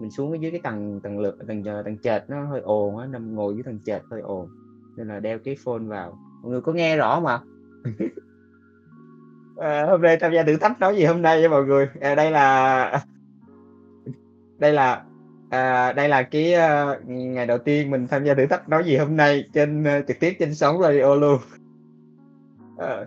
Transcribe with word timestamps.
mình 0.00 0.10
xuống 0.10 0.42
dưới 0.42 0.50
cái 0.50 0.60
tầng 0.60 1.00
tầng 1.02 1.18
lực 1.18 1.38
tầng 1.48 1.64
ờ, 1.64 1.82
tầng 1.82 1.98
trệt 1.98 2.24
nó 2.28 2.44
hơi 2.44 2.60
ồn 2.60 2.98
á 2.98 3.06
nằm 3.06 3.34
ngồi 3.34 3.54
dưới 3.54 3.62
tầng 3.62 3.78
trệt 3.84 4.02
hơi 4.10 4.20
ồn 4.20 4.48
nên 4.96 5.08
là 5.08 5.20
đeo 5.20 5.38
cái 5.38 5.56
phone 5.64 5.78
vào. 5.78 6.18
Mọi 6.42 6.52
người 6.52 6.60
có 6.60 6.72
nghe 6.72 6.96
rõ 6.96 7.20
mà 7.20 7.40
à, 9.56 9.86
hôm 9.86 10.02
nay 10.02 10.16
tham 10.20 10.32
gia 10.32 10.42
thử 10.42 10.56
thách 10.56 10.80
nói 10.80 10.96
gì 10.96 11.04
hôm 11.04 11.22
nay 11.22 11.40
với 11.40 11.48
mọi 11.48 11.64
người. 11.64 11.88
À, 12.00 12.14
đây 12.14 12.30
là 12.30 13.04
đây 14.58 14.72
là 14.72 15.04
à, 15.50 15.92
đây 15.92 16.08
là 16.08 16.22
cái 16.22 16.54
uh, 16.54 17.08
ngày 17.08 17.46
đầu 17.46 17.58
tiên 17.58 17.90
mình 17.90 18.06
tham 18.06 18.24
gia 18.24 18.34
thử 18.34 18.46
thách 18.46 18.68
nói 18.68 18.84
gì 18.84 18.96
hôm 18.96 19.16
nay 19.16 19.44
trên 19.52 19.82
uh, 19.82 20.06
trực 20.08 20.20
tiếp 20.20 20.36
trên 20.38 20.54
sóng 20.54 20.82
radio 20.82 21.14
luôn. 21.14 21.38
À, 22.78 23.04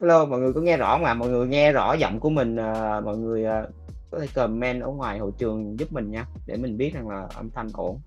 hello 0.00 0.24
mọi 0.26 0.40
người 0.40 0.52
có 0.52 0.60
nghe 0.60 0.76
rõ 0.76 0.98
mà 0.98 1.14
mọi 1.14 1.28
người 1.28 1.46
nghe 1.46 1.72
rõ 1.72 1.94
giọng 1.94 2.20
của 2.20 2.30
mình 2.30 2.54
uh, 2.54 3.04
mọi 3.04 3.16
người 3.16 3.44
uh, 3.44 3.85
có 4.10 4.18
thể 4.18 4.26
comment 4.34 4.82
ở 4.82 4.88
ngoài 4.88 5.18
hội 5.18 5.32
trường 5.38 5.78
giúp 5.78 5.92
mình 5.92 6.10
nha 6.10 6.26
để 6.46 6.56
mình 6.56 6.76
biết 6.76 6.94
rằng 6.94 7.08
là 7.08 7.28
âm 7.34 7.50
thanh 7.50 7.68
ổn. 7.74 7.98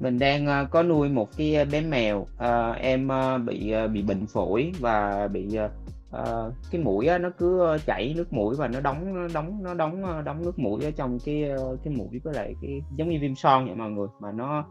Mình 0.00 0.18
đang 0.18 0.46
uh, 0.46 0.70
có 0.70 0.82
nuôi 0.82 1.08
một 1.08 1.28
cái 1.36 1.54
ờ, 1.54 1.64
bé 1.64 1.80
mèo 1.80 2.18
uh, 2.18 2.76
em 2.80 3.08
uh, 3.08 3.42
bị 3.46 3.74
uh, 3.84 3.90
bị 3.90 4.02
bệnh 4.02 4.26
phổi 4.26 4.72
và 4.80 5.28
bị 5.28 5.58
uh, 5.64 5.70
uh, 6.20 6.52
cái 6.70 6.82
mũi 6.82 7.06
á, 7.06 7.18
nó 7.18 7.30
cứ 7.38 7.76
chảy 7.86 8.14
nước 8.16 8.32
mũi 8.32 8.56
và 8.56 8.68
nó 8.68 8.80
đóng 8.80 9.14
nó 9.14 9.28
đóng 9.34 9.62
nó 9.62 9.74
đóng 9.74 10.24
đóng 10.24 10.42
nước 10.42 10.58
mũi 10.58 10.84
ở 10.84 10.90
trong 10.90 11.18
cái 11.24 11.50
cái 11.84 11.94
mũi 11.94 12.20
với 12.24 12.34
lại 12.34 12.54
cái 12.62 12.82
giống 12.96 13.08
như 13.08 13.18
viêm 13.20 13.34
son 13.34 13.66
vậy 13.66 13.74
mọi 13.74 13.90
người 13.90 14.08
mà 14.20 14.32
nó 14.32 14.64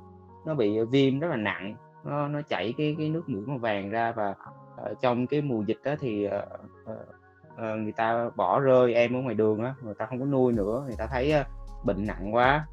nó 0.45 0.53
bị 0.53 0.79
viêm 0.91 1.19
rất 1.19 1.27
là 1.27 1.35
nặng 1.35 1.75
nó 2.05 2.27
nó 2.27 2.41
chảy 2.41 2.73
cái 2.77 2.95
cái 2.97 3.09
nước 3.09 3.29
mũi 3.29 3.41
màu 3.45 3.57
vàng 3.57 3.89
ra 3.89 4.11
và 4.11 4.35
uh, 4.91 5.01
trong 5.01 5.27
cái 5.27 5.41
mùa 5.41 5.63
dịch 5.67 5.79
đó 5.83 5.95
thì 5.99 6.27
uh, 6.27 6.31
uh, 6.91 7.16
uh, 7.61 7.79
người 7.79 7.91
ta 7.91 8.29
bỏ 8.35 8.59
rơi 8.59 8.93
em 8.93 9.15
ở 9.15 9.19
ngoài 9.19 9.35
đường 9.35 9.63
á 9.63 9.73
người 9.81 9.93
ta 9.99 10.05
không 10.05 10.19
có 10.19 10.25
nuôi 10.25 10.53
nữa 10.53 10.83
người 10.87 10.95
ta 10.97 11.07
thấy 11.07 11.33
uh, 11.41 11.47
bệnh 11.85 12.07
nặng 12.07 12.35
quá. 12.35 12.67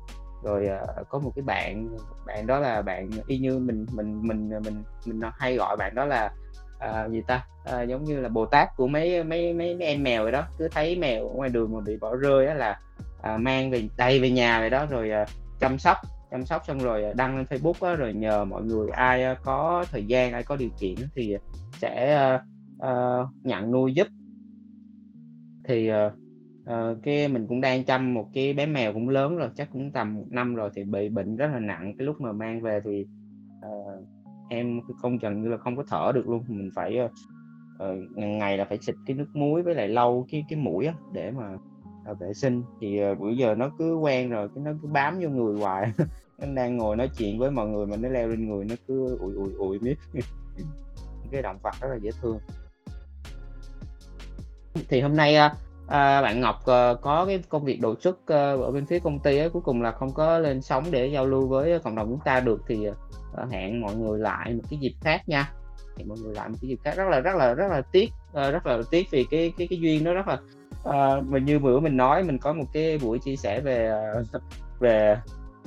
Rồi 0.45 0.69
uh, 1.01 1.09
có 1.09 1.19
một 1.19 1.33
cái 1.37 1.43
bạn 1.43 1.97
bạn 2.27 2.47
đó 2.47 2.59
là 2.59 2.83
bạn 2.83 3.11
y 3.27 3.39
như 3.39 3.59
mình 3.59 3.87
mình 3.93 4.21
mình 4.23 4.49
mình 4.49 4.83
mình 5.07 5.21
hay 5.39 5.57
gọi 5.57 5.77
bạn 5.77 5.95
đó 5.95 6.05
là 6.05 6.33
uh, 6.77 7.13
gì 7.13 7.23
ta? 7.27 7.47
Uh, 7.75 7.89
giống 7.89 8.05
như 8.05 8.21
là 8.21 8.29
bồ 8.29 8.47
tát 8.47 8.69
của 8.77 8.87
mấy 8.87 9.25
mấy 9.25 9.55
mấy, 9.55 9.75
mấy 9.75 9.87
em 9.87 10.03
mèo 10.03 10.23
rồi 10.23 10.33
đó. 10.33 10.43
Cứ 10.59 10.69
thấy 10.69 10.97
mèo 10.97 11.29
ở 11.29 11.35
ngoài 11.35 11.51
đường 11.51 11.75
mà 11.75 11.81
bị 11.87 11.97
bỏ 11.97 12.17
rơi 12.17 12.47
á 12.47 12.55
là 12.55 12.79
uh, 13.35 13.41
mang 13.41 13.71
về 13.71 13.89
đây 13.97 14.21
về 14.21 14.31
nhà 14.31 14.61
vậy 14.61 14.71
đó 14.71 14.87
rồi 14.91 15.11
uh, 15.23 15.29
chăm 15.61 15.79
sóc 15.79 15.97
chăm 16.31 16.47
sóc 16.47 16.63
xong 16.67 16.79
rồi 16.79 17.05
đăng 17.17 17.37
lên 17.37 17.47
Facebook 17.51 17.89
á, 17.89 17.95
rồi 17.95 18.13
nhờ 18.13 18.45
mọi 18.45 18.63
người 18.63 18.89
ai 18.91 19.37
có 19.43 19.85
thời 19.93 20.05
gian 20.07 20.33
ai 20.33 20.43
có 20.43 20.57
điều 20.57 20.71
kiện 20.79 20.95
thì 21.15 21.37
sẽ 21.73 22.19
uh, 22.35 22.41
uh, 22.89 23.29
nhận 23.43 23.71
nuôi 23.71 23.95
giúp 23.95 24.07
thì 25.65 25.91
uh, 25.91 26.13
uh, 26.63 27.03
cái 27.03 27.29
mình 27.29 27.47
cũng 27.47 27.61
đang 27.61 27.85
chăm 27.85 28.15
một 28.15 28.29
cái 28.35 28.53
bé 28.53 28.67
mèo 28.67 28.93
cũng 28.93 29.09
lớn 29.09 29.37
rồi 29.37 29.51
chắc 29.57 29.69
cũng 29.73 29.93
tầm 29.93 30.15
một 30.15 30.27
năm 30.31 30.55
rồi 30.55 30.71
thì 30.75 30.85
bị 30.85 31.09
bệnh 31.09 31.37
rất 31.37 31.47
là 31.53 31.59
nặng. 31.59 31.95
Cái 31.99 32.07
lúc 32.07 32.21
mà 32.21 32.33
mang 32.33 32.61
về 32.61 32.81
thì 32.85 33.07
uh, 33.67 34.05
em 34.49 34.81
không 35.03 35.19
gần 35.19 35.43
như 35.43 35.49
là 35.49 35.57
không 35.57 35.77
có 35.77 35.85
thở 35.89 36.13
được 36.15 36.29
luôn. 36.29 36.45
Mình 36.49 36.71
phải 36.75 36.99
uh, 37.05 37.11
uh, 37.75 38.17
ngày 38.17 38.59
là 38.59 38.65
phải 38.65 38.79
xịt 38.79 38.95
cái 39.07 39.17
nước 39.17 39.29
muối 39.35 39.63
với 39.63 39.75
lại 39.75 39.89
lau 39.89 40.27
cái 40.31 40.45
cái 40.49 40.59
mũi 40.59 40.87
á 40.87 40.95
để 41.13 41.31
mà 41.31 41.57
uh, 42.11 42.19
vệ 42.21 42.35
sinh. 42.35 42.63
Thì 42.81 43.01
uh, 43.13 43.19
bữa 43.19 43.31
giờ 43.31 43.55
nó 43.55 43.71
cứ 43.79 43.97
quen 43.97 44.31
rồi 44.31 44.49
cái 44.55 44.65
nó 44.65 44.71
cứ 44.83 44.89
bám 44.89 45.19
vô 45.21 45.29
người 45.29 45.61
hoài. 45.61 45.93
Nó 46.39 46.47
đang 46.55 46.77
ngồi 46.77 46.97
nói 46.97 47.11
chuyện 47.19 47.39
với 47.39 47.51
mọi 47.51 47.69
người 47.69 47.87
mà 47.87 47.97
nó 47.97 48.09
leo 48.09 48.29
lên 48.29 48.49
người 48.49 48.65
nó 48.65 48.75
cứ 48.87 49.19
ủi 49.19 49.35
ủi 49.35 49.53
ủi 49.53 49.79
miết. 49.79 49.99
Cái 51.31 51.43
động 51.43 51.59
vật 51.63 51.75
rất 51.81 51.89
là 51.91 51.97
dễ 51.97 52.11
thương 52.23 52.39
thì 54.89 55.01
hôm 55.01 55.17
nay 55.17 55.37
uh, 55.85 55.93
bạn 56.23 56.41
Ngọc 56.41 56.57
uh, 56.57 57.01
có 57.01 57.25
cái 57.27 57.43
công 57.49 57.65
việc 57.65 57.81
đột 57.81 58.03
xuất 58.03 58.17
uh, 58.17 58.29
ở 58.65 58.71
bên 58.71 58.87
phía 58.87 58.99
công 58.99 59.19
ty 59.19 59.39
ấy, 59.39 59.51
cuối 59.51 59.63
cùng 59.63 59.83
là 59.83 59.93
không 59.93 60.13
có 60.13 60.39
lên 60.39 60.63
sóng 60.63 60.85
để 60.91 61.07
giao 61.07 61.27
lưu 61.27 61.49
với 61.49 61.79
cộng 61.79 61.95
đồng 61.95 62.09
chúng 62.09 62.21
ta 62.25 62.41
được 62.41 62.63
thì 62.69 62.89
uh, 62.89 63.53
hẹn 63.53 63.81
mọi 63.81 63.95
người 63.95 64.19
lại 64.19 64.55
một 64.55 64.63
cái 64.71 64.79
dịp 64.79 64.95
khác 65.01 65.29
nha. 65.29 65.53
Hẹn 65.99 66.09
mọi 66.09 66.19
người 66.23 66.35
lại 66.35 66.49
một 66.49 66.57
cái 66.63 66.69
dịp 66.69 66.79
khác. 66.85 66.95
Rất 66.97 67.09
là 67.09 67.21
rất 67.21 67.37
là 67.37 67.55
rất 67.55 67.69
là 67.71 67.83
tiếc 67.93 68.11
uh, 68.31 68.35
rất 68.35 68.67
là 68.67 68.79
tiếc 68.91 69.07
vì 69.11 69.27
cái 69.31 69.53
cái 69.59 69.67
cái 69.71 69.79
duyên 69.81 70.05
đó 70.05 70.13
rất 70.13 70.27
là 70.29 70.39
uh, 71.19 71.25
mình 71.25 71.45
như 71.45 71.59
bữa 71.59 71.81
mình 71.81 71.97
nói 71.97 72.23
mình 72.23 72.39
có 72.39 72.53
một 72.53 72.67
cái 72.73 72.99
buổi 72.99 73.19
chia 73.19 73.37
sẻ 73.37 73.61
về 73.61 73.93
uh, 74.21 74.43
về 74.81 75.17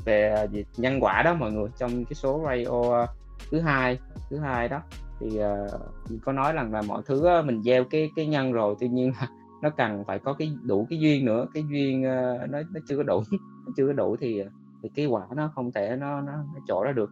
về 0.05 0.47
gì 0.51 0.65
nhân 0.77 0.99
quả 0.99 1.21
đó 1.21 1.33
mọi 1.33 1.51
người 1.51 1.69
trong 1.77 2.05
cái 2.05 2.13
số 2.13 2.41
radio 2.45 3.03
uh, 3.03 3.09
thứ 3.51 3.59
hai 3.59 3.97
thứ 4.29 4.39
hai 4.39 4.67
đó 4.67 4.81
thì 5.19 5.39
uh, 5.39 6.21
có 6.21 6.31
nói 6.31 6.53
rằng 6.53 6.73
là 6.73 6.81
mọi 6.81 7.01
thứ 7.05 7.39
uh, 7.39 7.45
mình 7.45 7.63
gieo 7.63 7.83
cái 7.83 8.11
cái 8.15 8.27
nhân 8.27 8.53
rồi 8.53 8.75
tuy 8.79 8.87
nhiên 8.87 9.11
là 9.21 9.27
nó 9.61 9.69
cần 9.69 10.03
phải 10.07 10.19
có 10.19 10.33
cái 10.33 10.51
đủ 10.63 10.87
cái 10.89 10.99
duyên 10.99 11.25
nữa. 11.25 11.45
Cái 11.53 11.63
duyên 11.71 12.01
uh, 12.01 12.49
nó 12.49 12.59
nó 12.73 12.79
chưa 12.87 12.97
có 12.97 13.03
đủ 13.03 13.23
nó 13.65 13.71
chưa 13.77 13.87
có 13.87 13.93
đủ 13.93 14.15
thì 14.19 14.39
ờ, 14.39 14.49
thì 14.83 14.89
cái 14.95 15.05
quả 15.05 15.21
nó 15.35 15.51
không 15.55 15.71
thể 15.71 15.95
nó 15.99 16.21
nó, 16.21 16.31
nó 16.31 16.59
trổ 16.67 16.83
ra 16.83 16.91
được. 16.91 17.11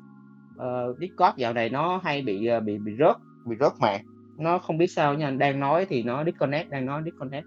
Ờ, 0.57 0.89
uh, 0.89 0.99
Discord 0.99 1.37
dạo 1.37 1.53
này 1.53 1.69
nó 1.69 1.99
hay 2.03 2.21
bị 2.21 2.49
bị 2.65 2.77
bị 2.77 2.95
rớt 2.99 3.15
bị 3.45 3.55
rớt 3.59 3.71
mạng. 3.79 4.01
Nó 4.37 4.59
không 4.59 4.77
biết 4.77 4.87
sao 4.87 5.13
nha 5.13 5.31
đang 5.31 5.59
nói 5.59 5.85
thì 5.89 6.03
nó 6.03 6.23
disconnect 6.23 6.69
đang 6.69 6.85
nói 6.85 7.01
disconnect. 7.05 7.45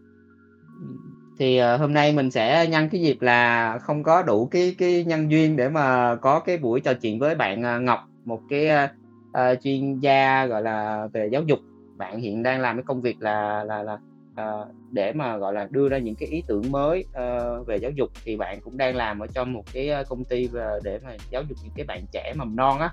Thì 1.39 1.61
uh, 1.63 1.81
hôm 1.81 1.93
nay 1.93 2.13
mình 2.13 2.31
sẽ 2.31 2.67
nhân 2.67 2.89
cái 2.89 3.01
dịp 3.01 3.23
là 3.23 3.79
không 3.79 4.03
có 4.03 4.23
đủ 4.23 4.47
cái 4.47 4.75
cái 4.79 5.05
nhân 5.05 5.31
duyên 5.31 5.57
để 5.57 5.69
mà 5.69 6.17
có 6.17 6.41
cái 6.41 6.59
buổi 6.59 6.81
trò 6.81 6.95
chuyện 6.95 7.19
với 7.19 7.35
bạn 7.35 7.77
uh, 7.77 7.83
Ngọc. 7.83 8.01
Một 8.25 8.41
cái 8.49 8.69
uh, 8.85 8.91
uh, 9.31 9.63
chuyên 9.63 10.01
gia 10.01 10.47
gọi 10.47 10.63
là 10.63 11.09
về 11.13 11.29
giáo 11.33 11.43
dục. 11.43 11.59
Bạn 11.97 12.21
hiện 12.21 12.43
đang 12.43 12.61
làm 12.61 12.77
cái 12.77 12.85
công 12.87 13.01
việc 13.01 13.17
là 13.21 13.65
là 13.65 13.83
là 13.83 13.99
uh, 14.43 14.69
để 14.91 15.13
mà 15.13 15.37
gọi 15.37 15.53
là 15.53 15.69
đưa 15.71 15.89
ra 15.89 15.99
những 15.99 16.15
cái 16.15 16.29
ý 16.29 16.43
tưởng 16.47 16.71
mới 16.71 17.05
uh, 17.09 17.67
về 17.67 17.77
giáo 17.77 17.91
dục 17.91 18.11
thì 18.25 18.37
bạn 18.37 18.61
cũng 18.61 18.77
đang 18.77 18.97
làm 18.97 19.19
ở 19.19 19.27
trong 19.27 19.53
một 19.53 19.65
cái 19.73 19.91
công 20.09 20.25
ty 20.25 20.47
về 20.47 20.79
để 20.85 20.99
mà 21.05 21.17
giáo 21.31 21.43
dục 21.49 21.59
những 21.63 21.73
cái 21.77 21.85
bạn 21.85 22.05
trẻ 22.13 22.35
mầm 22.37 22.57
non 22.57 22.79
á. 22.79 22.91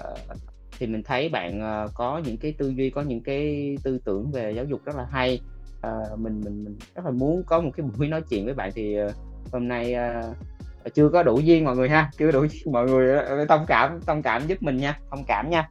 Uh, 0.00 0.36
thì 0.78 0.86
mình 0.86 1.02
thấy 1.02 1.28
bạn 1.28 1.60
uh, 1.84 1.90
có 1.94 2.20
những 2.24 2.36
cái 2.36 2.54
tư 2.58 2.68
duy 2.68 2.90
có 2.90 3.02
những 3.02 3.20
cái 3.20 3.76
tư 3.82 3.98
tưởng 4.04 4.30
về 4.32 4.52
giáo 4.52 4.64
dục 4.64 4.80
rất 4.84 4.96
là 4.96 5.06
hay. 5.10 5.40
Uh, 5.86 6.18
mình 6.18 6.40
mình 6.44 6.64
mình 6.64 6.76
rất 6.94 7.04
là 7.04 7.10
muốn 7.10 7.42
có 7.46 7.60
một 7.60 7.70
cái 7.76 7.86
buổi 7.98 8.08
nói 8.08 8.22
chuyện 8.30 8.44
với 8.44 8.54
bạn 8.54 8.70
thì 8.74 9.02
uh, 9.02 9.12
hôm 9.52 9.68
nay 9.68 9.94
uh, 9.94 10.36
chưa 10.94 11.08
có 11.08 11.22
đủ 11.22 11.38
duyên 11.38 11.64
mọi 11.64 11.76
người 11.76 11.88
ha 11.88 12.10
chưa 12.18 12.30
đủ 12.30 12.44
duyên. 12.44 12.72
Mọi 12.72 12.86
người 12.86 13.18
ờ, 13.18 13.44
thông 13.44 13.64
cảm 13.66 14.00
thông 14.06 14.22
cảm 14.22 14.46
giúp 14.46 14.62
mình 14.62 14.76
nha 14.76 14.98
thông 15.10 15.24
cảm 15.26 15.50
nha. 15.50 15.68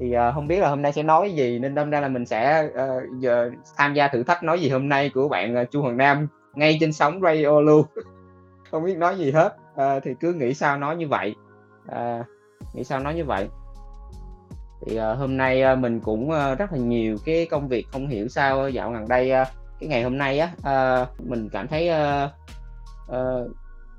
Thì 0.00 0.16
uh, 0.16 0.34
không 0.34 0.48
biết 0.48 0.60
là 0.60 0.68
hôm 0.68 0.82
nay 0.82 0.92
sẽ 0.92 1.02
nói 1.02 1.32
gì 1.32 1.58
nên 1.58 1.74
đâm 1.74 1.90
ra 1.90 2.00
là 2.00 2.08
mình 2.08 2.26
sẽ 2.26 2.68
uh, 2.68 3.20
giờ 3.20 3.50
tham 3.76 3.94
gia 3.94 4.08
thử 4.08 4.22
thách 4.22 4.42
nói 4.42 4.60
gì 4.60 4.68
hôm 4.68 4.88
nay 4.88 5.10
của 5.14 5.28
bạn 5.28 5.62
uh, 5.62 5.70
Chu 5.70 5.82
Hoàng 5.82 5.96
Nam 5.96 6.28
ngay 6.54 6.76
trên 6.80 6.92
sóng 6.92 7.20
radio 7.22 7.60
luôn. 7.60 7.86
Không 8.70 8.84
biết 8.84 8.96
nói 8.96 9.18
gì 9.18 9.30
hết 9.30 9.56
uh, 9.74 10.02
thì 10.04 10.10
cứ 10.20 10.32
nghĩ 10.32 10.54
sao 10.54 10.78
nói 10.78 10.96
như 10.96 11.08
vậy. 11.08 11.34
Uh, 11.88 12.26
nghĩ 12.74 12.84
sao 12.84 13.00
nói 13.00 13.14
như 13.14 13.24
vậy. 13.24 13.48
Thì 14.86 14.98
uh, 14.98 15.18
hôm 15.18 15.36
nay 15.36 15.62
uh, 15.72 15.78
mình 15.78 16.00
cũng 16.00 16.30
uh, 16.30 16.58
rất 16.58 16.72
là 16.72 16.78
nhiều 16.78 17.16
cái 17.24 17.46
công 17.50 17.68
việc 17.68 17.86
không 17.92 18.08
hiểu 18.08 18.28
sao 18.28 18.68
dạo 18.68 18.92
gần 18.92 19.08
đây 19.08 19.32
uh, 19.42 19.48
cái 19.80 19.88
ngày 19.88 20.02
hôm 20.02 20.18
nay 20.18 20.38
á 20.38 20.50
uh, 20.58 21.26
mình 21.26 21.48
cảm 21.52 21.68
thấy 21.68 21.90
uh, 21.90 22.30
uh, 23.10 23.56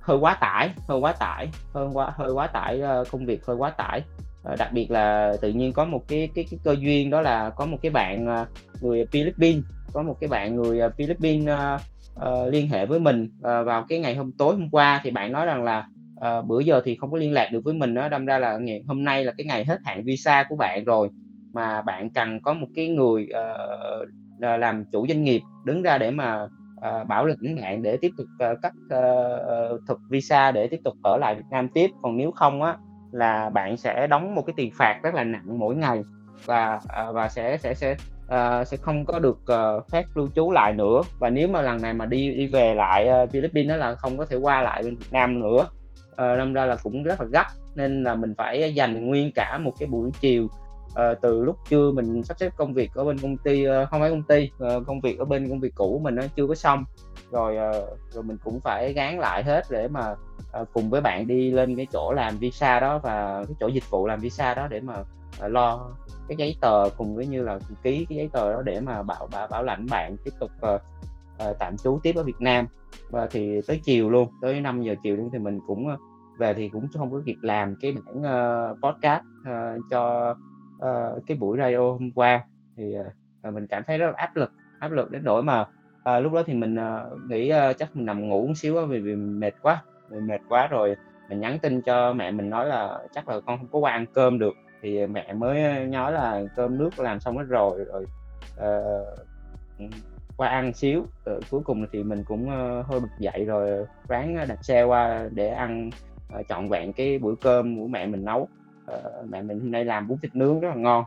hơi 0.08 0.18
quá 0.18 0.38
tải 0.42 0.70
hơi 0.88 1.00
quá 1.00 1.14
tải 1.14 1.48
hơi 1.74 1.88
quá 1.94 2.12
hơi 2.16 2.32
quá 2.32 2.48
tải 2.48 2.82
ờ, 2.82 3.04
công 3.12 3.26
việc 3.26 3.46
hơi 3.46 3.56
quá 3.56 3.70
tải. 3.70 4.02
Ờ, 4.44 4.56
đặc 4.56 4.70
biệt 4.74 4.92
là 4.92 5.34
tự 5.42 5.50
nhiên 5.50 5.74
có 5.74 5.86
một 5.86 6.08
cái 6.08 6.30
cái, 6.36 6.46
cái 6.52 6.60
cơ 6.64 6.76
duyên 6.80 7.10
đó 7.10 7.22
là 7.22 7.50
có 7.50 7.66
một 7.66 7.78
cái 7.82 7.92
bạn 7.92 8.26
ờ, 8.26 8.46
người 8.82 9.06
Philippines 9.12 9.64
có 9.94 10.04
một 10.04 10.18
cái 10.20 10.28
bạn 10.28 10.56
người 10.56 10.80
Philippines 10.98 11.50
uh, 11.54 11.82
uh, 12.28 12.54
liên 12.54 12.70
hệ 12.70 12.86
với 12.86 13.00
mình 13.00 13.24
uh, 13.38 13.66
vào 13.66 13.86
cái 13.90 14.00
ngày 14.00 14.16
hôm 14.16 14.32
tối 14.32 14.56
hôm 14.56 14.70
qua 14.70 15.02
thì 15.04 15.12
bạn 15.12 15.32
nói 15.32 15.46
rằng 15.46 15.64
là 15.64 15.88
uh, 16.16 16.46
bữa 16.46 16.60
giờ 16.60 16.82
thì 16.86 16.96
không 16.96 17.12
có 17.12 17.18
liên 17.18 17.34
lạc 17.34 17.50
được 17.52 17.64
với 17.64 17.74
mình 17.74 17.94
đó 17.94 18.10
đâm 18.10 18.26
ra 18.26 18.40
là 18.40 18.58
ngày 18.58 18.84
hôm 18.88 19.04
nay 19.04 19.26
là 19.26 19.34
cái 19.38 19.46
ngày 19.46 19.66
hết 19.66 19.78
hạn 19.86 20.04
visa 20.04 20.44
của 20.50 20.56
bạn 20.56 20.84
rồi 20.84 21.10
mà 21.54 21.82
bạn 21.82 22.10
cần 22.10 22.42
có 22.42 22.54
một 22.54 22.68
cái 22.76 22.88
người 22.88 23.28
uh, 23.30 24.08
làm 24.40 24.86
chủ 24.92 25.08
doanh 25.08 25.24
nghiệp 25.24 25.42
đứng 25.66 25.82
ra 25.82 25.98
để 25.98 26.12
mà 26.12 26.48
uh, 26.78 27.08
bảo 27.08 27.26
lãnh 27.26 27.56
bạn 27.62 27.84
để 27.84 27.98
tiếp 27.98 28.12
tục 28.18 28.28
uh, 28.52 28.62
cấp 28.62 28.72
uh, 28.86 29.82
thực 29.88 30.00
visa 30.10 30.52
để 30.52 30.68
tiếp 30.68 30.80
tục 30.84 30.94
ở 31.04 31.18
lại 31.18 31.36
Việt 31.36 31.46
Nam 31.52 31.70
tiếp. 31.70 31.92
Còn 32.02 32.18
nếu 32.18 32.32
không 32.32 32.64
á 32.64 32.78
là 33.12 33.50
bạn 33.50 33.78
sẽ 33.78 34.08
đóng 34.08 34.36
một 34.36 34.42
cái 34.46 34.54
tiền 34.58 34.72
phạt 34.78 35.00
rất 35.04 35.14
là 35.14 35.24
nặng 35.24 35.60
mỗi 35.60 35.76
ngày 35.76 36.04
và 36.46 36.80
à, 36.88 37.12
và 37.12 37.30
sẽ 37.30 37.58
sẽ 37.58 37.74
sẽ 37.74 37.96
uh, 38.26 38.68
sẽ 38.68 38.78
không 38.78 39.06
có 39.06 39.20
được 39.20 39.40
uh, 39.54 39.90
phép 39.92 40.06
lưu 40.16 40.30
trú 40.36 40.52
lại 40.52 40.74
nữa. 40.74 41.02
Và 41.20 41.30
nếu 41.30 41.48
mà 41.48 41.62
lần 41.62 41.82
này 41.82 41.94
mà 41.94 42.06
đi 42.06 42.36
đi 42.36 42.48
về 42.48 42.76
lại 42.76 43.10
uh, 43.24 43.32
Philippines 43.32 43.70
đó 43.70 43.76
là 43.76 43.96
không 43.96 44.18
có 44.18 44.26
thể 44.26 44.38
qua 44.38 44.62
lại 44.62 44.84
bên 44.84 44.96
Việt 44.96 45.12
Nam 45.12 45.40
nữa. 45.40 45.68
Uh, 46.12 46.38
đâm 46.38 46.54
ra 46.54 46.66
là 46.66 46.78
cũng 46.84 47.04
rất 47.04 47.22
là 47.22 47.28
gấp 47.32 47.46
nên 47.76 48.04
là 48.04 48.16
mình 48.16 48.34
phải 48.38 48.74
dành 48.74 49.06
nguyên 49.08 49.32
cả 49.36 49.58
một 49.58 49.74
cái 49.80 49.88
buổi 49.88 50.12
chiều 50.20 50.48
à, 50.98 51.14
từ 51.22 51.44
lúc 51.44 51.58
trưa 51.70 51.92
mình 51.92 52.24
sắp 52.24 52.38
xếp 52.40 52.54
công 52.58 52.74
việc 52.74 52.94
ở 52.94 53.04
bên 53.04 53.18
công 53.18 53.38
ty 53.38 53.64
ờ, 53.64 53.86
không 53.86 54.02
phải 54.02 54.10
công 54.10 54.24
ty 54.24 54.52
ờ, 54.60 54.84
công 54.88 55.02
việc 55.02 55.20
ở 55.20 55.26
bên 55.26 55.50
công 55.50 55.60
việc 55.60 55.76
cũ 55.76 55.90
của 55.94 56.00
mình 56.00 56.16
nó 56.16 56.24
chưa 56.36 56.48
có 56.48 56.56
xong. 56.56 56.86
Rồi 57.32 57.56
rồi 58.12 58.24
mình 58.24 58.38
cũng 58.44 58.60
phải 58.60 58.94
gán 58.94 59.18
lại 59.18 59.44
hết 59.44 59.66
để 59.70 59.88
mà 59.88 60.16
cùng 60.74 60.90
với 60.90 61.02
bạn 61.02 61.28
đi 61.28 61.52
lên 61.52 61.76
cái 61.76 61.88
chỗ 61.92 62.14
làm 62.14 62.38
visa 62.38 62.80
đó 62.80 62.98
và 62.98 63.44
cái 63.48 63.56
chỗ 63.60 63.68
dịch 63.68 63.90
vụ 63.90 64.08
làm 64.08 64.20
visa 64.20 64.54
đó 64.54 64.68
để 64.68 64.80
mà 64.80 64.96
lo 65.48 65.90
cái 66.28 66.38
giấy 66.38 66.56
tờ 66.62 66.90
cùng 66.98 67.16
với 67.16 67.28
như 67.28 67.42
là 67.42 67.60
ký 67.84 68.06
cái 68.10 68.18
giấy 68.18 68.30
tờ 68.34 68.54
đó 68.54 68.62
để 68.62 68.82
mà 68.82 69.04
bảo 69.04 69.28
bảo 69.32 69.48
bảo 69.48 69.64
lãnh 69.64 69.86
bạn 69.90 70.18
tiếp 70.24 70.32
tục 70.40 70.52
uh, 70.76 70.82
uh, 71.50 71.60
tạm 71.60 71.78
trú 71.78 72.00
tiếp 72.04 72.16
ở 72.16 72.24
Việt 72.24 72.42
Nam. 72.42 72.68
Và 73.10 73.28
thì 73.32 73.62
tới 73.68 73.82
chiều 73.84 74.10
luôn 74.10 74.30
tới 74.42 74.62
5 74.62 74.84
giờ 74.84 74.96
chiều 75.04 75.16
luôn 75.16 75.30
thì 75.34 75.40
mình 75.40 75.60
cũng 75.68 75.88
về 76.38 76.54
thì 76.54 76.70
cũng 76.70 76.88
không 76.98 77.12
có 77.12 77.22
kịp 77.26 77.38
làm 77.42 77.76
cái 77.82 77.92
bản 77.92 78.18
uh, 78.20 78.78
podcast 78.84 79.24
uh, 79.42 79.82
cho 79.90 80.36
uh, 80.78 81.24
cái 81.28 81.38
buổi 81.38 81.58
radio 81.58 81.92
hôm 81.92 82.12
qua 82.16 82.44
thì 82.78 82.96
uh, 83.48 83.54
mình 83.54 83.68
cảm 83.68 83.84
thấy 83.88 83.98
rất 83.98 84.08
là 84.08 84.14
áp 84.16 84.36
lực 84.36 84.52
áp 84.80 84.92
lực 84.92 85.12
đến 85.12 85.24
nỗi 85.24 85.44
mà 85.44 85.62
uh, 85.62 86.24
lúc 86.24 86.34
đó 86.34 86.44
thì 86.46 86.54
mình 86.54 86.76
uh, 86.76 87.30
nghĩ 87.30 87.54
uh, 87.54 87.78
chắc 87.78 87.96
mình 87.96 88.06
nằm 88.06 88.30
ngủ 88.30 88.48
một 88.48 88.54
xíu 88.56 88.86
vì, 88.86 89.00
vì 89.00 89.16
mệt 89.16 89.54
quá 89.62 89.84
vì 90.10 90.20
mệt 90.20 90.42
quá 90.50 90.68
rồi 90.68 90.96
mình 91.30 91.40
nhắn 91.40 91.60
tin 91.60 91.82
cho 91.82 92.14
mẹ 92.14 92.32
mình 92.32 92.50
nói 92.50 92.66
là 92.66 93.00
chắc 93.14 93.30
là 93.30 93.40
con 93.40 93.58
không 93.58 93.68
có 93.72 93.80
qua 93.80 93.92
ăn 93.92 94.06
cơm 94.14 94.40
được. 94.40 94.54
Thì 94.82 95.08
mẹ 95.08 95.34
mới 95.34 95.86
nói 95.88 96.12
là 96.12 96.44
cơm 96.56 96.78
nước 96.78 97.00
làm 97.00 97.20
xong 97.20 97.38
hết 97.38 97.44
rồi 97.48 97.86
rồi 97.86 98.06
uh, 98.56 100.00
qua 100.38 100.48
ăn 100.48 100.74
xíu. 100.74 101.06
Rồi 101.26 101.40
cuối 101.52 101.62
cùng 101.66 101.86
thì 101.92 102.04
mình 102.04 102.24
cũng 102.24 102.44
uh, 102.44 102.86
hơi 102.86 103.00
bực 103.00 103.10
dậy 103.20 103.46
rồi 103.46 103.86
ráng 104.08 104.38
đặt 104.48 104.66
xe 104.66 104.84
qua 104.84 105.30
để 105.32 105.48
ăn 105.48 105.90
uh, 106.40 106.48
trọn 106.50 106.70
vẹn 106.70 106.94
cái 106.94 107.20
bữa 107.20 107.36
cơm 107.42 107.78
của 107.78 107.88
mẹ 107.88 108.06
mình 108.06 108.26
nấu 108.26 108.48
uh, 108.92 109.30
mẹ 109.30 109.42
mình 109.42 109.60
hôm 109.60 109.72
nay 109.72 109.86
làm 109.86 110.08
bún 110.08 110.18
thịt 110.18 110.36
nướng 110.36 110.60
rất 110.60 110.70
là 110.70 110.76
ngon. 110.76 111.04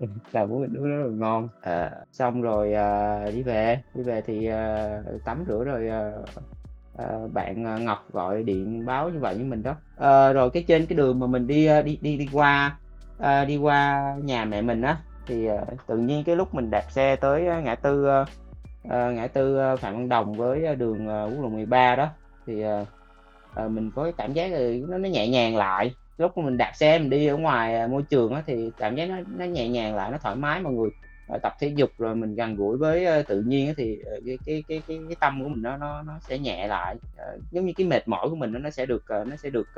Làm 0.32 0.48
bún 0.48 0.62
thịt 0.62 0.70
nướng 0.70 0.84
rất 0.84 1.06
là 1.06 1.12
ngon. 1.16 1.44
Uh, 1.44 2.08
xong 2.12 2.42
rồi 2.42 2.74
uh, 2.74 3.34
đi 3.34 3.42
về. 3.42 3.82
Đi 3.94 4.02
về 4.02 4.20
thì 4.20 4.50
uh, 4.50 5.24
tắm 5.24 5.44
rửa 5.48 5.64
rồi 5.64 5.88
uh, 5.88 6.28
uh, 7.02 7.32
bạn 7.32 7.84
Ngọc 7.84 8.06
gọi 8.12 8.42
điện 8.42 8.86
báo 8.86 9.08
như 9.08 9.18
vậy 9.18 9.34
với 9.34 9.44
mình 9.44 9.62
đó. 9.62 9.70
Uh, 9.70 10.34
rồi 10.34 10.50
cái 10.50 10.64
trên 10.68 10.86
cái 10.86 10.96
đường 10.96 11.20
mà 11.20 11.26
mình 11.26 11.46
đi 11.46 11.68
đi 11.84 11.98
đi 12.02 12.16
đi 12.16 12.28
qua 12.32 12.76
uh, 13.18 13.48
đi 13.48 13.56
qua 13.56 14.14
nhà 14.22 14.44
mẹ 14.44 14.62
mình 14.62 14.82
á 14.82 14.96
thì 15.26 15.48
uh, 15.50 15.86
tự 15.86 15.98
nhiên 15.98 16.24
cái 16.24 16.36
lúc 16.36 16.54
mình 16.54 16.70
đạp 16.70 16.84
xe 16.90 17.16
tới 17.16 17.42
ngã 17.62 17.74
tư 17.74 18.06
uh, 18.22 18.28
ngã 18.88 19.26
tư 19.32 19.58
Phạm 19.80 19.94
Văn 19.94 20.08
Đồng 20.08 20.34
với 20.34 20.76
đường 20.76 21.06
uh, 21.06 21.32
quốc 21.32 21.42
lộ 21.42 21.48
13 21.48 21.96
đó 21.96 22.08
thì 22.46 22.64
uh, 22.64 22.88
uh, 23.64 23.70
mình 23.70 23.90
có 23.94 24.02
cái 24.02 24.12
cảm 24.12 24.32
giác 24.32 24.52
là 24.52 24.58
nó 24.88 24.98
nó 24.98 25.08
nhẹ 25.08 25.28
nhàng 25.28 25.56
lại 25.56 25.94
lúc 26.18 26.38
mình 26.38 26.56
đạp 26.56 26.72
xe 26.74 26.98
mình 26.98 27.10
đi 27.10 27.26
ở 27.26 27.36
ngoài 27.36 27.74
à, 27.74 27.86
môi 27.86 28.02
trường 28.02 28.34
á, 28.34 28.42
thì 28.46 28.70
cảm 28.78 28.96
giác 28.96 29.10
nó 29.10 29.16
nó 29.36 29.44
nhẹ 29.44 29.68
nhàng 29.68 29.94
lại 29.94 30.10
nó 30.10 30.18
thoải 30.18 30.36
mái 30.36 30.60
mọi 30.60 30.72
người. 30.72 30.90
Rồi 31.28 31.38
tập 31.42 31.52
thể 31.60 31.72
dục 31.76 31.90
rồi 31.98 32.14
mình 32.14 32.34
gần 32.34 32.56
gũi 32.56 32.76
với 32.76 33.22
tự 33.22 33.40
nhiên 33.40 33.66
á, 33.66 33.72
thì 33.76 33.98
ờ, 34.06 34.20
cái, 34.26 34.38
cái 34.46 34.64
cái 34.68 34.82
cái 34.88 35.00
cái 35.08 35.16
tâm 35.20 35.42
của 35.42 35.48
mình 35.48 35.62
nó 35.62 35.76
nó 35.76 36.02
nó 36.02 36.18
sẽ 36.28 36.38
nhẹ 36.38 36.66
lại. 36.66 36.96
Ờ, 37.16 37.38
giống 37.50 37.66
như 37.66 37.72
cái 37.76 37.86
mệt 37.86 38.08
mỏi 38.08 38.28
của 38.28 38.36
mình 38.36 38.52
nó, 38.52 38.58
nó 38.58 38.70
sẽ 38.70 38.86
được 38.86 39.04
ờ, 39.08 39.24
nó 39.24 39.36
sẽ 39.36 39.50
được 39.50 39.68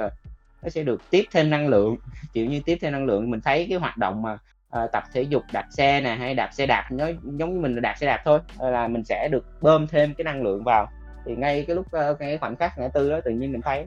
nó 0.62 0.68
sẽ 0.68 0.82
được 0.82 1.02
tiếp 1.10 1.24
thêm 1.32 1.50
năng 1.50 1.68
lượng. 1.68 1.96
Kiểu 2.32 2.46
như 2.46 2.60
tiếp 2.66 2.78
thêm 2.80 2.92
năng 2.92 3.04
lượng. 3.04 3.30
Mình 3.30 3.40
thấy 3.40 3.66
cái 3.68 3.78
hoạt 3.78 3.96
động 3.96 4.22
mà 4.22 4.38
uh, 4.82 4.92
tập 4.92 5.02
thể 5.12 5.22
dục 5.22 5.42
đạp 5.52 5.66
xe 5.70 6.00
nè 6.00 6.14
hay 6.14 6.34
đạp 6.34 6.50
xe 6.52 6.66
đạp 6.66 6.88
nó 6.90 7.06
giống 7.22 7.54
như 7.54 7.60
mình 7.60 7.74
là 7.74 7.80
đạp 7.80 7.94
xe 7.98 8.06
đạp 8.06 8.22
thôi 8.24 8.40
là 8.58 8.88
mình 8.88 9.04
sẽ 9.04 9.28
được 9.32 9.44
bơm 9.60 9.86
thêm 9.86 10.14
cái 10.14 10.24
năng 10.24 10.42
lượng 10.42 10.64
vào. 10.64 10.88
Thì 11.26 11.36
ngay 11.36 11.64
cái 11.66 11.76
lúc 11.76 11.86
uh, 11.86 12.18
cái 12.18 12.38
khoảnh 12.38 12.56
khắc 12.56 12.78
ngã 12.78 12.88
tư 12.88 13.10
đó 13.10 13.20
tự 13.24 13.30
nhiên 13.30 13.52
mình 13.52 13.60
thấy 13.60 13.86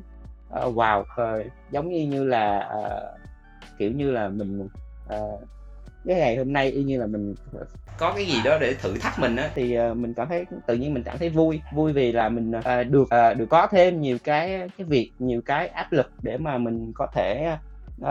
uh, 0.54 0.76
wow 0.76 1.02
uh, 1.02 1.46
giống 1.72 1.90
như 1.90 2.08
như 2.08 2.24
là 2.24 2.70
uh, 2.80 3.20
kiểu 3.78 3.92
như 3.92 4.12
là 4.12 4.30
mình 4.30 4.68
uh, 5.06 5.42
cái 6.06 6.18
ngày 6.18 6.38
hôm 6.38 6.54
nay 6.54 6.72
y 6.72 6.84
như 6.84 7.00
là 7.00 7.08
mình 7.08 7.36
có 7.98 8.14
cái 8.16 8.26
gì 8.26 8.34
đó 8.46 8.58
để 8.62 8.74
thử 8.82 8.98
thách 8.98 9.20
mình 9.20 9.36
á. 9.36 9.50
Thì 9.56 9.80
uh, 9.80 9.98
mình 9.98 10.14
cảm 10.14 10.28
thấy 10.28 10.46
tự 10.68 10.76
nhiên 10.76 10.94
mình 10.94 11.04
cảm 11.04 11.18
thấy 11.18 11.30
vui. 11.30 11.62
Vui 11.74 11.94
vì 11.94 12.12
là 12.12 12.30
mình 12.30 12.52
uh, 12.58 12.88
được 12.90 13.02
uh, 13.02 13.38
được 13.38 13.46
có 13.50 13.68
thêm 13.68 14.02
nhiều 14.02 14.18
cái 14.24 14.70
cái 14.78 14.88
việc 14.88 15.12
nhiều 15.20 15.42
cái 15.46 15.68
áp 15.68 15.92
lực 15.92 16.12
để 16.22 16.38
mà 16.38 16.58
mình 16.58 16.92
có 16.96 17.08
thể 17.14 17.58
uh, 18.02 18.08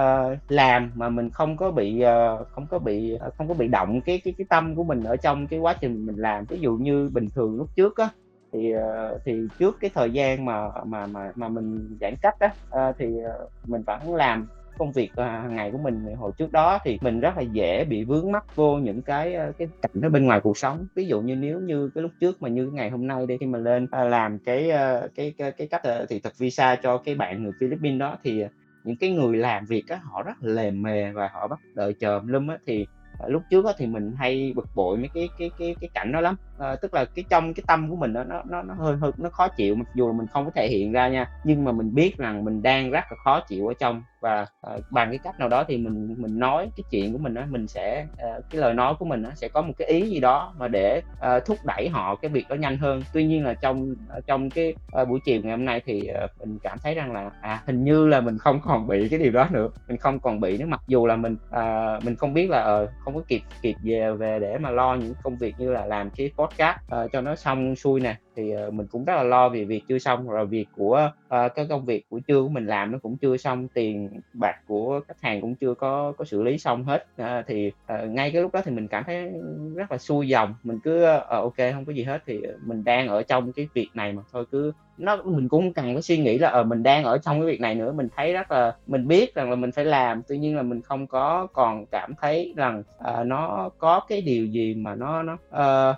làm 0.48 0.92
mà 0.94 1.08
mình 1.08 1.30
không 1.30 1.56
có 1.56 1.70
bị 1.70 2.02
uh, 2.04 2.48
không 2.48 2.66
có 2.70 2.78
bị 2.78 3.18
uh, 3.26 3.34
không 3.36 3.48
có 3.48 3.54
bị 3.54 3.68
động 3.68 4.00
cái 4.00 4.20
cái 4.24 4.34
cái 4.38 4.46
tâm 4.48 4.74
của 4.74 4.84
mình 4.84 5.04
ở 5.04 5.16
trong 5.16 5.46
cái 5.46 5.58
quá 5.58 5.74
trình 5.80 6.06
mình 6.06 6.16
làm. 6.16 6.44
Ví 6.44 6.58
dụ 6.60 6.72
như 6.76 7.10
bình 7.12 7.28
thường 7.34 7.56
lúc 7.56 7.68
trước 7.76 7.96
á 7.96 8.08
thì 8.56 8.72
ờ, 8.72 9.18
thì 9.24 9.48
trước 9.58 9.76
cái 9.80 9.90
thời 9.94 10.10
gian 10.10 10.44
mà 10.44 10.68
mà 10.86 11.06
mà 11.06 11.32
mà 11.34 11.48
mình 11.48 11.98
giãn 12.00 12.14
cách 12.22 12.34
á 12.38 12.50
ờ, 12.70 12.92
thì 12.98 13.06
ờ, 13.24 13.48
mình 13.66 13.82
vẫn 13.86 14.14
làm 14.14 14.46
công 14.78 14.92
việc 14.92 15.10
hàng 15.16 15.56
ngày 15.56 15.70
của 15.70 15.78
mình. 15.78 16.04
Hồi 16.16 16.32
trước 16.38 16.52
đó 16.52 16.78
thì 16.84 16.98
mình 17.00 17.20
rất 17.20 17.36
là 17.36 17.42
dễ 17.42 17.84
bị 17.84 18.04
vướng 18.04 18.32
mắc 18.32 18.44
vô 18.56 18.76
những 18.76 19.02
cái 19.02 19.36
cái 19.58 19.68
cảnh 19.82 20.00
ở 20.02 20.08
bên 20.08 20.24
ngoài 20.24 20.40
cuộc 20.40 20.58
sống. 20.58 20.86
Ví 20.94 21.06
dụ 21.06 21.20
như 21.20 21.36
nếu 21.36 21.60
như 21.60 21.90
cái 21.94 22.02
lúc 22.02 22.10
trước 22.20 22.42
mà 22.42 22.48
như 22.48 22.70
ngày 22.72 22.90
hôm 22.90 23.06
nay 23.06 23.26
đi 23.26 23.36
khi 23.40 23.46
mà 23.46 23.58
lên 23.58 23.86
làm 23.92 24.38
cái, 24.38 24.70
cái 25.14 25.34
cái 25.38 25.52
cái 25.52 25.66
cách 25.66 25.82
thì 25.84 26.06
thị 26.08 26.20
thực 26.20 26.38
visa 26.38 26.76
cho 26.82 26.98
cái 26.98 27.14
bạn 27.14 27.42
người 27.42 27.52
Philippines 27.60 28.00
đó 28.00 28.16
thì 28.24 28.44
những 28.84 28.96
cái 29.00 29.10
người 29.10 29.36
làm 29.36 29.64
việc 29.64 29.84
á 29.88 30.00
họ 30.04 30.22
rất 30.22 30.32
là 30.40 30.54
lề 30.54 30.70
mề 30.70 31.12
và 31.12 31.28
họ 31.32 31.48
bắt 31.48 31.60
đợi 31.74 31.94
chờ 32.00 32.20
lum 32.26 32.48
á. 32.48 32.58
Thì 32.66 32.86
lúc 33.28 33.42
trước 33.50 33.64
á, 33.66 33.72
thì 33.78 33.86
mình 33.86 34.12
hay 34.18 34.52
bực 34.56 34.66
bội 34.74 34.96
mấy 34.96 35.08
cái 35.14 35.28
cái 35.38 35.50
cái 35.58 35.76
cái 35.80 35.90
cảnh 35.94 36.12
đó 36.12 36.20
lắm 36.20 36.36
à, 36.58 36.76
tức 36.76 36.94
là 36.94 37.04
cái 37.04 37.24
trong 37.30 37.54
cái 37.54 37.64
tâm 37.66 37.90
của 37.90 37.96
mình 37.96 38.12
đó, 38.12 38.24
nó 38.24 38.42
nó 38.48 38.62
nó 38.62 38.74
hơi 38.74 38.96
hơi 38.96 39.12
nó 39.16 39.30
khó 39.30 39.48
chịu 39.48 39.74
mặc 39.74 39.86
dù 39.94 40.06
là 40.06 40.12
mình 40.12 40.26
không 40.32 40.44
có 40.44 40.50
thể 40.54 40.68
hiện 40.68 40.92
ra 40.92 41.08
nha. 41.08 41.26
Nhưng 41.44 41.64
mà 41.64 41.72
mình 41.72 41.94
biết 41.94 42.18
rằng 42.18 42.44
mình 42.44 42.62
đang 42.62 42.90
rất 42.90 43.04
là 43.10 43.16
khó 43.24 43.40
chịu 43.40 43.66
ở 43.66 43.74
trong. 43.78 44.02
Và 44.20 44.46
à, 44.62 44.76
bằng 44.90 45.10
cái 45.10 45.18
cách 45.24 45.38
nào 45.38 45.48
đó 45.48 45.64
thì 45.68 45.76
mình 45.76 46.14
mình 46.18 46.38
nói 46.38 46.70
cái 46.76 46.84
chuyện 46.90 47.12
của 47.12 47.18
mình 47.18 47.34
đó 47.34 47.42
mình 47.50 47.66
sẽ 47.68 48.06
à, 48.16 48.28
cái 48.50 48.60
lời 48.60 48.74
nói 48.74 48.94
của 48.98 49.04
mình 49.04 49.22
đó, 49.22 49.30
sẽ 49.34 49.48
có 49.48 49.62
một 49.62 49.72
cái 49.78 49.88
ý 49.88 50.10
gì 50.10 50.20
đó 50.20 50.54
mà 50.58 50.68
để 50.68 51.02
à, 51.20 51.40
thúc 51.40 51.58
đẩy 51.64 51.88
họ 51.88 52.14
cái 52.14 52.30
việc 52.30 52.48
đó 52.48 52.54
nhanh 52.54 52.78
hơn. 52.78 53.02
Tuy 53.12 53.24
nhiên 53.24 53.44
là 53.44 53.54
trong 53.54 53.94
trong 54.26 54.50
cái 54.50 54.74
à, 54.92 55.04
buổi 55.04 55.20
chiều 55.24 55.40
ngày 55.42 55.50
hôm 55.50 55.64
nay 55.64 55.82
thì 55.86 56.06
à, 56.06 56.26
mình 56.40 56.58
cảm 56.62 56.78
thấy 56.78 56.94
rằng 56.94 57.12
là 57.12 57.30
à 57.40 57.62
hình 57.66 57.84
như 57.84 58.06
là 58.06 58.20
mình 58.20 58.38
không 58.38 58.60
còn 58.64 58.86
bị 58.86 59.08
cái 59.08 59.18
điều 59.18 59.32
đó 59.32 59.48
nữa. 59.50 59.68
Mình 59.88 59.96
không 59.98 60.20
còn 60.20 60.40
bị 60.40 60.58
nữa 60.58 60.66
mặc 60.66 60.80
dù 60.86 61.06
là 61.06 61.16
mình 61.16 61.36
à, 61.50 61.98
mình 62.04 62.16
không 62.16 62.34
biết 62.34 62.50
là 62.50 62.62
à, 62.62 62.78
không 63.04 63.14
có 63.14 63.20
kịp 63.28 63.40
kịp 63.62 63.74
về 63.82 64.12
về 64.12 64.38
để 64.38 64.58
mà 64.58 64.70
lo 64.70 64.94
những 64.94 65.14
công 65.22 65.36
việc 65.36 65.54
như 65.58 65.72
là 65.72 65.86
làm 65.86 66.10
cái 66.10 66.30
podcast 66.46 66.76
uh, 67.04 67.12
cho 67.12 67.20
nó 67.20 67.34
xong 67.34 67.76
xuôi 67.76 68.00
nè. 68.00 68.16
Thì 68.36 68.52
uh, 68.66 68.74
mình 68.74 68.86
cũng 68.86 69.04
rất 69.04 69.14
là 69.16 69.22
lo 69.22 69.48
vì 69.48 69.64
việc 69.64 69.82
chưa 69.88 69.98
xong 69.98 70.28
rồi 70.28 70.46
việc 70.46 70.68
của 70.76 71.10
uh, 71.26 71.54
cái 71.54 71.66
công 71.68 71.84
việc 71.84 72.06
của 72.10 72.20
trưa 72.20 72.42
của 72.42 72.48
mình 72.48 72.66
làm 72.66 72.92
nó 72.92 72.98
cũng 73.02 73.16
chưa 73.16 73.36
xong 73.36 73.68
tiền 73.68 74.20
bạc 74.32 74.56
của 74.66 75.00
khách 75.08 75.20
hàng 75.22 75.40
cũng 75.40 75.54
chưa 75.54 75.74
có 75.74 76.12
có 76.18 76.24
xử 76.24 76.42
lý 76.42 76.58
xong 76.58 76.84
hết. 76.84 77.06
Uh, 77.22 77.46
thì 77.46 77.72
uh, 77.94 78.10
ngay 78.10 78.30
cái 78.30 78.42
lúc 78.42 78.54
đó 78.54 78.60
thì 78.64 78.72
mình 78.72 78.88
cảm 78.88 79.04
thấy 79.04 79.30
rất 79.74 79.92
là 79.92 79.98
xuôi 79.98 80.28
dòng. 80.28 80.54
Mình 80.62 80.78
cứ 80.84 81.04
uh, 81.16 81.22
ok 81.28 81.56
không 81.72 81.84
có 81.84 81.92
gì 81.92 82.02
hết 82.02 82.22
thì 82.26 82.40
mình 82.64 82.84
đang 82.84 83.08
ở 83.08 83.22
trong 83.22 83.52
cái 83.52 83.68
việc 83.74 83.88
này 83.94 84.12
mà 84.12 84.22
thôi. 84.32 84.44
Cứ 84.52 84.72
nó 84.98 85.16
mình 85.24 85.48
cũng 85.48 85.72
cần 85.72 85.94
có 85.94 86.00
suy 86.00 86.18
nghĩ 86.18 86.38
là 86.38 86.48
ờ 86.48 86.60
uh, 86.60 86.66
mình 86.66 86.82
đang 86.82 87.04
ở 87.04 87.18
trong 87.18 87.40
cái 87.40 87.46
việc 87.46 87.60
này 87.60 87.74
nữa. 87.74 87.92
Mình 87.92 88.08
thấy 88.16 88.32
rất 88.32 88.50
là 88.50 88.76
mình 88.86 89.08
biết 89.08 89.34
rằng 89.34 89.50
là 89.50 89.56
mình 89.56 89.72
phải 89.72 89.84
làm 89.84 90.22
tuy 90.28 90.38
nhiên 90.38 90.56
là 90.56 90.62
mình 90.62 90.82
không 90.82 91.06
có 91.06 91.46
còn 91.52 91.86
cảm 91.86 92.14
thấy 92.20 92.54
rằng 92.56 92.82
uh, 92.98 93.26
nó 93.26 93.70
có 93.78 94.00
cái 94.08 94.20
điều 94.20 94.46
gì 94.46 94.74
mà 94.74 94.94
nó 94.94 95.22
nó 95.22 95.32
uh, 95.32 95.96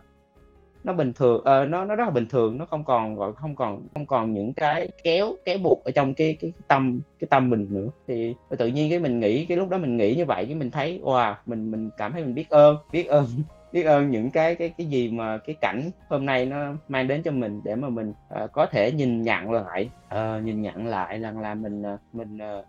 nó 0.84 0.92
bình 0.92 1.12
thường 1.12 1.36
uh, 1.36 1.68
nó 1.68 1.84
nó 1.84 1.94
rất 1.94 2.04
là 2.04 2.10
bình 2.10 2.26
thường 2.26 2.58
nó 2.58 2.66
không 2.66 2.84
còn 2.84 3.14
gọi 3.14 3.32
không 3.32 3.56
còn 3.56 3.82
không 3.94 4.06
còn 4.06 4.32
những 4.32 4.54
cái 4.54 4.88
kéo 5.02 5.34
kéo 5.44 5.58
buộc 5.58 5.84
ở 5.84 5.90
trong 5.90 6.14
cái 6.14 6.36
cái, 6.40 6.52
tâm 6.68 7.00
cái 7.18 7.28
tâm 7.30 7.50
mình 7.50 7.66
nữa. 7.70 7.88
Thì 8.08 8.34
tự 8.58 8.66
nhiên 8.66 8.90
cái 8.90 8.98
mình 8.98 9.20
nghĩ 9.20 9.44
cái 9.44 9.58
lúc 9.58 9.68
đó 9.68 9.78
mình 9.78 9.96
nghĩ 9.96 10.14
như 10.14 10.24
vậy 10.24 10.44
cái 10.46 10.54
mình 10.54 10.70
thấy 10.70 11.00
wow 11.02 11.34
mình 11.46 11.70
mình 11.70 11.90
cảm 11.96 12.12
thấy 12.12 12.24
mình 12.24 12.34
biết 12.34 12.48
ơn 12.50 12.76
biết 12.92 13.06
ơn 13.06 13.26
biết 13.72 13.82
ơn 13.82 14.10
những 14.10 14.30
cái 14.30 14.54
cái 14.54 14.68
cái 14.78 14.86
gì 14.86 15.10
mà 15.10 15.38
cái 15.38 15.56
cảnh 15.60 15.90
hôm 16.08 16.26
nay 16.26 16.46
nó 16.46 16.72
mang 16.88 17.08
đến 17.08 17.22
cho 17.22 17.30
mình 17.30 17.60
để 17.64 17.74
mà 17.74 17.88
mình 17.88 18.12
uh, 18.44 18.52
có 18.52 18.66
thể 18.66 18.92
nhìn 18.92 19.22
nhận 19.22 19.50
lại. 19.50 19.90
Uh, 20.06 20.44
nhìn 20.44 20.62
nhận 20.62 20.86
lại 20.86 21.18
rằng 21.18 21.40
là 21.40 21.54
mình 21.54 21.82
uh, 21.94 22.00
mình 22.12 22.38
uh, 22.58 22.64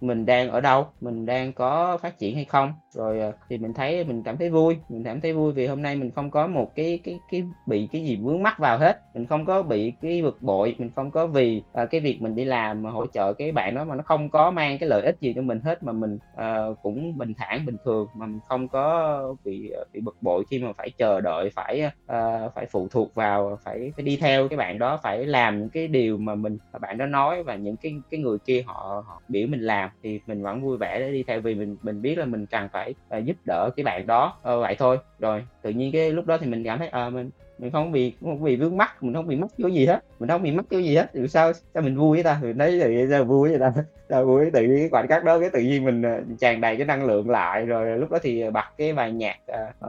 mình 0.00 0.26
đang 0.26 0.50
ở 0.50 0.60
đâu 0.60 0.86
mình 1.00 1.26
đang 1.26 1.52
có 1.52 1.98
phát 1.98 2.18
triển 2.18 2.34
hay 2.34 2.44
không 2.44 2.74
rồi 2.96 3.20
à, 3.20 3.32
thì 3.48 3.58
mình 3.58 3.74
thấy 3.74 4.04
mình 4.04 4.22
cảm 4.22 4.36
thấy 4.36 4.50
vui 4.50 4.78
mình 4.88 5.04
cảm 5.04 5.20
thấy 5.20 5.32
vui 5.32 5.52
vì 5.52 5.66
hôm 5.66 5.82
nay 5.82 5.96
mình 5.96 6.10
không 6.10 6.30
có 6.30 6.46
một 6.46 6.74
cái 6.74 7.00
cái 7.04 7.18
cái 7.30 7.44
bị 7.66 7.88
cái 7.92 8.04
gì 8.04 8.16
vướng 8.16 8.42
mắc 8.42 8.58
vào 8.58 8.78
hết. 8.78 9.00
Mình 9.14 9.26
không 9.26 9.44
có 9.44 9.62
bị 9.62 9.92
cái 10.02 10.22
bực 10.22 10.42
bội 10.42 10.74
mình 10.78 10.90
không 10.96 11.10
có 11.10 11.26
vì 11.26 11.62
uh, 11.82 11.90
cái 11.90 12.00
việc 12.00 12.22
mình 12.22 12.34
đi 12.34 12.44
làm 12.44 12.82
mà 12.82 12.90
hỗ 12.90 13.06
trợ 13.06 13.32
cái 13.32 13.52
bạn 13.52 13.74
đó 13.74 13.84
mà 13.84 13.94
nó 13.94 14.02
không 14.02 14.30
có 14.30 14.50
mang 14.50 14.78
cái 14.78 14.88
lợi 14.88 15.02
ích 15.02 15.16
gì 15.20 15.32
cho 15.34 15.42
mình 15.42 15.60
hết 15.60 15.82
mà 15.82 15.92
mình 15.92 16.18
uh, 16.32 16.82
cũng 16.82 17.18
bình 17.18 17.34
thản 17.34 17.66
bình 17.66 17.76
thường 17.84 18.06
mà 18.14 18.26
mình 18.26 18.40
không 18.48 18.68
có 18.68 19.34
bị 19.44 19.72
bị 19.92 20.00
bực 20.00 20.16
bội 20.20 20.44
khi 20.50 20.58
mà 20.58 20.72
phải 20.72 20.90
chờ 20.90 21.20
đợi 21.20 21.50
phải 21.54 21.82
uh, 22.04 22.54
phải 22.54 22.66
phụ 22.70 22.88
thuộc 22.90 23.14
vào 23.14 23.58
phải 23.64 23.92
phải 23.96 24.04
đi 24.04 24.16
theo 24.16 24.48
cái 24.48 24.56
bạn 24.56 24.78
đó 24.78 25.00
phải 25.02 25.26
làm 25.26 25.58
những 25.58 25.68
cái 25.68 25.88
điều 25.88 26.18
mà 26.18 26.34
mình 26.34 26.58
bạn 26.80 26.98
đó 26.98 27.06
nói 27.06 27.42
và 27.42 27.54
những 27.54 27.76
cái 27.76 27.94
cái 28.10 28.20
người 28.20 28.38
kia 28.38 28.62
họ 28.66 29.04
họ 29.06 29.22
biểu 29.28 29.46
mình 29.46 29.60
làm 29.60 29.90
thì 30.02 30.20
mình 30.26 30.42
vẫn 30.42 30.62
vui 30.62 30.76
vẻ 30.78 30.98
để 30.98 31.12
đi 31.12 31.22
theo 31.22 31.40
vì 31.40 31.54
mình 31.54 31.76
mình 31.82 32.02
biết 32.02 32.18
là 32.18 32.24
mình 32.24 32.46
cần 32.46 32.68
phải 32.72 32.85
uh, 32.90 33.24
giúp 33.24 33.36
đỡ 33.44 33.70
cái 33.76 33.84
bạn 33.84 34.06
đó 34.06 34.36
uh, 34.38 34.44
vậy 34.44 34.76
thôi. 34.78 34.98
Rồi 35.18 35.44
tự 35.62 35.70
nhiên 35.70 35.92
cái 35.92 36.10
lúc 36.10 36.26
đó 36.26 36.38
thì 36.38 36.46
mình 36.46 36.64
cảm 36.64 36.78
thấy 36.78 36.90
uh, 37.06 37.12
mình 37.12 37.30
mình 37.58 37.70
không 37.70 37.92
bị 37.92 38.12
không 38.20 38.44
bị 38.44 38.56
vướng 38.56 38.76
mắt 38.76 39.02
mình 39.02 39.14
không 39.14 39.26
bị 39.26 39.36
mắc 39.36 39.50
cái 39.62 39.72
gì 39.72 39.86
hết 39.86 40.04
mình 40.18 40.28
không 40.28 40.42
bị 40.42 40.52
mắc 40.52 40.64
cái 40.70 40.84
gì 40.84 40.96
hết. 40.96 41.10
Thì 41.14 41.28
sao 41.28 41.52
sao 41.74 41.82
mình 41.82 41.96
vui 41.96 42.16
với 42.16 42.22
ta? 42.22 42.38
Mình 42.42 42.58
thấy 42.58 42.80
thì 42.84 43.06
sao 43.10 43.24
vui 43.24 43.48
vậy 43.48 43.58
ta? 43.58 43.72
Sao 44.08 44.24
vui? 44.24 44.50
Tự 44.50 44.62
nhiên 44.62 44.76
cái 44.76 44.88
khoảnh 44.88 45.08
khắc 45.08 45.24
đó 45.24 45.40
cái 45.40 45.50
tự 45.50 45.60
nhiên 45.60 45.84
mình 45.84 46.02
tràn 46.38 46.60
đầy 46.60 46.76
cái 46.76 46.86
năng 46.86 47.04
lượng 47.04 47.30
lại. 47.30 47.66
Rồi 47.66 47.98
lúc 47.98 48.10
đó 48.10 48.18
thì 48.22 48.50
bật 48.50 48.64
cái 48.78 48.92
bài 48.92 49.12
nhạc 49.12 49.36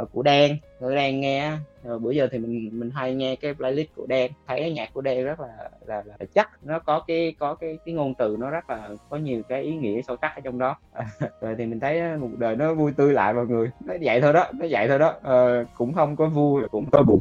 uh, 0.02 0.12
của 0.12 0.24
đen. 0.24 0.58
Rồi 0.80 0.96
đen 0.96 1.20
nghe 1.20 1.52
rồi 1.88 2.00
bữa 2.00 2.12
giờ 2.12 2.28
thì 2.32 2.38
mình 2.38 2.70
mình 2.74 2.92
hay 2.92 3.16
nghe 3.16 3.36
cái 3.36 3.54
playlist 3.54 3.90
của 3.96 4.06
đen 4.06 4.32
thấy 4.48 4.60
cái 4.60 4.72
nhạc 4.72 4.94
của 4.94 5.02
đen 5.02 5.26
rất 5.26 5.40
là, 5.40 5.48
là 5.86 6.04
là 6.06 6.16
chắc 6.36 6.50
nó 6.64 6.80
có 6.80 7.00
cái 7.08 7.36
có 7.40 7.56
cái 7.56 7.78
cái 7.86 7.94
ngôn 7.94 8.14
từ 8.16 8.38
nó 8.40 8.50
rất 8.50 8.70
là 8.70 8.90
có 9.10 9.18
nhiều 9.18 9.42
cái 9.50 9.64
ý 9.64 9.76
nghĩa 9.76 10.02
sâu 10.02 10.18
sắc 10.22 10.36
ở 10.36 10.42
trong 10.44 10.60
đó. 10.60 10.76
Rồi 11.42 11.56
thì 11.58 11.66
mình 11.66 11.80
thấy 11.80 12.00
ờ, 12.00 12.18
một 12.18 12.30
đời 12.38 12.56
nó 12.56 12.74
vui 12.74 12.92
tươi 12.98 13.14
lại 13.14 13.34
mọi 13.34 13.46
người. 13.46 13.72
Nó 13.86 13.94
vậy 14.02 14.22
thôi 14.22 14.34
đó 14.34 14.48
nó 14.54 14.66
vậy 14.70 14.88
thôi 14.88 15.00
đó. 15.00 15.14
À, 15.24 15.64
cũng 15.78 15.94
không 15.94 16.16
có 16.16 16.26
vui 16.26 16.64
cũng 16.72 16.90
có 16.92 17.04
buồn. 17.04 17.20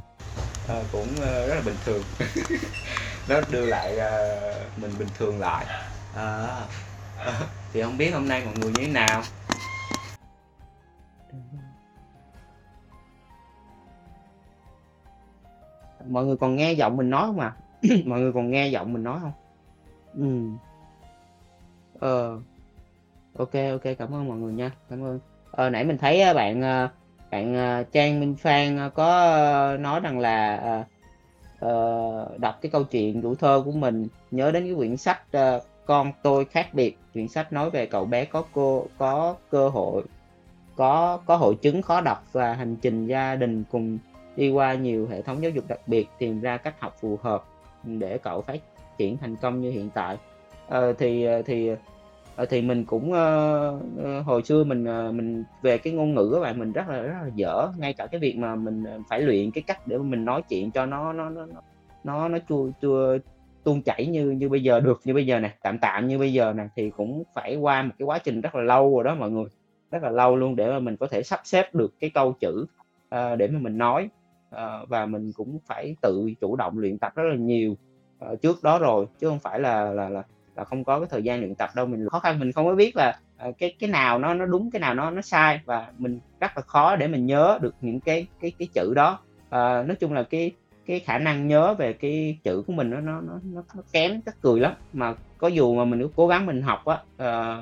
À, 0.69 0.83
cũng 0.93 1.09
uh, 1.17 1.49
rất 1.49 1.55
là 1.55 1.63
bình 1.67 1.77
thường. 1.85 2.03
Nó 3.29 3.41
đưa 3.53 3.67
lại 3.67 3.93
uh, 3.97 4.83
mình 4.83 4.91
bình 4.99 5.09
thường 5.19 5.41
lại. 5.41 5.67
À, 6.17 6.47
thì 7.73 7.83
không 7.83 7.99
biết 7.99 8.11
hôm 8.11 8.29
nay 8.29 8.43
mọi 8.45 8.55
người 8.61 8.71
như 8.71 8.83
thế 8.87 8.93
nào? 8.93 9.23
Mọi 16.09 16.25
người 16.25 16.37
còn 16.37 16.57
nghe 16.57 16.73
giọng 16.73 16.97
mình 16.97 17.11
nói 17.11 17.27
không 17.27 17.41
à? 17.41 17.53
Mọi 18.07 18.21
người 18.21 18.33
còn 18.33 18.51
nghe 18.51 18.69
giọng 18.69 18.93
mình 18.93 19.03
nói 19.03 19.19
không? 19.21 19.33
Ừ. 20.15 20.51
Ờ. 22.01 22.41
Ok 23.39 23.53
ok 23.53 23.97
cảm 23.99 24.15
ơn 24.15 24.29
mọi 24.29 24.39
người 24.39 24.53
nha 24.53 24.71
cảm 24.91 25.05
ơn. 25.05 25.21
Ờ, 25.51 25.71
nãy 25.71 25.85
mình 25.85 25.99
thấy 25.99 26.21
ờ, 26.21 26.35
bạn 26.35 26.63
ờ, 26.63 26.89
bạn 27.31 27.55
ờ, 27.55 27.83
Trang 27.93 28.21
Minh 28.21 28.37
Phan 28.37 28.91
có 28.95 29.77
nói 29.81 30.01
rằng 30.01 30.19
là 30.19 30.85
uh, 31.65 32.41
đọc 32.41 32.59
cái 32.63 32.71
câu 32.71 32.85
chuyện 32.85 33.23
tuổi 33.23 33.35
thơ 33.37 33.63
của 33.65 33.73
mình 33.73 34.09
nhớ 34.31 34.51
đến 34.51 34.65
cái 34.65 34.75
quyển 34.75 34.97
sách 34.97 35.23
uh, 35.37 35.63
con 35.87 36.13
tôi 36.23 36.45
khác 36.45 36.75
biệt 36.75 36.99
quyển 37.13 37.29
sách 37.29 37.53
nói 37.53 37.71
về 37.71 37.87
cậu 37.87 38.05
bé 38.05 38.25
có 38.25 38.45
cô 38.53 38.87
có 38.99 39.37
cơ 39.51 39.69
hội 39.69 40.03
có 40.77 41.21
có 41.27 41.37
hội 41.37 41.55
chứng 41.63 41.83
khó 41.83 42.01
đọc 42.01 42.25
và 42.33 42.55
hành 42.55 42.77
trình 42.77 43.07
gia 43.07 43.35
đình 43.35 43.65
cùng 43.71 43.99
đi 44.37 44.51
qua 44.51 44.75
nhiều 44.75 45.07
hệ 45.11 45.23
thống 45.23 45.43
giáo 45.43 45.51
dục 45.51 45.65
đặc 45.69 45.81
biệt 45.87 46.09
tìm 46.19 46.41
ra 46.41 46.57
cách 46.57 46.81
học 46.81 46.97
phù 47.01 47.19
hợp 47.23 47.45
để 47.85 48.19
cậu 48.19 48.43
phát 48.43 48.61
triển 48.99 49.17
thành 49.17 49.37
công 49.37 49.61
như 49.61 49.71
hiện 49.71 49.91
tại. 49.95 50.17
Ờ, 50.69 50.93
thì 50.93 51.25
ờ, 51.25 51.43
thì 51.43 51.71
ờ, 52.37 52.47
thì 52.47 52.63
mình 52.63 52.85
cũng 52.85 53.13
uh, 53.13 54.27
hồi 54.27 54.43
xưa 54.43 54.65
mình 54.65 54.85
uh, 55.09 55.15
mình 55.15 55.45
về 55.63 55.79
cái 55.79 55.93
ngôn 55.93 56.15
ngữ 56.15 56.31
các 56.35 56.41
bạn 56.41 56.59
mình 56.59 56.73
rất 56.73 56.89
là 56.89 57.03
rất 57.03 57.15
là 57.23 57.31
dở. 57.35 57.69
Ngay 57.79 57.93
cả 57.93 58.07
cái 58.07 58.21
việc 58.21 58.37
mà 58.37 58.55
mình 58.55 58.85
phải 59.09 59.21
luyện 59.21 59.51
cái 59.51 59.63
cách 59.63 59.87
để 59.87 59.99
mình 59.99 60.25
nói 60.25 60.43
chuyện 60.49 60.71
cho 60.71 60.87
nó 60.87 61.13
nó 61.13 61.31
nó 61.31 61.47
nó 62.05 62.29
nó 62.29 62.39
chua 62.49 62.71
chua 62.83 63.19
tuôn 63.65 63.83
chảy 63.83 64.07
như 64.07 64.31
như 64.31 64.49
bây 64.49 64.63
giờ 64.63 64.81
được 64.81 65.01
như 65.05 65.15
bây 65.15 65.27
giờ 65.27 65.41
nè 65.41 65.55
tạm 65.63 65.79
tạm 65.79 66.09
như 66.09 66.19
bây 66.19 66.33
giờ 66.33 66.53
nè 66.53 66.65
thì 66.77 66.91
cũng 66.91 67.23
phải 67.35 67.57
qua 67.57 67.83
một 67.83 67.93
cái 67.99 68.07
quá 68.07 68.19
trình 68.19 68.41
rất 68.41 68.55
là 68.55 68.63
lâu 68.63 68.95
rồi 68.95 69.05
đó 69.05 69.15
mọi 69.15 69.31
người. 69.31 69.47
Rất 69.91 70.03
là 70.03 70.11
lâu 70.11 70.37
luôn 70.37 70.57
để 70.57 70.71
mà 70.71 70.79
mình 70.79 70.97
có 70.97 71.07
thể 71.07 71.23
sắp 71.23 71.41
xếp 71.45 71.75
được 71.75 71.95
cái 72.01 72.11
câu 72.11 72.33
chữ 72.33 72.67
uh, 73.15 73.39
để 73.39 73.49
mà 73.49 73.59
mình 73.59 73.79
nói. 73.79 74.09
Ờ, 74.51 74.87
và 74.89 75.07
mình 75.07 75.33
cũng 75.33 75.59
phải 75.67 75.97
tự 76.03 76.31
chủ 76.41 76.57
động 76.57 76.79
luyện 76.79 76.99
tập 76.99 77.13
rất 77.15 77.25
là 77.31 77.37
nhiều 77.37 77.77
ờ, 78.19 78.37
trước 78.37 78.63
đó 78.63 78.79
rồi 78.79 79.07
chứ 79.19 79.29
không 79.29 79.39
phải 79.39 79.61
là 79.61 79.85
là 79.91 80.09
là 80.09 80.23
là 80.57 80.65
không 80.65 80.85
có 80.85 80.99
cái 80.99 81.09
thời 81.11 81.23
gian 81.23 81.41
luyện 81.41 81.55
tập 81.55 81.71
đâu. 81.75 81.87
Mình 81.87 82.09
khó 82.09 82.19
khăn 82.19 82.39
mình 82.39 82.53
không 82.53 82.67
có 82.67 82.75
biết 82.75 82.97
là 82.97 83.19
ờ, 83.39 83.53
cái 83.59 83.75
cái 83.79 83.91
nào 83.91 84.19
nó 84.19 84.35
nó 84.35 84.47
đúng 84.47 84.71
cái 84.71 84.81
nào 84.81 84.95
nó 84.95 85.11
nó 85.11 85.23
sai 85.23 85.61
và 85.65 85.93
mình 85.99 86.21
rất 86.41 86.57
là 86.57 86.63
khó 86.63 86.97
để 86.97 87.09
mình 87.09 87.27
nhớ 87.27 87.59
được 87.63 87.75
những 87.81 88.01
cái 88.01 88.27
cái 88.41 88.53
cái 88.59 88.69
chữ 88.75 88.95
đó. 88.95 89.19
À, 89.51 89.83
nói 89.83 89.97
chung 90.01 90.13
là 90.13 90.23
cái 90.23 90.53
cái 90.87 91.01
khả 91.01 91.19
năng 91.19 91.47
nhớ 91.47 91.75
về 91.75 91.93
cái 91.93 92.39
chữ 92.45 92.63
của 92.67 92.73
mình 92.73 92.91
nó 92.91 93.01
nó 93.01 93.21
nó 93.21 93.33
nó, 93.45 93.63
nó 93.75 93.83
kém 93.93 94.21
rất 94.27 94.33
cười 94.43 94.61
lắm. 94.61 94.73
Mà 94.93 95.15
có 95.39 95.49
dù 95.49 95.75
mà 95.75 95.85
mình 95.85 96.09
cố 96.17 96.27
gắng 96.27 96.47
mình 96.47 96.63
học 96.63 96.85
á 96.85 96.99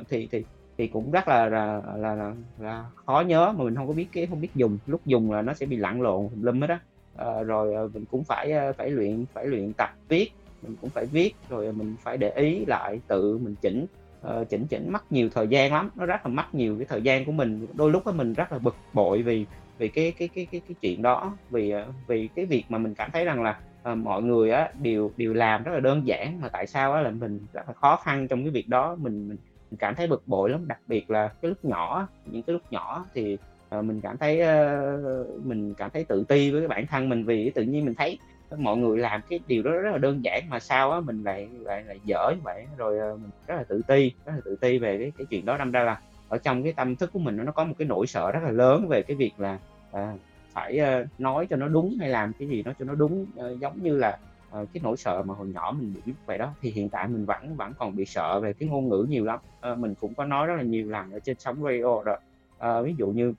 uh, 0.00 0.08
thì 0.08 0.28
thì 0.32 0.44
thì 0.78 0.86
cũng 0.86 1.10
rất 1.10 1.28
là 1.28 1.46
là, 1.46 1.82
là 1.96 2.14
là 2.14 2.34
là 2.58 2.84
khó 2.94 3.20
nhớ 3.26 3.52
mà 3.56 3.64
mình 3.64 3.74
không 3.74 3.86
có 3.86 3.92
biết 3.92 4.06
cái 4.12 4.26
không 4.26 4.40
biết 4.40 4.54
dùng. 4.54 4.78
Lúc 4.86 5.00
dùng 5.06 5.32
là 5.32 5.42
nó 5.42 5.54
sẽ 5.54 5.66
bị 5.66 5.76
lặn 5.76 6.02
lộn 6.02 6.28
lâm 6.40 6.60
hết 6.60 6.70
á. 6.70 6.80
À, 7.16 7.42
rồi 7.42 7.74
ờ, 7.74 7.88
mình 7.94 8.04
cũng 8.10 8.24
phải 8.24 8.52
ờ, 8.52 8.72
phải 8.72 8.90
luyện 8.90 9.24
phải 9.34 9.46
luyện 9.46 9.72
tập 9.72 9.90
viết 10.08 10.32
mình 10.62 10.76
cũng 10.80 10.90
phải 10.90 11.06
viết 11.06 11.34
rồi 11.48 11.72
mình 11.72 11.96
phải 12.02 12.16
để 12.16 12.30
ý 12.30 12.64
lại 12.66 13.00
tự 13.08 13.38
mình 13.38 13.54
chỉnh 13.60 13.86
uh, 14.26 14.48
chỉnh 14.48 14.66
chỉnh 14.66 14.92
mất 14.92 15.12
nhiều 15.12 15.28
thời 15.34 15.48
gian 15.48 15.72
lắm. 15.72 15.90
Nó 15.94 16.06
rất 16.06 16.26
là 16.26 16.32
mất 16.32 16.54
nhiều 16.54 16.76
cái 16.78 16.86
thời 16.86 17.02
gian 17.02 17.24
của 17.24 17.32
mình. 17.32 17.66
Đôi 17.74 17.90
lúc 17.90 18.06
đó 18.06 18.12
mình 18.12 18.32
rất 18.32 18.52
là 18.52 18.58
bực 18.58 18.76
bội 18.92 19.22
vì 19.22 19.46
vì 19.78 19.88
cái 19.88 20.12
cái 20.18 20.28
cái 20.28 20.46
cái 20.52 20.60
cái 20.68 20.74
chuyện 20.80 21.02
đó 21.02 21.36
vì 21.50 21.72
vì 22.06 22.28
cái 22.36 22.46
việc 22.46 22.64
mà 22.68 22.78
mình 22.78 22.94
cảm 22.94 23.10
thấy 23.12 23.24
rằng 23.24 23.42
là 23.42 23.60
uh, 23.92 23.98
mọi 23.98 24.22
người 24.22 24.50
á 24.50 24.68
đều 24.82 25.10
đều 25.16 25.34
làm 25.34 25.62
rất 25.62 25.72
là 25.72 25.80
đơn 25.80 26.06
giản 26.06 26.40
mà 26.40 26.48
tại 26.48 26.66
sao 26.66 26.92
á 26.92 27.00
là 27.00 27.10
mình 27.10 27.40
rất 27.52 27.68
là 27.68 27.74
khó 27.74 27.96
khăn 27.96 28.28
trong 28.28 28.42
cái 28.42 28.50
việc 28.50 28.68
đó. 28.68 28.96
Mình 29.00 29.28
mình, 29.28 29.38
mình 29.74 29.78
cảm 29.78 29.94
thấy 29.94 30.06
bực 30.06 30.28
bội 30.28 30.50
lắm 30.50 30.68
đặc 30.68 30.80
biệt 30.86 31.10
là 31.10 31.28
cái 31.42 31.48
lúc 31.48 31.64
nhỏ 31.64 32.08
những 32.26 32.42
cái 32.42 32.52
lúc 32.52 32.62
nhỏ 32.70 33.06
thì 33.14 33.38
uh, 33.78 33.84
mình 33.84 34.00
cảm 34.00 34.16
thấy 34.16 34.40
uh, 34.40 35.46
mình 35.46 35.74
cảm 35.74 35.90
thấy 35.90 36.04
tự 36.04 36.24
ti 36.28 36.50
với 36.50 36.60
cái 36.60 36.68
bản 36.68 36.86
thân 36.86 37.08
mình 37.08 37.24
vì 37.24 37.50
tự 37.50 37.62
nhiên 37.62 37.84
mình 37.84 37.94
thấy 37.94 38.18
mọi 38.56 38.76
người 38.76 38.98
làm 38.98 39.20
cái 39.28 39.40
điều 39.46 39.62
đó 39.62 39.70
rất 39.70 39.90
là 39.90 39.98
đơn 39.98 40.24
giản 40.24 40.42
mà 40.48 40.60
sao 40.60 40.92
á 40.92 41.00
mình 41.00 41.22
lại 41.24 41.48
lại 41.60 41.84
lại 41.84 42.00
dở 42.04 42.32
như 42.34 42.40
vậy. 42.44 42.66
Rồi 42.76 42.98
ờ, 42.98 43.16
mình 43.16 43.30
rất 43.46 43.54
là 43.54 43.62
tự 43.62 43.82
ti 43.86 44.12
rất 44.26 44.32
là 44.34 44.40
tự 44.44 44.56
ti 44.56 44.78
về 44.78 44.98
cái 44.98 45.12
cái 45.18 45.26
chuyện 45.30 45.44
đó 45.44 45.56
đâm 45.56 45.72
ra 45.72 45.82
là 45.82 46.00
ở 46.28 46.38
trong 46.38 46.62
cái 46.62 46.72
tâm 46.72 46.96
thức 46.96 47.10
của 47.12 47.18
mình 47.18 47.36
nó 47.36 47.52
có 47.52 47.64
một 47.64 47.74
cái 47.78 47.88
nỗi 47.88 48.06
sợ 48.06 48.32
rất 48.32 48.40
là 48.42 48.50
lớn 48.50 48.88
về 48.88 49.02
cái 49.02 49.16
việc 49.16 49.32
là 49.38 49.58
à, 49.92 50.14
phải 50.52 50.80
nói 51.18 51.46
cho 51.50 51.56
nó 51.56 51.68
đúng 51.68 51.96
hay 52.00 52.08
làm 52.08 52.32
cái 52.38 52.48
gì 52.48 52.62
nó 52.62 52.72
cho 52.78 52.84
nó 52.84 52.94
đúng 52.94 53.26
giống 53.60 53.82
như 53.82 53.96
là 53.96 54.18
uh, 54.62 54.68
cái 54.72 54.80
nỗi 54.84 54.96
sợ 54.96 55.22
mà 55.22 55.34
hồi 55.34 55.48
nhỏ 55.48 55.74
mình 55.78 55.94
bị 55.94 56.12
vậy 56.26 56.38
đó 56.38 56.54
thì 56.60 56.70
hiện 56.70 56.88
tại 56.88 57.08
mình 57.08 57.26
vẫn 57.26 57.56
vẫn 57.56 57.72
còn 57.78 57.96
bị 57.96 58.04
sợ 58.04 58.40
về 58.40 58.52
cái 58.52 58.68
ngôn 58.68 58.88
ngữ 58.88 59.06
nhiều 59.08 59.24
lắm. 59.24 59.38
Uh, 59.72 59.78
mình 59.78 59.94
cũng 60.00 60.14
có 60.14 60.24
nói 60.24 60.46
rất 60.46 60.54
là 60.56 60.62
nhiều 60.62 60.90
lần 60.90 61.12
ở 61.12 61.18
trên 61.18 61.36
sóng 61.38 61.62
radio 61.62 62.02
rồi 62.02 62.16
uh, 62.16 62.58
ờ, 62.58 62.82
ví 62.82 62.94
dụ 62.98 63.06
như 63.06 63.34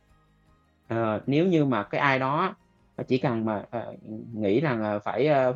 uh, 0.93 1.21
nếu 1.27 1.47
như 1.47 1.65
mà 1.65 1.83
cái 1.83 2.01
ai 2.01 2.19
đó 2.19 2.55
chỉ 3.07 3.17
cần 3.17 3.45
mà 3.45 3.65
uh, 3.77 4.03
nghĩ 4.33 4.59
rằng 4.59 4.95
uh, 4.95 5.03
phải 5.03 5.29
uh, 5.49 5.55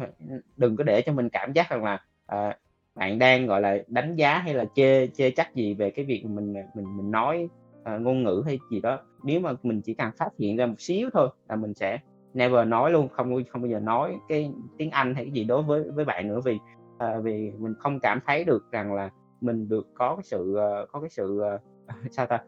đừng 0.57 0.75
có 0.75 0.83
để 0.83 1.01
cho 1.01 1.13
mình 1.13 1.29
cảm 1.29 1.53
giác 1.53 1.69
rằng 1.69 1.83
là 1.83 2.03
uh, 2.35 2.55
bạn 2.95 3.19
đang 3.19 3.47
gọi 3.47 3.61
là 3.61 3.77
đánh 3.87 4.15
giá 4.15 4.37
hay 4.37 4.53
là 4.53 4.65
chê 4.75 5.07
chê 5.07 5.31
trách 5.31 5.55
gì 5.55 5.73
về 5.73 5.89
cái 5.89 6.05
việc 6.05 6.25
mình 6.25 6.53
mình 6.53 6.97
mình 6.97 7.11
nói 7.11 7.49
uh, 7.81 8.01
ngôn 8.01 8.23
ngữ 8.23 8.43
hay 8.45 8.59
gì 8.71 8.81
đó 8.81 8.99
nếu 9.23 9.39
mà 9.39 9.53
mình 9.63 9.81
chỉ 9.81 9.93
cần 9.93 10.11
phát 10.17 10.29
hiện 10.39 10.57
ra 10.57 10.65
một 10.65 10.81
xíu 10.81 11.09
thôi 11.13 11.29
là 11.49 11.55
mình 11.55 11.73
sẽ 11.73 11.99
never 12.33 12.67
nói 12.67 12.91
luôn 12.91 13.09
không 13.09 13.43
không 13.51 13.61
bao 13.61 13.69
giờ 13.69 13.79
nói 13.79 14.17
cái 14.29 14.51
tiếng 14.77 14.91
Anh 14.91 15.15
hay 15.15 15.25
cái 15.25 15.31
gì 15.31 15.43
đối 15.43 15.63
với 15.63 15.83
với 15.95 16.05
bạn 16.05 16.27
nữa 16.27 16.39
vì 16.45 16.59
uh, 16.95 17.23
vì 17.23 17.51
mình 17.57 17.73
không 17.79 17.99
cảm 17.99 18.19
thấy 18.25 18.43
được 18.43 18.71
rằng 18.71 18.93
là 18.93 19.09
mình 19.41 19.69
được 19.69 19.87
có 19.93 20.15
cái 20.15 20.23
sự 20.23 20.51
uh, 20.51 20.91
có 20.91 20.99
cái 20.99 21.09
sự 21.09 21.41
uh, 21.55 21.61
sao 22.11 22.25
ta? 22.25 22.39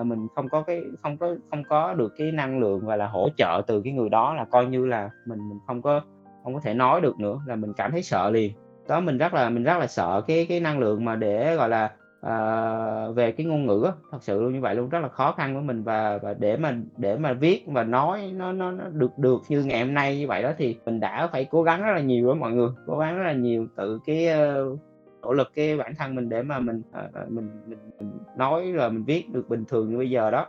Uh, 0.00 0.06
mình 0.06 0.26
không 0.34 0.48
có 0.48 0.62
cái 0.62 0.82
không 1.02 1.18
có 1.18 1.34
không 1.50 1.64
có 1.64 1.94
được 1.94 2.12
cái 2.16 2.32
năng 2.32 2.58
lượng 2.58 2.86
và 2.86 2.96
là 2.96 3.06
hỗ 3.06 3.28
trợ 3.36 3.62
từ 3.66 3.82
cái 3.82 3.92
người 3.92 4.08
đó 4.08 4.34
là 4.34 4.44
coi 4.44 4.66
như 4.66 4.86
là 4.86 5.10
mình 5.26 5.48
mình 5.48 5.58
không 5.66 5.82
có 5.82 6.00
không 6.44 6.54
có 6.54 6.60
thể 6.60 6.74
nói 6.74 7.00
được 7.00 7.20
nữa 7.20 7.40
là 7.46 7.56
mình 7.56 7.72
cảm 7.76 7.92
thấy 7.92 8.02
sợ 8.02 8.30
liền. 8.30 8.52
Đó 8.88 9.00
mình 9.00 9.18
rất 9.18 9.34
là 9.34 9.50
mình 9.50 9.64
rất 9.64 9.78
là 9.78 9.86
sợ 9.86 10.22
cái 10.26 10.46
cái 10.48 10.60
năng 10.60 10.78
lượng 10.78 11.04
mà 11.04 11.16
để 11.16 11.56
gọi 11.56 11.68
là 11.68 11.92
à, 12.26 13.08
về 13.14 13.32
cái 13.32 13.46
ngôn 13.46 13.66
ngữ 13.66 13.90
thật 14.10 14.18
sự 14.22 14.42
luôn 14.42 14.52
như 14.52 14.60
vậy 14.60 14.74
luôn 14.74 14.88
rất 14.88 14.98
là 15.00 15.08
khó 15.08 15.32
khăn 15.32 15.54
với 15.54 15.62
mình 15.62 15.82
và 15.82 16.18
và 16.18 16.34
để 16.38 16.56
mà 16.56 16.76
để 16.96 17.16
mà 17.16 17.32
viết 17.32 17.64
và 17.66 17.84
nói 17.84 18.32
nó 18.34 18.52
nó, 18.52 18.70
nó 18.70 18.84
được 18.92 19.18
được 19.18 19.42
như 19.48 19.64
ngày 19.64 19.84
hôm 19.84 19.94
nay 19.94 20.18
như 20.18 20.26
vậy 20.26 20.42
đó 20.42 20.52
thì 20.58 20.78
mình 20.86 21.00
đã 21.00 21.28
phải 21.32 21.44
cố 21.44 21.62
gắng 21.62 21.82
rất 21.82 21.92
là 21.94 22.00
nhiều 22.00 22.26
với 22.26 22.34
mọi 22.34 22.52
người 22.52 22.68
cố 22.86 22.98
gắng 22.98 23.18
rất 23.18 23.24
là 23.24 23.32
nhiều 23.32 23.66
tự 23.76 24.00
cái 24.06 24.28
uh, 24.28 24.78
nỗ 25.22 25.32
lực 25.32 25.52
cái 25.54 25.76
bản 25.76 25.94
thân 25.98 26.14
mình 26.14 26.28
để 26.28 26.42
mà 26.42 26.58
mình 26.58 26.82
uh, 26.90 27.30
mình, 27.30 27.50
mình 27.66 27.78
mình 27.98 28.18
nói 28.36 28.72
rồi 28.72 28.90
mình 28.90 29.04
viết 29.04 29.24
được 29.32 29.48
bình 29.48 29.64
thường 29.68 29.90
như 29.90 29.98
bây 29.98 30.10
giờ 30.10 30.30
đó. 30.30 30.46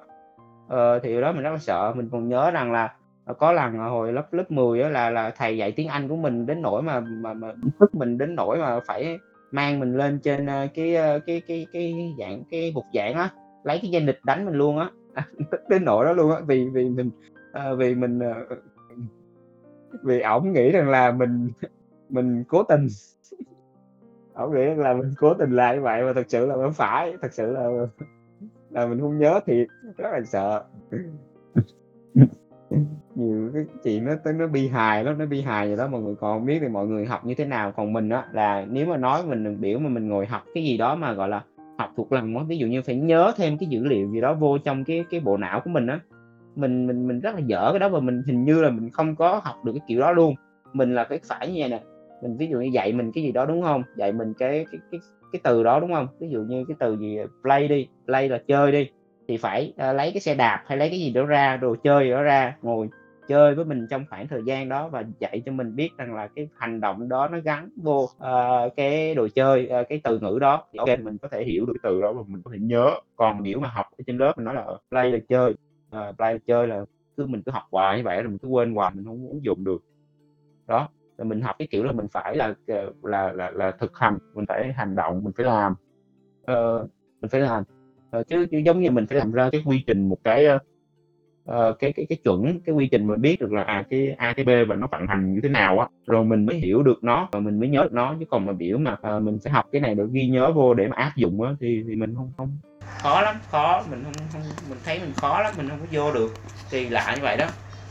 Uh, 0.65 1.03
thì 1.03 1.22
đó 1.22 1.31
mình 1.31 1.43
rất 1.43 1.51
là 1.51 1.57
sợ 1.57 1.93
mình 1.96 2.10
còn 2.12 2.29
nhớ 2.29 2.51
rằng 2.51 2.72
là 2.72 2.93
có 3.38 3.51
lần 3.51 3.77
hồi 3.77 4.13
lớp 4.13 4.34
lớp 4.34 4.51
10 4.51 4.79
đó 4.79 4.89
là 4.89 5.10
là 5.10 5.29
thầy 5.29 5.57
dạy 5.57 5.72
tiếng 5.72 5.88
Anh 5.88 6.07
của 6.07 6.15
mình 6.15 6.46
đến 6.46 6.62
nỗi 6.62 6.81
mà 6.81 7.00
mà 7.00 7.34
mà 7.34 7.53
tức 7.79 7.96
mình 7.96 8.17
đến 8.17 8.36
nỗi 8.36 8.57
mà 8.57 8.79
phải 8.88 9.17
mang 9.51 9.80
mình 9.80 9.98
lên 9.98 10.20
trên 10.20 10.46
uh, 10.46 10.74
cái, 10.74 10.96
uh, 10.96 11.24
cái 11.25 11.42
cái 11.48 11.68
cái 11.74 12.16
dạng 12.20 12.44
cái 12.51 12.72
bục 12.75 12.86
dạng 12.94 13.13
á 13.13 13.30
lấy 13.63 13.80
cái 13.82 13.92
dây 13.92 14.01
nịch 14.01 14.20
đánh 14.25 14.46
mình 14.46 14.56
luôn 14.56 14.80
á. 14.80 14.92
Đến 15.70 15.86
nỗi 15.86 16.06
đó 16.06 16.13
luôn 16.13 16.32
á 16.32 16.42
vì 16.48 16.70
vì 16.74 16.89
mình 16.89 17.10
uh, 17.51 17.77
vì 17.77 17.96
mình 17.96 18.20
uh, 18.20 18.58
vì 20.04 20.22
ổng 20.22 20.54
nghĩ 20.54 20.72
rằng 20.72 20.89
là 20.89 21.12
mình 21.12 21.50
mình 22.10 22.44
cố 22.48 22.63
tình. 22.63 22.88
Ổng 24.34 24.56
nghĩ 24.56 24.66
rằng 24.66 24.80
là 24.80 24.94
mình 24.94 25.13
cố 25.18 25.34
tình 25.34 25.51
làm 25.51 25.75
như 25.75 25.82
vậy 25.82 26.04
mà 26.04 26.13
thật 26.13 26.25
sự 26.27 26.46
là 26.46 26.56
không 26.56 26.74
phải 26.74 27.18
thật 27.22 27.34
sự 27.34 27.51
là 27.51 27.70
là 28.70 28.86
mình 28.86 29.00
không 29.00 29.18
nhớ 29.18 29.39
thì 29.46 29.66
rất 29.98 30.10
là 30.12 30.22
sợ 30.25 30.63
nhiều 33.15 33.51
cái 33.53 33.63
chuyện 33.83 34.05
nó 34.05 34.12
tới 34.24 34.33
nó 34.33 34.47
bi 34.47 34.67
hài 34.67 35.03
lắm, 35.03 35.17
nó 35.17 35.25
bi 35.25 35.41
hài 35.41 35.67
vậy 35.67 35.77
đó. 35.77 35.88
Mọi 35.88 36.01
người 36.01 36.15
còn 36.15 36.39
không 36.39 36.45
biết 36.45 36.59
thì 36.62 36.67
mọi 36.67 36.88
người 36.88 37.05
học 37.05 37.25
như 37.25 37.36
thế 37.36 37.45
nào. 37.45 37.71
Còn 37.71 37.93
mình 37.93 38.09
á 38.09 38.25
là 38.33 38.65
nếu 38.69 38.86
mà 38.86 38.97
nói 38.97 39.24
mình 39.25 39.62
biểu 39.62 39.79
mà 39.79 39.89
mình 39.89 40.07
ngồi 40.07 40.25
học 40.25 40.43
cái 40.53 40.63
gì 40.63 40.77
đó 40.77 40.95
mà, 40.95 41.13
gọi 41.13 41.29
là, 41.29 41.43
học 41.77 41.89
thuộc 41.97 42.12
lòng 42.12 42.38
á, 42.38 42.43
ví 42.47 42.57
dụ 42.57 42.67
như 42.67 42.81
phải 42.81 42.95
nhớ 42.95 43.31
thêm 43.38 43.57
cái 43.57 43.69
dữ 43.69 43.83
liệu 43.83 44.12
gì 44.12 44.21
đó 44.21 44.33
vô 44.33 44.57
trong 44.57 44.83
cái 44.83 45.05
cái 45.09 45.19
bộ 45.19 45.38
não 45.38 45.62
của 45.63 45.69
mình 45.69 45.88
á, 45.88 46.00
mình 46.55 46.88
mình 46.88 47.07
mình 47.07 47.19
rất 47.19 47.36
là 47.36 47.41
dở 47.45 47.69
cái 47.71 47.79
đó 47.79 47.89
và 47.89 48.00
mình 48.00 48.24
hình 48.27 48.43
như 48.43 48.62
là 48.62 48.69
mình 48.69 48.89
không 48.89 49.15
có 49.15 49.41
học 49.43 49.55
được 49.65 49.71
cái 49.74 49.81
kiểu 49.88 50.00
đó 50.00 50.12
luôn. 50.12 50.36
Mình 50.74 50.95
là 50.95 51.03
cái 51.03 51.19
phải 51.27 51.47
như 51.47 51.55
vậy 51.59 51.69
nè, 51.69 51.81
mình 52.21 52.38
ví 52.38 52.47
dụ 52.47 52.59
như 52.59 52.69
dạy 52.74 52.93
mình 52.93 53.12
cái 53.12 53.24
gì 53.24 53.31
đó, 53.31 53.45
đúng 53.45 53.62
không? 53.62 53.83
Dạy 53.95 54.12
mình 54.12 54.33
cái 54.33 54.65
cái 54.71 54.81
cái 54.91 55.00
cái 55.31 55.39
từ 55.43 55.63
đó, 55.63 55.79
đúng 55.79 55.93
không? 55.93 56.07
Ví 56.19 56.29
dụ 56.29 56.41
như 56.41 56.65
cái 56.67 56.75
từ 56.79 56.97
gì, 56.97 57.17
play 57.43 57.67
đi, 57.67 57.88
play 58.05 58.29
là 58.29 58.41
chơi 58.47 58.71
đi, 58.71 58.89
thì 59.27 59.38
phải, 59.38 59.74
uh, 59.75 59.96
lấy 59.96 60.12
cái 60.12 60.22
xe 60.22 60.36
đạp 60.36 60.63
hay 60.65 60.77
lấy 60.77 60.89
cái 60.89 61.00
gì 61.00 61.12
đó 61.12 61.25
ra, 61.25 61.57
đồ 61.57 61.75
chơi 61.84 62.10
đó 62.10 62.22
ra, 62.22 62.55
ngồi 62.62 62.89
chơi 63.27 63.55
với 63.55 63.65
mình 63.65 63.88
trong 63.89 64.05
khoảng 64.10 64.27
thời 64.27 64.41
gian 64.46 64.69
đó 64.69 64.88
và 64.88 65.03
dạy 65.19 65.41
cho 65.46 65.51
mình 65.51 65.75
biết 65.75 65.89
rằng 65.98 66.15
là 66.15 66.27
cái 66.27 66.50
hành 66.57 66.81
động 66.81 67.10
đó 67.10 67.27
nó 67.27 67.39
gắn 67.39 67.69
vô 67.75 68.03
uh, 68.03 68.75
cái 68.75 69.15
đồ 69.15 69.27
chơi 69.36 69.69
uh, 69.81 69.89
cái 69.89 70.01
từ 70.03 70.19
ngữ 70.19 70.38
đó. 70.41 70.65
Thì 70.74 70.77
ok 70.77 71.00
mình 71.00 71.17
có 71.17 71.27
thể 71.27 71.43
hiểu 71.43 71.65
được 71.65 71.74
cái 71.84 71.91
từ 71.91 72.01
đó 72.01 72.13
và 72.13 72.22
mình 72.27 72.41
có 72.41 72.51
thể 72.51 72.57
nhớ. 72.62 72.91
Còn 73.15 73.43
nếu 73.43 73.60
mà 73.60 73.67
học 73.67 73.86
ở 73.98 74.01
trên 74.07 74.17
lớp 74.17 74.34
mình 74.36 74.46
nói 74.46 74.55
là 74.55 74.65
play 74.89 75.12
là 75.12 75.19
chơi 75.29 75.51
uh, 75.88 76.17
play 76.17 76.34
là 76.34 76.39
chơi 76.48 76.67
là 76.67 76.86
cứ 77.17 77.25
mình 77.25 77.41
cứ 77.41 77.51
học 77.51 77.63
hoài 77.72 77.98
như 77.98 78.03
vậy 78.03 78.22
rồi 78.22 78.29
mình 78.29 78.38
cứ 78.38 78.48
quên 78.48 78.75
hoài 78.75 78.91
mình 78.96 79.05
không 79.05 79.24
muốn 79.24 79.39
dùng 79.43 79.63
được. 79.63 79.81
Đó 80.67 80.89
là 81.17 81.25
mình 81.25 81.41
học 81.41 81.55
cái 81.60 81.67
kiểu 81.72 81.84
là 81.84 81.91
mình 81.91 82.07
phải 82.12 82.36
là 82.36 82.53
là 83.03 83.31
là 83.31 83.51
là 83.51 83.72
thực 83.72 83.98
hành 83.98 84.17
mình 84.34 84.46
phải 84.48 84.74
hành 84.74 84.96
động 84.96 85.24
mình 85.24 85.34
phải 85.38 85.46
làm. 85.46 85.75
Uh, 86.51 86.89
mình 87.22 87.29
phải 87.29 87.41
làm 87.41 87.63
ờ, 88.12 88.24
chứ, 88.24 88.46
chứ 88.52 88.58
giống 88.58 88.82
như 88.82 88.92
mình 88.92 89.08
phải 89.08 89.18
làm 89.18 89.32
ra 89.32 89.50
cái 89.52 89.62
quy 89.66 89.84
trình 89.88 90.10
một 90.10 90.18
cái 90.24 90.46
uh, 91.52 91.80
cái 91.80 91.94
cái 91.94 92.06
cái 92.10 92.18
chuẩn 92.24 92.60
cái 92.66 92.76
quy 92.76 92.88
trình 92.88 93.08
mình 93.08 93.22
biết 93.22 93.42
được 93.42 93.54
là 93.54 93.64
à 93.64 93.84
cái 93.90 94.16
A 94.18 94.34
cái 94.34 94.46
B 94.46 94.50
và 94.70 94.76
nó 94.76 94.88
vận 94.92 95.08
hành 95.08 95.34
như 95.34 95.40
thế 95.44 95.50
nào 95.50 95.80
á 95.80 95.88
rồi 96.08 96.26
mình 96.26 96.46
mới 96.46 96.56
hiểu 96.56 96.84
được 96.84 97.04
nó 97.04 97.30
và 97.32 97.40
mình 97.40 97.60
mới 97.60 97.70
nhớ 97.70 97.84
được 97.84 97.94
nó. 97.94 98.16
Chứ 98.20 98.26
còn 98.30 98.46
mà 98.46 98.54
biểu 98.54 98.78
mà 98.78 98.98
uh, 99.18 99.24
mình 99.24 99.40
phải 99.44 99.54
học 99.54 99.66
cái 99.72 99.82
này 99.82 99.96
để 99.96 100.04
ghi 100.12 100.28
nhớ 100.28 100.52
vô 100.52 100.74
để 100.74 100.88
mà 100.88 100.96
áp 100.96 101.12
dụng 101.16 101.42
á 101.42 101.52
thì 101.60 101.84
thì 101.88 101.96
mình 101.96 102.16
không 102.16 102.32
không. 102.38 102.58
Khó 103.02 103.22
lắm 103.22 103.36
khó. 103.50 103.84
Mình 103.92 104.04
không 104.04 104.14
không 104.34 104.42
mình 104.70 104.80
thấy 104.86 105.00
mình 105.00 105.14
khó 105.16 105.42
lắm 105.42 105.54
mình 105.58 105.70
không 105.70 105.80
có 105.80 105.86
vô 105.92 106.14
được. 106.14 106.34
Thì 106.72 106.90
lại 106.90 107.16
như 107.16 107.24
vậy 107.24 107.38
đó. 107.38 107.46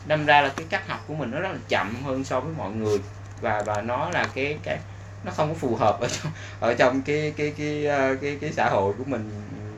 Đâm 0.07 0.25
ra 0.25 0.41
là 0.41 0.53
cái 0.57 0.65
cách 0.69 0.87
học 0.87 0.99
của 1.07 1.15
mình 1.15 1.31
nó 1.31 1.39
rất 1.39 1.49
là 1.51 1.59
chậm 1.69 1.87
hơn 2.03 2.23
so 2.23 2.39
với 2.39 2.53
mọi 2.57 2.71
người. 2.71 2.97
Và 3.41 3.63
và 3.65 3.81
nó 3.81 4.09
là 4.09 4.27
cái 4.35 4.57
cái 4.63 4.79
nó 5.25 5.31
không 5.31 5.47
có 5.47 5.53
phù 5.53 5.75
hợp 5.75 5.99
ở 6.01 6.07
trong 6.07 6.31
ở 6.59 6.73
trong 6.73 7.01
cái 7.05 7.33
cái 7.37 7.53
cái 7.57 7.83
cái 7.85 8.17
cái, 8.21 8.37
cái 8.41 8.51
xã 8.51 8.69
hội 8.69 8.93
của 8.97 9.03
mình 9.07 9.29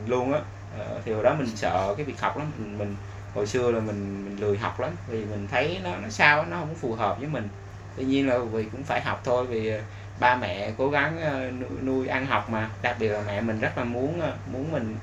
luôn 0.09 0.33
á. 0.33 0.39
Ờ, 0.69 1.01
thì 1.05 1.11
hồi 1.13 1.23
đó 1.23 1.35
mình 1.35 1.47
sợ 1.55 1.93
cái 1.97 2.05
việc 2.05 2.21
học 2.21 2.37
lắm 2.37 2.51
mình, 2.57 2.77
mình 2.77 2.97
hồi 3.33 3.47
xưa 3.47 3.71
là 3.71 3.79
mình 3.79 4.25
mình 4.25 4.35
lười 4.39 4.57
học 4.57 4.79
lắm 4.79 4.91
vì 5.07 5.25
mình 5.25 5.47
thấy 5.47 5.79
nó 5.83 5.97
nó 5.97 6.09
sao 6.09 6.45
nó 6.45 6.59
không 6.59 6.75
phù 6.75 6.93
hợp 6.93 7.17
với 7.19 7.27
mình. 7.27 7.49
Tuy 7.95 8.05
nhiên 8.05 8.27
là 8.27 8.37
vì 8.39 8.69
cũng 8.69 8.83
phải 8.83 9.01
học 9.01 9.21
thôi 9.23 9.45
vì 9.47 9.69
ờ, 9.69 9.81
ba 10.15 10.35
mẹ 10.35 10.73
cố 10.77 10.89
gắng 10.89 11.17
ờ, 11.21 11.51
nuôi 11.51 11.69
nuôi 11.83 12.07
ăn 12.07 12.25
học 12.25 12.49
mà. 12.49 12.69
Đặc 12.81 12.97
biệt 12.99 13.09
là 13.09 13.21
mẹ 13.27 13.41
mình 13.41 13.59
rất 13.59 13.77
là 13.77 13.83
muốn 13.83 14.21
muốn 14.45 14.71
mình 14.71 14.99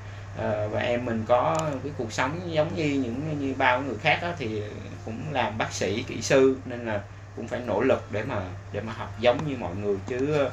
và 0.71 0.79
em 0.79 1.05
mình 1.05 1.25
có 1.25 1.69
cái 1.83 1.93
cuộc 1.97 2.13
sống 2.13 2.51
giống 2.53 2.75
như 2.75 2.85
những 3.03 3.39
như 3.39 3.55
bao 3.55 3.81
người 3.81 3.97
khác 3.99 4.19
đó, 4.21 4.33
thì 4.37 4.63
cũng 5.05 5.31
làm 5.31 5.57
bác 5.57 5.73
sĩ 5.73 6.03
kỹ 6.03 6.21
sư 6.21 6.61
nên 6.65 6.85
là 6.85 7.01
cũng 7.35 7.47
phải 7.47 7.59
nỗ 7.59 7.81
lực 7.81 8.11
để 8.11 8.23
mà 8.23 8.41
để 8.71 8.81
mà 8.81 8.93
học 8.93 9.13
giống 9.17 9.47
như 9.47 9.57
mọi 9.57 9.75
người 9.75 9.97
chứ 10.07 10.47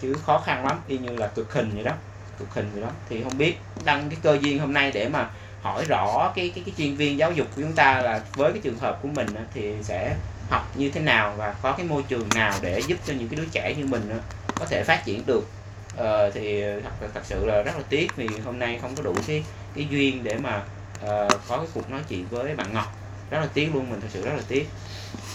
chứ 0.00 0.18
khó 0.22 0.38
khăn 0.46 0.66
lắm 0.66 0.80
y 0.86 0.98
như 0.98 1.16
là 1.16 1.26
cực 1.28 1.52
hình 1.52 1.70
vậy 1.74 1.84
đó 1.84 1.94
cực 2.38 2.54
hình 2.54 2.70
gì 2.74 2.80
đó. 2.80 2.90
Thì 3.08 3.22
không 3.22 3.38
biết 3.38 3.56
đăng 3.84 4.10
cái 4.10 4.18
cơ 4.22 4.38
duyên 4.42 4.58
hôm 4.58 4.72
nay 4.72 4.90
để 4.94 5.08
mà 5.08 5.30
hỏi 5.62 5.84
rõ 5.88 6.32
cái 6.36 6.52
cái 6.54 6.64
cái 6.66 6.74
chuyên 6.78 6.94
viên 6.94 7.18
giáo 7.18 7.32
dục 7.32 7.46
của 7.56 7.62
chúng 7.62 7.72
ta 7.72 8.00
là 8.00 8.20
với 8.34 8.52
cái 8.52 8.60
trường 8.64 8.78
hợp 8.78 8.98
của 9.02 9.08
mình 9.08 9.26
thì 9.54 9.74
sẽ 9.82 10.14
học 10.50 10.76
như 10.76 10.90
thế 10.90 11.00
nào 11.00 11.34
và 11.36 11.54
có 11.62 11.72
cái 11.72 11.86
môi 11.86 12.02
trường 12.08 12.28
nào 12.34 12.52
để 12.62 12.80
giúp 12.86 12.98
cho 13.06 13.14
những 13.14 13.28
cái 13.28 13.36
đứa 13.36 13.46
trẻ 13.52 13.74
như 13.78 13.86
mình 13.86 14.20
có 14.54 14.66
thể 14.66 14.84
phát 14.84 15.04
triển 15.04 15.26
được. 15.26 15.48
Ờ, 15.96 16.30
thì 16.30 16.62
thật 17.00 17.08
thật 17.14 17.20
sự 17.24 17.46
là 17.46 17.62
rất 17.62 17.72
là 17.76 17.82
tiếc 17.88 18.16
vì 18.16 18.28
hôm 18.44 18.58
nay 18.58 18.78
không 18.82 18.94
có 18.96 19.02
đủ 19.02 19.14
cái 19.26 19.44
cái 19.74 19.86
duyên 19.90 20.24
để 20.24 20.38
mà 20.38 20.62
uh, 21.04 21.32
có 21.48 21.56
cái 21.56 21.66
cuộc 21.74 21.90
nói 21.90 22.00
chuyện 22.08 22.26
với 22.30 22.56
bạn 22.56 22.72
Ngọc. 22.72 22.96
Rất 23.30 23.38
là 23.40 23.48
tiếc 23.54 23.74
luôn 23.74 23.90
mình 23.90 24.00
thật 24.00 24.08
sự 24.10 24.24
rất 24.24 24.32
là 24.36 24.42
tiếc. 24.48 24.68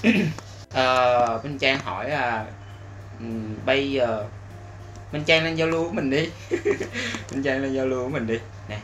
Ờ, 0.73 1.35
uh, 1.35 1.43
bên 1.43 1.59
Trang 1.59 1.79
hỏi 1.79 2.09
là 2.09 2.45
uh, 3.17 3.65
bây 3.65 3.91
giờ 3.91 4.25
Minh 5.13 5.23
Trang 5.25 5.43
lên 5.43 5.55
giao 5.55 5.67
lưu 5.67 5.91
mình 5.91 6.09
đi. 6.09 6.29
Minh 7.31 7.43
Trang 7.43 7.61
lên 7.61 7.73
giao 7.73 7.85
lưu 7.85 8.09
mình 8.09 8.27
đi. 8.27 8.39
Nè. 8.69 8.79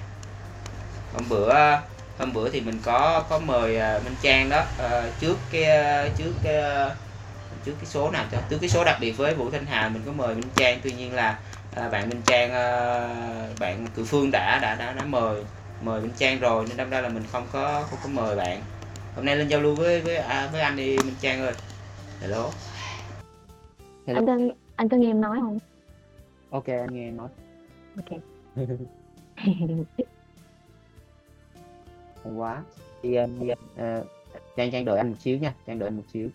Hôm 1.14 1.24
bữa 1.30 1.50
ờ, 1.50 1.82
hôm 2.18 2.34
bữa 2.34 2.50
thì 2.50 2.62
mình 2.62 2.80
có 2.84 3.24
có 3.30 3.40
mời 3.40 3.78
ờ, 3.78 4.02
Minh 4.06 4.16
Trang 4.22 4.50
đó 4.50 4.66
uh, 4.86 5.20
trước 5.20 5.38
cái 5.52 5.66
trước 6.18 6.34
cái 6.44 6.90
trước 7.66 7.74
cái 7.78 7.86
số 7.86 8.12
nào 8.12 8.26
cho 8.32 8.38
trước 8.50 8.58
cái 8.62 8.70
số 8.70 8.84
đặc 8.84 8.98
biệt 9.02 9.12
với 9.12 9.34
Vũ 9.34 9.50
Thanh 9.52 9.66
Hà 9.66 9.90
mình 9.90 10.02
có 10.06 10.12
mời 10.12 10.36
Minh 10.36 10.50
Trang. 10.56 10.80
Tuy 10.84 10.92
nhiên 10.92 11.14
là 11.14 11.40
uh, 11.86 11.92
bạn 11.92 12.10
Minh 12.10 12.22
Trang 12.26 12.50
uh, 12.50 13.60
bạn 13.60 13.88
cử 13.96 14.06
Phương 14.06 14.32
đã 14.32 14.60
đã 14.62 14.76
đã 14.76 14.94
đã 14.94 15.06
mời 15.06 15.44
mời 15.82 16.02
Minh 16.02 16.14
Trang 16.18 16.40
rồi 16.40 16.66
nên 16.68 16.78
đâm 16.78 16.90
ra 16.90 17.02
là 17.02 17.10
mình 17.10 17.24
không 17.32 17.48
có 17.52 17.84
không 17.90 18.00
có 18.04 18.10
mời 18.10 18.36
bạn. 18.36 18.62
Hôm 19.16 19.26
nay 19.26 19.36
lên 19.36 19.48
giao 19.48 19.62
lưu 19.62 19.76
với 19.76 20.02
với 20.02 20.16
à, 20.16 20.50
với 20.52 20.62
anh 20.62 20.76
đi 20.76 20.98
Minh 20.98 21.16
Trang 21.22 21.42
ơi. 21.42 21.54
Hello. 22.22 22.50
Hello. 24.08 24.20
anh 24.20 24.26
có 24.26 24.56
anh 24.76 24.90
có 24.90 24.98
nghe 24.98 25.10
em 25.10 25.22
nói 25.22 25.38
không? 25.42 25.60
Ok 26.50 26.66
anh 26.66 26.94
nghe 26.94 27.08
em 27.08 27.18
nói. 27.18 27.30
Ok. 27.96 28.20
Hay 32.24 32.34
quá. 32.36 32.64
Thì 33.02 33.16
um, 33.16 33.40
uh, 33.42 33.50
Trang 34.56 34.72
Trang 34.72 34.86
đợi 34.86 34.98
anh 34.98 35.10
một 35.10 35.16
xíu 35.20 35.38
nha. 35.38 35.54
Trang 35.68 35.80
đợi 35.80 35.90
một 35.90 36.04
xíu. 36.14 36.30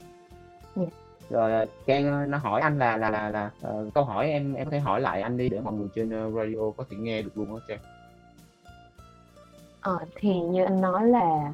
Yeah. 0.76 0.88
Dạ. 1.30 1.48
rồi 1.48 1.66
Trang 1.86 2.30
nó 2.30 2.38
hỏi 2.38 2.60
anh 2.60 2.78
là 2.78 2.96
là 2.96 3.10
là, 3.10 3.30
là 3.30 3.50
uh, 3.68 3.94
câu 3.94 4.04
hỏi 4.04 4.30
em 4.30 4.54
em 4.54 4.64
có 4.64 4.70
thể 4.70 4.78
hỏi 4.78 5.00
lại 5.00 5.22
anh 5.22 5.36
đi 5.36 5.48
để 5.48 5.60
mọi 5.60 5.74
người 5.74 5.88
trên 5.94 6.10
radio 6.10 6.70
có 6.76 6.84
thể 6.90 6.96
nghe 6.96 7.22
được 7.22 7.38
luôn 7.38 7.48
đó 7.48 7.60
Trang. 7.68 7.78
Ờ 9.80 9.98
thì 10.16 10.40
như 10.40 10.64
anh 10.64 10.80
nói 10.80 11.06
là 11.06 11.52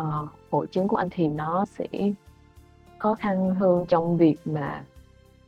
uh, 0.00 0.28
hội 0.50 0.66
chứng 0.66 0.88
của 0.88 0.96
anh 0.96 1.08
thì 1.10 1.28
nó 1.28 1.64
sẽ 1.64 1.86
khó 2.98 3.14
khăn 3.14 3.54
hơn 3.54 3.84
trong 3.88 4.16
việc 4.16 4.36
mà 4.44 4.84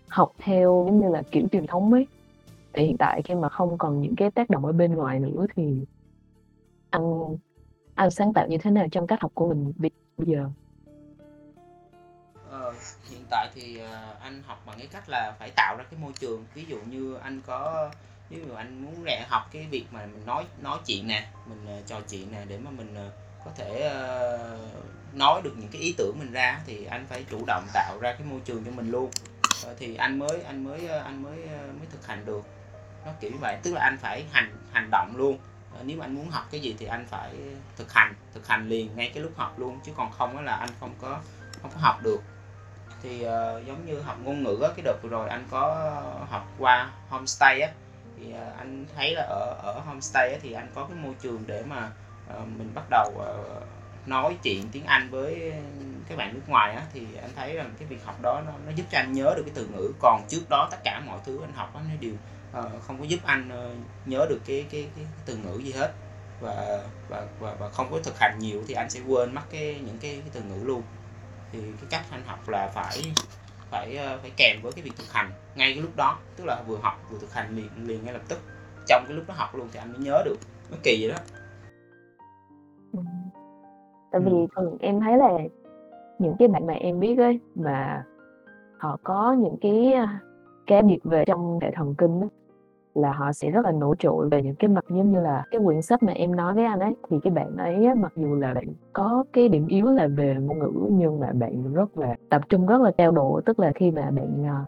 học 0.08 0.32
theo 0.38 0.84
giống 0.86 1.00
như 1.00 1.08
là 1.08 1.22
kiểu 1.30 1.46
truyền 1.52 1.66
thống 1.66 1.92
ấy 1.92 2.06
thì 2.76 2.84
hiện 2.84 2.96
tại 2.98 3.22
khi 3.24 3.34
mà 3.34 3.48
không 3.48 3.78
còn 3.78 4.00
những 4.00 4.16
cái 4.16 4.30
tác 4.30 4.50
động 4.50 4.66
ở 4.66 4.72
bên 4.72 4.94
ngoài 4.94 5.20
nữa 5.20 5.46
thì 5.56 5.86
anh 6.90 7.36
anh 7.94 8.10
sáng 8.10 8.32
tạo 8.32 8.46
như 8.48 8.58
thế 8.58 8.70
nào 8.70 8.86
trong 8.92 9.06
cách 9.06 9.20
học 9.20 9.30
của 9.34 9.48
mình 9.48 9.72
bây 9.78 9.90
giờ? 10.18 10.50
Ờ, 12.50 12.72
hiện 13.10 13.20
tại 13.30 13.48
thì 13.54 13.78
ờ, 13.78 14.16
anh 14.20 14.42
học 14.46 14.62
bằng 14.66 14.78
cái 14.78 14.86
cách 14.86 15.08
là 15.08 15.36
phải 15.38 15.50
tạo 15.56 15.76
ra 15.78 15.84
cái 15.90 16.00
môi 16.00 16.12
trường. 16.20 16.44
Ví 16.54 16.64
dụ 16.68 16.76
như 16.90 17.14
anh 17.14 17.40
có 17.46 17.90
ví 18.30 18.38
dụ 18.46 18.54
anh 18.54 18.82
muốn 18.84 18.94
rèn 19.04 19.22
học 19.28 19.42
cái 19.52 19.66
việc 19.70 19.84
mà 19.90 20.06
mình 20.06 20.26
nói 20.26 20.46
nói 20.62 20.78
chuyện 20.86 21.06
nè 21.06 21.28
mình 21.46 21.78
uh, 21.78 21.86
trò 21.86 22.00
chuyện 22.08 22.32
nè 22.32 22.44
để 22.48 22.58
mà 22.58 22.70
mình 22.70 22.94
uh, 23.06 23.12
có 23.44 23.50
thể 23.56 23.90
uh, 23.90 25.14
nói 25.14 25.42
được 25.42 25.54
những 25.58 25.68
cái 25.72 25.82
ý 25.82 25.94
tưởng 25.98 26.16
mình 26.18 26.32
ra 26.32 26.60
thì 26.66 26.84
anh 26.84 27.06
phải 27.06 27.24
chủ 27.30 27.44
động 27.46 27.66
tạo 27.72 27.98
ra 28.00 28.12
cái 28.12 28.26
môi 28.30 28.40
trường 28.44 28.64
cho 28.64 28.70
mình 28.70 28.90
luôn. 28.90 29.10
Uh, 29.70 29.76
thì 29.78 29.96
anh 29.96 30.18
mới 30.18 30.42
anh 30.42 30.64
mới 30.64 30.84
uh, 30.84 31.04
anh 31.04 31.22
mới 31.22 31.38
uh, 31.44 31.78
mới 31.78 31.86
thực 31.92 32.06
hành 32.06 32.26
được 32.26 32.42
nó 33.06 33.12
kiểu 33.20 33.30
như 33.30 33.38
vậy 33.40 33.58
tức 33.62 33.74
là 33.74 33.80
anh 33.80 33.96
phải 33.98 34.24
hành 34.32 34.56
hành 34.72 34.88
động 34.90 35.16
luôn. 35.16 35.38
Ờ, 35.72 35.82
nếu 35.84 35.96
nếu 35.96 36.04
anh 36.04 36.14
muốn 36.14 36.30
học 36.30 36.44
cái 36.50 36.60
gì 36.60 36.76
thì 36.78 36.86
anh 36.86 37.06
phải 37.08 37.34
thực 37.76 37.92
hành 37.92 38.14
thực 38.34 38.48
hành 38.48 38.68
liền 38.68 38.96
ngay 38.96 39.10
cái 39.14 39.22
lúc 39.22 39.32
học 39.36 39.58
luôn 39.58 39.80
chứ 39.84 39.92
còn 39.96 40.12
không 40.12 40.44
là 40.44 40.56
anh 40.56 40.70
không 40.80 40.94
có 41.00 41.18
không 41.62 41.70
có 41.74 41.80
học 41.80 42.02
được. 42.02 42.20
Thì 43.02 43.16
uh, 43.16 43.66
giống 43.66 43.86
như 43.86 44.00
học 44.00 44.16
ngôn 44.22 44.42
ngữ 44.42 44.58
á, 44.62 44.68
cái 44.76 44.82
đợt 44.84 44.96
vừa 45.02 45.08
rồi 45.08 45.28
anh 45.28 45.44
có 45.50 45.92
học 46.30 46.48
qua 46.58 46.90
homestay 47.08 47.60
á 47.60 47.70
thì 48.16 48.32
uh, 48.32 48.58
anh 48.58 48.86
thấy 48.96 49.14
là 49.14 49.22
ở 49.22 49.56
ở 49.62 49.80
homestay 49.80 50.32
á, 50.32 50.38
thì 50.42 50.52
anh 50.52 50.68
có 50.74 50.84
cái 50.84 50.96
môi 50.96 51.14
trường 51.22 51.44
để 51.46 51.62
mà 51.68 51.90
uh, 52.30 52.48
mình 52.48 52.72
bắt 52.74 52.84
đầu 52.90 53.12
uh, 53.16 54.08
nói 54.08 54.36
chuyện 54.42 54.68
tiếng 54.72 54.84
Anh 54.84 55.10
với 55.10 55.52
các 56.08 56.18
bạn 56.18 56.34
nước 56.34 56.42
ngoài 56.46 56.74
á, 56.74 56.82
thì 56.92 57.06
anh 57.22 57.30
thấy 57.36 57.54
rằng 57.54 57.74
cái 57.78 57.88
việc 57.88 58.04
học 58.04 58.22
đó 58.22 58.42
nó, 58.46 58.52
nó 58.66 58.72
giúp 58.72 58.84
cho 58.90 58.98
anh 58.98 59.12
nhớ 59.12 59.34
được 59.36 59.42
cái 59.46 59.52
từ 59.54 59.66
ngữ. 59.66 59.92
Còn 60.00 60.22
trước 60.28 60.42
đó 60.48 60.68
tất 60.70 60.78
cả 60.84 61.02
mọi 61.06 61.18
thứ 61.24 61.40
anh 61.40 61.52
học 61.52 61.74
đó, 61.74 61.80
nó 61.88 61.94
đều 62.00 62.14
uh, 62.60 62.82
không 62.82 62.98
có 62.98 63.04
giúp 63.04 63.20
anh 63.24 63.48
uh, 63.48 64.08
nhớ 64.08 64.26
được 64.28 64.40
cái, 64.46 64.66
cái 64.70 64.88
cái 64.96 65.04
từ 65.26 65.36
ngữ 65.36 65.58
gì 65.58 65.72
hết. 65.72 65.92
Và 66.40 66.84
và 67.08 67.26
và, 67.40 67.56
và 67.60 67.68
không 67.68 67.86
có 67.90 67.98
thực 68.04 68.18
hành 68.18 68.38
nhiều 68.38 68.62
thì 68.66 68.74
anh 68.74 68.90
sẽ 68.90 69.00
quên 69.08 69.34
mất 69.34 69.40
cái 69.50 69.80
những 69.86 69.96
cái, 70.00 70.20
cái 70.20 70.30
từ 70.32 70.40
ngữ 70.40 70.64
luôn. 70.64 70.82
Thì 71.52 71.60
cái 71.60 71.86
cách 71.90 72.02
anh 72.10 72.22
học 72.26 72.48
là 72.48 72.68
phải 72.74 72.98
phải 73.70 73.98
phải 74.22 74.30
kèm 74.36 74.56
với 74.62 74.72
cái 74.72 74.84
việc 74.84 74.92
thực 74.96 75.12
hành 75.12 75.30
ngay 75.56 75.72
cái 75.74 75.82
lúc 75.82 75.96
đó. 75.96 76.18
Tức 76.36 76.44
là 76.44 76.62
vừa 76.66 76.76
học 76.82 76.94
vừa 77.10 77.18
thực 77.18 77.32
hành 77.32 77.56
liền 77.56 77.68
liền 77.86 78.04
ngay 78.04 78.12
lập 78.12 78.22
tức. 78.28 78.38
Trong 78.86 79.04
cái 79.08 79.16
lúc 79.16 79.24
đó 79.28 79.34
học 79.36 79.54
luôn 79.54 79.68
thì 79.72 79.78
anh 79.78 79.92
mới 79.92 80.00
nhớ 80.00 80.22
được. 80.24 80.36
Nó 80.70 80.76
kỳ 80.82 80.98
vậy 81.00 81.10
đó. 81.10 81.18
Tại 84.12 84.20
vì 84.20 84.32
thường 84.56 84.76
em 84.80 85.00
thấy 85.00 85.16
là 85.16 85.28
những 86.18 86.36
cái 86.38 86.48
bạn 86.48 86.66
mà 86.66 86.74
em 86.74 87.00
biết 87.00 87.18
ấy, 87.18 87.40
mà 87.54 88.04
họ 88.78 88.98
có 89.04 89.36
những 89.38 89.56
cái, 89.60 89.92
a, 89.92 90.20
cá 90.66 90.82
biệt 90.82 90.98
về 91.04 91.24
trong 91.26 91.58
hệ 91.62 91.70
thần 91.70 91.94
kinh 91.98 92.20
á, 92.20 92.26
là 92.96 93.12
họ 93.12 93.32
sẽ 93.32 93.50
rất 93.50 93.64
là 93.64 93.72
nổi 93.72 93.96
trội 93.98 94.28
về 94.28 94.42
những 94.42 94.54
cái 94.54 94.68
mặt 94.68 94.84
giống 94.88 95.12
như 95.12 95.20
là 95.20 95.44
cái 95.50 95.60
quyển 95.64 95.82
sách 95.82 96.02
mà 96.02 96.12
em 96.12 96.36
nói 96.36 96.54
với 96.54 96.64
anh 96.64 96.80
ấy, 96.80 96.94
thì 97.10 97.16
cái 97.22 97.30
bạn 97.30 97.56
ấy 97.56 97.84
á, 97.86 97.94
mặc 97.94 98.12
dù 98.16 98.34
là 98.34 98.54
bạn 98.54 98.66
có 98.92 99.24
cái 99.32 99.48
điểm 99.48 99.66
yếu 99.66 99.86
là 99.86 100.06
về 100.06 100.36
ngôn 100.40 100.58
ngữ 100.58 100.88
nhưng 100.90 101.20
mà 101.20 101.32
bạn 101.32 101.74
rất 101.74 101.98
là 101.98 102.16
tập 102.30 102.42
trung 102.48 102.66
rất 102.66 102.80
là 102.80 102.90
cao 102.90 103.12
độ. 103.12 103.40
Tức 103.46 103.60
là 103.60 103.72
khi 103.74 103.90
mà 103.90 104.10
bạn, 104.10 104.46
à, 104.46 104.64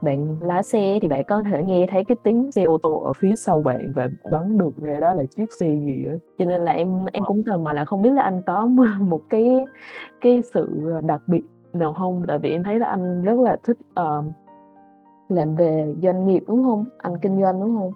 bạn 0.00 0.36
lái 0.40 0.62
xe 0.62 0.98
thì 1.02 1.08
bạn 1.08 1.24
có 1.28 1.42
thể 1.42 1.64
nghe 1.64 1.86
thấy 1.90 2.04
cái 2.04 2.16
tiếng 2.22 2.52
xe 2.52 2.64
ô 2.64 2.78
tô 2.82 3.00
ở 3.00 3.12
phía 3.12 3.36
sau 3.36 3.62
bạn 3.62 3.92
và 3.94 4.08
đoán 4.30 4.58
được 4.58 4.76
ra 4.76 5.00
đó 5.00 5.14
là 5.14 5.24
chiếc 5.24 5.52
xe 5.52 5.66
gì 5.66 6.04
á. 6.08 6.14
Cho 6.38 6.44
nên 6.44 6.60
là 6.60 6.72
em 6.72 7.06
em 7.12 7.24
cũng 7.26 7.42
tò 7.44 7.58
mò 7.58 7.72
là 7.72 7.84
không 7.84 8.02
biết 8.02 8.12
là 8.12 8.22
anh 8.22 8.42
có 8.46 8.66
một 9.00 9.20
cái 9.30 9.64
cái 10.20 10.42
sự, 10.54 10.92
à, 10.94 11.00
đặc 11.00 11.22
biệt 11.26 11.42
nào 11.72 11.92
không 11.92 12.22
Tại 12.28 12.38
vì 12.38 12.50
em 12.50 12.62
thấy 12.62 12.78
là 12.78 12.86
anh 12.86 13.22
rất 13.22 13.38
là 13.38 13.56
thích, 13.64 13.78
uh, 14.00 14.24
làm 15.28 15.54
về 15.54 15.94
doanh 16.02 16.26
nghiệp, 16.26 16.42
đúng 16.46 16.64
không 16.64 16.84
Anh 16.98 17.18
kinh 17.22 17.40
doanh, 17.40 17.60
đúng 17.60 17.76
không 17.76 17.92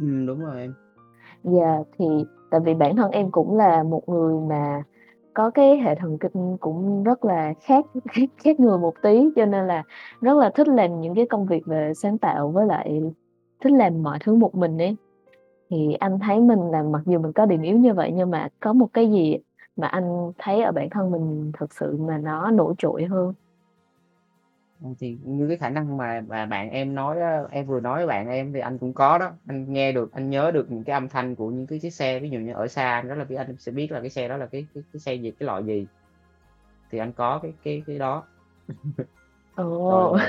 Ừm, 0.00 0.26
đúng 0.26 0.40
rồi 0.40 0.60
em. 0.60 0.74
Dạ, 1.42 1.78
thì 1.98 2.04
tại 2.50 2.60
vì 2.60 2.74
bản 2.74 2.96
thân 2.96 3.10
em 3.10 3.30
cũng 3.30 3.56
là 3.56 3.82
một 3.82 4.08
người 4.08 4.40
mà 4.48 4.82
có 5.34 5.50
cái 5.50 5.76
hệ 5.76 5.94
thần 5.94 6.18
kinh 6.18 6.56
cũng 6.60 7.04
rất 7.04 7.24
là 7.24 7.54
khác 7.60 7.84
khác 8.44 8.60
người 8.60 8.78
một 8.78 8.94
tí, 9.02 9.30
cho 9.36 9.46
nên 9.46 9.66
là 9.66 9.82
rất 10.20 10.36
là 10.36 10.50
thích 10.54 10.68
làm 10.68 11.00
những 11.00 11.14
cái 11.14 11.26
công 11.26 11.46
việc 11.46 11.66
về 11.66 11.92
sáng 11.94 12.18
tạo 12.18 12.48
với 12.48 12.66
lại 12.66 13.02
thích 13.64 13.72
làm 13.72 14.02
mọi 14.02 14.18
thứ 14.24 14.34
một 14.34 14.54
mình 14.54 14.78
ấy. 14.78 14.96
Thì 15.70 15.94
anh 16.00 16.18
thấy 16.18 16.40
mình 16.40 16.60
là 16.70 16.82
mặc 16.82 17.02
dù 17.06 17.18
mình 17.18 17.32
có 17.32 17.46
điểm 17.46 17.62
yếu 17.62 17.78
như 17.78 17.94
vậy 17.94 18.12
nhưng 18.14 18.30
mà 18.30 18.48
có 18.60 18.72
một 18.72 18.88
cái 18.92 19.10
gì 19.10 19.36
mà 19.76 19.86
anh 19.86 20.32
thấy 20.38 20.62
ở 20.62 20.72
bản 20.72 20.90
thân 20.90 21.10
mình 21.10 21.52
thực 21.58 21.74
sự 21.74 21.96
mà 21.96 22.18
nó 22.18 22.50
nổi 22.50 22.74
trội 22.78 23.04
hơn? 23.04 23.34
Thì 24.98 25.18
như 25.24 25.48
cái 25.48 25.56
khả 25.56 25.70
năng 25.70 25.96
mà 25.96 26.20
mà 26.28 26.46
bạn 26.46 26.70
em 26.70 26.94
nói 26.94 27.20
á, 27.20 27.42
em 27.50 27.66
vừa 27.66 27.80
nói 27.80 27.98
với 27.98 28.06
bạn 28.06 28.28
em 28.28 28.52
thì 28.52 28.60
anh 28.60 28.78
cũng 28.78 28.94
có 28.94 29.18
đó. 29.18 29.30
Anh 29.46 29.72
nghe 29.72 29.92
được, 29.92 30.12
anh 30.12 30.30
nhớ 30.30 30.50
được 30.54 30.70
những 30.70 30.84
cái 30.84 30.94
âm 30.94 31.08
thanh 31.08 31.34
của 31.34 31.50
những 31.50 31.66
cái 31.66 31.78
chiếc 31.78 31.90
xe, 31.90 32.20
ví 32.20 32.30
dụ 32.30 32.38
như 32.38 32.52
ở 32.52 32.68
xa 32.68 32.92
anh 32.92 33.08
rất 33.08 33.14
là 33.14 33.24
biết 33.24 33.36
anh 33.36 33.56
sẽ 33.58 33.72
biết 33.72 33.92
là 33.92 34.00
cái 34.00 34.10
xe 34.10 34.28
đó 34.28 34.36
là 34.36 34.46
cái 34.46 34.66
cái 34.74 34.82
cái 34.92 35.00
xe 35.00 35.14
gì, 35.14 35.30
cái 35.40 35.46
loại 35.46 35.64
gì. 35.64 35.86
Thì 36.92 36.98
anh 36.98 37.12
có 37.12 37.40
cái 37.42 37.52
cái 37.64 37.82
cái 37.86 37.98
đó. 37.98 38.22
Rồi, 39.56 39.66
Ồ! 39.66 40.12
ờ, 40.12 40.20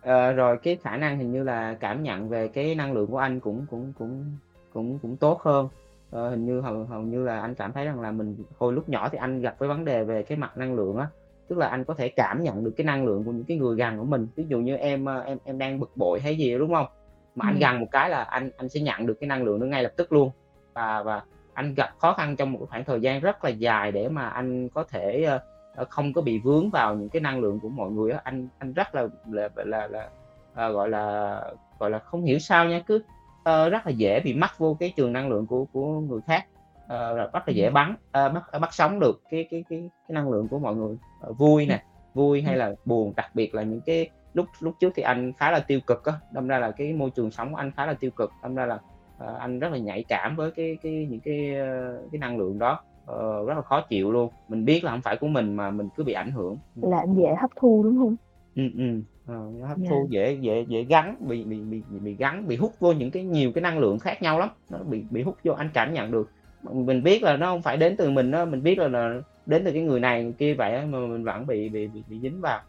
ờ, 0.00 0.32
rồi 0.32 0.58
cái 0.62 0.76
khả 0.76 0.96
năng 0.96 1.18
hình 1.18 1.32
như 1.32 1.42
là 1.42 1.76
cảm 1.80 2.02
nhận 2.02 2.28
về 2.28 2.48
cái 2.48 2.74
năng 2.74 2.92
lượng 2.92 3.06
của 3.06 3.18
anh 3.18 3.40
cũng 3.40 3.66
cũng 3.70 3.92
cũng 3.98 4.38
cũng 4.72 4.98
cũng 5.02 5.16
tốt 5.16 5.40
hơn. 5.42 5.68
Ờ, 6.10 6.30
hình 6.30 6.46
như 6.46 6.60
hầu 6.60 6.84
hầu 6.84 7.02
như 7.02 7.24
là 7.24 7.40
anh 7.40 7.54
cảm 7.54 7.72
thấy 7.72 7.84
rằng 7.84 8.00
là 8.00 8.10
mình 8.10 8.36
hồi 8.58 8.72
lúc 8.72 8.88
nhỏ 8.88 9.08
thì 9.12 9.18
anh 9.18 9.40
gặp 9.40 9.56
cái 9.60 9.68
vấn 9.68 9.84
đề 9.84 10.04
về 10.04 10.22
cái 10.22 10.38
mặt 10.38 10.56
năng 10.56 10.74
lượng 10.74 10.96
á, 10.96 11.06
tức 11.48 11.58
là 11.58 11.68
anh 11.68 11.84
có 11.84 11.94
thể 11.94 12.08
cảm 12.08 12.42
nhận 12.42 12.64
được 12.64 12.74
cái 12.76 12.84
năng 12.84 13.06
lượng 13.06 13.24
của 13.24 13.32
những 13.32 13.44
cái 13.44 13.56
người 13.56 13.76
gần 13.76 13.98
của 13.98 14.04
mình. 14.04 14.28
Ví 14.36 14.44
dụ 14.48 14.58
như 14.58 14.76
em, 14.76 15.08
a, 15.08 15.18
em 15.20 15.38
em 15.44 15.58
đang 15.58 15.80
bực 15.80 15.96
bội 15.96 16.20
hay 16.20 16.36
gì 16.36 16.52
đó, 16.52 16.58
đúng 16.58 16.74
hông? 16.74 16.86
Mà 17.34 17.44
anh 17.46 17.54
Ừm. 17.54 17.60
gần 17.60 17.80
một 17.80 17.86
cái 17.92 18.10
là 18.10 18.22
anh 18.22 18.50
anh 18.56 18.68
sẽ 18.68 18.80
nhận 18.80 19.06
được 19.06 19.14
cái 19.20 19.28
năng 19.28 19.44
lượng 19.44 19.60
đó 19.60 19.64
ngay 19.64 19.82
lập 19.82 19.92
tức 19.96 20.12
luôn. 20.12 20.30
Và 20.74 21.02
và 21.02 21.22
anh 21.54 21.74
gặp 21.74 21.90
khó 21.98 22.12
khăn 22.12 22.36
trong 22.36 22.52
một 22.52 22.58
cái 22.58 22.66
khoảng 22.66 22.84
thời 22.84 23.00
gian 23.00 23.20
rất 23.20 23.44
là 23.44 23.50
dài 23.50 23.92
để 23.92 24.08
mà 24.08 24.28
anh 24.28 24.68
có 24.68 24.84
thể, 24.84 25.22
ơ, 25.22 25.38
ơ, 25.76 25.84
không 25.90 26.12
có 26.12 26.22
bị 26.22 26.38
vướng 26.38 26.70
vào 26.70 26.94
những 26.94 27.08
cái 27.08 27.20
năng 27.20 27.40
lượng 27.40 27.60
của 27.60 27.68
mọi 27.68 27.90
người 27.90 28.12
á. 28.12 28.20
Anh 28.24 28.48
anh 28.58 28.72
rất 28.72 28.94
là 28.94 29.08
là 29.30 29.48
là 29.56 29.88
là, 29.88 30.08
ờ, 30.54 30.72
gọi 30.72 30.88
là, 30.88 31.40
gọi 31.78 31.90
là, 31.90 31.98
không 31.98 32.22
hiểu 32.22 32.38
sao 32.38 32.64
nha, 32.64 32.82
cứ, 32.86 33.02
ơ, 33.44 33.70
rất 33.70 33.86
là 33.86 33.92
dễ 33.92 34.20
bị 34.20 34.34
mắc 34.34 34.58
vô 34.58 34.76
cái 34.80 34.92
trường 34.96 35.12
năng 35.12 35.28
lượng 35.28 35.46
của 35.46 35.66
của 35.72 36.00
người 36.00 36.20
khác, 36.26 36.46
ờ, 36.88 37.14
rất 37.16 37.48
là 37.48 37.52
dễ 37.54 37.64
Ừm. 37.64 37.74
bắn, 37.74 37.94
ơ, 38.12 38.28
bắt 38.28 38.42
bắt 38.60 38.74
sóng 38.74 39.00
được 39.00 39.20
cái 39.30 39.46
cái 39.50 39.64
cái 39.68 39.90
cái 40.08 40.14
năng 40.14 40.30
lượng 40.30 40.48
của 40.48 40.58
mọi 40.58 40.76
người, 40.76 40.96
ờ, 41.20 41.32
vui 41.32 41.66
nè, 41.66 41.82
vui 42.14 42.42
hay 42.42 42.52
Ừm. 42.54 42.58
là 42.58 42.72
buồn. 42.84 43.12
Đặc 43.16 43.26
biệt 43.34 43.54
là 43.54 43.62
những 43.62 43.80
cái 43.86 44.10
lúc 44.34 44.46
lúc 44.60 44.74
trước 44.80 44.92
thì 44.96 45.02
anh 45.02 45.32
khá 45.38 45.50
là 45.50 45.60
tiêu 45.60 45.80
cực 45.86 46.04
á, 46.04 46.12
đâm 46.32 46.48
ra 46.48 46.58
là 46.58 46.70
cái 46.70 46.92
môi 46.92 47.10
trường 47.10 47.30
sống 47.30 47.50
của 47.52 47.56
anh 47.56 47.72
khá 47.76 47.86
là 47.86 47.94
tiêu 48.00 48.10
cực, 48.16 48.30
đâm 48.42 48.54
ra 48.54 48.66
là, 48.66 48.78
ờ, 49.18 49.36
anh 49.40 49.58
rất 49.58 49.72
là 49.72 49.78
nhạy 49.78 50.04
cảm 50.08 50.36
với 50.36 50.50
cái 50.50 50.78
cái 50.82 51.06
những 51.10 51.20
cái, 51.24 51.54
ơ, 51.54 51.98
cái 52.12 52.18
năng 52.18 52.38
lượng 52.38 52.58
đó, 52.58 52.84
ờ, 53.06 53.44
rất 53.46 53.54
là 53.54 53.62
khó 53.62 53.80
chịu 53.88 54.12
luôn. 54.12 54.32
Mình 54.48 54.64
biết 54.64 54.84
là 54.84 54.90
hổng 54.92 55.02
phải 55.02 55.16
của 55.16 55.26
mình 55.28 55.56
mà 55.56 55.70
mình 55.70 55.88
cứ 55.96 56.04
bị 56.04 56.12
ảnh 56.12 56.30
hưởng. 56.30 56.58
Ừm. 56.76 56.90
Là 56.90 56.98
anh 56.98 57.14
dễ 57.16 57.34
hấp 57.40 57.50
thu, 57.56 57.82
đúng 57.84 57.96
hông? 57.96 58.16
Ừm, 58.54 58.70
ừm, 58.76 59.02
ờ, 59.26 59.34
nó 59.60 59.66
hấp 59.68 59.76
thu 59.88 59.96
Yeah. 59.96 60.10
dễ 60.10 60.38
dễ 60.42 60.64
dễ 60.68 60.82
gắn, 60.84 61.16
bị 61.28 61.44
bị 61.44 61.60
bị 61.60 61.82
bị 62.02 62.16
gắn, 62.18 62.48
bị 62.48 62.56
hút 62.56 62.72
vô 62.80 62.92
những 62.92 63.10
cái 63.10 63.24
nhiều 63.24 63.52
cái 63.54 63.62
năng 63.62 63.78
lượng 63.78 63.98
khác 63.98 64.22
nhau 64.22 64.38
lắm, 64.38 64.48
nó 64.70 64.78
bị 64.78 65.04
bị 65.10 65.22
hút 65.22 65.36
vô, 65.44 65.52
anh 65.52 65.70
cảm 65.74 65.92
nhận 65.94 66.10
được. 66.10 66.30
Mình 66.62 67.02
biết 67.02 67.22
là 67.22 67.36
nó 67.36 67.50
hông 67.50 67.62
phải 67.62 67.76
đến 67.76 67.96
từ 67.96 68.10
mình 68.10 68.30
á, 68.32 68.44
mình 68.44 68.62
biết 68.62 68.78
là 68.78 68.88
là 68.88 69.20
đến 69.46 69.62
từ 69.64 69.72
cái 69.72 69.82
người 69.82 70.00
này 70.00 70.24
người 70.24 70.32
kia 70.32 70.54
vậy 70.54 70.86
mà 70.86 70.98
mình 70.98 71.24
vẫn 71.24 71.46
bị 71.46 71.68
bị 71.68 71.86
bị 71.86 72.02
bị 72.08 72.18
dính 72.20 72.40
vào. 72.40 72.60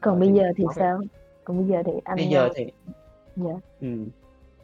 Còn 0.00 0.14
Ờ, 0.14 0.20
bây 0.20 0.28
thì 0.28 0.34
giờ 0.34 0.52
thì 0.56 0.64
sao? 0.76 1.00
Còn 1.44 1.56
bây 1.58 1.66
giờ 1.66 1.82
thì 1.86 1.92
Bây 1.92 2.02
anh, 2.04 2.30
giờ 2.30 2.40
ơ 2.40 2.52
thì 2.56 2.64
dạ. 3.36 3.50
ừm, 3.80 4.06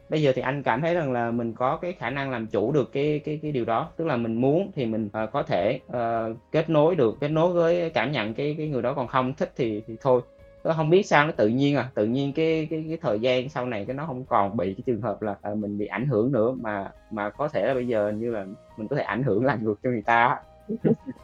bây 0.09 0.21
giờ 0.21 0.31
thì 0.35 0.41
anh 0.41 0.63
cảm 0.63 0.81
thấy 0.81 0.93
rằng 0.95 1.11
là 1.11 1.31
mình 1.31 1.53
có 1.53 1.77
cái 1.77 1.93
khả 1.93 2.09
năng 2.09 2.31
làm 2.31 2.47
chủ 2.47 2.71
được 2.71 2.91
cái 2.91 3.21
cái 3.25 3.39
cái 3.41 3.51
điều 3.51 3.65
đó, 3.65 3.89
tức 3.97 4.05
là 4.05 4.17
mình 4.17 4.41
muốn 4.41 4.71
thì 4.75 4.85
mình, 4.85 5.09
ờ, 5.13 5.27
có 5.27 5.43
thể, 5.43 5.79
ờ, 5.87 6.33
kết 6.51 6.69
nối 6.69 6.95
được, 6.95 7.17
kết 7.19 7.27
nối 7.27 7.53
với 7.53 7.89
cảm 7.89 8.11
nhận 8.11 8.33
cái 8.33 8.55
cái 8.57 8.67
người 8.67 8.81
đó, 8.81 8.93
còn 8.93 9.07
không 9.07 9.33
thích 9.33 9.51
thì 9.55 9.81
thì 9.87 9.95
thôi. 10.01 10.21
Ơ, 10.65 10.71
hông 10.73 10.89
biết 10.89 11.03
sao 11.03 11.25
nó 11.27 11.31
tự 11.37 11.47
nhiên 11.47 11.75
à, 11.75 11.91
tự 11.95 12.05
nhiên 12.05 12.33
cái 12.35 12.67
cái 12.69 12.85
cái 12.89 12.97
thời 13.01 13.19
gian 13.19 13.49
sau 13.49 13.65
này 13.65 13.85
cái 13.87 13.95
nó 13.95 14.05
hông 14.05 14.25
còn 14.25 14.57
bị 14.57 14.73
cái 14.77 14.83
trường 14.85 15.01
hợp 15.01 15.21
là, 15.21 15.37
ờ, 15.41 15.55
mình 15.55 15.77
bị 15.77 15.85
ảnh 15.85 16.07
hưởng 16.07 16.31
nữa, 16.31 16.55
mà 16.61 16.91
mà 17.09 17.29
có 17.29 17.47
thể 17.53 17.65
là 17.67 17.73
bây 17.73 17.87
giờ 17.87 18.11
như 18.15 18.31
là 18.31 18.45
mình 18.77 18.87
có 18.87 18.95
thể 18.95 19.01
ảnh 19.03 19.23
hưởng 19.23 19.45
làm 19.45 19.63
ngược 19.63 19.75
cho 19.83 19.89
người 19.89 20.03
ta. 20.05 20.39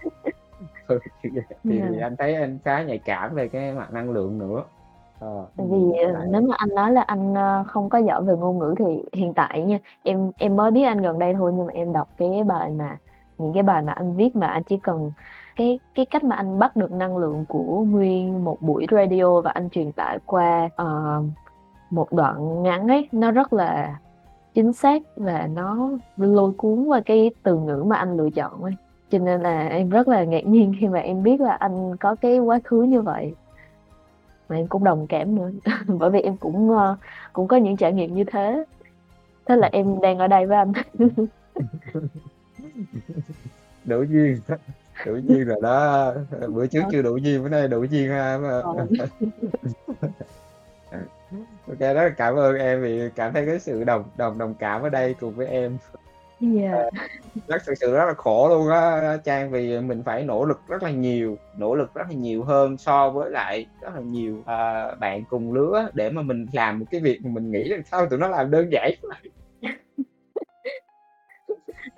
Ừ, 0.88 1.00
thì 1.24 1.30
thì 1.70 1.76
Yeah. 1.76 2.02
anh 2.02 2.16
thấy 2.20 2.36
anh 2.36 2.60
khá 2.66 2.84
nhạy 2.84 3.02
cảm 3.06 3.36
về 3.36 3.50
cái 3.50 3.74
mặt 3.74 3.92
năng 3.94 4.12
lượng 4.12 4.38
nữa. 4.38 4.64
Ờ, 5.18 5.28
Tại 5.58 5.68
ừm, 5.68 5.72
vì, 5.72 5.78
ờ, 6.14 6.26
nếu 6.32 6.42
mà 6.42 6.56
anh 6.58 6.70
nói 6.76 6.92
là 6.92 7.02
anh, 7.02 7.34
ơ, 7.36 7.64
không 7.68 7.90
có 7.90 7.98
giỏi 7.98 8.24
về 8.26 8.34
ngôn 8.38 8.60
ngữ 8.60 8.76
thì 8.80 8.86
hiện 9.14 9.34
tại 9.36 9.62
nha, 9.66 9.80
em 10.04 10.32
em 10.38 10.56
mới 10.56 10.72
biết 10.72 10.84
anh 10.84 11.02
gần 11.02 11.20
đây 11.20 11.34
thôi, 11.34 11.52
nhưng 11.56 11.66
mà 11.68 11.74
em 11.74 11.94
đọc 11.94 12.08
cái 12.18 12.30
bài 12.48 12.70
mà 12.72 12.98
những 13.38 13.54
cái 13.54 13.64
bài 13.64 13.82
mà 13.84 13.92
anh 13.94 14.16
viết 14.16 14.36
mà 14.36 14.48
anh 14.48 14.64
chỉ 14.64 14.78
cần 14.84 15.12
cái 15.56 15.80
cái 15.96 16.06
cách 16.06 16.24
mà 16.24 16.36
anh 16.36 16.60
bắt 16.60 16.76
được 16.76 16.92
năng 16.92 17.18
lượng 17.18 17.46
của 17.48 17.86
nguyên 17.90 18.44
một 18.44 18.62
buổi 18.62 18.86
radio 18.92 19.42
và 19.42 19.52
anh 19.52 19.70
truyền 19.70 19.92
tải 19.92 20.20
qua, 20.26 20.70
uh, 20.82 21.26
một 21.90 22.14
đoạn 22.14 22.64
ngắn 22.64 22.88
ấy, 22.88 23.08
nó 23.12 23.32
rất 23.32 23.54
là 23.54 24.00
chính 24.54 24.74
xác 24.74 25.02
và 25.16 25.48
nó 25.54 25.90
lôi 26.18 26.52
cuốn 26.58 26.86
qua 26.86 27.02
cái 27.06 27.32
từ 27.44 27.58
ngữ 27.58 27.84
mà 27.88 27.96
anh 27.96 28.18
lựa 28.18 28.30
chọn 28.30 28.64
ấy. 28.64 28.74
Cho 29.12 29.20
nên 29.20 29.42
là 29.42 29.68
em 29.68 29.90
rất 29.90 30.08
là 30.08 30.24
ngạc 30.24 30.46
nhiên 30.46 30.74
khi 30.80 30.88
mà 30.88 31.00
em 31.00 31.24
biết 31.24 31.42
là 31.42 31.54
anh 31.54 31.98
có 31.98 32.16
cái 32.16 32.40
quá 32.40 32.60
khứ 32.64 32.82
như 32.84 33.02
vậy. 33.02 33.34
mà 34.50 34.56
em 34.56 34.68
cũng 34.68 34.84
đồng 34.84 35.08
cảm 35.08 35.36
nữa, 35.36 35.52
bởi 35.88 36.10
vì 36.10 36.22
em 36.22 36.38
cũng, 36.38 36.72
uh, 36.72 36.98
cũng 37.34 37.48
có 37.48 37.58
những 37.58 37.78
trải 37.78 37.94
nghiệm 37.94 38.16
như 38.16 38.24
thế. 38.24 38.64
Thế 39.46 39.56
là 39.56 39.70
em 39.72 40.02
đang 40.02 40.20
ở 40.20 40.28
đây 40.28 40.46
với 40.46 40.58
anh. 40.58 40.74
Đủ 43.86 44.04
duyên, 44.04 44.38
đủ 45.06 45.16
duyên 45.16 45.46
rồi 45.46 45.58
đó, 45.62 46.14
bữa 46.50 46.68
trước 46.68 46.82
Ờ. 46.84 46.90
chưa 46.92 47.02
đủ 47.02 47.18
duyên, 47.18 47.44
bữa 47.44 47.50
nay 47.50 47.68
đủ 47.68 47.84
duyên 47.84 48.10
ha, 48.10 48.40
Ờ. 48.44 48.64
rất 51.80 51.94
là 51.94 52.10
cảm 52.18 52.36
ơn 52.36 52.56
em 52.56 52.82
vì 52.82 53.10
cảm 53.16 53.34
thấy 53.34 53.46
cái 53.46 53.60
sự 53.60 53.84
đồng 53.84 54.04
đồng 54.16 54.38
đồng 54.38 54.56
cảm 54.60 54.82
ở 54.82 54.90
đây 54.90 55.16
cùng 55.20 55.34
với 55.34 55.48
em. 55.48 55.78
Yeah. 56.56 56.74
Ờ, 56.74 56.90
rất 57.48 57.62
thực 57.66 57.74
sự 57.80 57.94
rất 57.94 58.06
là 58.06 58.14
khổ 58.14 58.50
luôn 58.50 58.70
á, 58.70 59.18
Trang, 59.24 59.52
vì 59.52 59.80
mình 59.80 60.04
phải 60.04 60.24
nỗ 60.24 60.46
lực 60.46 60.62
rất 60.68 60.84
là 60.84 60.92
nhiều, 60.92 61.38
nỗ 61.58 61.76
lực 61.76 61.94
rất 61.94 62.04
là 62.10 62.16
nhiều 62.16 62.44
hơn 62.44 62.78
so 62.78 63.10
với 63.10 63.30
lại 63.32 63.66
rất 63.82 63.96
là 63.96 64.02
nhiều, 64.02 64.38
ờ, 64.46 64.96
bạn 65.00 65.24
cùng 65.30 65.54
lứa 65.54 65.90
để 65.94 66.10
mà 66.10 66.22
mình 66.22 66.46
làm 66.54 66.80
một 66.80 66.86
cái 66.92 67.02
việc 67.02 67.20
mà 67.24 67.32
mình 67.34 67.52
nghĩ 67.52 67.64
là 67.64 67.78
sao 67.92 68.06
tụi 68.06 68.20
nó 68.20 68.28
làm 68.28 68.52
đơn 68.52 68.70
giản. 68.72 68.92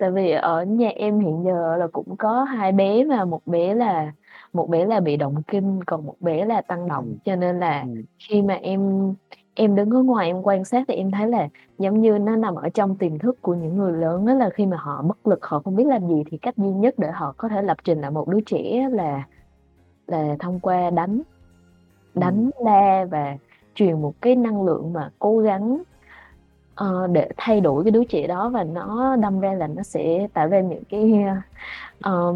Tại 0.04 0.10
vì 0.10 0.30
ở 0.30 0.64
nhà 0.64 0.88
em 0.88 1.20
hiện 1.20 1.44
giờ 1.44 1.76
là 1.76 1.86
cũng 1.92 2.16
có 2.16 2.44
2 2.44 2.72
bé 2.72 3.04
mà 3.04 3.24
một 3.24 3.40
bé 3.46 3.74
là 3.74 4.12
một 4.52 4.68
bé 4.68 4.84
là 4.86 5.00
bị 5.00 5.16
động 5.16 5.42
kinh, 5.46 5.84
còn 5.84 6.06
một 6.06 6.14
bé 6.20 6.44
là 6.44 6.60
tăng 6.62 6.88
động. 6.88 7.04
Ừm. 7.04 7.18
Cho 7.24 7.36
nên 7.36 7.60
là 7.60 7.80
Ừm. 7.80 8.02
khi 8.28 8.42
mà 8.42 8.54
em 8.54 9.14
em 9.54 9.74
đứng 9.76 9.90
ở 9.90 10.02
ngoài 10.02 10.26
em 10.26 10.42
quan 10.42 10.64
sát 10.64 10.84
thì 10.88 10.94
em 10.94 11.10
thấy 11.10 11.28
là 11.28 11.48
giống 11.78 12.00
như 12.00 12.18
nó 12.18 12.36
nằm 12.36 12.54
ở 12.54 12.68
trong 12.68 12.98
tiềm 12.98 13.18
thức 13.18 13.42
của 13.42 13.54
những 13.54 13.76
người 13.76 13.92
lớn 13.92 14.26
á, 14.26 14.34
là 14.34 14.50
khi 14.50 14.66
mà 14.66 14.76
họ 14.76 15.02
bất 15.02 15.26
lực, 15.26 15.38
họ 15.46 15.60
không 15.64 15.76
biết 15.76 15.86
làm 15.86 16.08
gì 16.08 16.22
thì 16.30 16.38
cách 16.38 16.56
duy 16.56 16.68
nhất 16.70 16.94
để 16.98 17.10
họ 17.10 17.34
có 17.36 17.48
thể 17.48 17.62
lập 17.62 17.76
trình 17.84 18.00
lại 18.00 18.10
một 18.10 18.28
đứa 18.28 18.40
trẻ 18.46 18.88
là 18.92 19.26
là 20.06 20.36
thông 20.40 20.60
qua 20.60 20.90
đánh, 20.90 21.22
Ừm. 22.14 22.20
đánh, 22.20 22.50
la 22.64 23.04
và 23.10 23.36
truyền 23.74 24.02
một 24.02 24.12
cái 24.20 24.36
năng 24.36 24.62
lượng 24.64 24.92
mà 24.92 25.10
cố 25.18 25.38
gắng, 25.38 25.82
ờ, 26.74 27.06
để 27.12 27.28
thay 27.36 27.60
đổi 27.60 27.84
cái 27.84 27.90
đứa 27.90 28.04
trẻ 28.04 28.26
đó 28.26 28.48
và 28.48 28.64
nó 28.64 29.16
đâm 29.16 29.40
ra 29.40 29.52
là 29.54 29.66
nó 29.66 29.82
sẽ 29.82 30.28
tạo 30.34 30.48
ra 30.48 30.60
những 30.60 30.84
cái, 30.84 31.12
ơ, 32.00 32.34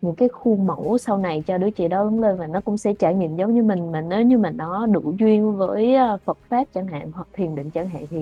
những 0.00 0.14
cái 0.16 0.28
khuôn 0.28 0.66
mẫu 0.66 0.98
sau 0.98 1.18
này 1.18 1.42
cho 1.46 1.58
đứa 1.58 1.70
trẻ 1.70 1.88
đó 1.88 2.04
lớn 2.04 2.20
lên 2.20 2.36
và 2.36 2.46
nó 2.46 2.60
cũng 2.60 2.76
sẽ 2.76 2.94
trải 2.98 3.14
nghiệm 3.14 3.36
giống 3.36 3.54
như 3.54 3.62
mình. 3.62 3.92
Mà 3.92 4.00
nếu 4.00 4.22
như 4.22 4.38
mà 4.38 4.50
nó 4.50 4.86
đủ 4.86 5.14
duyên 5.18 5.56
với, 5.56 5.94
ờ, 5.94 6.18
Phật 6.24 6.38
pháp 6.48 6.64
chẳng 6.74 6.86
hạn, 6.86 7.12
hoặc 7.12 7.28
thiền 7.32 7.54
định 7.54 7.70
chẳng 7.70 7.88
hạn, 7.88 8.06
thì 8.10 8.18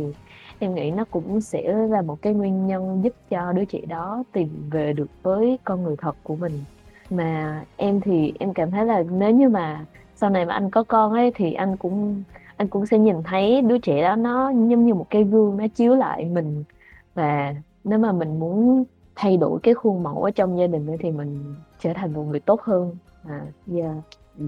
em 0.58 0.74
nghĩ 0.74 0.90
nó 0.90 1.04
cũng 1.10 1.40
sẽ 1.40 1.72
là 1.90 2.02
một 2.02 2.16
cái 2.22 2.34
nguyên 2.34 2.66
nhân 2.66 3.00
giúp 3.04 3.12
cho 3.30 3.52
đứa 3.52 3.64
trẻ 3.64 3.80
đó 3.88 4.24
tìm 4.32 4.70
về 4.70 4.92
được 4.92 5.06
với 5.22 5.58
con 5.64 5.82
người 5.82 5.96
thật 5.98 6.12
của 6.22 6.36
mình. 6.36 6.64
Mà 7.10 7.64
em 7.76 8.00
thì 8.00 8.32
em 8.40 8.54
cảm 8.54 8.70
thấy 8.70 8.84
là 8.86 9.02
nếu 9.10 9.30
như 9.30 9.48
mà 9.48 9.86
sau 10.14 10.30
này 10.30 10.46
mà 10.46 10.54
anh 10.54 10.70
có 10.70 10.84
con 10.84 11.12
ấy, 11.12 11.32
thì 11.34 11.52
anh 11.52 11.76
cũng 11.76 12.22
anh 12.62 12.68
cũng 12.68 12.86
sẽ 12.86 12.98
nhìn 12.98 13.16
thấy 13.24 13.62
đứa 13.62 13.78
trẻ 13.78 14.02
đó 14.02 14.16
nó 14.16 14.50
giống 14.50 14.86
như 14.86 14.94
một 14.94 15.06
cái 15.10 15.24
gương 15.24 15.56
nó 15.56 15.66
chiếu 15.74 15.94
lại 15.94 16.24
mình. 16.24 16.64
Và 17.14 17.54
nếu 17.84 17.98
mà 17.98 18.12
mình 18.12 18.38
muốn 18.40 18.84
thay 19.16 19.36
đổi 19.36 19.60
cái 19.62 19.74
khuôn 19.74 20.02
mẫu 20.02 20.22
ở 20.22 20.30
trong 20.30 20.58
gia 20.58 20.66
đình 20.66 20.86
thì 21.00 21.10
mình 21.10 21.54
trở 21.78 21.92
thành 21.94 22.12
một 22.12 22.22
người 22.24 22.40
tốt 22.40 22.60
hơn. 22.62 22.96
À, 23.28 23.46
yeah. 23.74 23.96
ừ. 24.38 24.44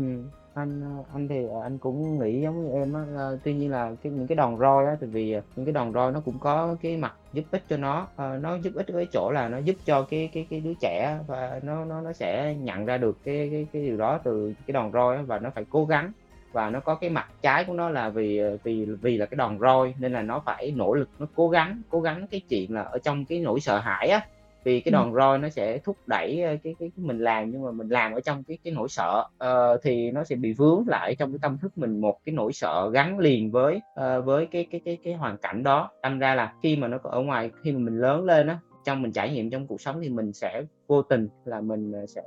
anh, 0.55 0.83
anh 1.15 1.29
thì, 1.29 1.47
ờ, 1.47 1.63
anh 1.63 1.79
cũng 1.79 2.19
nghĩ 2.19 2.43
giống 2.43 2.63
như 2.65 2.71
em 2.73 2.93
á, 2.93 3.01
ờ, 3.17 3.39
tuy 3.45 3.55
nhiên 3.55 3.71
là 3.71 3.93
cái 4.03 4.13
những 4.13 4.27
cái 4.27 4.37
đòn 4.37 4.59
roi 4.59 4.87
á, 4.87 4.97
tại 5.01 5.09
vì, 5.13 5.33
ờ, 5.33 5.43
những 5.57 5.67
cái 5.67 5.73
đòn 5.73 5.93
roi 5.93 6.13
nó 6.13 6.21
cũng 6.25 6.39
có 6.41 6.77
cái 6.81 6.97
mặt 6.97 7.15
giúp 7.33 7.43
ích 7.51 7.63
cho 7.69 7.77
nó, 7.77 8.09
à, 8.17 8.39
nó 8.39 8.57
giúp 8.59 8.73
ích 8.75 8.87
ở 8.87 8.95
cái 8.97 9.07
chỗ 9.13 9.31
là 9.35 9.49
nó 9.49 9.59
giúp 9.59 9.77
cho 9.85 10.07
cái 10.11 10.31
cái 10.33 10.47
cái 10.51 10.61
đứa 10.61 10.75
trẻ 10.81 11.19
và 11.27 11.61
nó 11.63 11.85
nó 11.85 12.01
nó 12.01 12.13
sẽ 12.13 12.55
nhận 12.55 12.85
ra 12.87 12.99
được 12.99 13.19
cái 13.25 13.49
cái 13.51 13.69
cái 13.73 13.83
điều 13.83 13.97
đó 13.97 14.21
từ 14.25 14.55
cái 14.67 14.73
đòn 14.73 14.93
roi 14.93 15.17
á, 15.17 15.23
và 15.23 15.39
nó 15.39 15.51
phải 15.55 15.65
cố 15.69 15.85
gắng. 15.87 16.13
Và 16.55 16.71
nó 16.71 16.81
có 16.81 16.95
cái 16.95 17.11
mặt 17.11 17.27
trái 17.43 17.65
của 17.65 17.73
nó 17.73 17.91
là 17.91 18.09
vì, 18.09 18.39
ờ, 18.39 18.57
vì 18.65 18.85
vì 19.03 19.17
là 19.17 19.27
cái 19.27 19.37
đòn 19.37 19.59
roi 19.61 19.95
nên 19.99 20.13
là 20.13 20.23
nó 20.23 20.43
phải 20.47 20.73
nỗ 20.77 20.95
lực, 20.95 21.09
nó 21.19 21.27
cố 21.35 21.49
gắng, 21.49 21.83
cố 21.91 22.01
gắng 22.01 22.27
cái 22.31 22.41
chuyện 22.49 22.75
là 22.75 22.83
ở 22.83 22.99
trong 22.99 23.25
cái 23.25 23.41
nỗi 23.41 23.61
sợ 23.61 23.79
hãi 23.79 24.09
á, 24.09 24.21
vì 24.65 24.81
cái 24.81 24.93
Ừm. 24.93 25.01
đòn 25.03 25.15
roi 25.15 25.39
nó 25.39 25.49
sẽ 25.49 25.79
thúc 25.79 25.97
đẩy, 26.07 26.43
ơ, 26.43 26.57
cái 26.65 26.75
cái 26.81 26.91
mình 26.97 27.19
làm 27.19 27.51
nhưng 27.51 27.63
mà 27.65 27.71
mình 27.71 27.89
làm 27.89 28.13
ở 28.13 28.21
trong 28.21 28.45
cái 28.45 28.59
cái 28.65 28.73
nỗi 28.73 28.89
sợ, 28.89 29.25
ờ, 29.39 29.79
thì 29.83 30.11
nó 30.11 30.25
sẽ 30.25 30.37
bị 30.37 30.53
vướng 30.53 30.85
lại 30.89 31.15
trong 31.15 31.33
cái 31.33 31.39
tâm 31.43 31.59
thức 31.59 31.79
mình 31.79 32.01
một 32.01 32.19
cái 32.25 32.35
nỗi 32.35 32.53
sợ 32.53 32.91
gắn 32.91 33.19
liền 33.19 33.51
với, 33.51 33.81
ờ, 33.95 34.21
với 34.21 34.47
cái 34.47 34.67
cái 34.71 34.81
cái 34.85 34.99
cái 35.05 35.15
hoàn 35.15 35.37
cảnh 35.37 35.63
đó. 35.63 35.91
Đâm 36.03 36.19
ra 36.19 36.35
là 36.35 36.53
khi 36.63 36.77
mà 36.77 36.89
nó 36.89 36.99
ở 37.03 37.21
ngoài 37.21 37.51
khi 37.63 37.73
mà 37.73 37.79
mình 37.79 37.99
lớn 38.01 38.25
lên 38.25 38.47
á, 38.47 38.59
trong 38.85 39.03
mình 39.03 39.13
trải 39.13 39.33
nghiệm 39.33 39.51
trong 39.51 39.67
cuộc 39.67 39.81
sống 39.81 40.01
thì 40.03 40.09
mình 40.09 40.33
sẽ 40.33 40.63
vô 40.87 41.03
tình 41.03 41.29
là 41.45 41.61
mình 41.61 42.07
sẽ 42.09 42.23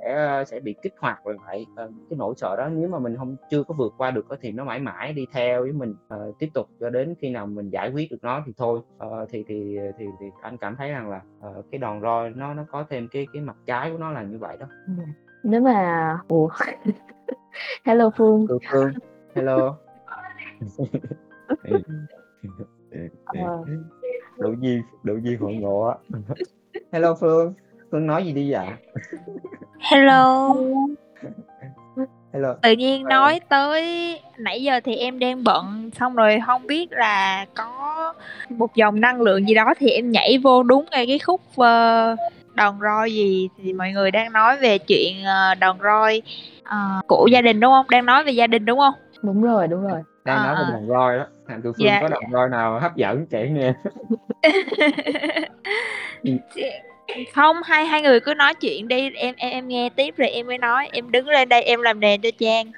sẽ 0.46 0.60
bị 0.60 0.74
kích 0.82 0.94
hoạt 0.98 1.26
lại 1.26 1.66
uh, 1.72 1.90
cái 2.10 2.16
nỗi 2.18 2.34
sợ 2.36 2.56
đó. 2.58 2.68
Nếu 2.68 2.88
mà 2.88 2.98
mình 2.98 3.16
không 3.16 3.36
chưa 3.50 3.62
có 3.62 3.74
vượt 3.74 3.94
qua 3.98 4.10
được 4.10 4.26
thì 4.40 4.52
nó 4.52 4.64
mãi 4.64 4.80
mãi 4.80 5.12
đi 5.12 5.26
theo 5.32 5.62
với 5.62 5.72
mình 5.72 5.94
uh, 6.14 6.38
tiếp 6.38 6.48
tục 6.54 6.68
cho 6.80 6.90
đến 6.90 7.14
khi 7.18 7.30
nào 7.30 7.46
mình 7.46 7.70
giải 7.70 7.90
quyết 7.90 8.10
được 8.10 8.18
nó 8.22 8.42
thì 8.46 8.52
thôi. 8.56 8.80
Uh, 9.06 9.28
thì, 9.30 9.44
thì 9.48 9.78
thì 9.98 10.04
thì 10.20 10.26
anh 10.42 10.56
cảm 10.56 10.76
thấy 10.76 10.90
rằng 10.90 11.10
là 11.10 11.20
uh, 11.48 11.64
cái 11.70 11.78
đòn 11.78 12.00
roi 12.02 12.30
nó 12.30 12.54
nó 12.54 12.64
có 12.70 12.84
thêm 12.90 13.08
cái 13.08 13.26
cái 13.32 13.42
mặt 13.42 13.56
trái 13.66 13.90
của 13.90 13.98
nó 13.98 14.10
là 14.10 14.22
như 14.22 14.38
vậy 14.38 14.56
đó. 14.60 14.66
Ừ. 14.86 14.92
nếu 15.42 15.60
mà 15.60 16.18
ủa 16.28 16.48
hello 17.84 18.10
phương. 18.16 18.46
Phương 18.70 18.90
hello. 19.34 19.76
Ờ. 23.24 23.64
độ 24.38 24.54
duyên 24.60 24.82
độ 25.02 25.14
duyên 25.22 25.38
hội 25.40 25.54
ngộ 25.54 25.82
á. 25.82 26.20
Hello 26.92 27.14
phương 27.20 27.54
phương 27.90 28.06
nói 28.06 28.24
gì 28.24 28.32
đi 28.32 28.52
vậy? 28.52 28.66
Hello. 29.78 30.54
Hello. 32.32 32.54
Tự 32.62 32.72
nhiên 32.72 33.04
ờ. 33.04 33.08
nói 33.08 33.40
tới 33.48 33.84
nãy 34.38 34.62
giờ 34.62 34.80
thì 34.84 34.96
em 34.96 35.18
đang 35.18 35.44
bận 35.44 35.90
xong 35.98 36.14
rồi 36.14 36.40
không 36.46 36.66
biết 36.66 36.92
là 36.92 37.46
có 37.54 38.14
một 38.48 38.74
dòng 38.74 39.00
năng 39.00 39.20
lượng 39.20 39.48
gì 39.48 39.54
đó 39.54 39.74
thì 39.78 39.90
em 39.90 40.10
nhảy 40.10 40.38
vô 40.38 40.62
đúng 40.62 40.84
ngay 40.90 41.06
cái 41.06 41.18
khúc 41.18 41.40
uh, 41.50 42.18
đòn 42.54 42.78
roi 42.80 43.12
gì 43.12 43.48
thì 43.62 43.72
mọi 43.72 43.90
người 43.90 44.10
đang 44.10 44.32
nói 44.32 44.56
về 44.56 44.78
chuyện 44.78 45.16
uh, 45.22 45.58
đòn 45.58 45.76
roi 45.82 46.22
uh, 46.60 47.06
của 47.06 47.26
gia 47.32 47.40
đình 47.40 47.60
đúng 47.60 47.72
không? 47.72 47.86
Đang 47.90 48.06
nói 48.06 48.24
về 48.24 48.32
gia 48.32 48.46
đình 48.46 48.64
đúng 48.64 48.78
không? 48.78 48.94
Đúng 49.22 49.42
rồi 49.42 49.68
đúng 49.68 49.88
rồi. 49.88 50.00
Đang 50.24 50.42
nói 50.42 50.54
về 50.54 50.72
đòn 50.72 50.88
roi 50.88 51.18
đó 51.18 51.26
Hàn 51.48 51.62
Cự 51.62 51.72
Phương 51.72 51.86
dạ, 51.86 51.98
có 52.02 52.08
đòn 52.08 52.22
dạ. 52.22 52.28
roi 52.32 52.48
nào 52.48 52.78
hấp 52.78 52.96
dẫn 52.96 53.26
kể 53.30 53.48
nghe. 53.48 53.74
Không 57.34 57.56
hai 57.64 57.86
hai 57.86 58.02
người 58.02 58.20
cứ 58.20 58.34
nói 58.34 58.54
chuyện 58.54 58.88
đi. 58.88 59.10
Em 59.14 59.34
em 59.36 59.52
em 59.52 59.68
nghe 59.68 59.90
tiếp 59.96 60.14
rồi 60.16 60.28
em 60.28 60.46
mới 60.46 60.58
nói. 60.58 60.88
Em 60.92 61.10
đứng 61.10 61.28
lên 61.28 61.48
đây 61.48 61.62
em 61.62 61.82
làm 61.82 62.00
nền 62.00 62.20
cho 62.20 62.30
trang. 62.38 62.72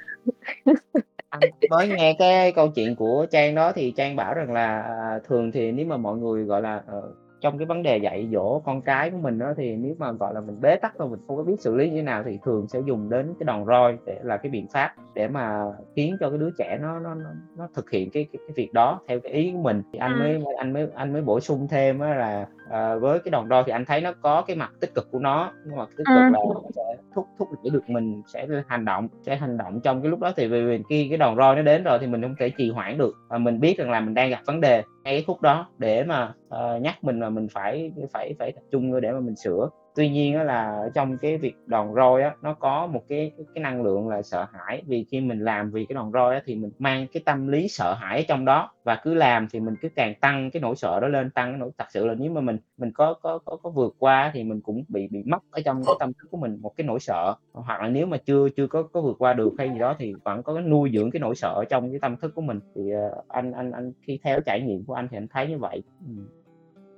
Anh 1.29 1.41
mới 1.69 1.87
nghe 1.87 2.15
cái 2.19 2.51
câu 2.51 2.67
chuyện 2.67 2.95
của 2.95 3.25
trang 3.31 3.55
đó 3.55 3.71
thì 3.71 3.93
trang 3.97 4.15
bảo 4.15 4.33
rằng 4.33 4.53
là 4.53 4.81
à, 4.81 5.19
thường 5.27 5.51
thì 5.51 5.71
nếu 5.71 5.85
mà 5.85 5.97
mọi 5.97 6.17
người 6.17 6.43
gọi 6.43 6.61
là 6.61 6.81
uh, 6.97 7.03
trong 7.41 7.57
cái 7.57 7.65
vấn 7.65 7.83
đề 7.83 7.97
dạy 7.97 8.27
dỗ 8.31 8.59
con 8.59 8.81
cái 8.81 9.09
của 9.09 9.17
mình 9.17 9.39
đó 9.39 9.53
thì 9.57 9.75
nếu 9.75 9.95
mà 9.97 10.11
gọi 10.11 10.33
là 10.33 10.41
mình 10.41 10.61
bế 10.61 10.75
tắc 10.75 10.97
và 10.97 11.05
mình 11.05 11.19
không 11.27 11.37
có 11.37 11.43
biết 11.43 11.59
xử 11.59 11.75
lý 11.75 11.89
như 11.89 11.95
thế 11.95 12.01
nào 12.01 12.23
thì 12.25 12.39
thường 12.45 12.67
sẽ 12.67 12.79
dùng 12.85 13.09
đến 13.09 13.33
cái 13.39 13.45
đòn 13.45 13.65
roi 13.65 13.97
để 14.05 14.19
là 14.23 14.37
cái 14.37 14.49
biện 14.49 14.67
pháp 14.67 14.93
để 15.13 15.27
mà 15.27 15.63
khiến 15.95 16.17
cho 16.19 16.29
cái 16.29 16.37
đứa 16.37 16.49
trẻ 16.57 16.77
nó 16.81 16.99
nó 16.99 17.15
nó, 17.15 17.29
nó 17.57 17.67
thực 17.73 17.91
hiện 17.91 18.09
cái, 18.11 18.27
cái 18.33 18.39
cái 18.47 18.53
việc 18.55 18.73
đó 18.73 18.99
theo 19.07 19.19
cái 19.19 19.31
ý 19.31 19.51
của 19.51 19.61
mình 19.61 19.81
thì 19.93 19.99
anh 19.99 20.13
ừ. 20.13 20.19
mới 20.19 20.55
anh 20.57 20.73
mới 20.73 20.87
anh 20.95 21.13
mới 21.13 21.21
bổ 21.21 21.39
sung 21.39 21.67
thêm 21.67 21.99
là 21.99 22.47
à, 22.71 22.95
với 22.95 23.19
cái 23.19 23.31
đòn 23.31 23.49
roi 23.49 23.63
thì 23.65 23.71
anh 23.71 23.85
thấy 23.85 24.01
nó 24.01 24.13
có 24.21 24.41
cái 24.41 24.55
mặt 24.55 24.71
tích 24.79 24.93
cực 24.95 25.11
của 25.11 25.19
nó 25.19 25.51
nhưng 25.65 25.77
mà 25.77 25.85
tích 25.85 26.03
cực 26.07 26.07
ừ. 26.07 26.31
là 26.31 26.39
sẽ 26.75 26.81
thúc 27.15 27.27
thúc 27.39 27.47
đẩy 27.51 27.69
được 27.69 27.89
mình 27.89 28.21
sẽ 28.27 28.47
hành 28.67 28.85
động 28.85 29.07
sẽ 29.21 29.35
hành 29.35 29.57
động 29.57 29.81
trong 29.81 30.01
cái 30.01 30.11
lúc 30.11 30.19
đó 30.19 30.31
thì 30.37 30.47
vì 30.47 30.79
khi 30.89 31.07
cái 31.09 31.17
đòn 31.17 31.37
roi 31.37 31.55
nó 31.55 31.61
đến 31.61 31.83
rồi 31.83 31.97
thì 32.01 32.07
mình 32.07 32.21
không 32.21 32.35
thể 32.39 32.49
trì 32.49 32.71
hoãn 32.71 32.97
được 32.97 33.15
và 33.29 33.37
mình 33.37 33.59
biết 33.59 33.77
rằng 33.77 33.91
là 33.91 33.99
mình 33.99 34.13
đang 34.13 34.29
gặp 34.29 34.39
vấn 34.45 34.61
đề 34.61 34.83
ngay 35.03 35.13
cái 35.13 35.23
khúc 35.27 35.41
đó 35.41 35.67
để 35.77 36.03
mà 36.03 36.33
uh, 36.47 36.81
nhắc 36.81 37.03
mình 37.03 37.19
là 37.19 37.29
mình 37.29 37.47
phải 37.51 37.91
phải 38.13 38.35
phải 38.39 38.51
tập 38.51 38.61
trung 38.71 39.01
để 39.01 39.11
mà 39.11 39.19
mình 39.19 39.35
sửa 39.35 39.69
tuy 39.95 40.09
nhiên 40.09 40.33
đó 40.33 40.43
là 40.43 40.89
trong 40.93 41.17
cái 41.17 41.37
việc 41.37 41.55
đòn 41.65 41.93
roi 41.95 42.21
á 42.21 42.35
nó 42.41 42.53
có 42.53 42.87
một 42.87 43.03
cái 43.09 43.31
cái, 43.53 43.61
năng 43.61 43.81
lượng 43.81 44.09
là 44.09 44.21
sợ 44.21 44.45
hãi. 44.53 44.83
Vì 44.87 45.05
khi 45.11 45.21
mình 45.21 45.39
làm 45.39 45.71
vì 45.71 45.85
cái 45.85 45.93
đòn 45.95 46.11
roi 46.11 46.35
á 46.35 46.41
thì 46.45 46.55
mình 46.55 46.71
mang 46.79 47.07
cái 47.13 47.23
tâm 47.25 47.47
lý 47.47 47.67
sợ 47.67 47.93
hãi 47.93 48.25
trong 48.27 48.45
đó. 48.45 48.71
Và 48.83 49.01
cứ 49.03 49.13
làm 49.13 49.47
thì 49.51 49.59
mình 49.59 49.75
cứ 49.81 49.89
càng 49.95 50.13
tăng 50.21 50.51
cái 50.51 50.61
nỗi 50.61 50.75
sợ 50.75 50.99
đó 50.99 51.07
lên 51.07 51.29
tăng 51.31 51.51
cái 51.51 51.59
nỗi 51.59 51.71
thật 51.77 51.85
sự 51.89 52.07
là 52.07 52.13
nếu 52.13 52.31
mà 52.31 52.41
mình 52.41 52.57
mình 52.77 52.91
có 52.91 53.13
có 53.13 53.39
có, 53.45 53.57
có 53.63 53.69
vượt 53.69 53.95
qua 53.99 54.31
thì 54.33 54.43
mình 54.43 54.61
cũng 54.61 54.83
bị 54.87 55.07
bị 55.07 55.23
mất 55.25 55.39
ở 55.51 55.61
trong 55.65 55.85
cái 55.85 55.95
tâm 55.99 56.13
thức 56.13 56.27
của 56.31 56.37
mình 56.37 56.57
một 56.61 56.73
cái 56.77 56.87
nỗi 56.87 56.99
sợ. 56.99 57.35
Hoặc 57.53 57.81
là 57.81 57.89
nếu 57.89 58.05
mà 58.05 58.17
chưa 58.17 58.49
chưa 58.49 58.67
có 58.67 58.83
có 58.83 59.01
vượt 59.01 59.15
qua 59.19 59.33
được 59.33 59.53
hay 59.57 59.69
gì 59.69 59.79
đó 59.79 59.95
thì 59.99 60.13
vẫn 60.23 60.43
có 60.43 60.53
cái 60.53 60.63
nuôi 60.63 60.91
dưỡng 60.93 61.11
cái 61.11 61.19
nỗi 61.19 61.35
sợ 61.35 61.63
trong 61.69 61.91
cái 61.91 61.99
tâm 61.99 62.17
thức 62.17 62.31
của 62.35 62.41
mình. 62.41 62.59
Thì 62.75 62.91
ờ, 62.91 63.23
anh 63.27 63.51
anh 63.51 63.71
anh 63.71 63.91
khi 64.01 64.19
theo 64.23 64.41
trải 64.41 64.61
nghiệm 64.61 64.85
của 64.85 64.93
anh 64.93 65.07
thì 65.11 65.17
anh 65.17 65.27
thấy 65.27 65.47
như 65.47 65.57
vậy. 65.57 65.83
Ừ. 66.07 66.13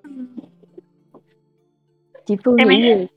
ừ 0.03 0.62
chị 2.25 2.35
Phương 2.43 2.55
em 2.57 2.69
nghĩ 2.69 2.81
gì? 2.81 3.07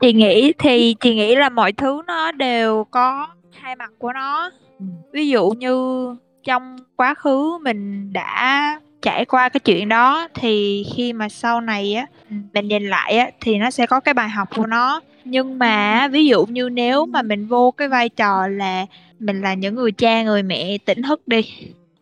Chị 0.00 0.12
nghĩ 0.12 0.52
thì 0.58 0.94
chị 1.00 1.14
nghĩ 1.14 1.36
là 1.36 1.48
mọi 1.48 1.72
thứ 1.72 2.02
nó 2.06 2.32
đều 2.32 2.84
có 2.84 3.28
hai 3.52 3.76
mặt 3.76 3.92
của 3.98 4.12
nó. 4.12 4.50
Ừ. 4.78 4.84
ví 5.12 5.28
dụ 5.28 5.50
như 5.50 6.06
trong 6.44 6.76
quá 6.96 7.14
khứ 7.14 7.58
mình 7.62 8.12
đã 8.12 8.80
trải 9.02 9.24
qua 9.24 9.48
cái 9.48 9.60
chuyện 9.60 9.88
đó 9.88 10.28
thì 10.34 10.84
khi 10.94 11.12
mà 11.12 11.28
sau 11.28 11.60
này 11.60 11.94
á 11.94 12.06
mình 12.54 12.68
nhìn 12.68 12.88
lại 12.88 13.18
á 13.18 13.30
thì 13.40 13.58
nó 13.58 13.70
sẽ 13.70 13.86
có 13.86 14.00
cái 14.00 14.14
bài 14.14 14.28
học 14.28 14.48
của 14.56 14.66
nó. 14.66 15.00
Nhưng 15.24 15.58
mà 15.58 16.08
ví 16.08 16.26
dụ 16.26 16.46
như 16.46 16.68
nếu 16.68 17.06
mà 17.06 17.22
mình 17.22 17.46
vô 17.46 17.70
cái 17.70 17.88
vai 17.88 18.08
trò 18.08 18.46
là 18.46 18.86
mình 19.18 19.40
là 19.40 19.54
những 19.54 19.74
người 19.74 19.92
cha 19.92 20.22
người 20.22 20.42
mẹ 20.42 20.78
tỉnh 20.84 21.02
thức 21.02 21.28
đi 21.28 21.42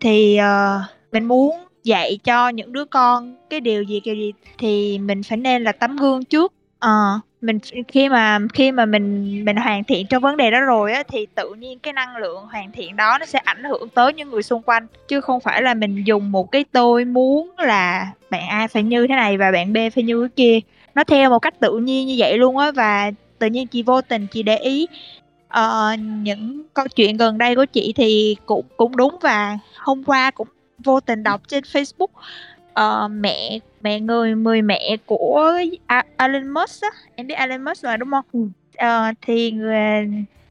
thì 0.00 0.38
uh, 0.40 0.82
mình 1.12 1.24
muốn 1.24 1.67
dạy 1.88 2.18
cho 2.24 2.48
những 2.48 2.72
đứa 2.72 2.84
con 2.84 3.34
cái 3.50 3.60
điều 3.60 3.82
gì 3.82 4.00
kiểu 4.00 4.14
gì 4.14 4.32
thì 4.58 4.98
mình 4.98 5.22
phải 5.22 5.38
nên 5.38 5.64
là 5.64 5.72
tấm 5.72 5.96
gương 5.96 6.24
trước. 6.24 6.52
Ờ 6.78 7.20
mình 7.40 7.58
khi 7.88 8.08
mà 8.08 8.38
khi 8.54 8.72
mà 8.72 8.86
mình 8.86 9.44
mình 9.44 9.56
hoàn 9.56 9.84
thiện 9.84 10.06
trong 10.06 10.22
vấn 10.22 10.36
đề 10.36 10.50
đó 10.50 10.60
rồi 10.60 10.92
á 10.92 11.02
thì 11.08 11.26
tự 11.34 11.54
nhiên 11.54 11.78
cái 11.78 11.92
năng 11.92 12.16
lượng 12.16 12.46
hoàn 12.46 12.72
thiện 12.72 12.96
đó 12.96 13.18
nó 13.20 13.26
sẽ 13.26 13.38
ảnh 13.38 13.64
hưởng 13.64 13.88
tới 13.88 14.12
những 14.12 14.30
người 14.30 14.42
xung 14.42 14.62
quanh. 14.62 14.86
Chứ 15.08 15.20
không 15.20 15.40
phải 15.40 15.62
là 15.62 15.74
mình 15.74 16.04
dùng 16.06 16.32
một 16.32 16.52
cái 16.52 16.64
tôi 16.72 17.04
muốn 17.04 17.50
là 17.58 18.12
bạn 18.30 18.48
A 18.48 18.66
phải 18.66 18.82
như 18.82 19.06
thế 19.06 19.14
này 19.14 19.36
và 19.36 19.50
bạn 19.50 19.72
B 19.72 19.76
phải 19.94 20.04
như 20.04 20.20
cái 20.20 20.28
kia. 20.36 20.60
Nó 20.94 21.04
theo 21.04 21.30
một 21.30 21.38
cách 21.38 21.60
tự 21.60 21.78
nhiên 21.78 22.06
như 22.06 22.14
vậy 22.18 22.38
luôn 22.38 22.56
á 22.56 22.70
và 22.70 23.10
tự 23.38 23.46
nhiên 23.46 23.66
chị 23.66 23.82
vô 23.82 24.00
tình 24.00 24.26
chị 24.26 24.42
để 24.42 24.56
ý. 24.56 24.86
Uh, 25.58 25.98
những 26.22 26.62
câu 26.74 26.86
chuyện 26.96 27.16
gần 27.16 27.38
đây 27.38 27.56
của 27.56 27.64
chị 27.64 27.92
thì 27.96 28.36
cũng 28.46 28.66
cũng 28.76 28.96
đúng 28.96 29.16
và 29.20 29.58
hôm 29.76 30.04
qua 30.04 30.30
cũng 30.30 30.48
vô 30.84 31.00
tình 31.00 31.22
đọc 31.22 31.40
trên 31.48 31.64
Facebook 31.64 32.10
uh, 32.80 33.10
mẹ 33.10 33.58
mẹ 33.80 34.00
người 34.00 34.34
người 34.34 34.62
mẹ 34.62 34.96
của 35.06 35.52
Alan 36.16 36.48
Musk 36.48 36.82
á 36.82 36.88
em 37.14 37.26
biết 37.26 37.34
Alan 37.34 37.64
Musk 37.64 37.82
rồi 37.82 37.96
đúng 37.96 38.10
không? 38.10 38.50
Uh, 38.84 39.16
thì 39.22 39.50
người 39.50 40.08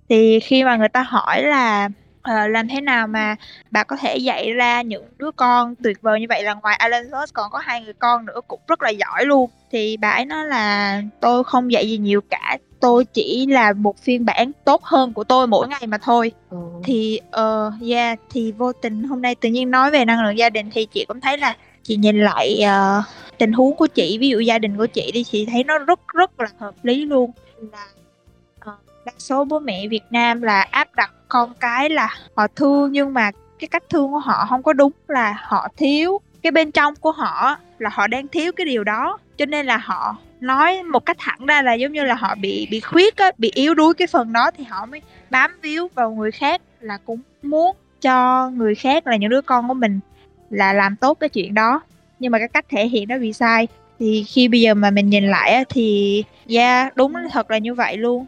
thì 0.10 0.40
khi 0.40 0.64
mà 0.64 0.76
người 0.76 0.90
ta 0.90 1.02
hỏi 1.02 1.44
là 1.44 1.90
uh, 2.32 2.52
làm 2.52 2.68
thế 2.68 2.82
nào 2.82 3.08
mà 3.08 3.36
bà 3.72 3.84
có 3.84 3.96
thể 3.96 4.18
dạy 4.18 4.52
ra 4.52 4.82
những 4.82 5.06
đứa 5.18 5.32
con 5.32 5.76
tuyệt 5.76 6.02
vời 6.02 6.20
như 6.20 6.26
vậy? 6.30 6.44
Là 6.44 6.54
ngoài 6.54 6.76
Alan 6.76 7.12
Musk 7.12 7.34
còn 7.34 7.52
có 7.52 7.60
hai 7.60 7.82
người 7.82 7.94
con 7.94 8.26
nữa 8.26 8.42
cũng 8.48 8.60
rất 8.68 8.82
là 8.82 8.90
giỏi 8.90 9.26
luôn. 9.26 9.50
Thì 9.72 9.98
bà 9.98 10.10
ấy 10.10 10.26
nói 10.26 10.46
là 10.46 11.02
tôi 11.20 11.44
không 11.44 11.72
dạy 11.72 11.90
gì 11.90 11.98
nhiều 11.98 12.22
cả 12.30 12.58
tôi 12.80 13.06
chỉ 13.06 13.46
là 13.46 13.74
một 13.74 13.98
phiên 13.98 14.26
bản 14.26 14.52
tốt 14.66 14.84
hơn 14.84 15.14
của 15.14 15.24
tôi 15.24 15.48
mỗi 15.48 15.68
ngày 15.68 15.88
mà 15.88 15.98
thôi. 15.98 16.32
Ừ. 16.50 16.58
thì 16.84 17.20
uh, 17.28 17.74
yeah 17.90 18.20
thì 18.30 18.52
vô 18.52 18.74
tình 18.74 19.04
hôm 19.04 19.22
nay 19.22 19.36
tự 19.36 19.50
nhiên 19.50 19.72
nói 19.72 19.92
về 19.92 20.06
năng 20.06 20.24
lượng 20.24 20.38
gia 20.38 20.50
đình 20.50 20.70
thì 20.74 20.86
chị 20.86 21.06
cũng 21.08 21.22
thấy 21.22 21.38
là 21.38 21.56
chị 21.84 21.96
nhìn 21.96 22.24
lại 22.24 22.60
uh, 22.64 23.04
tình 23.38 23.52
huống 23.52 23.76
của 23.76 23.88
chị 23.88 24.18
ví 24.18 24.30
dụ 24.30 24.40
gia 24.40 24.60
đình 24.60 24.78
của 24.78 24.86
chị 24.86 25.12
đi 25.12 25.24
chị 25.24 25.46
thấy 25.46 25.64
nó 25.64 25.78
rất 25.78 26.00
rất 26.14 26.40
là 26.40 26.48
hợp 26.60 26.76
lý 26.84 27.06
luôn. 27.06 27.32
Là 27.72 27.86
đa 29.08 29.14
số 29.18 29.46
bố 29.46 29.60
mẹ 29.60 29.88
Việt 29.88 30.04
Nam 30.10 30.42
là 30.42 30.62
áp 30.62 30.96
đặt 30.96 31.12
con 31.28 31.54
cái 31.60 31.90
là 31.90 32.16
họ 32.36 32.48
thương 32.56 32.92
nhưng 32.92 33.14
mà 33.14 33.32
cái 33.60 33.68
cách 33.68 33.84
thương 33.90 34.12
của 34.12 34.20
họ 34.20 34.46
không 34.50 34.64
có 34.64 34.74
đúng 34.74 34.92
là 35.08 35.38
họ 35.44 35.68
thiếu 35.78 36.22
cái 36.42 36.52
bên 36.52 36.72
trong 36.72 36.96
của 36.96 37.12
họ 37.12 37.58
là 37.80 37.90
họ 37.94 38.08
đang 38.08 38.28
thiếu 38.28 38.52
cái 38.52 38.66
điều 38.66 38.84
đó. 38.84 39.18
Cho 39.38 39.46
nên 39.46 39.66
là 39.66 39.78
họ 39.78 40.18
nói 40.40 40.84
một 40.84 41.06
cách 41.06 41.18
thẳng 41.20 41.46
ra 41.46 41.62
là 41.62 41.74
giống 41.74 41.92
như 41.92 42.04
là 42.04 42.16
họ 42.16 42.36
bị 42.36 42.68
bị 42.72 42.80
khuyết 42.80 43.18
á 43.18 43.32
bị 43.38 43.52
yếu 43.54 43.74
đuối 43.74 43.94
cái 43.94 44.08
phần 44.08 44.34
đó 44.34 44.52
thì 44.58 44.64
họ 44.64 44.86
mới 44.86 45.02
bám 45.30 45.52
víu 45.62 45.88
vào 45.96 46.12
người 46.12 46.32
khác 46.32 46.62
là 46.80 46.98
cũng 47.06 47.20
muốn 47.44 47.76
cho 48.02 48.50
người 48.50 48.76
khác 48.76 49.08
là 49.08 49.16
những 49.16 49.30
đứa 49.30 49.42
con 49.42 49.68
của 49.68 49.74
mình 49.74 50.00
là 50.50 50.74
làm 50.74 50.96
tốt 50.96 51.18
cái 51.20 51.30
chuyện 51.30 51.54
đó. 51.54 51.82
Nhưng 52.20 52.32
mà 52.32 52.40
cái 52.40 52.48
cách 52.48 52.66
thể 52.70 52.88
hiện 52.88 53.08
nó 53.08 53.18
bị 53.18 53.34
sai. 53.34 53.68
Thì 54.00 54.24
khi 54.28 54.48
bây 54.48 54.62
giờ 54.62 54.74
mà 54.74 54.92
mình 54.92 55.10
nhìn 55.10 55.28
lại 55.28 55.52
á, 55.52 55.64
thì 55.70 56.24
yeah 56.50 56.96
đúng 56.96 57.14
thật 57.32 57.52
là 57.52 57.58
như 57.58 57.74
vậy 57.74 57.98
luôn 57.98 58.26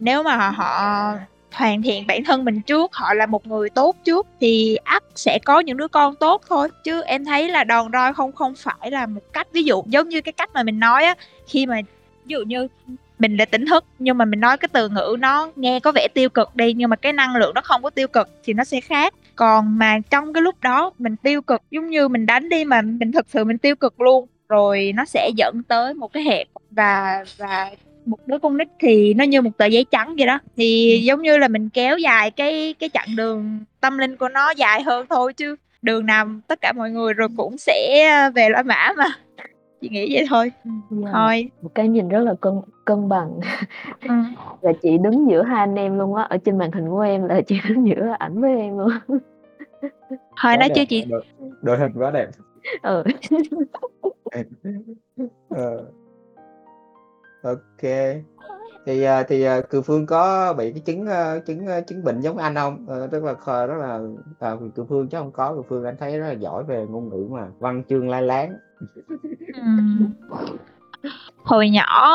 nếu 0.00 0.22
mà 0.22 0.50
họ 0.50 1.14
hoàn 1.52 1.82
thiện 1.82 2.06
bản 2.06 2.24
thân 2.24 2.44
mình 2.44 2.60
trước, 2.60 2.94
họ 2.94 3.14
là 3.14 3.26
một 3.26 3.46
người 3.46 3.70
tốt 3.70 3.96
trước, 4.04 4.26
thì 4.40 4.76
ắt 4.84 5.02
sẽ 5.14 5.38
có 5.44 5.60
những 5.60 5.76
đứa 5.76 5.88
con 5.88 6.14
tốt 6.14 6.42
thôi. 6.48 6.68
Chứ 6.84 7.02
em 7.02 7.24
thấy 7.24 7.48
là 7.48 7.64
đòn 7.64 7.92
roi 7.92 8.12
không 8.14 8.32
không 8.32 8.54
phải 8.54 8.90
là 8.90 9.06
một 9.06 9.20
cách. 9.32 9.46
Ví 9.52 9.62
dụ 9.62 9.82
giống 9.86 10.08
như 10.08 10.20
cái 10.20 10.32
cách 10.32 10.50
mà 10.54 10.62
mình 10.62 10.80
nói 10.80 11.04
á, 11.04 11.14
khi 11.46 11.66
mà 11.66 11.80
ví 12.24 12.34
dụ 12.34 12.42
như 12.46 12.68
mình 13.18 13.36
đã 13.36 13.44
tỉnh 13.44 13.66
thức, 13.66 13.84
nhưng 13.98 14.18
mà 14.18 14.24
mình 14.24 14.40
nói 14.40 14.58
cái 14.58 14.68
từ 14.72 14.88
ngữ 14.88 15.16
nó 15.18 15.50
nghe 15.56 15.80
có 15.80 15.92
vẻ 15.92 16.08
tiêu 16.14 16.28
cực 16.28 16.56
đi, 16.56 16.72
nhưng 16.72 16.90
mà 16.90 16.96
cái 16.96 17.12
năng 17.12 17.36
lượng 17.36 17.54
nó 17.54 17.60
không 17.60 17.82
có 17.82 17.90
tiêu 17.90 18.08
cực 18.08 18.28
thì 18.44 18.52
nó 18.52 18.64
sẽ 18.64 18.80
khác. 18.80 19.14
Còn 19.36 19.78
mà 19.78 19.98
trong 20.10 20.32
cái 20.32 20.42
lúc 20.42 20.54
đó 20.60 20.92
mình 20.98 21.16
tiêu 21.16 21.42
cực, 21.42 21.62
giống 21.70 21.90
như 21.90 22.08
mình 22.08 22.26
đánh 22.26 22.48
đi 22.48 22.64
mà 22.64 22.82
mình 22.82 23.12
thực 23.12 23.26
sự 23.28 23.44
mình 23.44 23.58
tiêu 23.58 23.76
cực 23.76 24.00
luôn, 24.00 24.26
rồi 24.48 24.92
nó 24.94 25.04
sẽ 25.04 25.30
dẫn 25.36 25.62
tới 25.62 25.94
một 25.94 26.12
cái 26.12 26.22
hẹp 26.22 26.46
và 26.70 27.24
và 27.36 27.70
một 28.06 28.18
đứa 28.26 28.38
con 28.38 28.56
nít 28.56 28.68
thì 28.80 29.14
nó 29.14 29.24
như 29.24 29.42
một 29.42 29.50
tờ 29.58 29.66
giấy 29.66 29.86
trắng 29.90 30.14
vậy 30.18 30.26
đó 30.26 30.38
thì 30.56 30.92
ừ. 31.00 31.04
giống 31.04 31.22
như 31.22 31.38
là 31.38 31.48
mình 31.48 31.68
kéo 31.68 31.98
dài 31.98 32.30
cái 32.30 32.74
cái 32.78 32.88
chặng 32.88 33.08
đường 33.16 33.58
tâm 33.80 33.98
linh 33.98 34.16
của 34.16 34.28
nó 34.28 34.50
dài 34.50 34.82
hơn 34.82 35.06
thôi 35.10 35.32
chứ 35.32 35.56
đường 35.82 36.06
nào 36.06 36.26
tất 36.46 36.60
cả 36.60 36.72
mọi 36.72 36.90
người 36.90 37.14
rồi 37.14 37.28
cũng 37.36 37.58
sẽ 37.58 38.08
về 38.34 38.48
La 38.50 38.62
Mã 38.62 38.88
mà 38.96 39.04
chị 39.80 39.88
nghĩ 39.88 40.14
vậy 40.14 40.24
thôi 40.30 40.52
Yeah. 41.02 41.12
thôi 41.12 41.50
Một 41.62 41.70
cái 41.74 41.88
nhìn 41.88 42.08
rất 42.08 42.18
là 42.24 42.34
cân 42.40 42.52
cân 42.84 43.08
bằng. 43.08 43.30
ừ. 44.02 44.08
Là 44.62 44.72
chị 44.82 44.98
đứng 44.98 45.30
giữa 45.30 45.42
hai 45.42 45.58
anh 45.58 45.74
em 45.74 45.98
luôn 45.98 46.14
á, 46.14 46.22
ở 46.22 46.36
trên 46.44 46.58
màn 46.58 46.72
hình 46.72 46.88
của 46.90 47.00
em 47.00 47.28
là 47.28 47.40
chị 47.46 47.58
đứng 47.68 47.88
giữa 47.88 48.14
ảnh 48.18 48.40
với 48.40 48.56
em 48.60 48.78
luôn. 48.78 48.90
thôi 50.42 50.56
nói 50.56 50.68
đẹp 50.74 50.84
chị 50.88 51.04
đội, 51.08 51.24
đội 51.62 51.78
hình 51.78 51.92
quá 51.94 52.10
đẹp 52.10 52.26
Ừ. 52.82 53.02
Ờ, 55.48 55.84
ok. 57.42 57.90
Thì 58.86 59.02
à, 59.02 59.22
thì 59.22 59.42
à, 59.42 59.60
Cừ 59.60 59.82
Phương 59.82 60.06
có 60.06 60.52
bị 60.52 60.72
cái 60.72 60.80
chứng 60.80 61.06
à, 61.06 61.38
chứng 61.46 61.66
à, 61.66 61.80
chứng 61.80 62.04
bệnh 62.04 62.20
giống 62.20 62.38
anh 62.38 62.54
không? 62.54 62.86
Ờ, 62.88 63.06
tức 63.06 63.24
là 63.24 63.32
kho- 63.32 63.66
rất 63.66 63.76
là 63.78 64.00
à, 64.38 64.56
Cừ 64.74 64.84
Phương 64.88 65.08
chứ 65.08 65.18
không 65.18 65.32
có. 65.32 65.54
Cừ 65.54 65.62
Phương 65.68 65.84
anh 65.84 65.96
thấy 66.00 66.18
rất 66.18 66.26
là 66.26 66.32
giỏi 66.32 66.64
về 66.64 66.86
ngôn 66.90 67.08
ngữ 67.08 67.28
mà. 67.30 67.46
Văn 67.58 67.82
chương 67.88 68.08
lai 68.08 68.22
láng. 68.22 68.52
Ừm. 69.54 70.12
hồi 71.44 71.70
nhỏ 71.70 72.10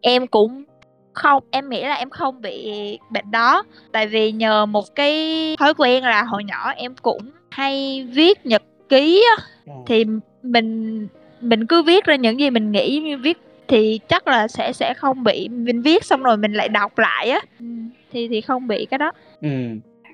em 0.00 0.26
cũng 0.26 0.64
không 1.12 1.44
em 1.50 1.68
nghĩ 1.68 1.82
là 1.82 1.94
em 1.94 2.10
không 2.10 2.40
bị 2.40 2.72
bệnh 3.10 3.30
đó. 3.30 3.62
Tại 3.92 4.06
vì 4.06 4.32
nhờ 4.32 4.66
một 4.66 4.84
cái 4.94 5.56
thói 5.58 5.74
quen 5.74 6.04
là 6.04 6.22
hồi 6.22 6.44
nhỏ 6.44 6.70
em 6.76 6.94
cũng 7.02 7.30
hay 7.50 8.06
viết 8.12 8.46
nhật 8.46 8.62
ký 8.88 9.24
á, 9.38 9.44
thì 9.86 10.04
mình 10.42 11.08
mình 11.40 11.66
cứ 11.66 11.82
viết 11.82 12.04
ra 12.04 12.16
những 12.16 12.40
gì 12.40 12.50
mình 12.50 12.72
nghĩ 12.72 13.14
viết 13.14 13.38
thì 13.68 14.00
chắc 14.08 14.28
là 14.28 14.48
sẽ 14.48 14.72
sẽ 14.72 14.94
không 14.94 15.24
bị 15.24 15.48
mình 15.48 15.82
viết 15.82 16.04
xong 16.04 16.22
rồi 16.22 16.36
mình 16.36 16.52
lại 16.52 16.68
đọc 16.68 16.98
lại 16.98 17.30
á. 17.30 17.40
Ừ, 17.60 17.66
thì 18.12 18.28
thì 18.28 18.40
không 18.40 18.66
bị 18.66 18.86
cái 18.90 18.98
đó. 18.98 19.12
Ừ 19.40 19.48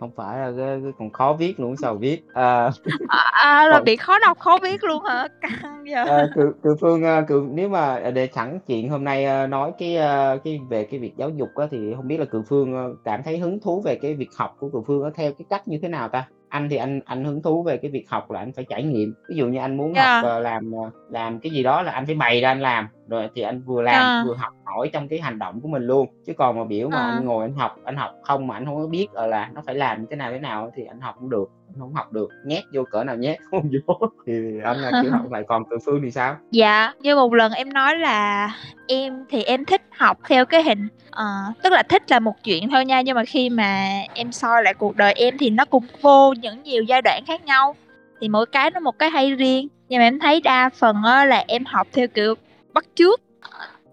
không 0.03 0.11
phải 0.17 0.39
là 0.39 0.53
cái, 0.57 0.81
cái 0.83 0.93
còn 0.99 1.11
khó 1.11 1.33
viết 1.33 1.61
luôn 1.61 1.77
sao 1.77 1.95
viết? 1.95 2.23
À, 2.35 2.71
à, 3.09 3.19
à, 3.33 3.67
là 3.67 3.77
còn 3.77 3.85
bị 3.85 3.97
khó 3.97 4.19
đọc 4.19 4.39
khó 4.39 4.59
viết 4.63 4.85
luôn 4.85 5.05
hả? 5.05 5.29
Căng 5.41 5.85
giờ 5.89 6.05
à, 6.05 6.27
cự, 6.35 6.55
cự 6.63 6.77
phương 6.81 7.05
à, 7.05 7.21
cự, 7.21 7.47
nếu 7.51 7.69
mà 7.69 8.11
để 8.11 8.29
sẵn 8.33 8.59
chuyện 8.67 8.89
hôm 8.89 9.05
nay 9.05 9.25
à, 9.25 9.47
nói 9.47 9.73
cái 9.79 9.97
à, 9.97 10.37
cái 10.45 10.61
về 10.69 10.85
cái 10.85 11.01
việc 11.01 11.13
giáo 11.17 11.31
dục 11.31 11.49
á, 11.55 11.67
thì 11.71 11.79
không 11.97 12.09
biết 12.09 12.21
là 12.21 12.25
cự 12.25 12.43
phương 12.49 12.97
cảm 13.05 13.23
thấy 13.23 13.39
hứng 13.39 13.61
thú 13.61 13.83
về 13.85 13.99
cái 14.03 14.15
việc 14.15 14.29
học 14.37 14.57
của 14.59 14.69
cự 14.69 14.81
phương 14.87 15.05
á, 15.05 15.11
theo 15.15 15.33
cái 15.33 15.47
cách 15.51 15.69
như 15.69 15.79
thế 15.83 15.89
nào 15.89 16.09
ta? 16.09 16.29
Anh 16.49 16.69
thì 16.69 16.77
anh 16.77 17.01
anh 17.05 17.25
hứng 17.25 17.43
thú 17.43 17.63
về 17.63 17.77
cái 17.77 17.91
việc 17.91 18.05
học 18.09 18.31
là 18.31 18.41
anh 18.41 18.53
phải 18.53 18.65
trải 18.69 18.83
nghiệm. 18.83 19.15
Ví 19.29 19.37
dụ 19.37 19.47
như 19.47 19.59
anh 19.59 19.77
muốn 19.77 19.95
học 19.95 20.23
dạ 20.23 20.23
à, 20.23 20.39
làm 20.39 20.73
làm 21.11 21.39
cái 21.41 21.53
gì 21.53 21.63
đó 21.63 21.83
là 21.83 21.93
anh 21.93 22.07
phải 22.07 22.15
bày 22.15 22.41
ra 22.41 22.49
anh 22.49 22.61
làm 22.61 22.89
rồi 23.13 23.29
thì 23.35 23.43
anh 23.43 23.63
vừa 23.63 23.83
làm 23.83 23.95
dạ 23.95 24.23
vừa 24.27 24.35
học 24.35 24.53
hỏi 24.65 24.91
trong 24.93 25.09
cái 25.09 25.21
hành 25.21 25.39
động 25.39 25.61
của 25.61 25.69
mình 25.69 25.87
luôn. 25.87 26.09
Chứ 26.27 26.33
còn 26.39 26.59
mà 26.59 26.65
biểu 26.65 26.89
mà 26.89 26.99
à. 26.99 27.07
anh 27.07 27.25
ngồi 27.25 27.45
anh 27.45 27.55
học 27.55 27.77
anh 27.85 27.97
học 27.97 28.11
không 28.23 28.47
mà 28.47 28.55
anh 28.55 28.67
không 28.67 28.77
có 28.77 28.87
biết 28.87 29.07
là 29.15 29.51
nó 29.55 29.63
phải 29.67 29.75
làm 29.75 30.07
thế 30.11 30.17
nào 30.17 30.33
thế 30.33 30.39
nào 30.39 30.71
thì 30.77 30.85
anh 30.85 31.01
học 31.01 31.15
không 31.19 31.31
được 31.31 31.51
anh 31.69 31.81
không 31.81 31.95
học 31.95 32.13
được 32.13 32.29
nhét 32.47 32.65
vô 32.75 32.85
cỡ 32.91 33.05
nào 33.05 33.17
nhét 33.17 33.39
không 33.51 33.63
vô. 33.63 33.99
Thì 34.27 34.33
anh 34.65 34.77
là 34.77 34.91
kiểu 35.03 35.11
học 35.11 35.31
lại 35.31 35.43
còn 35.49 35.65
cự 35.65 35.79
phương 35.87 36.01
thì 36.05 36.11
sao? 36.11 36.37
Dạ, 36.51 36.93
như 37.01 37.17
một 37.17 37.35
lần 37.35 37.53
em 37.53 37.73
nói 37.73 37.97
là 37.97 38.51
em 38.89 39.25
thì 39.31 39.43
em 39.43 39.65
thích 39.65 39.83
học 39.91 40.19
theo 40.29 40.47
cái 40.47 40.63
hình 40.63 40.89
ờ, 41.11 41.27
tức 41.63 41.73
là 41.73 41.83
thích 41.83 42.11
là 42.11 42.21
một 42.21 42.35
chuyện 42.45 42.71
thôi 42.71 42.85
nha 42.85 43.01
nhưng 43.01 43.17
mà 43.17 43.25
khi 43.25 43.51
mà 43.51 43.89
em 44.15 44.33
soi 44.33 44.63
lại 44.63 44.75
cuộc 44.75 44.97
đời 44.97 45.13
em 45.13 45.39
thì 45.39 45.51
nó 45.51 45.65
cũng 45.65 45.85
vô 46.01 46.33
những 46.33 46.63
nhiều 46.63 46.83
giai 46.83 47.03
đoạn 47.03 47.25
khác 47.27 47.45
nhau. 47.45 47.77
Thì 48.21 48.29
mỗi 48.29 48.47
cái 48.47 48.71
nó 48.71 48.81
một 48.81 48.99
cái 48.99 49.11
hay 49.11 49.35
riêng. 49.35 49.69
Nhưng 49.89 49.99
mà 49.99 50.05
em 50.05 50.19
thấy 50.19 50.41
đa 50.41 50.71
phần 50.75 50.97
á, 51.05 51.25
là 51.25 51.45
em 51.49 51.65
học 51.65 51.87
theo 51.93 52.07
kiểu 52.09 52.35
bắt 52.75 52.85
chước. 52.95 53.21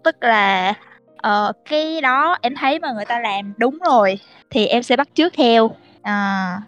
Tức 0.02 0.16
là 0.20 0.74
ờ, 1.16 1.52
cái 1.70 2.00
đó 2.00 2.36
em 2.42 2.54
thấy 2.54 2.78
mà 2.78 2.92
người 2.92 3.04
ta 3.04 3.20
làm 3.20 3.52
đúng 3.56 3.78
rồi 3.78 4.18
thì 4.50 4.66
em 4.66 4.82
sẽ 4.82 4.96
bắt 4.96 5.08
chước 5.14 5.32
theo. 5.32 5.70
À, 6.02 6.12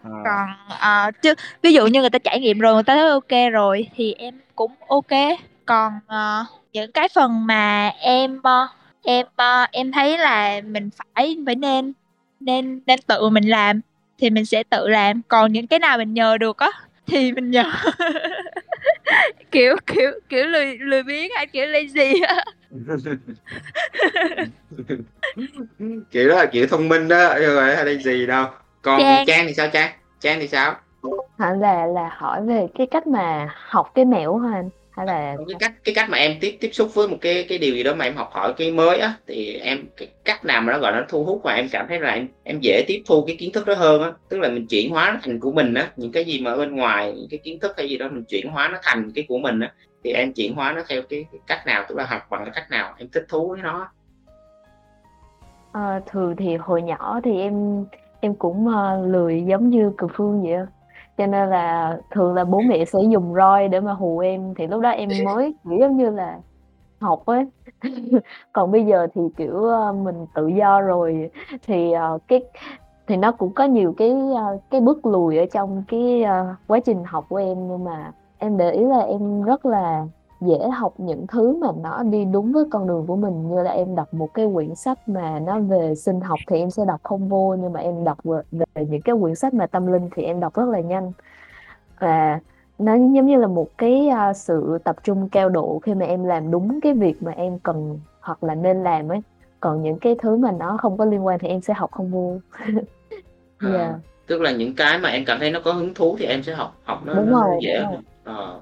à, 0.03 0.09
còn 0.25 0.49
ờ, 0.79 1.11
chứ 1.21 1.33
ví 1.61 1.73
dụ 1.73 1.87
như 1.87 2.01
người 2.01 2.09
ta 2.09 2.19
trải 2.19 2.39
nghiệm 2.39 2.59
rồi 2.59 2.73
người 2.73 2.83
ta 2.83 2.95
thấy 2.95 3.09
ok 3.09 3.51
rồi 3.51 3.87
thì 3.95 4.13
em 4.13 4.39
cũng 4.55 4.71
ok. 4.87 5.39
Còn 5.65 5.93
ờ, 6.07 6.45
những 6.73 6.91
cái 6.91 7.09
phần 7.15 7.47
mà 7.47 7.91
em 7.99 8.41
em 9.03 9.25
em 9.71 9.91
thấy 9.91 10.17
là 10.17 10.61
mình 10.65 10.89
phải 10.97 11.37
phải 11.45 11.55
nên 11.55 11.93
nên 12.39 12.81
nên 12.85 12.99
tự 13.07 13.29
mình 13.29 13.43
làm 13.43 13.81
thì 14.17 14.29
mình 14.29 14.45
sẽ 14.45 14.63
tự 14.63 14.87
làm. 14.87 15.21
Còn 15.27 15.53
những 15.53 15.67
cái 15.67 15.79
nào 15.79 15.97
mình 15.97 16.13
nhờ 16.13 16.37
được 16.37 16.57
á 16.57 16.69
thì 17.07 17.31
mình 17.31 17.51
nhờ 17.51 17.63
kiểu 19.51 19.75
kiểu 19.87 20.11
kiểu 20.29 20.45
lười 20.45 20.77
lười 20.77 21.03
biếng 21.03 21.29
hay 21.35 21.47
kiểu 21.47 21.65
lazy 21.65 22.27
á. 22.27 22.43
Kiểu 26.11 26.29
đó 26.29 26.35
là 26.35 26.45
kiểu 26.45 26.67
thông 26.67 26.89
minh 26.89 27.07
đó 27.07 27.33
chứ 27.39 27.45
không 27.55 27.85
phải 27.85 27.97
gì 27.97 28.25
đâu. 28.25 28.45
Còn 28.81 28.99
Trang 28.99 29.25
Trang 29.27 29.47
thì 29.47 29.53
sao 29.53 29.67
Trang 29.73 29.91
Trang 30.19 30.39
thì 30.39 30.47
sao? 30.47 30.75
Hả 31.39 31.53
là 31.53 31.85
là 31.85 32.09
hỏi 32.17 32.45
về 32.45 32.67
cái 32.77 32.87
cách 32.91 33.07
mà 33.07 33.49
học 33.69 33.91
cái 33.95 34.05
mẹo 34.05 34.37
hả 34.37 34.53
anh? 34.53 34.69
Hay 34.95 35.05
là 35.05 35.35
cái 35.47 35.55
cách 35.59 35.73
cái 35.83 35.95
cách 35.95 36.09
mà 36.09 36.17
em 36.17 36.37
tiếp 36.41 36.57
tiếp 36.59 36.69
xúc 36.73 36.89
với 36.93 37.07
một 37.07 37.17
cái 37.21 37.45
cái 37.49 37.57
điều 37.57 37.75
gì 37.75 37.83
đó 37.83 37.93
mà 37.93 38.05
em 38.05 38.15
học 38.15 38.29
hỏi 38.31 38.53
cái 38.57 38.71
mới 38.71 38.99
á 38.99 39.13
thì 39.27 39.53
em 39.53 39.85
cái 39.97 40.07
cách 40.23 40.45
nào 40.45 40.61
mà 40.61 40.73
nó 40.73 40.79
gọi 40.79 40.91
nó 40.91 41.01
thu 41.09 41.23
hút 41.23 41.41
và 41.43 41.53
em 41.53 41.67
cảm 41.71 41.85
thấy 41.89 41.99
là 41.99 42.09
em 42.09 42.27
em 42.43 42.59
dễ 42.61 42.83
tiếp 42.87 43.03
thu 43.05 43.23
cái 43.27 43.35
kiến 43.35 43.51
thức 43.53 43.65
đó 43.65 43.73
hơn 43.73 44.01
á? 44.01 44.11
Tức 44.29 44.39
là 44.39 44.49
mình 44.49 44.67
chuyển 44.67 44.91
hóa 44.91 45.11
nó 45.13 45.19
thành 45.23 45.39
của 45.39 45.51
mình 45.51 45.73
á 45.73 45.91
những 45.95 46.11
cái 46.11 46.25
gì 46.25 46.39
mà 46.39 46.51
ở 46.51 46.57
bên 46.57 46.75
ngoài 46.75 47.13
những 47.15 47.27
cái 47.29 47.39
kiến 47.43 47.59
thức 47.59 47.73
hay 47.77 47.89
gì 47.89 47.97
đó 47.97 48.09
mình 48.11 48.23
chuyển 48.23 48.49
hóa 48.49 48.67
nó 48.67 48.77
thành 48.83 49.11
cái 49.15 49.25
của 49.27 49.37
mình 49.37 49.59
á 49.59 49.73
thì 50.03 50.11
em 50.11 50.33
chuyển 50.33 50.55
hóa 50.55 50.73
nó 50.73 50.81
theo 50.87 51.01
cái, 51.01 51.25
cái 51.31 51.41
cách 51.47 51.65
nào 51.65 51.85
tức 51.89 51.95
là 51.97 52.05
học 52.05 52.21
bằng 52.29 52.41
cái 52.45 52.51
cách 52.55 52.69
nào 52.71 52.93
em 52.97 53.09
thích 53.09 53.25
thú 53.29 53.49
với 53.49 53.61
nó 53.61 53.89
Ờ, 55.73 56.01
thường 56.05 56.35
thì 56.35 56.55
hồi 56.55 56.81
nhỏ 56.81 57.19
thì 57.23 57.37
em 57.39 57.85
em 58.19 58.35
cũng 58.35 58.67
ờ, 58.67 59.05
lười 59.07 59.43
giống 59.47 59.69
như 59.69 59.91
Cừ 59.97 60.07
Phương 60.13 60.43
vậy. 60.43 60.65
Cho 61.17 61.27
nên 61.27 61.49
là 61.49 61.97
thường 62.11 62.33
là 62.33 62.45
bố 62.45 62.61
mẹ 62.61 62.85
sẽ 62.85 62.99
dùng 63.11 63.33
roi 63.35 63.67
để 63.67 63.79
mà 63.79 63.93
hù 63.93 64.19
em. 64.19 64.53
Thì 64.57 64.67
lúc 64.67 64.81
đó 64.81 64.89
em 64.89 65.09
mới 65.23 65.55
kiểu 65.63 65.79
giống 65.79 65.97
như 65.97 66.09
là 66.09 66.39
học 67.01 67.25
ấy. 67.25 67.45
Còn 68.53 68.71
bây 68.71 68.85
giờ 68.85 69.07
thì 69.15 69.21
kiểu 69.37 69.63
ờ, 69.63 69.93
mình 69.93 70.27
tự 70.35 70.47
do 70.47 70.81
rồi. 70.81 71.31
Thì 71.67 71.91
ờ, 71.91 72.19
cái 72.27 72.41
thì 73.07 73.17
nó 73.17 73.31
cũng 73.31 73.53
có 73.53 73.63
nhiều 73.65 73.93
cái 73.97 74.09
ờ, 74.37 74.59
cái 74.69 74.81
bước 74.81 75.05
lùi 75.05 75.37
ở 75.37 75.45
trong 75.53 75.83
cái 75.87 76.23
quá 76.67 76.79
trình 76.85 77.03
học 77.03 77.25
của 77.29 77.37
em. 77.37 77.67
Nhưng 77.67 77.83
mà 77.83 78.13
em 78.37 78.57
để 78.57 78.71
ý 78.71 78.83
là 78.85 78.99
em 78.99 79.43
rất 79.43 79.65
là 79.65 80.05
dễ 80.45 80.69
học 80.69 80.93
những 80.97 81.27
thứ 81.27 81.55
mà 81.55 81.67
nó 81.83 82.03
đi 82.03 82.25
đúng 82.25 82.51
với 82.51 82.63
con 82.71 82.87
đường 82.87 83.05
của 83.07 83.15
mình. 83.15 83.49
Như 83.49 83.63
là 83.63 83.71
em 83.71 83.95
đọc 83.95 84.13
một 84.13 84.33
cái 84.33 84.47
quyển 84.53 84.75
sách 84.75 85.09
mà 85.09 85.39
nó 85.39 85.59
về 85.59 85.95
sinh 85.95 86.21
học 86.21 86.39
thì 86.47 86.57
em 86.57 86.69
sẽ 86.69 86.85
đọc 86.85 86.99
không 87.03 87.29
vô 87.29 87.55
nhưng 87.61 87.73
mà 87.73 87.79
em 87.79 88.03
đọc 88.03 88.17
về, 88.23 88.41
về 88.51 88.85
những 88.85 89.01
cái 89.01 89.15
quyển 89.21 89.35
sách 89.35 89.53
mà 89.53 89.67
tâm 89.67 89.93
linh 89.93 90.09
thì 90.15 90.23
em 90.23 90.39
đọc 90.39 90.53
rất 90.53 90.69
là 90.69 90.79
nhanh. 90.79 91.11
Và 91.99 92.39
nó 92.79 92.95
giống 92.95 93.25
như 93.25 93.37
là 93.37 93.47
một 93.47 93.67
cái 93.77 94.07
à, 94.07 94.33
sự 94.33 94.77
tập 94.83 94.95
trung 95.03 95.29
cao 95.29 95.49
độ 95.49 95.79
khi 95.83 95.93
mà 95.93 96.05
em 96.05 96.23
làm 96.23 96.51
đúng 96.51 96.81
cái 96.81 96.93
việc 96.93 97.23
mà 97.23 97.31
em 97.31 97.59
cần 97.59 97.99
hoặc 98.21 98.43
là 98.43 98.55
nên 98.55 98.83
làm 98.83 99.09
ấy. 99.09 99.21
Còn 99.59 99.83
những 99.83 99.99
cái 99.99 100.15
thứ 100.21 100.35
mà 100.35 100.51
nó 100.51 100.77
không 100.81 100.97
có 100.97 101.05
liên 101.05 101.25
quan 101.25 101.39
thì 101.39 101.47
em 101.47 101.61
sẽ 101.61 101.73
học 101.73 101.91
không 101.91 102.11
vô. 102.11 102.37
À, 103.57 103.69
dạ 103.73 103.99
tức 104.27 104.41
là 104.41 104.51
những 104.51 104.75
cái 104.75 104.99
mà 104.99 105.09
em 105.09 105.25
cảm 105.25 105.39
thấy 105.39 105.51
nó 105.51 105.59
có 105.65 105.71
hứng 105.71 105.93
thú 105.93 106.15
thì 106.19 106.25
em 106.25 106.43
sẽ 106.43 106.53
học 106.53 106.75
học 106.83 107.01
nó, 107.05 107.13
đúng 107.13 107.31
nó 107.31 107.41
rồi 107.41 107.59
dễ 107.61 107.79
đúng 107.79 107.91
rồi. 107.91 107.93
Hơn 107.93 108.03
Ờ. 108.23 108.59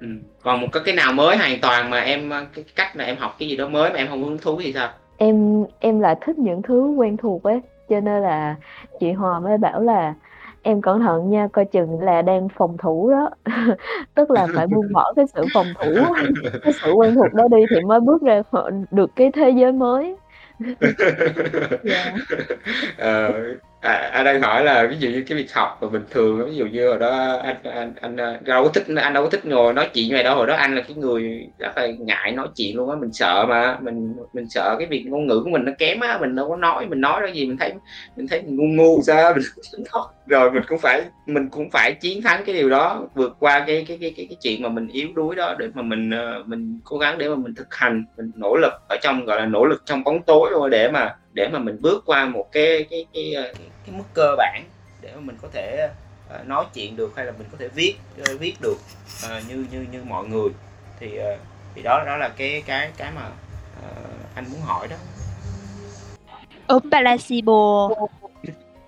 ừ. 0.00 0.06
còn 0.42 0.60
một 0.60 0.66
cái 0.72 0.82
cái 0.86 0.94
nào 0.94 1.12
mới 1.12 1.36
hoàn 1.36 1.60
toàn 1.60 1.90
mà 1.90 2.00
em 2.00 2.30
cái 2.54 2.64
cách 2.76 2.96
là 2.96 3.04
em 3.04 3.16
học 3.16 3.36
cái 3.38 3.48
gì 3.48 3.56
đó 3.56 3.68
mới 3.68 3.90
mà 3.90 3.96
em 3.96 4.08
không 4.08 4.24
hứng 4.24 4.38
thú 4.38 4.60
thì 4.62 4.72
sao? 4.72 4.88
Em 5.16 5.64
em 5.80 6.00
là 6.00 6.14
thích 6.26 6.38
những 6.38 6.62
thứ 6.62 6.94
quen 6.96 7.16
thuộc 7.16 7.42
ấy 7.42 7.60
cho 7.88 8.00
nên 8.00 8.22
là 8.22 8.56
chị 9.00 9.12
Hòa 9.12 9.40
mới 9.40 9.58
bảo 9.58 9.80
là 9.80 10.14
em 10.62 10.80
cẩn 10.82 11.00
thận 11.00 11.30
nha 11.30 11.48
coi 11.52 11.64
chừng 11.64 12.00
là 12.00 12.22
đang 12.22 12.48
phòng 12.48 12.76
thủ 12.78 13.10
đó. 13.10 13.30
Tức 14.14 14.30
là 14.30 14.46
phải 14.54 14.66
buông 14.66 14.92
bỏ 14.92 15.12
cái 15.16 15.24
sự 15.34 15.44
phòng 15.54 15.66
thủ 15.74 15.90
cái 16.62 16.72
sự 16.72 16.92
quen 16.92 17.14
thuộc 17.14 17.34
đó 17.34 17.48
đi 17.50 17.64
thì 17.70 17.80
mới 17.80 18.00
bước 18.00 18.22
ra 18.22 18.42
được 18.90 19.10
cái 19.16 19.30
thế 19.34 19.50
giới 19.50 19.72
mới. 19.72 20.16
Dạ. 21.82 22.14
Ờ, 22.98 23.32
à, 23.80 24.10
anh 24.12 24.24
đang 24.24 24.42
hỏi 24.42 24.64
là 24.64 24.86
ví 24.86 24.96
dụ 24.98 25.08
như 25.08 25.24
cái 25.26 25.38
việc 25.38 25.52
học 25.52 25.78
mà 25.82 25.88
bình 25.88 26.04
thường 26.10 26.46
ví 26.50 26.56
dụ 26.56 26.66
như 26.66 26.88
hồi 26.88 26.98
đó 26.98 27.38
anh 27.42 27.56
anh 27.62 27.92
anh 28.00 28.16
à, 28.20 28.26
anh 28.26 28.44
đâu 28.44 28.64
có 28.64 28.70
thích 28.70 28.84
anh 28.96 29.12
đâu 29.12 29.24
có 29.24 29.30
thích 29.30 29.46
ngồi 29.46 29.72
nói 29.72 29.88
chuyện 29.94 30.08
như 30.08 30.14
vậy 30.14 30.24
đâu. 30.24 30.36
Hồi 30.36 30.46
đó 30.46 30.54
anh 30.54 30.74
là 30.74 30.82
cái 30.82 30.96
người 30.96 31.46
rất 31.58 31.76
là 31.76 31.86
ngại 31.86 32.32
nói 32.32 32.48
chuyện 32.56 32.76
luôn 32.76 32.90
á. 32.90 32.96
Mình 33.00 33.12
sợ 33.12 33.46
mà 33.48 33.78
mình 33.80 34.14
mình 34.32 34.48
sợ 34.48 34.76
cái 34.78 34.86
việc 34.86 35.04
ngôn 35.06 35.26
ngữ 35.26 35.40
của 35.44 35.50
mình 35.50 35.64
nó 35.64 35.72
kém 35.78 36.00
á. 36.00 36.18
Mình 36.20 36.34
đâu 36.34 36.48
có 36.48 36.56
nói 36.56 36.86
mình 36.86 37.00
nói 37.00 37.20
ra 37.20 37.28
gì 37.28 37.46
mình 37.46 37.56
thấy 37.56 37.72
mình 38.16 38.28
thấy 38.28 38.42
mình 38.42 38.56
ngu 38.56 38.66
ngu 38.66 39.02
sao 39.02 39.34
mình 39.34 39.44
nói. 39.92 40.04
rồi 40.26 40.50
mình 40.50 40.62
cũng 40.68 40.78
phải 40.78 41.02
mình 41.26 41.48
cũng 41.48 41.70
phải 41.70 41.92
chiến 42.00 42.22
thắng 42.22 42.44
cái 42.46 42.54
điều 42.54 42.70
đó 42.70 43.02
vượt 43.14 43.36
qua 43.38 43.64
cái 43.66 43.84
cái 43.88 43.98
cái 44.00 44.14
cái, 44.16 44.26
cái 44.30 44.36
chuyện 44.42 44.62
mà 44.62 44.68
mình 44.68 44.88
yếu 44.88 45.08
đuối 45.14 45.36
đó 45.36 45.54
để 45.58 45.66
mà 45.74 45.82
mình 45.82 46.10
ờ, 46.10 46.42
mình 46.46 46.80
cố 46.84 46.98
gắng 46.98 47.18
để 47.18 47.28
mà 47.28 47.36
mình 47.36 47.54
thực 47.54 47.74
hành 47.74 48.04
mình 48.16 48.30
nỗ 48.34 48.56
lực 48.56 48.72
ở 48.88 48.96
trong 49.02 49.24
gọi 49.24 49.40
là 49.40 49.46
nỗ 49.46 49.64
lực 49.64 49.82
trong 49.86 50.04
bóng 50.04 50.22
tối 50.22 50.50
thôi 50.52 50.70
để 50.70 50.90
mà 50.90 51.16
để 51.32 51.48
mà 51.48 51.58
mình 51.58 51.76
bước 51.80 52.02
qua 52.06 52.26
một 52.26 52.48
cái 52.52 52.86
cái 52.90 53.06
cái 53.14 53.34
ờ, 53.34 53.52
cái 53.56 53.96
mức 53.96 54.04
cơ 54.14 54.34
bản 54.38 54.64
để 55.00 55.12
mà 55.14 55.20
mình 55.20 55.36
có 55.42 55.48
thể 55.52 55.88
ờ, 56.28 56.42
nói 56.46 56.64
chuyện 56.74 56.96
được 56.96 57.12
hay 57.16 57.26
là 57.26 57.32
mình 57.38 57.48
có 57.52 57.58
thể 57.60 57.68
viết 57.68 57.94
ờ, 58.26 58.36
viết 58.40 58.54
được 58.60 58.76
như 59.48 59.66
như 59.72 59.86
như 59.92 60.02
mọi 60.04 60.26
người. 60.26 60.48
Thì 61.00 61.18
thì 61.74 61.82
đó 61.82 62.04
đó 62.06 62.16
là 62.16 62.28
cái 62.28 62.62
cái 62.66 62.90
cái 62.96 63.12
mà 63.16 63.22
anh 64.34 64.44
muốn 64.52 64.60
hỏi 64.60 64.88
đó. 64.88 64.96
Ốm 66.66 66.90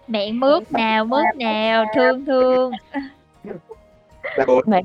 mẹ 0.09 0.32
mướp 0.32 0.72
nào 0.72 1.05
mướp 1.05 1.26
nào 1.34 1.84
thương 1.97 2.24
thương. 2.24 2.72
Mà 4.66 4.80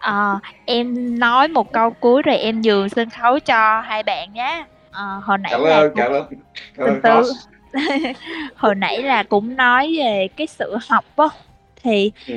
Ờ, 0.00 0.38
em 0.64 1.18
nói 1.18 1.48
một 1.48 1.72
câu 1.72 1.90
cuối 1.90 2.22
rồi 2.22 2.36
em 2.36 2.60
nhường 2.60 2.88
sân 2.88 3.10
khấu 3.10 3.38
cho 3.38 3.80
hai 3.80 4.02
bạn 4.02 4.32
nhé. 4.32 4.64
Ờ, 4.90 5.20
hồi 5.24 5.38
nãy 5.38 5.52
cảm 5.52 5.62
là 5.62 5.76
ơn 5.76 5.90
cũng 5.90 5.96
cảm 5.96 6.12
ơn 6.12 6.24
cảm 6.74 6.88
ơn 6.88 7.18
boss 7.18 7.30
hồi 8.56 8.74
nãy 8.74 9.02
là 9.02 9.22
cũng 9.22 9.56
nói 9.56 9.94
về 9.98 10.28
cái 10.36 10.46
sự 10.46 10.76
học 10.88 11.04
á 11.16 11.26
thì 11.82 12.12
ừ. 12.26 12.34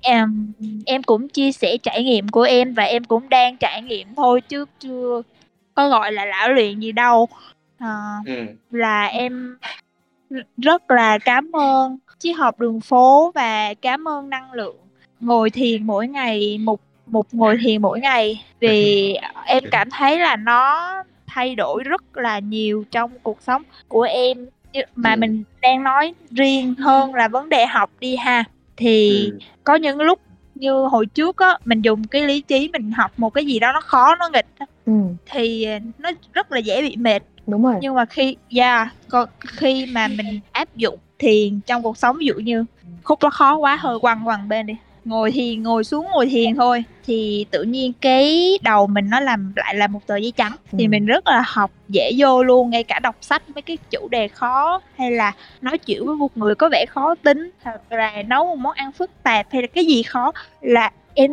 em 0.00 0.52
em 0.86 1.02
cũng 1.02 1.28
chia 1.28 1.52
sẻ 1.52 1.76
trải 1.82 2.04
nghiệm 2.04 2.28
của 2.28 2.42
em 2.42 2.74
và 2.74 2.82
em 2.82 3.04
cũng 3.04 3.28
đang 3.28 3.56
trải 3.56 3.82
nghiệm 3.82 4.14
thôi 4.14 4.40
chứ 4.40 4.64
chưa 4.80 5.22
có 5.74 5.88
gọi 5.88 6.12
là 6.12 6.24
lão 6.24 6.48
luyện 6.52 6.80
gì 6.80 6.92
đâu. 6.92 7.28
Ờ, 7.80 7.96
Ừ. 8.26 8.44
là 8.70 9.06
em 9.06 9.58
rất 10.56 10.90
là 10.90 11.18
cảm 11.18 11.52
ơn 11.52 11.98
triết 12.18 12.36
học 12.36 12.60
đường 12.60 12.80
phố 12.80 13.32
và 13.34 13.74
cảm 13.74 14.08
ơn 14.08 14.30
năng 14.30 14.52
lượng 14.52 14.76
ngồi 15.20 15.50
thiền 15.50 15.86
mỗi 15.86 16.08
ngày 16.08 16.58
một 16.58 16.80
một 17.06 17.26
ngồi 17.32 17.56
thiền 17.62 17.82
mỗi 17.82 18.00
ngày 18.00 18.44
vì 18.60 19.16
em 19.46 19.64
cảm 19.70 19.90
thấy 19.90 20.18
là 20.18 20.36
nó 20.36 20.92
thay 21.34 21.54
đổi 21.54 21.82
rất 21.82 22.16
là 22.16 22.38
nhiều 22.38 22.84
trong 22.90 23.10
cuộc 23.22 23.42
sống 23.42 23.62
của 23.88 24.02
em 24.02 24.46
mà 24.94 25.12
Ừ. 25.14 25.16
mình 25.18 25.44
đang 25.62 25.82
nói 25.82 26.14
riêng 26.30 26.74
hơn 26.74 27.14
là 27.14 27.28
vấn 27.28 27.48
đề 27.48 27.66
học 27.66 27.90
đi 28.00 28.16
ha 28.16 28.44
thì 28.76 29.26
Ừ. 29.32 29.38
có 29.64 29.74
những 29.74 30.00
lúc 30.00 30.20
như 30.54 30.72
hồi 30.72 31.06
trước 31.06 31.36
á 31.36 31.58
mình 31.64 31.82
dùng 31.82 32.04
cái 32.04 32.22
lý 32.22 32.40
trí 32.40 32.70
mình 32.72 32.92
học 32.92 33.10
một 33.16 33.30
cái 33.34 33.46
gì 33.46 33.58
đó 33.58 33.72
nó 33.72 33.80
khó 33.80 34.14
nó 34.14 34.28
nghịch 34.28 34.46
á, 34.58 34.66
Ừ, 34.86 34.92
thì 35.30 35.66
nó 35.98 36.10
rất 36.32 36.52
là 36.52 36.58
dễ 36.58 36.82
bị 36.82 36.96
mệt 36.96 37.22
đúng 37.46 37.62
rồi. 37.64 37.74
nhưng 37.80 37.94
mà 37.94 38.04
khi 38.04 38.36
yeah, 38.56 38.88
còn 39.08 39.28
khi 39.40 39.86
mà 39.86 40.08
mình 40.08 40.40
áp 40.52 40.76
dụng 40.76 40.98
thiền 41.18 41.60
trong 41.66 41.82
cuộc 41.82 41.98
sống 41.98 42.16
ví 42.18 42.26
dụ 42.26 42.34
như 42.34 42.64
khúc 43.04 43.22
đó 43.22 43.30
khó 43.30 43.56
quá 43.56 43.76
hơi 43.76 43.98
quăng 44.00 44.24
quăng 44.24 44.48
bên 44.48 44.66
đi 44.66 44.74
ngồi 45.04 45.32
thiền 45.32 45.62
ngồi 45.62 45.84
xuống 45.84 46.06
ngồi 46.12 46.26
thiền 46.26 46.54
thôi. 46.56 46.84
Thì 47.06 47.46
tự 47.50 47.62
nhiên 47.62 47.92
cái 48.00 48.58
đầu 48.62 48.86
mình 48.86 49.10
nó 49.10 49.20
làm 49.20 49.52
lại 49.56 49.74
là 49.74 49.86
một 49.86 50.06
tờ 50.06 50.16
giấy 50.16 50.32
trắng. 50.36 50.52
Thì 50.72 50.84
Ừ. 50.84 50.88
mình 50.88 51.06
rất 51.06 51.26
là 51.26 51.42
học 51.46 51.70
dễ 51.88 52.12
vô 52.18 52.42
luôn 52.42 52.70
ngay 52.70 52.84
cả 52.84 52.98
đọc 52.98 53.16
sách 53.20 53.42
mấy 53.54 53.62
cái 53.62 53.76
chủ 53.90 54.08
đề 54.08 54.28
khó 54.28 54.80
hay 54.96 55.10
là 55.10 55.32
nói 55.62 55.78
chuyện 55.78 56.06
với 56.06 56.16
một 56.16 56.36
người 56.36 56.54
có 56.54 56.68
vẻ 56.68 56.86
khó 56.88 57.14
tính. 57.14 57.50
Hoặc 57.62 57.80
là 57.90 58.22
nấu 58.26 58.46
một 58.46 58.56
món 58.58 58.72
ăn 58.74 58.92
phức 58.92 59.10
tạp 59.22 59.46
hay 59.52 59.62
là 59.62 59.68
cái 59.74 59.84
gì 59.84 60.02
khó 60.02 60.32
là 60.60 60.90
em 61.14 61.30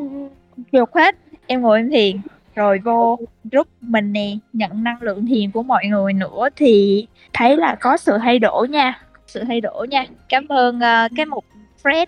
dột 0.72 0.96
hết. 0.96 1.16
Em 1.48 1.62
ngồi 1.62 1.80
em 1.80 1.90
thiền 1.90 2.16
rồi 2.56 2.80
vô 2.84 3.20
giúp 3.44 3.68
mình 3.82 4.14
nè 4.14 4.32
nhận 4.54 4.84
năng 4.84 5.02
lượng 5.02 5.26
thiền 5.26 5.52
của 5.52 5.64
mọi 5.64 5.86
người 5.86 6.14
nữa. 6.14 6.48
Thì 6.56 7.06
thấy 7.34 7.58
là 7.58 7.76
có 7.82 7.98
sự 7.98 8.18
thay 8.22 8.40
đổi 8.40 8.68
nha 8.68 9.00
sự 9.28 9.44
thay 9.48 9.62
đổi 9.62 9.88
nha. 9.88 10.06
Cảm 10.30 10.48
ơn 10.48 10.80
ờ, 10.80 11.08
cái 11.16 11.26
mục 11.26 11.46
Fred 11.84 12.06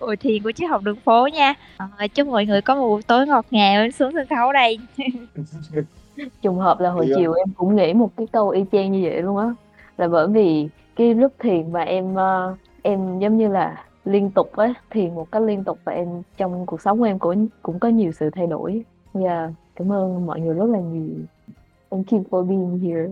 ngồi 0.00 0.16
thiền 0.16 0.42
của 0.42 0.52
triết 0.52 0.70
học 0.70 0.82
đường 0.82 0.96
phố 1.04 1.26
nha 1.32 1.54
Ờ, 1.76 1.86
chúc 2.14 2.28
mọi 2.28 2.46
người 2.46 2.60
có 2.62 2.74
một 2.74 2.88
buổi 2.88 3.02
tối 3.02 3.26
ngọt 3.26 3.46
ngào 3.50 3.90
xuống 3.90 4.12
sân 4.14 4.26
khấu 4.26 4.52
đây 4.52 4.78
Trùng 6.42 6.58
hợp 6.58 6.80
là 6.80 6.90
hồi 6.90 7.06
Dạ. 7.08 7.14
chiều 7.18 7.32
em 7.32 7.46
cũng 7.56 7.76
nghĩ 7.76 7.92
một 7.94 8.10
cái 8.16 8.26
câu 8.32 8.48
y 8.48 8.64
chang 8.72 8.92
như 8.92 9.00
vậy 9.10 9.22
luôn 9.22 9.36
á. 9.36 9.54
Là 9.96 10.08
bởi 10.08 10.28
vì 10.28 10.68
cái 10.96 11.14
lúc 11.14 11.32
thiền 11.38 11.72
mà 11.72 11.82
em 11.82 12.14
ờ, 12.14 12.56
em 12.82 13.18
giống 13.18 13.38
như 13.38 13.48
là 13.48 13.84
liên 14.04 14.30
tục 14.30 14.56
á, 14.56 14.74
thiền 14.90 15.14
một 15.14 15.30
cách 15.32 15.42
liên 15.42 15.64
tục 15.64 15.78
và 15.84 15.92
em 15.92 16.08
trong 16.36 16.66
cuộc 16.66 16.80
sống 16.80 16.98
của 16.98 17.04
em 17.04 17.18
cũng 17.18 17.48
cũng 17.62 17.78
có 17.78 17.88
nhiều 17.88 18.12
sự 18.12 18.30
thay 18.30 18.46
đổi. 18.46 18.82
Yeah, 19.14 19.50
cảm 19.76 19.92
ơn 19.92 20.26
mọi 20.26 20.40
người 20.40 20.54
rất 20.54 20.64
là 20.70 20.78
nhiều. 20.78 21.16
Thank 21.90 22.06
you 22.10 22.24
for 22.30 22.42
being 22.48 22.78
here. 22.78 23.08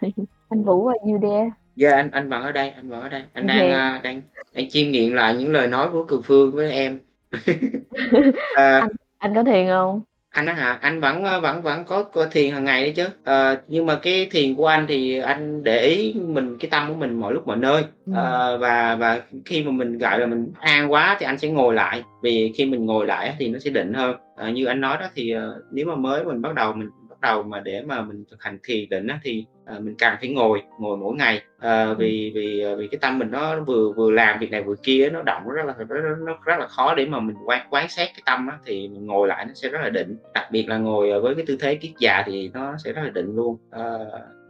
Anh 0.48 0.64
Vũ 0.64 0.86
are 0.86 1.12
you 1.12 1.18
there? 1.22 1.50
Dạ 1.76 1.90
anh 1.92 2.10
anh 2.10 2.28
vẫn 2.28 2.42
ở 2.42 2.52
đây 2.52 2.70
anh 2.70 2.88
vẫn 2.88 3.00
ở 3.00 3.08
đây. 3.08 3.22
Anh 3.32 3.46
đang 3.46 3.70
à, 3.70 4.00
đang 4.04 4.22
đang 4.54 4.70
chiêm 4.70 4.90
nghiệm 4.90 5.12
lại 5.14 5.34
những 5.34 5.52
lời 5.52 5.66
nói 5.66 5.88
của 5.92 6.04
Cường 6.04 6.22
Phương 6.22 6.52
với 6.52 6.72
em. 6.72 7.00
À, 8.56 8.88
Anh 9.18 9.34
có 9.34 9.44
thiền 9.44 9.66
không? 9.68 10.00
anh 10.32 10.46
á 10.46 10.52
hả? 10.52 10.78
Anh 10.80 11.00
vẫn 11.00 11.24
ờ, 11.24 11.40
vẫn 11.40 11.62
vẫn 11.62 11.84
có, 11.84 12.02
có 12.02 12.26
thiền 12.26 12.52
hàng 12.52 12.64
ngày 12.64 12.82
đấy 12.82 12.92
chứ. 12.96 13.06
Ờ, 13.24 13.56
nhưng 13.68 13.86
mà 13.86 13.98
cái 14.02 14.28
thiền 14.30 14.54
của 14.54 14.66
anh 14.66 14.86
thì 14.88 15.18
anh 15.18 15.64
để 15.64 15.80
ý 15.80 16.14
mình 16.14 16.58
cái 16.58 16.70
tâm 16.70 16.88
của 16.88 16.94
mình 16.94 17.20
mọi 17.20 17.32
lúc 17.32 17.46
mọi 17.46 17.56
nơi. 17.56 17.82
Ừ. 18.06 18.12
Ờ, 18.16 18.58
và 18.58 18.94
và 18.96 19.20
khi 19.44 19.62
mà 19.64 19.70
mình 19.70 19.98
gọi 19.98 20.18
là 20.18 20.26
mình 20.26 20.52
an 20.58 20.92
quá 20.92 21.16
thì 21.20 21.26
anh 21.26 21.38
sẽ 21.38 21.48
ngồi 21.48 21.74
lại. 21.74 22.02
Vì 22.22 22.52
khi 22.56 22.64
mình 22.66 22.86
ngồi 22.86 23.06
lại 23.06 23.34
thì 23.38 23.48
nó 23.48 23.58
sẽ 23.58 23.70
định 23.70 23.94
hơn. 23.94 24.16
Ờ, 24.36 24.48
như 24.48 24.64
anh 24.64 24.80
nói 24.80 24.96
đó 25.00 25.06
thì 25.14 25.30
ờ, 25.30 25.62
nếu 25.72 25.86
mà 25.86 25.94
mới 25.94 26.24
mình 26.24 26.42
bắt 26.42 26.54
đầu 26.54 26.72
mình 26.72 26.88
đầu 27.22 27.42
mà 27.42 27.60
để 27.60 27.82
mà 27.82 28.02
mình 28.02 28.24
thực 28.30 28.42
hành 28.42 28.58
thiền 28.62 28.88
định 28.88 29.06
á, 29.06 29.20
thì 29.22 29.46
ờ, 29.64 29.80
mình 29.80 29.94
càng 29.98 30.16
phải 30.20 30.28
ngồi 30.28 30.62
ngồi 30.78 30.96
mỗi 30.96 31.14
ngày. 31.16 31.42
Ờ, 31.58 31.94
vì 31.94 32.32
vì 32.34 32.60
ờ, 32.60 32.76
vì 32.76 32.88
cái 32.88 32.98
tâm 32.98 33.18
mình 33.18 33.30
nó 33.30 33.60
vừa 33.60 33.92
vừa 33.92 34.10
làm 34.10 34.38
việc 34.38 34.50
này 34.50 34.62
vừa 34.62 34.74
kia 34.82 35.10
nó 35.12 35.22
động 35.22 35.48
rất 35.48 35.66
là 35.66 35.74
nó, 35.88 36.16
nó 36.16 36.38
rất 36.44 36.58
là 36.58 36.66
khó 36.66 36.94
để 36.94 37.06
mà 37.06 37.20
mình 37.20 37.36
quán 37.46 37.66
quán 37.70 37.88
xét 37.88 38.08
cái 38.08 38.22
tâm 38.26 38.48
á, 38.48 38.58
thì 38.66 38.88
mình 38.88 39.06
ngồi 39.06 39.28
lại 39.28 39.44
nó 39.44 39.52
sẽ 39.54 39.68
rất 39.68 39.78
là 39.82 39.88
định. 39.88 40.16
Đặc 40.34 40.50
biệt 40.50 40.68
là 40.68 40.78
ngồi 40.78 41.10
ờ, 41.10 41.20
với 41.20 41.34
cái 41.34 41.44
tư 41.46 41.56
thế 41.60 41.74
kiết 41.74 41.92
già 41.98 42.22
thì 42.26 42.50
nó 42.54 42.74
sẽ 42.84 42.92
rất 42.92 43.02
là 43.02 43.10
định 43.10 43.36
luôn. 43.36 43.56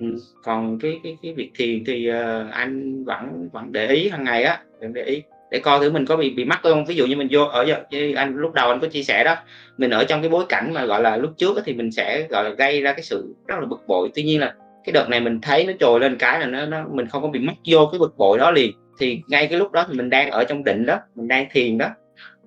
Ừ. 0.01 0.17
còn 0.45 0.79
cái 0.79 1.01
cái 1.03 1.17
cái 1.23 1.35
việc 1.35 1.51
thiền 1.55 1.85
thì 1.87 2.07
ờ, 2.07 2.49
anh 2.53 3.05
vẫn 3.05 3.49
vẫn 3.53 3.73
để 3.73 3.89
ý 3.89 4.09
hàng 4.09 4.25
ngày 4.25 4.43
á 4.43 4.65
để 4.93 5.03
ý 5.03 5.23
để 5.53 5.59
coi 5.59 5.81
thử 5.81 5.91
mình 5.91 6.07
có 6.07 6.17
bị 6.17 6.31
bị 6.31 6.45
mắc 6.45 6.61
không. 6.63 6.85
Ví 6.85 6.95
dụ 6.95 7.07
như 7.07 7.17
mình 7.17 7.29
vô 7.31 7.45
ở 7.45 7.63
giờ 7.65 7.77
như 7.91 8.15
anh 8.15 8.37
lúc 8.37 8.53
đầu 8.53 8.69
anh 8.69 8.81
có 8.81 8.87
chia 8.87 9.03
sẻ 9.03 9.25
đó 9.25 9.37
mình 9.79 9.91
ở 9.91 10.05
trong 10.05 10.23
cái 10.23 10.31
bối 10.31 10.45
cảnh 10.49 10.73
mà 10.75 10.85
gọi 10.85 11.03
là 11.03 11.17
lúc 11.17 11.31
trước 11.37 11.59
thì 11.65 11.75
mình 11.75 11.93
sẽ 11.93 12.27
gọi 12.31 12.45
là 12.45 12.51
gây 12.51 12.81
ra 12.81 12.93
cái 12.93 13.03
sự 13.03 13.35
rất 13.47 13.61
là 13.61 13.67
bực 13.67 13.81
bội. 13.87 14.11
Tuy 14.15 14.23
nhiên 14.23 14.41
là 14.41 14.55
cái 14.85 14.93
đợt 14.93 15.09
này 15.09 15.21
mình 15.21 15.41
thấy 15.41 15.67
nó 15.67 15.73
trồi 15.81 16.01
lên 16.01 16.17
cái 16.19 16.41
là 16.41 16.47
nó, 16.47 16.67
nó 16.67 16.85
mình 16.91 17.07
không 17.07 17.23
có 17.23 17.29
bị 17.29 17.41
mắc 17.41 17.55
vô 17.67 17.89
cái 17.93 17.99
bực 17.99 18.17
bội 18.17 18.39
đó 18.39 18.51
liền. 18.51 18.73
Thì 18.99 19.21
ngay 19.29 19.47
cái 19.47 19.59
lúc 19.59 19.73
đó 19.73 19.87
thì 19.89 19.95
mình 19.97 20.11
đang 20.11 20.31
ở 20.31 20.45
trong 20.45 20.65
định 20.65 20.87
đó 20.87 20.99
mình 21.15 21.29
đang 21.29 21.47
thiền 21.51 21.79
đó. 21.79 21.87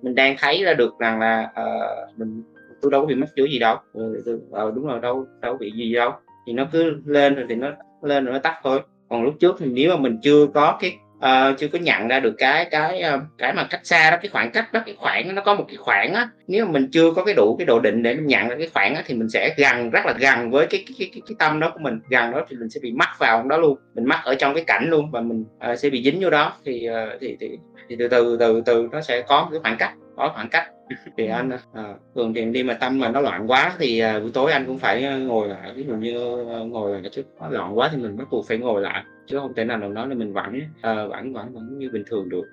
Mình 0.02 0.14
đang 0.14 0.36
thấy 0.38 0.64
ra 0.64 0.74
được 0.74 0.98
rằng 0.98 1.20
là 1.20 1.50
uh, 1.60 2.18
mình 2.18 2.42
tôi 2.82 2.90
đâu 2.90 3.00
có 3.00 3.06
bị 3.06 3.14
mắc 3.14 3.28
vô 3.36 3.44
gì 3.44 3.58
đâu. 3.58 3.76
Ừ, 3.92 4.22
tôi, 4.26 4.38
ờ, 4.52 4.72
đúng 4.74 4.86
rồi 4.86 5.00
đâu 5.00 5.26
đâu 5.40 5.52
có 5.52 5.58
bị 5.58 5.72
gì 5.72 5.94
đâu. 5.94 6.12
Thì 6.46 6.52
nó 6.52 6.66
cứ 6.72 6.96
lên 7.06 7.34
rồi 7.34 7.46
thì 7.48 7.54
nó 7.54 7.70
lên 8.02 8.24
rồi 8.24 8.32
nó 8.32 8.38
tắt 8.38 8.60
thôi. 8.64 8.80
Còn 9.08 9.22
lúc 9.22 9.34
trước 9.40 9.56
thì 9.58 9.66
nếu 9.66 9.90
mà 9.90 9.96
mình 9.96 10.18
chưa 10.22 10.46
có 10.54 10.78
cái 10.80 10.96
uh, 11.18 11.58
chưa 11.58 11.68
có 11.68 11.78
nhận 11.78 12.08
ra 12.08 12.20
được 12.20 12.34
cái 12.38 12.64
cái 12.64 13.00
ờ, 13.00 13.20
cái 13.38 13.52
mà 13.52 13.66
cách 13.70 13.80
xa 13.84 14.10
đó 14.10 14.16
cái 14.22 14.28
khoảng 14.28 14.50
cách 14.50 14.72
đó 14.72 14.82
cái 14.86 14.94
khoảng 14.98 15.34
nó 15.34 15.42
có 15.42 15.54
một 15.54 15.64
cái 15.68 15.76
khoảng 15.76 16.14
á. 16.14 16.28
Nếu 16.46 16.64
mà 16.64 16.72
mình 16.72 16.88
chưa 16.92 17.12
có 17.12 17.24
cái 17.24 17.34
đủ 17.34 17.56
cái 17.58 17.66
độ 17.66 17.80
định 17.80 18.02
để 18.02 18.14
mình 18.14 18.26
nhận 18.26 18.48
ra 18.48 18.56
cái 18.58 18.68
khoảng 18.74 18.94
á 18.94 19.02
thì 19.06 19.14
mình 19.14 19.28
sẽ 19.28 19.54
gần 19.56 19.90
rất 19.90 20.06
là 20.06 20.14
gần 20.18 20.50
với 20.50 20.66
cái 20.66 20.84
cái 20.86 20.94
cái, 20.98 21.08
cái, 21.12 21.22
cái 21.26 21.36
tâm 21.38 21.60
đó 21.60 21.70
của 21.74 21.80
mình. 21.80 22.00
Gần 22.10 22.32
đó 22.32 22.46
thì 22.48 22.56
mình 22.56 22.70
sẽ 22.70 22.80
bị 22.82 22.92
mắc 22.92 23.08
vào 23.18 23.42
đó 23.42 23.56
luôn. 23.56 23.78
Mình 23.94 24.04
mắc 24.04 24.20
ở 24.24 24.34
trong 24.34 24.54
cái 24.54 24.64
cảnh 24.66 24.86
luôn 24.90 25.10
và 25.10 25.20
mình 25.20 25.44
uh, 25.72 25.78
sẽ 25.78 25.90
bị 25.90 26.02
dính 26.02 26.20
vô 26.20 26.30
đó. 26.30 26.52
Thì 26.64 26.88
uh, 26.90 27.20
thì, 27.20 27.36
thì 27.40 27.58
thì 27.88 27.96
từ 27.98 28.08
từ 28.08 28.36
từ 28.40 28.62
từ 28.66 28.88
nó 28.92 29.00
sẽ 29.00 29.22
có 29.22 29.42
một 29.42 29.48
cái 29.50 29.60
khoảng 29.62 29.76
cách 29.76 29.92
có 30.16 30.32
khoảng 30.34 30.48
cách 30.48 30.68
thì 31.16 31.26
anh 31.26 31.50
à, 31.72 31.94
thường 32.14 32.34
thì 32.34 32.44
đi 32.44 32.62
mà 32.62 32.74
tâm 32.80 32.98
mà 32.98 33.08
nó 33.10 33.20
loạn 33.20 33.50
quá 33.50 33.76
thì 33.78 33.98
à, 33.98 34.20
buổi 34.20 34.30
tối 34.34 34.52
anh 34.52 34.66
cũng 34.66 34.78
phải 34.78 35.04
à, 35.04 35.16
ngồi 35.18 35.48
lại 35.48 35.72
ví 35.76 35.84
dụ 35.84 35.94
như 35.94 36.44
à, 36.48 36.58
ngồi 36.58 36.90
lại 36.90 37.10
chứ 37.12 37.22
nó 37.40 37.48
loạn 37.48 37.78
quá 37.78 37.88
thì 37.92 37.98
mình 38.02 38.16
bắt 38.16 38.28
buộc 38.30 38.46
phải 38.48 38.58
ngồi 38.58 38.80
lại 38.82 39.04
chứ 39.26 39.38
không 39.38 39.54
thể 39.54 39.64
nào 39.64 39.78
nào 39.78 39.88
nói 39.88 40.08
là 40.08 40.14
mình 40.14 40.32
vẫn 40.32 40.60
à, 40.82 41.06
vẫn 41.06 41.32
vẫn 41.32 41.52
vẫn 41.54 41.78
như 41.78 41.90
bình 41.90 42.04
thường 42.06 42.28
được 42.28 42.44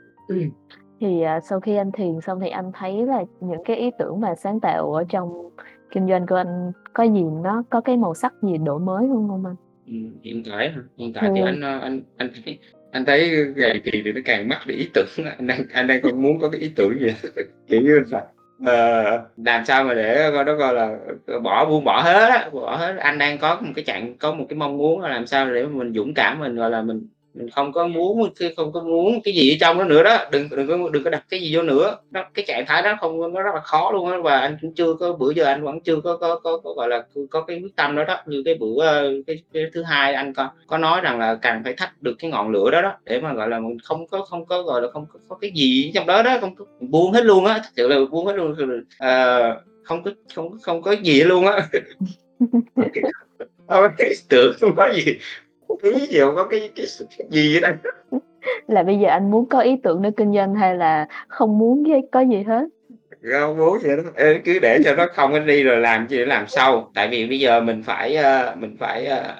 Thì 1.00 1.22
à, 1.22 1.40
sau 1.40 1.60
khi 1.60 1.76
anh 1.76 1.92
thiền 1.92 2.22
xong 2.22 2.40
thì 2.40 2.50
anh 2.50 2.72
thấy 2.74 3.06
là 3.06 3.24
những 3.40 3.64
cái 3.66 3.78
ý 3.78 3.92
tưởng 4.00 4.20
mà 4.22 4.36
sáng 4.36 4.60
tạo 4.60 4.94
ở 4.94 5.04
trong 5.10 5.50
kinh 5.92 6.08
doanh 6.08 6.28
của 6.28 6.36
anh 6.36 6.72
có 6.94 7.04
gì 7.04 7.24
nó 7.44 7.64
có 7.70 7.82
cái 7.82 7.98
màu 7.98 8.14
sắc 8.14 8.34
gì 8.42 8.58
đổi 8.58 8.80
mới 8.80 9.08
hơn 9.08 9.28
không 9.30 9.46
anh? 9.46 9.56
Ừ, 9.88 9.94
hiện 10.24 10.44
tại 10.50 10.74
hiện 10.98 11.14
tại 11.14 11.32
thì 11.36 11.42
Ừ. 11.42 11.46
anh 11.46 11.62
à, 11.64 11.80
anh 11.80 12.02
anh 12.18 12.30
thấy 12.46 12.60
anh 12.94 13.06
thấy 13.06 13.48
ngày 13.56 13.82
kỳ 13.84 14.02
thì 14.06 14.12
nó 14.12 14.22
càng 14.26 14.50
mắc 14.50 14.68
đi 14.68 14.76
ý 14.76 14.90
tưởng 14.94 15.08
anh 15.38 15.48
đang 15.48 15.64
anh 15.74 15.88
đang 15.88 16.02
còn 16.02 16.22
muốn 16.22 16.40
có 16.40 16.50
cái 16.50 16.62
ý 16.62 16.72
tưởng 16.76 17.00
gì. 17.00 17.14
Kiểu 17.68 17.82
như 17.82 18.00
là 18.10 18.26
uh, 18.62 19.22
làm 19.38 19.66
sao 19.66 19.84
mà 19.84 19.94
để 19.94 20.24
ờ, 20.24 20.32
coi 20.32 20.44
đó 20.46 20.56
coi 20.60 20.74
là 20.74 20.98
ờ, 21.28 21.40
bỏ 21.40 21.66
buông 21.66 21.84
bỏ 21.84 22.02
hết 22.02 22.30
á 22.30 22.50
bỏ 22.54 22.76
hết. 22.76 22.96
Anh 22.98 23.18
đang 23.18 23.38
có 23.38 23.62
một 23.62 23.72
cái 23.76 23.84
trạng 23.84 24.18
có 24.18 24.34
một 24.34 24.46
cái 24.50 24.58
mong 24.58 24.78
muốn 24.78 25.02
là 25.02 25.10
làm 25.10 25.28
sao 25.28 25.54
để 25.54 25.66
mình 25.66 25.94
dũng 25.94 26.14
cảm 26.14 26.40
mình 26.40 26.56
gọi 26.56 26.70
là 26.70 26.82
mình 26.82 27.08
mình 27.34 27.50
không 27.50 27.72
có 27.74 27.88
muốn 27.88 28.30
không 28.58 28.72
có 28.72 28.84
muốn 28.84 29.22
cái 29.24 29.34
gì 29.34 29.54
ở 29.54 29.56
trong 29.62 29.78
đó 29.78 29.84
nữa 29.84 30.04
đó 30.04 30.18
đừng 30.32 30.50
đừng 30.50 30.68
có 30.68 30.90
đừng 30.94 31.04
có 31.04 31.10
đặt 31.10 31.26
cái 31.30 31.42
gì 31.42 31.56
vô 31.56 31.62
nữa. 31.62 31.98
Nó 32.12 32.24
cái 32.34 32.46
trạng 32.48 32.66
thái 32.68 32.82
đó 32.82 32.98
không 33.02 33.34
nó 33.34 33.42
rất 33.42 33.52
là 33.56 33.62
khó 33.62 33.92
luôn 33.92 34.12
á 34.12 34.18
và 34.24 34.40
anh 34.40 34.58
cũng 34.62 34.74
chưa 34.76 34.94
có 34.94 35.14
bữa 35.14 35.32
giờ 35.32 35.46
anh 35.46 35.64
vẫn 35.64 35.80
chưa 35.82 36.02
có 36.04 36.18
có 36.18 36.40
có, 36.44 36.58
có 36.58 36.74
gọi 36.74 36.88
là 36.90 37.04
có 37.30 37.42
cái 37.42 37.60
quyết 37.64 37.76
tâm 37.76 37.96
đó 37.96 38.04
đó. 38.04 38.18
Như 38.26 38.42
cái 38.46 38.56
bữa 38.56 38.86
ờ, 38.86 39.10
cái, 39.28 39.44
cái 39.54 39.64
thứ 39.74 39.84
hai 39.84 40.14
anh 40.14 40.34
có 40.34 40.50
có 40.68 40.78
nói 40.78 41.02
rằng 41.02 41.20
là 41.20 41.36
cần 41.36 41.62
phải 41.64 41.74
thắt 41.74 42.02
được 42.02 42.16
cái 42.20 42.32
ngọn 42.32 42.52
lửa 42.52 42.72
đó 42.72 42.82
đó 42.82 42.94
để 43.06 43.22
mà 43.22 43.34
gọi 43.34 43.50
là 43.50 43.60
mình 43.60 43.78
không 43.84 44.08
có 44.08 44.22
không 44.22 44.46
có 44.46 44.62
gọi 44.62 44.82
là 44.82 44.88
không 44.94 45.06
có, 45.14 45.20
có 45.30 45.36
cái 45.36 45.52
gì 45.56 45.92
trong 45.96 46.08
đó 46.08 46.24
đó 46.24 46.38
không 46.42 46.56
có 46.56 46.66
buông 46.80 47.12
hết 47.12 47.26
luôn 47.26 47.46
á 47.46 47.54
thật 47.64 47.70
sự 47.76 47.88
là 47.88 47.98
buông 48.12 48.26
hết 48.28 48.34
luôn. 48.34 48.56
Ờ, 48.98 49.42
không 49.84 50.04
có 50.04 50.12
không 50.36 50.52
có- 50.52 50.58
không 50.62 50.82
có 50.82 50.92
gì 50.92 51.24
luôn 51.24 51.46
á. 51.46 51.68
Ý 54.00 54.16
tưởng 54.30 54.56
không 54.62 54.76
có 54.76 54.94
gì 54.94 55.18
ý 55.84 56.08
gì 56.08 56.20
không 56.20 56.36
có 56.36 56.44
cái 56.44 56.70
cái, 56.76 56.86
cái 57.18 57.28
gì 57.30 57.58
ở 57.58 57.60
đây? 57.60 57.74
Là 58.68 58.84
bây 58.84 59.00
giờ 59.00 59.10
anh 59.10 59.32
muốn 59.32 59.50
có 59.50 59.60
ý 59.60 59.78
tưởng 59.84 60.02
để 60.02 60.12
kinh 60.18 60.34
doanh 60.34 60.56
hay 60.56 60.76
là 60.76 61.08
không 61.28 61.58
muốn 61.58 61.84
có 62.12 62.20
gì 62.20 62.44
hết? 62.44 62.66
không 63.40 63.58
muốn 63.58 63.80
vậy 63.84 63.98
đó. 63.98 64.04
Ê, 64.16 64.42
cứ 64.46 64.60
để 64.60 64.80
cho 64.86 64.96
nó 64.96 65.08
không 65.14 65.46
đi 65.46 65.64
rồi 65.64 65.78
làm 65.78 66.08
chi 66.08 66.18
để 66.18 66.26
làm 66.26 66.48
sau. 66.48 66.92
Tại 66.96 67.08
vì 67.08 67.28
bây 67.28 67.40
giờ 67.40 67.62
mình 67.62 67.84
phải 67.84 68.16
ờ, 68.16 68.56
mình 68.60 68.78
phải 68.80 69.06
ờ, 69.06 69.36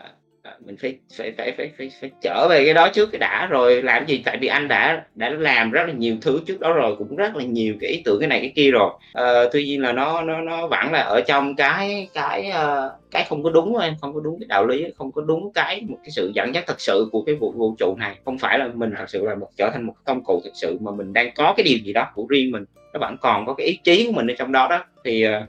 mình 0.66 0.78
phải 0.82 0.98
phải 1.18 1.32
phải 1.38 1.54
phải 1.58 1.72
phải 1.78 1.92
phải 2.02 2.12
trở 2.22 2.48
về 2.50 2.66
cái 2.66 2.74
đó 2.74 2.90
trước 2.94 3.10
cái 3.12 3.20
đã 3.20 3.48
rồi. 3.50 3.82
Làm 3.82 4.08
gì? 4.08 4.22
Tại 4.26 4.38
vì 4.42 4.48
anh 4.48 4.68
đã 4.68 5.06
đã 5.16 5.30
làm 5.30 5.72
rất 5.72 5.84
là 5.88 5.94
nhiều 5.94 6.16
thứ 6.22 6.42
trước 6.46 6.60
đó 6.60 6.74
rồi 6.74 6.96
cũng 6.98 7.16
rất 7.16 7.36
là 7.36 7.44
nhiều 7.44 7.76
cái 7.82 7.90
ý 7.90 8.02
tưởng 8.06 8.20
cái 8.20 8.30
này 8.30 8.40
cái 8.40 8.52
kia 8.56 8.72
rồi. 8.72 8.90
À, 9.14 9.44
tuy 9.54 9.66
nhiên 9.66 9.82
là 9.82 9.92
nó 9.92 10.22
nó 10.22 10.42
nó 10.42 10.68
vẫn 10.68 10.92
là 10.92 11.00
ở 11.00 11.22
trong 11.22 11.56
cái 11.56 12.08
cái 12.14 12.52
uh, 12.52 12.92
cái 13.12 13.26
không 13.30 13.44
có 13.44 13.50
đúng 13.50 13.78
em 13.78 13.94
không 14.02 14.14
có 14.14 14.20
đúng 14.20 14.40
cái 14.40 14.48
đạo 14.50 14.66
lý 14.66 14.86
không 14.98 15.12
có 15.12 15.22
đúng 15.22 15.54
cái 15.54 15.82
một 15.88 15.98
cái 16.04 16.12
sự 16.12 16.32
dẫn 16.36 16.56
dắt 16.56 16.64
thật 16.68 16.82
sự 16.82 17.08
của 17.12 17.22
cái 17.22 17.36
vũ 17.36 17.52
vũ 17.52 17.76
trụ 17.80 17.96
này. 18.00 18.16
Không 18.26 18.38
phải 18.38 18.60
là 18.60 18.70
mình 18.74 18.92
thật 18.98 19.10
sự 19.10 19.26
là 19.26 19.36
một 19.36 19.50
trở 19.58 19.70
thành 19.74 19.84
một 19.84 19.94
công 20.06 20.24
cụ 20.24 20.42
thật 20.44 20.52
sự 20.54 20.78
mà 20.82 20.92
mình 20.92 21.14
đang 21.14 21.30
có 21.36 21.54
cái 21.58 21.64
điều 21.64 21.78
gì 21.78 21.94
đó 21.94 22.08
của 22.16 22.26
riêng 22.30 22.52
mình. 22.52 22.66
Nó 22.94 23.00
vẫn 23.00 23.18
còn 23.22 23.46
có 23.46 23.54
cái 23.54 23.68
ý 23.68 23.80
chí 23.84 24.06
của 24.06 24.12
mình 24.12 24.32
ở 24.32 24.34
trong 24.38 24.52
đó 24.52 24.68
đó. 24.70 24.86
Thì 25.06 25.24
ờ, 25.24 25.46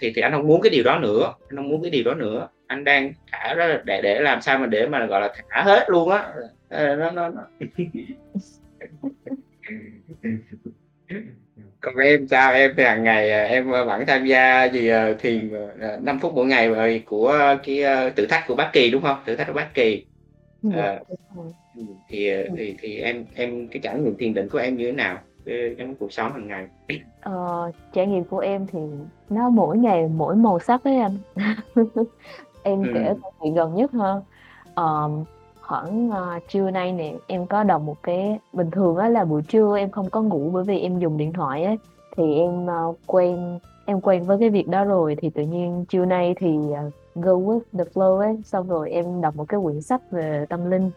thì 0.00 0.12
thì 0.14 0.22
anh 0.22 0.32
không 0.32 0.46
muốn 0.46 0.60
cái 0.60 0.70
điều 0.70 0.84
đó 0.84 0.98
nữa. 0.98 1.32
Anh 1.48 1.56
không 1.56 1.68
muốn 1.68 1.82
cái 1.82 1.90
điều 1.90 2.04
đó 2.04 2.14
nữa 2.14 2.48
anh 2.74 2.84
đang 2.84 3.12
thả 3.32 3.54
đó 3.54 3.66
để 3.84 4.00
để 4.02 4.20
làm 4.20 4.40
sao 4.40 4.58
mà 4.58 4.66
để 4.66 4.86
mà 4.86 5.06
gọi 5.06 5.20
là 5.20 5.32
thả 5.48 5.62
hết 5.62 5.90
luôn 5.90 6.10
á. 6.10 6.32
Ờ, 6.68 6.96
nó 6.96 7.10
nó, 7.10 7.28
nó. 7.28 7.42
còn 11.80 11.96
em 11.96 12.28
sao? 12.28 12.52
Em 12.52 12.74
thì 12.76 12.82
hàng 12.82 13.02
ngày 13.02 13.30
à, 13.30 13.44
em 13.44 13.70
vẫn 13.70 14.06
tham 14.06 14.26
gia 14.26 14.64
gì 14.64 14.90
thiền 15.18 15.52
5 15.78 16.06
à, 16.06 16.18
phút 16.22 16.34
mỗi 16.34 16.46
ngày 16.46 17.02
của 17.06 17.56
cái 17.64 17.82
thử 18.16 18.26
thách 18.26 18.44
của 18.48 18.54
Bác 18.54 18.70
Kỳ 18.72 18.90
đúng 18.90 19.02
không? 19.02 19.16
Thử 19.26 19.36
thách 19.36 19.46
của 19.46 19.52
Bác 19.52 19.74
Kỳ. 19.74 20.04
À, 20.72 21.00
thì 22.08 22.30
thì 22.56 22.76
thì 22.80 22.98
em 22.98 23.24
em 23.34 23.68
cái 23.68 23.80
trải 23.82 23.98
nghiệm 23.98 24.16
thiền 24.16 24.34
định 24.34 24.48
của 24.48 24.58
em 24.58 24.76
như 24.76 24.86
thế 24.86 24.92
nào? 24.92 25.18
Trong 25.78 25.94
cuộc 25.94 26.12
sống 26.12 26.32
hàng 26.32 26.48
ngày. 26.48 26.66
Ờ, 27.20 27.72
trải 27.92 28.06
nghiệm 28.06 28.24
của 28.24 28.38
em 28.38 28.66
thì 28.72 28.78
nó 29.30 29.50
mỗi 29.50 29.78
ngày 29.78 30.08
mỗi 30.08 30.36
màu 30.36 30.58
sắc 30.58 30.84
đấy 30.84 30.96
anh 30.96 31.16
em 32.64 32.82
ừ. 32.82 32.90
kể 32.94 33.14
câu 33.22 33.32
chuyện 33.42 33.54
gần 33.54 33.74
nhất 33.74 33.90
ha 33.92 34.20
um, 34.74 35.24
khoảng 35.60 36.10
uh, 36.10 36.42
trưa 36.48 36.70
nay 36.70 36.92
nè 36.92 37.14
em 37.26 37.46
có 37.46 37.62
đọc 37.62 37.82
một 37.82 37.96
cái 38.02 38.38
bình 38.52 38.70
thường 38.70 38.96
á 38.96 39.08
là 39.08 39.24
buổi 39.24 39.42
trưa 39.42 39.78
em 39.78 39.90
không 39.90 40.10
có 40.10 40.22
ngủ 40.22 40.50
bởi 40.52 40.64
vì 40.64 40.78
em 40.78 40.98
dùng 40.98 41.16
điện 41.16 41.32
thoại 41.32 41.64
á 41.64 41.74
thì 42.16 42.38
em 42.38 42.66
uh, 42.66 42.96
quen 43.06 43.58
em 43.86 44.00
quen 44.00 44.24
với 44.24 44.38
cái 44.40 44.50
việc 44.50 44.68
đó 44.68 44.84
rồi 44.84 45.16
thì 45.20 45.30
tự 45.30 45.42
nhiên 45.42 45.84
trưa 45.88 46.04
nay 46.04 46.34
thì 46.38 46.48
uh, 46.48 46.92
go 47.14 47.32
with 47.32 47.60
the 47.72 47.84
flow 47.94 48.18
ấy 48.18 48.36
xong 48.44 48.68
rồi 48.68 48.90
em 48.90 49.20
đọc 49.20 49.36
một 49.36 49.44
cái 49.48 49.60
quyển 49.62 49.80
sách 49.80 50.10
về 50.10 50.46
tâm 50.48 50.70
linh. 50.70 50.90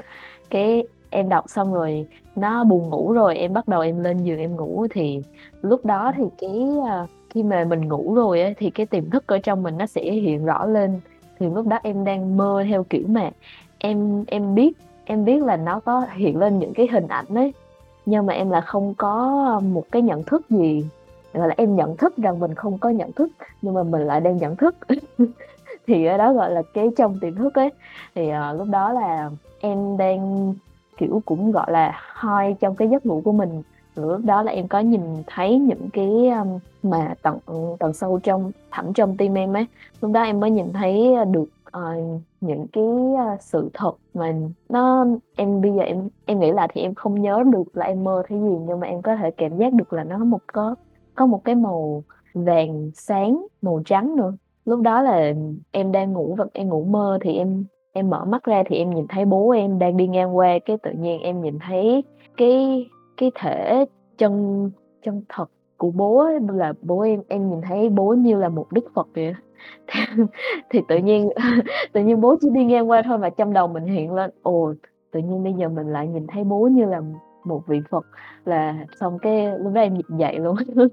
Cái 0.49 0.83
em 1.09 1.29
đọc 1.29 1.49
xong 1.49 1.73
rồi 1.73 2.07
nó 2.35 2.63
buồn 2.63 2.89
ngủ 2.89 3.13
rồi 3.13 3.37
em 3.37 3.53
bắt 3.53 3.67
đầu 3.67 3.81
em 3.81 4.03
lên 4.03 4.17
giường 4.17 4.39
em 4.39 4.55
ngủ 4.55 4.87
thì 4.89 5.21
lúc 5.61 5.85
đó 5.85 6.11
thì 6.17 6.23
cái 6.37 6.67
uh, 6.77 7.09
khi 7.29 7.43
mà 7.43 7.63
mình 7.63 7.87
ngủ 7.87 8.15
rồi 8.15 8.41
ấy, 8.41 8.53
thì 8.57 8.69
cái 8.69 8.85
tiềm 8.85 9.09
thức 9.09 9.27
ở 9.27 9.39
trong 9.39 9.63
mình 9.63 9.77
nó 9.77 9.85
sẽ 9.85 10.11
hiện 10.11 10.45
rõ 10.45 10.65
lên 10.65 10.99
thì 11.39 11.49
lúc 11.49 11.67
đó 11.67 11.79
em 11.83 12.03
đang 12.03 12.37
mơ 12.37 12.63
theo 12.69 12.83
kiểu 12.83 13.03
mà 13.07 13.29
em 13.77 14.23
em 14.27 14.55
biết 14.55 14.77
em 15.05 15.25
biết 15.25 15.43
là 15.43 15.57
nó 15.57 15.79
có 15.79 16.05
hiện 16.15 16.37
lên 16.37 16.59
những 16.59 16.73
cái 16.73 16.87
hình 16.91 17.07
ảnh 17.07 17.35
ấy 17.35 17.53
nhưng 18.05 18.25
mà 18.25 18.33
em 18.33 18.49
là 18.49 18.61
không 18.61 18.93
có 18.97 19.61
một 19.63 19.83
cái 19.91 20.01
nhận 20.01 20.23
thức 20.23 20.49
gì 20.49 20.85
gọi 21.33 21.47
là 21.47 21.53
em 21.57 21.75
nhận 21.75 21.97
thức 21.97 22.17
rằng 22.17 22.39
mình 22.39 22.55
không 22.55 22.77
có 22.77 22.89
nhận 22.89 23.11
thức 23.11 23.31
nhưng 23.61 23.73
mà 23.73 23.83
mình 23.83 24.01
lại 24.01 24.21
đang 24.21 24.37
nhận 24.37 24.55
thức. 24.55 24.75
Thì 25.87 26.05
ở 26.05 26.17
đó 26.17 26.33
gọi 26.33 26.51
là 26.51 26.61
cái 26.73 26.89
trong 26.97 27.19
tiềm 27.19 27.35
thức 27.35 27.53
ấy. 27.53 27.71
Thì 28.15 28.31
uh, 28.31 28.57
lúc 28.57 28.67
đó 28.71 28.93
là 28.93 29.29
em 29.59 29.97
đang 29.97 30.53
kiểu 30.97 31.21
cũng 31.25 31.51
gọi 31.51 31.71
là 31.71 32.01
hoi 32.13 32.55
trong 32.59 32.75
cái 32.75 32.87
giấc 32.87 33.05
ngủ 33.05 33.21
của 33.25 33.31
mình 33.31 33.61
lúc 34.05 34.21
đó 34.25 34.43
là 34.43 34.51
em 34.51 34.67
có 34.67 34.79
nhìn 34.79 35.01
thấy 35.27 35.59
những 35.59 35.89
cái 35.93 36.29
um, 36.29 36.59
mà 36.83 37.15
tận 37.21 37.39
tận 37.79 37.93
sâu 37.93 38.19
trong 38.23 38.51
thẳm 38.71 38.93
trong 38.93 39.17
tim 39.17 39.33
em 39.33 39.53
ấy 39.53 39.65
lúc 40.01 40.11
đó 40.11 40.21
em 40.21 40.39
mới 40.39 40.51
nhìn 40.51 40.73
thấy 40.73 41.15
ờ, 41.15 41.25
được 41.25 41.49
uh, 41.77 42.21
những 42.41 42.67
cái 42.67 42.83
uh, 42.83 43.41
sự 43.41 43.69
thật 43.73 43.91
mà 44.13 44.33
nó 44.69 45.05
em 45.35 45.61
bây 45.61 45.71
giờ 45.71 45.81
em 45.81 46.09
em 46.25 46.39
nghĩ 46.39 46.51
là 46.51 46.67
thì 46.73 46.81
em 46.81 46.93
không 46.95 47.21
nhớ 47.21 47.43
được 47.51 47.77
là 47.77 47.85
em 47.85 48.03
mơ 48.03 48.23
thấy 48.27 48.39
gì 48.39 48.57
nhưng 48.67 48.79
mà 48.79 48.87
em 48.87 49.01
có 49.01 49.15
thể 49.15 49.31
cảm 49.31 49.57
giác 49.57 49.73
được 49.73 49.93
là 49.93 50.03
nó 50.03 50.17
một 50.17 50.41
có 50.53 50.75
có 51.15 51.25
một 51.25 51.41
cái 51.43 51.55
màu 51.55 52.03
vàng 52.33 52.91
sáng 52.93 53.45
màu 53.61 53.81
trắng 53.85 54.15
nữa. 54.15 54.33
Lúc 54.65 54.81
đó 54.81 55.01
là 55.01 55.33
em 55.71 55.91
đang 55.91 56.13
ngủ 56.13 56.35
và 56.37 56.45
em 56.53 56.69
ngủ 56.69 56.83
mơ 56.83 57.17
thì 57.21 57.33
em 57.33 57.65
em 57.93 58.09
mở 58.09 58.25
mắt 58.25 58.43
ra 58.43 58.63
thì 58.67 58.75
em 58.75 58.89
nhìn 58.89 59.07
thấy 59.07 59.25
bố 59.25 59.49
em 59.49 59.79
đang 59.79 59.97
đi 59.97 60.07
ngang 60.07 60.37
qua 60.37 60.59
cái 60.65 60.77
tự 60.83 60.91
nhiên 60.91 61.21
em 61.21 61.41
nhìn 61.41 61.59
thấy 61.59 62.03
cái 62.37 62.85
cái 63.17 63.31
thể 63.35 63.85
chân 64.17 64.71
chân 65.03 65.21
thật 65.29 65.49
của 65.77 65.91
bố 65.91 66.19
ấy, 66.19 66.39
là 66.53 66.73
bố 66.81 67.01
em 67.01 67.21
em 67.27 67.49
nhìn 67.49 67.61
thấy 67.61 67.89
bố 67.89 68.13
như 68.13 68.35
là 68.35 68.49
một 68.49 68.71
đức 68.71 68.85
phật 68.93 69.07
vậy 69.15 69.33
thì 70.69 70.81
tự 70.87 70.97
nhiên 70.97 71.29
tự 71.93 72.03
nhiên 72.03 72.21
bố 72.21 72.35
chỉ 72.41 72.49
đi 72.49 72.65
ngang 72.65 72.89
qua 72.89 73.01
thôi 73.05 73.17
mà 73.17 73.29
trong 73.29 73.53
đầu 73.53 73.67
mình 73.67 73.85
hiện 73.85 74.13
lên 74.13 74.31
ồ 74.41 74.73
tự 75.11 75.19
nhiên 75.19 75.43
bây 75.43 75.53
giờ 75.53 75.69
mình 75.69 75.87
lại 75.87 76.07
nhìn 76.07 76.27
thấy 76.27 76.43
bố 76.43 76.67
như 76.67 76.85
là 76.85 77.01
một 77.47 77.67
vị 77.67 77.81
phật. 77.89 78.05
Là 78.45 78.85
xong 78.99 79.19
cái 79.19 79.59
lúc 79.59 79.73
đó 79.73 79.81
em 79.81 79.97
dậy 80.17 80.39
luôn. 80.39 80.55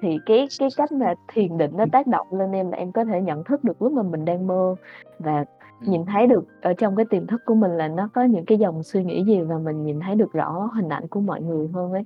Thì 0.00 0.18
cái 0.26 0.46
cái 0.58 0.68
cách 0.76 0.92
mà 0.92 1.14
thiền 1.32 1.58
định 1.58 1.70
nó 1.76 1.84
tác 1.92 2.06
động 2.06 2.26
lên 2.30 2.52
em 2.52 2.70
là 2.70 2.76
em 2.76 2.92
có 2.92 3.04
thể 3.04 3.20
nhận 3.20 3.44
thức 3.44 3.64
được 3.64 3.82
lúc 3.82 3.92
mà 3.92 4.02
mình 4.02 4.24
đang 4.24 4.46
mơ 4.46 4.74
và 5.18 5.44
nhìn 5.80 6.04
thấy 6.06 6.26
được 6.26 6.44
ở 6.62 6.74
trong 6.74 6.96
cái 6.96 7.06
tiềm 7.10 7.26
thức 7.26 7.42
của 7.44 7.54
mình 7.54 7.70
là 7.70 7.88
nó 7.88 8.08
có 8.14 8.22
những 8.22 8.44
cái 8.44 8.58
dòng 8.58 8.82
suy 8.82 9.04
nghĩ 9.04 9.24
gì 9.24 9.40
và 9.40 9.58
mình 9.58 9.84
nhìn 9.84 10.00
thấy 10.00 10.14
được 10.14 10.32
rõ 10.32 10.70
hình 10.74 10.88
ảnh 10.88 11.08
của 11.08 11.20
mọi 11.20 11.40
người 11.40 11.68
hơn 11.74 11.92
ấy. 11.92 12.04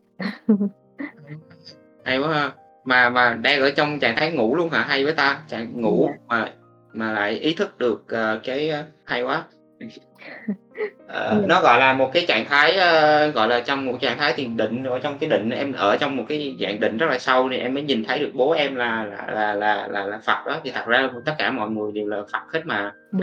Hay 2.05 2.19
quá 2.19 2.29
ha. 2.29 2.53
Mà 2.85 3.11
mà 3.11 3.35
đang 3.35 3.61
ở 3.61 3.71
trong 3.71 3.99
trạng 3.99 4.17
thái 4.17 4.33
ngủ 4.33 4.57
luôn 4.57 4.69
hả? 4.71 4.83
Hay 4.83 5.05
với 5.05 5.13
ta? 5.13 5.43
Trạng 5.49 5.81
ngủ 5.81 6.05
yeah. 6.05 6.19
Dạ. 6.19 6.25
mà 6.29 6.53
mà 6.93 7.13
lại 7.13 7.33
ý 7.33 7.55
thức 7.55 7.79
được 7.79 8.03
uh, 8.03 8.43
cái 8.45 8.71
uh, 8.81 8.87
hay 9.05 9.23
quá 9.23 9.45
uh, 9.87 11.49
nó 11.49 11.61
gọi 11.63 11.81
là 11.81 11.93
một 11.93 12.11
cái 12.13 12.25
trạng 12.29 12.45
thái 12.45 12.71
uh, 12.71 13.35
gọi 13.35 13.49
là 13.49 13.61
trong 13.61 13.87
một 13.87 13.99
trạng 14.01 14.19
thái 14.19 14.33
thiền 14.33 14.57
định 14.57 14.85
ở 14.85 14.99
trong 14.99 15.19
cái 15.19 15.31
định 15.31 15.51
em 15.51 15.73
ở 15.73 15.97
trong 15.97 16.17
một 16.17 16.25
cái 16.29 16.57
dạng 16.61 16.81
định 16.81 16.97
rất 16.97 17.07
là 17.11 17.19
sâu 17.19 17.49
thì 17.51 17.57
em 17.57 17.75
mới 17.75 17.83
nhìn 17.83 18.05
thấy 18.05 18.19
được 18.19 18.31
bố 18.35 18.51
em 18.51 18.75
là 18.75 19.05
là 19.05 19.27
là 19.33 19.55
là 19.55 19.89
là, 19.89 20.05
là 20.05 20.19
Phật 20.25 20.47
đó. 20.47 20.61
Thì 20.65 20.71
thật 20.71 20.87
ra 20.87 21.11
tất 21.27 21.35
cả 21.39 21.51
mọi 21.51 21.71
người 21.71 21.93
đều 21.93 22.07
là 22.07 22.23
Phật 22.33 22.53
hết 22.53 22.61
mà. 22.65 22.93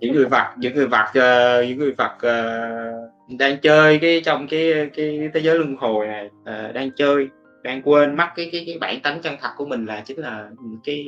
Những 0.00 0.12
người 0.12 0.28
Phật 0.28 0.46
những 0.56 0.74
người 0.74 0.88
Phật 0.88 1.08
uh, 1.08 1.68
những 1.68 1.78
người 1.78 1.94
Phật 1.98 2.12
uh, 2.16 3.38
đang 3.38 3.58
chơi 3.58 3.98
cái 3.98 4.22
trong 4.24 4.46
cái 4.48 4.90
cái 4.96 5.30
thế 5.34 5.40
giới 5.40 5.58
luân 5.58 5.76
hồi 5.76 6.06
này 6.06 6.26
uh, 6.26 6.74
đang 6.74 6.90
chơi 6.90 7.28
đang 7.62 7.82
quên 7.82 8.16
mất 8.16 8.26
cái 8.36 8.48
cái 8.52 8.62
cái 8.66 8.78
bản 8.80 9.00
tánh 9.00 9.22
chân 9.22 9.36
thật 9.40 9.48
của 9.56 9.66
mình 9.66 9.86
là 9.86 10.02
chính 10.04 10.18
là 10.18 10.48
cái 10.84 11.06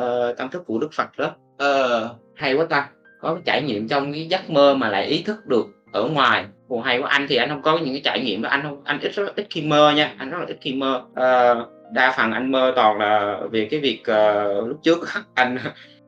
uh, 0.00 0.36
tâm 0.36 0.48
thức 0.48 0.62
của 0.66 0.78
Đức 0.78 0.92
Phật 0.92 1.08
đó. 1.18 1.34
Uh, 1.64 2.10
hay 2.36 2.54
quá 2.54 2.66
ta 2.70 2.88
có 3.22 3.34
cái 3.34 3.42
trải 3.44 3.62
nghiệm 3.62 3.88
trong 3.88 4.12
cái 4.12 4.26
giấc 4.26 4.50
mơ 4.50 4.74
mà 4.74 4.88
lại 4.88 5.06
ý 5.06 5.22
thức 5.22 5.46
được 5.46 5.66
ở 5.92 6.08
ngoài. 6.08 6.44
Ồ, 6.68 6.80
hay 6.80 6.98
của 6.98 7.04
anh 7.04 7.26
thì 7.28 7.36
anh 7.36 7.48
không 7.48 7.62
có 7.62 7.78
những 7.78 7.94
cái 7.94 8.00
trải 8.04 8.20
nghiệm 8.24 8.42
đó. 8.42 8.48
Anh 8.48 8.62
không 8.62 8.80
anh 8.84 9.00
ít 9.00 9.12
rất 9.14 9.36
ít 9.36 9.46
khi 9.50 9.62
mơ 9.62 9.92
nha 9.96 10.14
anh 10.18 10.30
rất 10.30 10.38
là 10.38 10.44
ít 10.46 10.58
khi 10.60 10.74
mơ. 10.74 11.02
À, 11.14 11.54
đa 11.92 12.14
phần 12.16 12.32
anh 12.32 12.52
mơ 12.52 12.72
toàn 12.76 12.98
là 12.98 13.40
về 13.50 13.68
cái 13.70 13.80
việc 13.80 14.00
uh, 14.00 14.68
lúc 14.68 14.78
trước. 14.82 14.98
Anh 15.34 15.58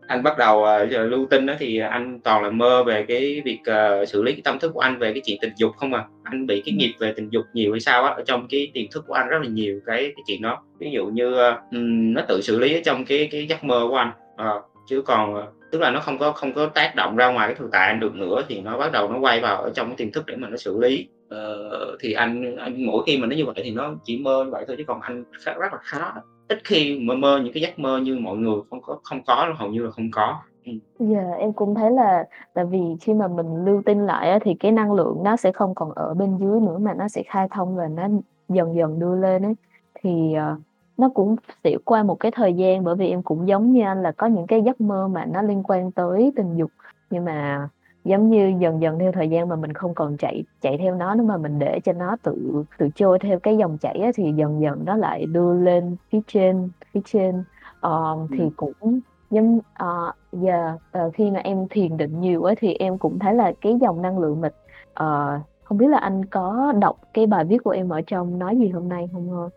anh 0.07 0.23
bắt 0.23 0.39
đầu 0.39 0.67
uh, 0.85 0.91
lưu 0.91 1.27
tin 1.31 1.47
đó 1.47 1.55
thì 1.59 1.79
anh 1.79 2.21
toàn 2.25 2.43
là 2.43 2.51
mơ 2.51 2.85
về 2.85 3.05
cái 3.09 3.43
việc 3.45 3.59
uh, 3.61 4.09
xử 4.09 4.23
lý 4.23 4.33
cái 4.33 4.41
tâm 4.45 4.59
thức 4.59 4.71
của 4.75 4.81
anh 4.81 4.99
về 4.99 5.13
cái 5.13 5.23
chuyện 5.25 5.39
tình 5.41 5.53
dục 5.57 5.73
không 5.77 5.95
à. 5.95 6.05
Anh 6.23 6.47
bị 6.47 6.63
cái 6.67 6.75
nghiệp 6.75 6.93
về 6.99 7.13
tình 7.17 7.29
dục 7.31 7.45
nhiều 7.53 7.73
hay 7.73 7.81
sao 7.81 8.05
á 8.05 8.11
ở 8.11 8.23
trong 8.27 8.47
cái 8.51 8.71
tiềm 8.75 8.85
thức 8.91 9.05
của 9.07 9.15
anh 9.15 9.29
rất 9.29 9.39
là 9.43 9.49
nhiều 9.49 9.81
cái 9.87 10.03
cái 10.03 10.23
chuyện 10.27 10.43
đó. 10.43 10.63
Ví 10.79 10.91
dụ 10.91 11.07
như 11.07 11.35
uh, 11.35 11.55
nó 11.71 12.23
tự 12.29 12.41
xử 12.43 12.59
lý 12.59 12.75
ở 12.75 12.81
trong 12.85 13.05
cái 13.05 13.29
cái 13.33 13.47
giấc 13.47 13.65
mơ 13.65 13.87
của 13.89 13.97
anh. 13.97 14.11
Uh, 14.35 14.74
chứ 14.87 15.03
còn 15.03 15.35
ờ, 15.35 15.47
tức 15.73 15.81
là 15.81 15.91
nó 15.91 16.01
không 16.01 16.19
có 16.19 16.33
không 16.33 16.53
có 16.53 16.67
tác 16.67 16.95
động 16.97 17.17
ra 17.17 17.33
ngoài 17.33 17.49
cái 17.49 17.55
thực 17.55 17.69
tại 17.73 17.87
anh 17.87 18.01
được 18.01 18.15
nữa 18.15 18.43
thì 18.49 18.61
nó 18.61 18.79
bắt 18.79 18.93
đầu 18.93 19.09
nó 19.09 19.19
quay 19.19 19.41
vào 19.41 19.63
ở 19.63 19.71
trong 19.75 19.87
cái 19.87 19.97
tiềm 19.97 20.13
thức 20.13 20.25
để 20.27 20.37
mà 20.37 20.49
nó 20.49 20.57
xử 20.57 20.81
lý. 20.81 21.09
Ờ, 21.29 21.97
thì 22.01 22.13
anh, 22.13 22.57
anh 22.57 22.87
mỗi 22.87 23.03
khi 23.07 23.19
mà 23.19 23.27
nó 23.27 23.37
như 23.37 23.47
vậy 23.47 23.55
thì 23.65 23.71
nó 23.71 23.95
chỉ 24.05 24.19
mơ 24.19 24.45
như 24.45 24.51
vậy 24.51 24.65
thôi 24.69 24.77
chứ 24.79 24.85
còn 24.87 25.01
anh 25.01 25.25
khá, 25.45 25.55
rất 25.55 25.73
là 25.73 25.79
khá. 25.83 26.13
Ít 26.49 26.59
khi 26.65 26.99
mơ 26.99 27.15
mơ 27.15 27.41
những 27.45 27.53
cái 27.53 27.63
giấc 27.63 27.79
mơ 27.79 27.99
như 27.99 28.19
mọi 28.21 28.37
người 28.37 28.61
không 28.71 28.83
có 28.83 28.99
không 29.03 29.23
có 29.27 29.55
hầu 29.57 29.69
như 29.69 29.83
là 29.83 29.91
không 29.91 30.11
có. 30.11 30.41
Ừ. 30.67 30.73
Dạ 30.99 31.21
yeah, 31.21 31.39
em 31.39 31.53
cũng 31.53 31.75
thấy 31.75 31.91
là 31.91 32.25
tại 32.55 32.65
vì 32.65 32.81
khi 33.01 33.15
mà 33.15 33.29
mình 33.29 33.65
lưu 33.65 33.83
tin 33.87 34.07
lại 34.07 34.31
á, 34.31 34.39
thì 34.43 34.55
cái 34.55 34.73
năng 34.73 34.93
lượng 34.93 35.17
nó 35.25 35.37
sẽ 35.37 35.53
không 35.53 35.75
còn 35.75 35.93
ở 35.95 36.15
bên 36.15 36.39
dưới 36.39 36.61
nữa 36.61 36.79
mà 36.79 36.95
nó 36.95 37.09
sẽ 37.09 37.23
khai 37.27 37.49
thông 37.51 37.77
và 37.77 37.89
nó 37.89 38.09
dần 38.49 38.77
dần 38.77 38.99
đưa 38.99 39.15
lên 39.15 39.43
ấy. 39.43 39.55
Thì 40.03 40.35
uh, 40.55 40.61
nó 40.97 41.09
cũng 41.09 41.37
sẽ 41.65 41.77
qua 41.85 42.03
một 42.03 42.21
cái 42.21 42.33
thời 42.33 42.55
gian 42.55 42.85
bởi 42.85 42.97
vì 42.97 43.09
em 43.11 43.23
cũng 43.23 43.49
giống 43.49 43.73
như 43.73 43.83
anh 43.83 44.03
là 44.03 44.13
có 44.13 44.27
những 44.27 44.47
cái 44.47 44.63
giấc 44.63 44.81
mơ 44.81 45.09
mà 45.09 45.25
nó 45.25 45.43
liên 45.43 45.63
quan 45.63 45.93
tới 45.93 46.33
tình 46.37 46.57
dục. 46.57 46.71
Nhưng 47.11 47.25
mà 47.25 47.69
giống 48.05 48.31
như 48.31 48.55
dần 48.61 48.83
dần 48.83 48.99
theo 48.99 49.13
thời 49.13 49.31
gian 49.31 49.49
mà 49.49 49.57
mình 49.57 49.73
không 49.73 49.95
còn 49.95 50.17
chạy 50.17 50.45
chạy 50.61 50.79
theo 50.79 50.95
nó 50.95 51.15
nữa 51.15 51.25
mà 51.25 51.37
mình 51.37 51.59
để 51.59 51.81
cho 51.85 51.93
nó 51.93 52.17
tự 52.23 52.65
tự 52.79 52.89
trôi 52.95 53.19
theo 53.19 53.39
cái 53.39 53.57
dòng 53.57 53.79
chảy 53.79 53.99
á, 53.99 54.11
thì 54.15 54.33
dần 54.37 54.61
dần 54.61 54.85
nó 54.85 54.97
lại 54.97 55.27
đưa 55.27 55.55
lên 55.55 55.97
phía 56.11 56.21
trên 56.27 56.71
phía 56.93 57.01
trên. 57.05 57.45
Uh, 57.87 58.31
thì 58.33 58.45
cũng 58.57 59.01
giống 59.31 59.59
uh, 59.59 60.15
giờ 60.33 60.77
uh, 61.07 61.15
khi 61.15 61.31
mà 61.31 61.41
em 61.41 61.69
thiền 61.71 61.97
định 61.97 62.21
nhiều 62.21 62.45
á 62.45 62.55
thì 62.59 62.75
em 62.75 62.99
cũng 62.99 63.19
thấy 63.19 63.35
là 63.35 63.53
cái 63.61 63.77
dòng 63.81 64.03
năng 64.03 64.19
lượng 64.19 64.41
mịch 64.41 64.55
uh, 65.01 65.43
không 65.65 65.79
biết 65.79 65.87
là 65.87 65.99
anh 65.99 66.25
có 66.25 66.73
đọc 66.79 66.97
cái 67.15 67.27
bài 67.27 67.45
viết 67.45 67.59
của 67.65 67.71
em 67.71 67.89
ở 67.89 68.01
trong 68.07 68.39
nói 68.39 68.57
gì 68.57 68.69
hôm 68.69 68.89
nay 68.89 69.09
không 69.13 69.29
không 69.31 69.51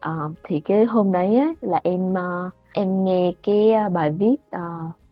Ờ, 0.00 0.30
thì 0.44 0.60
cái 0.60 0.84
hôm 0.84 1.12
đấy 1.12 1.36
á, 1.36 1.52
là 1.60 1.80
em, 1.84 2.14
ơ, 2.14 2.50
em 2.74 3.04
nghe 3.04 3.32
cái, 3.42 3.70
bài 3.92 4.10
viết, 4.10 4.36
ờ, 4.50 4.60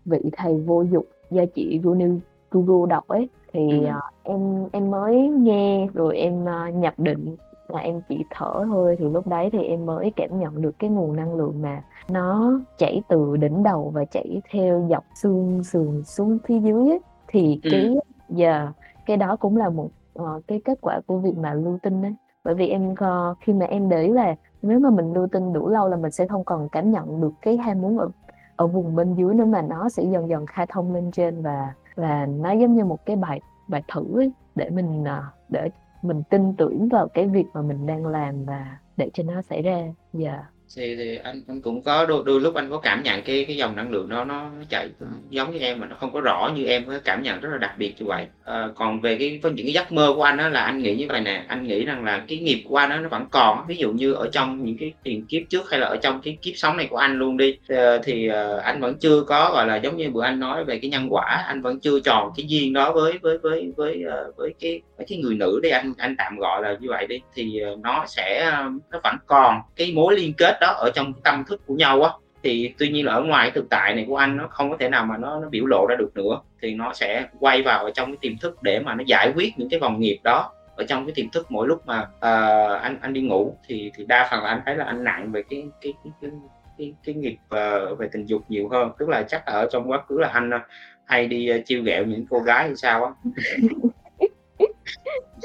"Vị 0.04 0.18
thầy 0.36 0.60
vô 0.60 0.82
dụng" 0.82 1.06
do 1.30 1.42
chị 1.54 1.78
Gunu 1.82 2.18
Google 2.50 2.90
đọc 2.90 3.08
ấy, 3.08 3.28
thì, 3.52 3.84
ờ, 3.84 4.00
em 4.22 4.68
em 4.72 4.90
mới 4.90 5.16
nghe 5.28 5.86
rồi 5.94 6.16
em, 6.16 6.48
a, 6.48 6.70
nhập 6.70 6.94
định 6.98 7.36
là 7.68 7.80
em 7.80 8.00
chỉ 8.08 8.24
thở 8.30 8.64
thôi, 8.66 8.96
thì 8.98 9.04
lúc 9.08 9.26
đấy 9.26 9.48
thì 9.52 9.58
em 9.62 9.86
mới 9.86 10.12
cảm 10.16 10.40
nhận 10.40 10.62
được 10.62 10.72
cái 10.78 10.90
nguồn 10.90 11.16
năng 11.16 11.34
lượng 11.34 11.62
mà 11.62 11.82
nó 12.10 12.60
chảy 12.78 13.02
từ 13.08 13.36
đỉnh 13.36 13.62
đầu 13.62 13.90
và 13.94 14.04
chảy 14.04 14.42
theo 14.52 14.86
dọc 14.90 15.04
xương 15.22 15.64
sườn 15.64 16.02
xuống 16.04 16.38
phía 16.46 16.58
dưới 16.58 16.88
ấy. 16.90 17.00
Thì 17.28 17.60
Ừm. 17.62 17.70
cái 17.72 17.94
yeah, 18.38 18.68
cái 19.06 19.16
đó 19.16 19.36
cũng 19.36 19.56
là 19.56 19.68
một, 19.70 19.88
ờ, 20.14 20.40
cái 20.46 20.60
kết 20.64 20.78
quả 20.80 21.00
của 21.06 21.18
việc 21.18 21.36
mà 21.36 21.54
lưu 21.54 21.78
tinh 21.82 22.02
ấy. 22.02 22.14
Bởi 22.44 22.54
vì 22.54 22.68
em, 22.68 22.94
ờ, 22.98 23.34
khi 23.40 23.52
mà 23.52 23.66
em 23.66 23.88
để 23.88 24.02
ý 24.02 24.08
là 24.08 24.34
nếu 24.64 24.78
mà 24.78 24.90
mình 24.90 25.12
lưu 25.12 25.26
tinh 25.26 25.52
đủ 25.52 25.68
lâu 25.68 25.88
là 25.88 25.96
mình 25.96 26.10
sẽ 26.10 26.26
không 26.26 26.44
còn 26.44 26.68
cảm 26.68 26.90
nhận 26.90 27.20
được 27.20 27.32
cái 27.42 27.56
ham 27.56 27.82
muốn 27.82 27.98
ở 27.98 28.08
ở 28.56 28.66
vùng 28.66 28.94
bên 28.96 29.14
dưới 29.14 29.34
nữa, 29.34 29.44
mà 29.44 29.62
nó 29.62 29.88
sẽ 29.88 30.02
dần 30.02 30.28
dần 30.28 30.46
khai 30.46 30.66
thông 30.66 30.94
lên 30.94 31.10
trên 31.10 31.42
và 31.42 31.74
và 31.96 32.26
nó 32.26 32.52
giống 32.52 32.74
như 32.74 32.84
một 32.84 33.06
cái 33.06 33.16
bài 33.16 33.40
bài 33.68 33.82
thử 33.92 34.20
ấy, 34.20 34.32
để 34.54 34.70
mình, 34.70 35.04
à, 35.04 35.22
để 35.48 35.68
mình 36.02 36.22
tin 36.30 36.54
tưởng 36.56 36.88
vào 36.88 37.08
cái 37.08 37.28
việc 37.28 37.46
mà 37.54 37.62
mình 37.62 37.86
đang 37.86 38.06
làm 38.06 38.44
và 38.44 38.78
để 38.96 39.10
cho 39.14 39.22
nó 39.22 39.42
xảy 39.42 39.62
ra. 39.62 39.82
Yeah. 40.18 40.53
Thì 40.76 40.96
thì 40.96 41.16
anh 41.24 41.42
anh 41.48 41.60
cũng 41.60 41.82
có 41.82 42.06
đôi 42.06 42.22
đôi 42.26 42.40
lúc 42.40 42.54
anh 42.54 42.70
có 42.70 42.78
cảm 42.78 43.02
nhận 43.02 43.22
cái 43.22 43.44
cái 43.44 43.56
dòng 43.56 43.76
năng 43.76 43.90
lượng 43.90 44.08
đó 44.08 44.24
nó 44.24 44.42
nó 44.42 44.64
chạy 44.68 44.88
giống 45.30 45.52
như 45.52 45.58
em 45.58 45.80
mà 45.80 45.86
nó 45.86 45.96
không 46.00 46.12
có 46.12 46.20
rõ 46.20 46.50
như 46.56 46.66
em, 46.66 46.84
có 46.86 46.98
cảm 47.04 47.22
nhận 47.22 47.40
rất 47.40 47.48
là 47.52 47.58
đặc 47.58 47.74
biệt 47.78 47.94
như 47.98 48.06
vậy. 48.06 48.26
à, 48.44 48.68
còn 48.74 49.00
về 49.00 49.16
cái 49.18 49.38
với 49.42 49.52
những 49.52 49.66
cái 49.66 49.72
giấc 49.72 49.92
mơ 49.92 50.12
của 50.16 50.22
anh 50.22 50.36
đó 50.36 50.48
là 50.48 50.60
anh 50.60 50.78
nghĩ 50.78 50.94
như 50.96 51.06
vậy 51.08 51.20
nè, 51.20 51.44
anh 51.48 51.66
nghĩ 51.66 51.84
rằng 51.84 52.04
là 52.04 52.24
cái 52.28 52.38
nghiệp 52.38 52.64
của 52.68 52.76
anh 52.76 52.90
đó, 52.90 52.96
nó 52.96 53.08
vẫn 53.08 53.26
còn, 53.30 53.66
ví 53.68 53.76
dụ 53.76 53.92
như 53.92 54.12
ở 54.12 54.28
trong 54.32 54.64
những 54.64 54.76
cái 54.78 54.92
tiền 55.02 55.26
kiếp 55.26 55.42
trước 55.50 55.70
hay 55.70 55.80
là 55.80 55.86
ở 55.86 55.96
trong 55.96 56.20
cái 56.24 56.38
kiếp 56.42 56.52
sống 56.56 56.76
này 56.76 56.86
của 56.90 56.96
anh 56.96 57.18
luôn 57.18 57.36
đi, 57.36 57.58
ờ, 57.68 57.98
thì, 57.98 58.12
thì, 58.14 58.28
anh 58.62 58.80
vẫn 58.80 58.94
chưa 59.00 59.22
có, 59.22 59.50
gọi 59.52 59.66
là, 59.66 59.76
giống 59.76 59.96
như 59.96 60.10
bữa 60.10 60.22
anh 60.24 60.40
nói 60.40 60.64
về 60.64 60.78
cái 60.78 60.90
nhân 60.90 61.06
quả, 61.10 61.44
anh 61.48 61.62
vẫn 61.62 61.80
chưa 61.80 62.00
tròn 62.00 62.30
cái 62.36 62.46
duyên 62.48 62.72
đó 62.72 62.92
với 62.92 63.18
với 63.22 63.38
với 63.38 63.72
với, 63.76 64.04
với 64.36 64.54
cái 64.60 64.80
với 64.96 65.06
cái 65.08 65.18
người 65.18 65.34
nữ 65.34 65.60
đi, 65.62 65.68
anh 65.70 65.92
anh 65.98 66.14
tạm 66.18 66.36
gọi 66.38 66.62
là 66.62 66.76
như 66.80 66.88
vậy 66.90 67.06
đi, 67.06 67.20
thì, 67.34 67.60
nó 67.82 68.04
sẽ, 68.08 68.52
nó 68.92 69.00
vẫn 69.04 69.16
còn 69.26 69.60
cái 69.76 69.92
mối 69.94 70.16
liên 70.16 70.32
kết 70.38 70.53
đó 70.60 70.68
ở 70.68 70.90
trong 70.94 71.12
tâm 71.24 71.44
thức 71.48 71.60
của 71.66 71.74
nhau 71.74 72.02
á. 72.02 72.10
Thì 72.42 72.74
tuy 72.78 72.88
nhiên 72.88 73.06
là 73.06 73.12
ở 73.12 73.22
ngoài 73.22 73.50
thực 73.50 73.70
tại 73.70 73.94
này 73.94 74.04
của 74.08 74.16
anh 74.16 74.36
nó 74.36 74.48
không 74.50 74.70
có 74.70 74.76
thể 74.80 74.88
nào 74.88 75.04
mà 75.04 75.16
nó 75.16 75.40
nó 75.40 75.48
biểu 75.48 75.66
lộ 75.66 75.86
ra 75.88 75.96
được 75.96 76.10
nữa, 76.14 76.40
thì 76.62 76.74
nó 76.74 76.92
sẽ 76.92 77.26
quay 77.40 77.62
vào 77.62 77.84
ở 77.84 77.90
trong 77.90 78.08
cái 78.08 78.16
tiềm 78.20 78.38
thức 78.38 78.62
để 78.62 78.80
mà 78.80 78.94
nó 78.94 79.04
giải 79.06 79.32
quyết 79.36 79.58
những 79.58 79.68
cái 79.68 79.80
vòng 79.80 80.00
nghiệp 80.00 80.18
đó 80.24 80.52
ở 80.76 80.84
trong 80.84 81.06
cái 81.06 81.12
tiềm 81.14 81.30
thức 81.30 81.46
mỗi 81.50 81.68
lúc 81.68 81.86
mà, 81.86 82.00
uh, 82.02 82.82
anh 82.82 82.98
anh 83.00 83.12
đi 83.12 83.20
ngủ 83.20 83.56
thì 83.66 83.90
thì 83.94 84.04
đa 84.04 84.28
phần 84.30 84.42
là 84.42 84.48
anh 84.48 84.60
thấy 84.66 84.76
là 84.76 84.84
anh 84.84 85.04
nặng 85.04 85.32
về 85.32 85.42
cái 85.50 85.68
cái 85.80 85.92
cái 86.04 86.12
cái 86.20 86.30
cái 86.78 86.94
cái 87.04 87.14
nghiệp, 87.14 87.36
uh, 87.46 87.98
về 87.98 88.08
tình 88.12 88.26
dục 88.26 88.42
nhiều 88.48 88.68
hơn. 88.68 88.90
Tức 88.98 89.08
là 89.08 89.22
chắc 89.22 89.48
là 89.48 89.52
ở 89.52 89.68
trong 89.72 89.90
quá 89.90 90.02
khứ 90.08 90.18
là 90.18 90.28
anh, 90.28 90.50
uh, 90.50 90.60
hay 91.04 91.26
đi, 91.28 91.50
uh, 91.58 91.66
chiêu 91.66 91.82
ghẹo 91.82 92.04
những 92.04 92.26
cô 92.30 92.38
gái 92.38 92.64
hay 92.64 92.76
sao 92.76 93.04
á. 93.04 93.10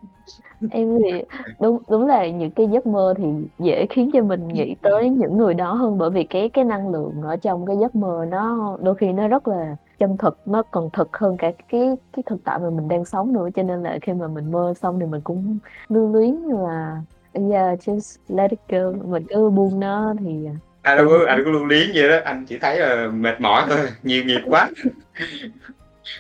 Em 0.72 0.97
thì 1.03 1.24
đúng 1.60 1.80
đúng 1.89 2.07
là 2.07 2.28
những 2.28 2.51
cái 2.51 2.68
giấc 2.68 2.88
mơ 2.88 3.14
thì 3.18 3.24
dễ 3.60 3.86
khiến 3.89 4.10
cho 4.14 4.22
mình 4.22 4.47
nghĩ 4.47 4.76
tới 4.82 5.10
những 5.10 5.38
người 5.38 5.53
đó 5.53 5.74
hơn, 5.74 5.97
bởi 5.97 6.10
vì 6.10 6.24
cái 6.24 6.49
cái 6.49 6.64
năng 6.64 6.91
lượng 6.91 7.22
ở 7.24 7.36
trong 7.36 7.66
cái 7.66 7.76
giấc 7.82 7.95
mơ 7.95 8.26
nó 8.30 8.78
đôi 8.82 8.95
khi 8.95 9.12
nó 9.12 9.28
rất 9.28 9.47
là 9.47 9.76
chân 9.99 10.18
thực, 10.18 10.38
nó 10.45 10.64
còn 10.72 10.89
thực 10.93 11.18
hơn 11.18 11.38
cả 11.38 11.51
cái 11.72 11.89
cái 12.14 12.24
thực 12.26 12.43
tại 12.43 12.60
mà 12.60 12.70
mình 12.70 12.88
đang 12.88 13.05
sống 13.05 13.34
nữa. 13.34 13.49
Cho 13.55 13.64
nên 13.64 13.84
là 13.84 13.97
khi 14.01 14.14
mà 14.14 14.28
mình 14.28 14.51
mơ 14.51 14.74
xong 14.82 14.99
thì 14.99 15.05
mình 15.05 15.22
cũng 15.22 15.57
lưu 15.89 16.14
luyến 16.14 16.36
là 16.36 17.01
yeah, 17.34 17.80
just 17.80 18.18
let 18.28 18.51
it 18.51 18.60
go, 18.70 18.91
mình 19.05 19.24
cứ 19.30 19.49
buông 19.49 19.80
nó 19.80 20.14
thì, 20.20 20.45
à, 20.45 20.55
Anh 20.82 20.97
đâu 20.97 21.07
có 21.10 21.26
anh 21.28 21.41
có 21.45 21.51
lưu 21.51 21.66
luyến 21.66 21.91
gì 21.93 22.07
đó, 22.10 22.16
anh 22.24 22.45
chỉ 22.45 22.57
thấy 22.62 22.80
là 22.80 23.07
mệt 23.14 23.41
mỏi 23.41 23.64
thôi, 23.70 23.78
nhiều 24.03 24.24
nghiệp 24.24 24.41
quá. 24.45 24.70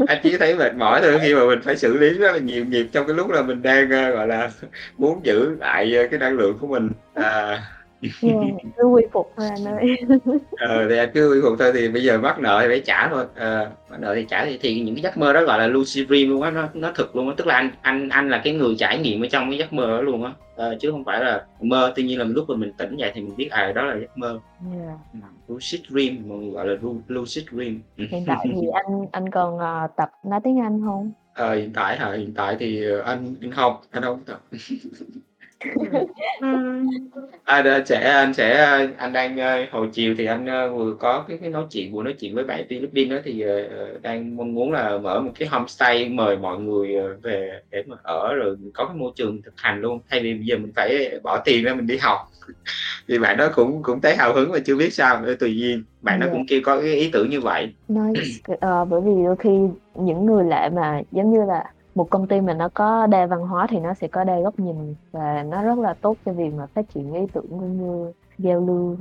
Anh 0.05 0.19
chỉ 0.23 0.37
thấy 0.37 0.55
mệt 0.55 0.75
mỏi 0.75 1.01
thôi 1.01 1.19
khi 1.21 1.35
mà 1.35 1.45
mình 1.45 1.61
phải 1.61 1.77
xử 1.77 1.97
lý 1.97 2.09
rất 2.09 2.31
là 2.33 2.37
nhiều 2.39 2.65
nghiệp 2.65 2.87
trong 2.93 3.07
cái 3.07 3.15
lúc 3.15 3.29
là 3.31 3.41
mình 3.41 3.61
đang, 3.61 3.89
ờ, 3.91 4.11
gọi 4.11 4.27
là, 4.27 4.51
muốn 4.97 5.25
giữ 5.25 5.55
lại, 5.59 5.95
ờ, 5.97 6.07
cái 6.11 6.19
năng 6.19 6.37
lượng 6.37 6.57
của 6.59 6.67
mình. 6.67 6.89
À. 7.13 7.61
Yeah, 8.01 8.37
cứ 8.77 8.83
quy 8.87 9.03
phục 9.11 9.33
thôi 9.37 9.47
anh 9.49 9.65
ơi. 9.65 9.97
Ờ, 10.59 10.89
thì 10.89 10.97
anh 10.97 11.09
cứ 11.13 11.31
quy 11.33 11.39
phục 11.43 11.59
thôi, 11.59 11.71
thì 11.73 11.89
bây 11.89 12.03
giờ 12.03 12.17
mắc 12.17 12.39
nợ 12.39 12.59
thì 12.61 12.67
phải 12.67 12.79
trả 12.85 13.09
thôi, 13.09 13.25
ờ, 13.35 13.71
mắc 13.89 13.99
nợ 13.99 14.15
thì 14.15 14.25
trả. 14.29 14.45
Thì 14.45 14.57
thì 14.61 14.81
những 14.81 14.95
cái 14.95 15.01
giấc 15.01 15.17
mơ 15.17 15.33
đó 15.33 15.43
gọi 15.43 15.59
là 15.59 15.67
lucid 15.67 16.07
dream 16.07 16.29
luôn 16.29 16.41
á, 16.41 16.51
nó 16.51 16.67
nó 16.73 16.91
thực 16.95 17.15
luôn 17.15 17.27
á, 17.29 17.33
tức 17.37 17.47
là 17.47 17.55
anh 17.55 17.71
anh 17.81 18.09
anh 18.09 18.29
là 18.29 18.41
cái 18.43 18.53
người 18.53 18.75
trải 18.79 18.99
nghiệm 18.99 19.23
ở 19.23 19.27
trong 19.31 19.49
cái 19.49 19.59
giấc 19.59 19.73
mơ 19.73 19.87
đó 19.87 20.01
luôn 20.01 20.23
á, 20.23 20.31
ờ, 20.55 20.77
chứ 20.79 20.91
không 20.91 21.05
phải 21.05 21.19
là 21.23 21.45
mơ. 21.61 21.93
Tuy 21.95 22.03
nhiên 22.03 22.19
là 22.19 22.25
lúc 22.25 22.49
mà 22.49 22.55
mình 22.55 22.73
tỉnh 22.77 22.95
dậy 22.97 23.11
thì 23.15 23.21
mình 23.21 23.35
biết, 23.37 23.47
à, 23.51 23.71
đó 23.75 23.83
là 23.85 23.95
giấc 23.99 24.17
mơ. 24.17 24.39
Yeah. 24.73 24.97
Ừm, 25.13 25.21
lucid 25.47 25.81
dream, 25.89 26.29
mọi 26.29 26.37
người 26.37 26.51
gọi 26.51 26.67
là 26.67 26.73
lu 26.81 27.01
lucid 27.07 27.45
dream. 27.51 27.79
Hiện 27.97 28.23
tại 28.27 28.37
thì 28.43 28.67
anh 28.73 29.05
anh 29.11 29.29
còn, 29.31 29.57
ờ, 29.59 29.87
tập 29.97 30.11
nói 30.23 30.39
tiếng 30.43 30.59
Anh 30.59 30.81
hông? 30.81 31.11
Ờ, 31.33 31.55
hiện 31.55 31.73
tại 31.73 31.97
hả? 31.97 32.11
Hiện 32.13 32.33
tại 32.33 32.55
thì, 32.59 32.85
ờ, 32.91 32.99
anh 33.01 33.35
anh 33.41 33.51
không, 33.51 33.75
anh 33.91 34.03
hông 34.03 34.19
tập. 34.25 34.41
Anh, 37.43 37.65
ơ, 37.65 37.83
sẽ 37.85 37.99
anh 38.11 38.33
sẽ, 38.33 38.55
anh 38.97 39.13
đang, 39.13 39.37
ơ, 39.37 39.65
hồi 39.71 39.89
chiều 39.93 40.15
thì 40.17 40.25
anh, 40.25 40.45
ơ, 40.45 40.73
vừa 40.73 40.93
có 40.99 41.25
cái 41.27 41.37
cái 41.41 41.49
nói 41.49 41.65
chuyện 41.71 41.91
buổi 41.91 42.03
nói 42.03 42.13
chuyện 42.19 42.35
với 42.35 42.43
bạn 42.43 42.65
Philippines 42.69 43.11
á, 43.17 43.21
thì, 43.25 43.41
ờ, 43.41 43.63
ờ, 43.67 43.99
đang 44.01 44.35
mong 44.37 44.53
muốn 44.53 44.71
là 44.71 44.97
mở 44.97 45.21
một 45.21 45.31
cái 45.39 45.47
homestay 45.47 46.09
mời 46.09 46.37
mọi 46.37 46.59
người, 46.59 46.95
ờ, 46.95 47.17
về 47.23 47.51
để 47.71 47.83
mà 47.87 47.95
ở 48.03 48.33
rồi 48.33 48.57
có 48.73 48.85
cái 48.85 48.95
môi 48.95 49.11
trường 49.15 49.41
thực 49.41 49.53
hành 49.57 49.81
luôn, 49.81 49.99
thay 50.09 50.19
vì 50.19 50.33
bây 50.33 50.45
giờ 50.45 50.57
mình 50.57 50.71
phải 50.75 51.19
bỏ 51.23 51.37
tiền 51.45 51.63
ra 51.63 51.73
mình 51.73 51.87
đi 51.87 51.97
học. 51.97 52.17
Thì 53.07 53.19
bạn 53.19 53.37
đó 53.37 53.49
cũng 53.55 53.83
cũng 53.83 54.01
thấy 54.01 54.15
hào 54.15 54.33
hứng 54.33 54.51
mà 54.51 54.59
chưa 54.65 54.75
biết 54.75 54.93
sao 54.93 55.21
nữa, 55.21 55.35
tùy 55.39 55.57
duyên, 55.57 55.83
bạn 56.01 56.19
đó 56.19 56.25
Yeah. 56.25 56.33
cũng 56.37 56.45
kêu 56.49 56.61
có 56.63 56.81
cái 56.81 56.95
ý 56.95 57.09
tưởng 57.13 57.29
như 57.29 57.41
vậy. 57.41 57.73
Nice, 57.87 58.21
ờ, 58.61 58.85
bởi 58.85 59.01
vì 59.01 59.11
đôi 59.25 59.35
khi 59.39 59.49
những 59.93 60.25
người 60.25 60.43
lạ 60.43 60.69
mà 60.73 61.01
giống 61.11 61.33
như 61.33 61.45
là 61.45 61.63
một 61.99 62.09
công 62.09 62.27
ty 62.27 62.41
mà 62.41 62.53
nó 62.53 62.69
có 62.73 63.07
đa 63.07 63.25
văn 63.25 63.39
hóa 63.41 63.67
thì 63.69 63.79
nó 63.79 63.93
sẽ 63.93 64.07
có 64.07 64.23
đa 64.23 64.39
góc 64.39 64.59
nhìn 64.59 64.95
và 65.11 65.43
nó 65.43 65.63
rất 65.63 65.79
là 65.79 65.93
tốt 66.01 66.17
cho 66.25 66.33
việc 66.33 66.53
mà 66.53 66.65
phát 66.75 66.85
triển 66.93 67.13
ý 67.13 67.21
tưởng 67.33 67.45
cũng 67.49 67.77
như 67.77 68.11
giao 68.37 68.59
lưu. 68.67 68.97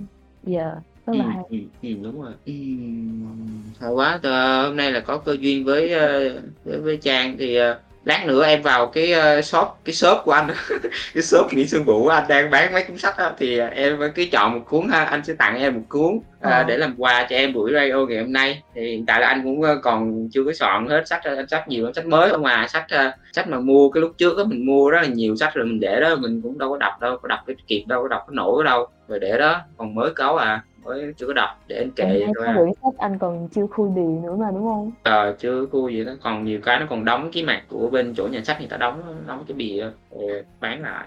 Yeah, 0.47 0.73
rất 1.07 1.13
là 1.17 1.25
Ừm, 1.25 1.33
hay. 1.35 1.45
ừm, 1.51 1.69
ừm, 1.83 2.03
đúng 2.03 2.23
rồi. 2.23 2.33
Ừm, 2.47 3.63
hay 3.81 3.91
quá, 3.91 4.21
ờ, 4.23 4.67
hôm 4.67 4.77
nay 4.77 4.93
là 4.93 5.01
có 5.01 5.19
cơ 5.19 5.37
duyên 5.41 5.65
với, 5.65 5.93
ơ, 5.93 6.41
với 6.65 6.81
với 6.81 6.97
Trang 6.97 7.37
thì, 7.39 7.57
ờ, 7.57 7.81
lát 8.09 8.27
nữa 8.27 8.45
em 8.45 8.63
vào 8.63 8.87
cái, 8.87 9.13
ơ, 9.13 9.43
shop 9.43 9.69
cái 9.85 9.95
shop 9.95 10.19
của 10.25 10.33
anh. 10.33 10.47
Cái 11.15 11.23
shop 11.23 11.53
Nguyễn 11.53 11.69
Xuân 11.69 11.85
Vũ 11.85 12.07
anh 12.07 12.25
đang 12.29 12.51
bán 12.51 12.73
mấy 12.73 12.85
cuốn 12.85 12.99
sách 12.99 13.17
á, 13.17 13.31
thì, 13.39 13.59
à, 13.59 13.71
em 13.75 13.99
cứ 14.15 14.25
chọn 14.33 14.53
một 14.55 14.61
cuốn 14.69 14.89
ha, 14.89 15.05
anh 15.05 15.25
sẽ 15.25 15.35
tặng 15.39 15.59
em 15.59 15.75
một 15.75 15.81
cuốn, 15.89 16.21
à, 16.41 16.51
Ờ. 16.51 16.65
để 16.65 16.77
làm 16.77 16.95
quà 16.99 17.27
cho 17.31 17.37
em 17.37 17.53
buổi 17.53 17.73
radio 17.73 18.07
ngày 18.09 18.19
hôm 18.19 18.33
nay. 18.33 18.63
Thì 18.75 18.81
hiện 18.91 19.07
tại 19.07 19.21
là 19.21 19.27
anh 19.29 19.43
cũng, 19.45 19.63
còn 19.83 20.29
chưa 20.33 20.45
có 20.45 20.53
soạn 20.53 20.87
hết 20.89 21.09
sách, 21.09 21.25
ơ, 21.25 21.45
sách 21.51 21.69
nhiều 21.69 21.85
lắm, 21.85 21.95
sách 21.95 22.07
mới 22.07 22.31
không 22.31 22.45
à, 22.45 22.67
sách, 22.69 22.87
sách 23.33 23.49
mà 23.49 23.61
mua 23.61 23.91
cái 23.91 24.01
lúc 24.01 24.13
trước 24.19 24.39
á, 24.39 24.45
mình 24.47 24.67
mua 24.67 24.91
rất 24.91 24.99
là 25.03 25.09
nhiều 25.09 25.37
sách 25.37 25.55
rồi 25.55 25.67
mình 25.67 25.81
để 25.81 26.01
đó. 26.01 26.17
Mình 26.17 26.41
cũng 26.43 26.59
đâu 26.59 26.71
có 26.71 26.77
đọc 26.77 26.93
đâu, 27.01 27.17
có 27.23 27.29
đọc 27.29 27.39
cái 27.47 27.57
kịp 27.67 27.85
đâu, 27.87 28.03
có 28.03 28.09
đọc 28.09 28.23
có 28.27 28.33
nổi 28.33 28.65
đâu, 28.65 28.87
rồi 29.09 29.19
để 29.19 29.39
đó, 29.39 29.61
còn 29.77 29.95
mới 29.95 30.11
có 30.11 30.37
à, 30.37 30.63
mới 30.89 31.13
chưa 31.17 31.27
có 31.27 31.33
đọc, 31.33 31.51
để 31.69 31.77
anh 31.77 31.91
kệ 31.91 32.05
vậy 32.05 32.27
thôi 32.37 32.47
à. 32.47 32.55
quyển 32.57 32.73
sách 32.83 32.95
anh 32.99 33.19
còn 33.19 33.49
chưa 33.49 33.67
khui 33.67 33.89
bì 33.89 34.03
nữa 34.03 34.37
mà, 34.39 34.51
đúng 34.51 34.63
hông? 34.63 34.93
Ờ, 35.03 35.37
chưa 35.39 35.67
khui 35.67 35.95
gì 35.95 36.05
đó, 36.05 36.13
còn 36.23 36.45
nhiều 36.45 36.61
cái 36.65 36.81
nó 36.81 36.87
còn 36.91 37.05
đóng 37.05 37.31
cái 37.33 37.43
mặt 37.43 37.63
của 37.69 37.89
bên 37.91 38.15
chỗ 38.17 38.27
nhà 38.27 38.41
sách 38.45 38.59
người 38.61 38.69
ta 38.69 38.77
đóng 38.77 39.03
đóng 39.27 39.45
cái 39.49 39.57
bìa, 39.57 39.91
ờ, 40.11 40.43
bán 40.61 40.83
lại. 40.83 41.07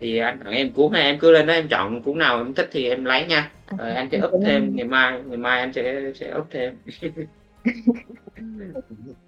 Thì 0.00 0.18
anh 0.18 0.38
tặng 0.44 0.52
em 0.52 0.72
cuốn 0.72 0.92
ha, 0.92 1.00
em 1.00 1.18
cứ 1.18 1.30
lên 1.30 1.46
đó 1.46 1.52
em 1.52 1.68
chọn 1.68 2.02
cuốn 2.02 2.18
nào 2.18 2.38
em 2.38 2.54
thích 2.54 2.68
thì 2.72 2.88
em 2.88 3.04
lấy 3.04 3.26
nha, 3.26 3.50
Ô 3.70 3.76
rồi 3.78 3.90
anh 3.90 4.08
sẽ 4.12 4.20
up 4.24 4.30
thêm 4.44 4.76
ngày 4.76 4.86
mai, 4.86 5.22
ngày 5.26 5.36
mai 5.36 5.60
anh 5.60 5.72
sẽ 5.72 6.12
sẽ 6.14 6.34
up 6.38 6.46
thêm. 6.50 6.76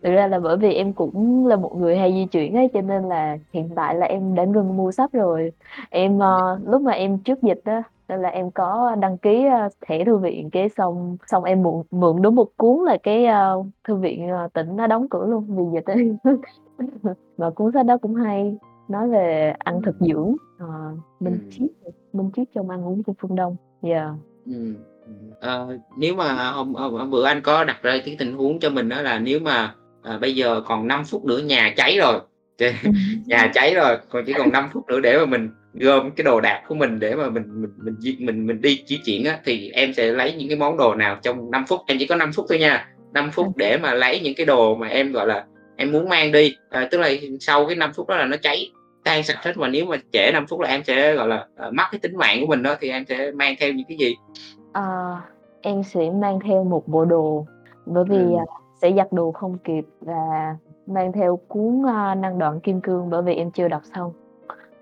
Thực 0.03 0.11
ra 0.11 0.27
là 0.27 0.39
bởi 0.39 0.57
vì 0.57 0.75
em 0.75 0.93
cũng 0.93 1.47
là 1.47 1.57
một 1.57 1.77
người 1.77 1.97
hay 1.97 2.13
di 2.13 2.27
chuyển 2.27 2.57
ấy, 2.57 2.69
cho 2.75 2.81
nên 2.81 3.03
là 3.09 3.39
hiện 3.53 3.71
tại 3.77 3.95
là 3.95 4.07
em 4.07 4.35
đã 4.35 4.45
ngưng 4.45 4.77
mua 4.77 4.93
sách 4.93 5.13
rồi. 5.13 5.53
Em, 5.91 6.19
ờ, 6.19 6.59
lúc 6.67 6.83
mà 6.83 6.93
em 6.93 7.19
trước 7.19 7.43
dịch 7.43 7.61
á, 7.65 7.83
nên 8.13 8.23
là 8.23 8.29
em 8.29 8.51
có 8.51 8.97
đăng 9.01 9.19
ký, 9.19 9.45
ơ, 9.47 9.69
thẻ 9.87 10.05
thư 10.05 10.17
viện, 10.17 10.51
cái 10.51 10.69
xong 10.69 11.17
xong 11.27 11.45
em 11.45 11.63
mượn 11.63 11.83
mượn 11.91 12.23
đúng 12.23 12.35
một 12.35 12.49
cuốn 12.57 12.85
là 12.85 12.97
cái, 13.03 13.27
ơ, 13.27 13.63
thư 13.89 13.95
viện, 13.95 14.29
ờ, 14.29 14.49
tỉnh 14.53 14.77
nó 14.77 14.87
đóng 14.87 15.09
cửa 15.09 15.27
luôn 15.27 15.47
vì 15.49 15.63
dịch 15.75 15.87
ấy. 15.87 16.17
Mà 17.37 17.51
cuốn 17.51 17.73
sách 17.73 17.87
đó 17.87 17.97
cũng 17.99 18.15
hay, 18.15 18.57
nói 18.89 19.09
về 19.09 19.55
ăn 19.59 19.83
thực 19.83 19.97
dưỡng, 20.01 20.35
ờ, 20.59 20.67
minh 21.21 21.39
Ừm. 21.41 21.51
triết, 21.51 21.71
minh 22.13 22.31
triết 22.37 22.49
trong 22.55 22.71
ăn 22.71 22.87
uống 22.87 23.03
của 23.03 23.13
phương 23.21 23.37
Đông. 23.37 23.57
Yeah. 23.83 24.09
Ừm, 24.47 24.75
ừm. 25.07 25.31
Ờ, 25.41 25.79
nếu 25.97 26.15
mà 26.15 26.51
hôm 26.51 26.75
hôm 26.75 27.11
bữa 27.11 27.25
anh 27.25 27.41
có 27.43 27.65
đặt 27.65 27.83
ra 27.83 27.99
cái 28.05 28.17
tình 28.19 28.37
huống 28.37 28.59
cho 28.59 28.71
mình 28.71 28.89
á 28.89 29.03
là 29.03 29.19
nếu 29.19 29.41
mà, 29.41 29.75
à, 30.03 30.19
bây 30.21 30.35
giờ 30.35 30.61
còn 30.67 30.89
5 30.89 31.05
phút 31.05 31.25
nữa 31.25 31.39
nhà 31.39 31.75
cháy 31.77 31.99
rồi, 31.99 32.21
nhà 33.27 33.51
cháy 33.55 33.75
rồi, 33.75 33.99
còn 34.11 34.25
chỉ 34.27 34.33
còn 34.33 34.53
5 34.53 34.69
phút 34.73 34.87
nữa 34.89 35.01
để 35.01 35.19
mà 35.19 35.27
mình 35.27 35.51
gom 35.75 36.11
cái 36.11 36.25
đồ 36.25 36.41
đạc 36.41 36.63
của 36.69 36.75
mình 36.75 37.01
để 37.01 37.15
mà 37.15 37.31
mình 37.31 37.63
mình 37.63 37.71
mình 37.77 37.95
di 37.99 38.17
mình 38.21 38.47
mình 38.47 38.61
đi 38.61 38.85
di 38.87 39.01
chuyển 39.05 39.25
á, 39.25 39.39
thì 39.45 39.71
em 39.71 39.93
sẽ 39.95 40.13
lấy 40.13 40.35
những 40.35 40.49
cái 40.49 40.57
món 40.59 40.77
đồ 40.77 40.95
nào 40.95 41.19
trong 41.23 41.51
5 41.51 41.65
phút? 41.69 41.81
Em 41.87 41.99
chỉ 42.01 42.07
có 42.07 42.17
5 42.17 42.33
phút 42.33 42.47
thôi 42.49 42.59
nha, 42.59 42.89
5 43.13 43.31
phút 43.31 43.47
để 43.57 43.79
mà 43.83 43.95
lấy 43.95 44.21
những 44.21 44.35
cái 44.37 44.47
đồ 44.47 44.75
mà 44.75 44.89
em, 44.89 45.13
gọi 45.13 45.27
là, 45.27 45.45
em 45.77 45.93
muốn 45.93 46.09
mang 46.09 46.33
đi, 46.33 46.57
à, 46.71 46.89
tức 46.91 46.99
là 46.99 47.11
sau 47.41 47.67
cái 47.67 47.77
5 47.77 47.93
phút 47.93 48.09
đó 48.09 48.17
là 48.17 48.25
nó 48.25 48.37
cháy 48.37 48.71
tan 49.05 49.23
sạch 49.23 49.45
hết, 49.45 49.57
mà 49.57 49.69
nếu 49.69 49.87
mà 49.87 49.97
trễ 50.13 50.33
5 50.33 50.47
phút 50.47 50.61
là 50.61 50.69
em 50.69 50.85
sẽ, 50.85 51.15
gọi 51.15 51.29
là, 51.29 51.47
ờ, 51.57 51.71
mất 51.71 51.85
cái 51.93 51.99
tính 51.99 52.17
mạng 52.17 52.41
của 52.41 52.47
mình 52.47 52.63
đó, 52.63 52.77
thì 52.81 52.89
em 52.91 53.05
sẽ 53.09 53.31
mang 53.31 53.55
theo 53.61 53.73
những 53.73 53.87
cái 53.89 53.97
gì? 53.99 54.15
Ờ, 54.73 55.17
em 55.63 55.83
sẽ 55.83 56.11
mang 56.11 56.39
theo 56.41 56.65
một 56.65 56.89
bộ 56.89 57.05
đồ, 57.05 57.47
bởi 57.87 58.05
vì, 58.09 58.17
Ừm. 58.17 58.37
à, 58.37 58.45
sẽ 58.83 58.93
giặt 58.97 59.13
đồ 59.13 59.33
không 59.33 59.59
kịp 59.65 59.85
và 60.01 60.57
mang 60.87 61.13
theo 61.13 61.39
cuốn, 61.49 61.83
a, 61.89 62.15
Năng 62.15 62.39
đoạn 62.39 62.61
kim 62.61 62.81
cương 62.81 63.11
bởi 63.11 63.23
vì 63.23 63.35
em 63.35 63.51
chưa 63.51 63.69
đọc 63.69 63.83
xong. 63.95 64.13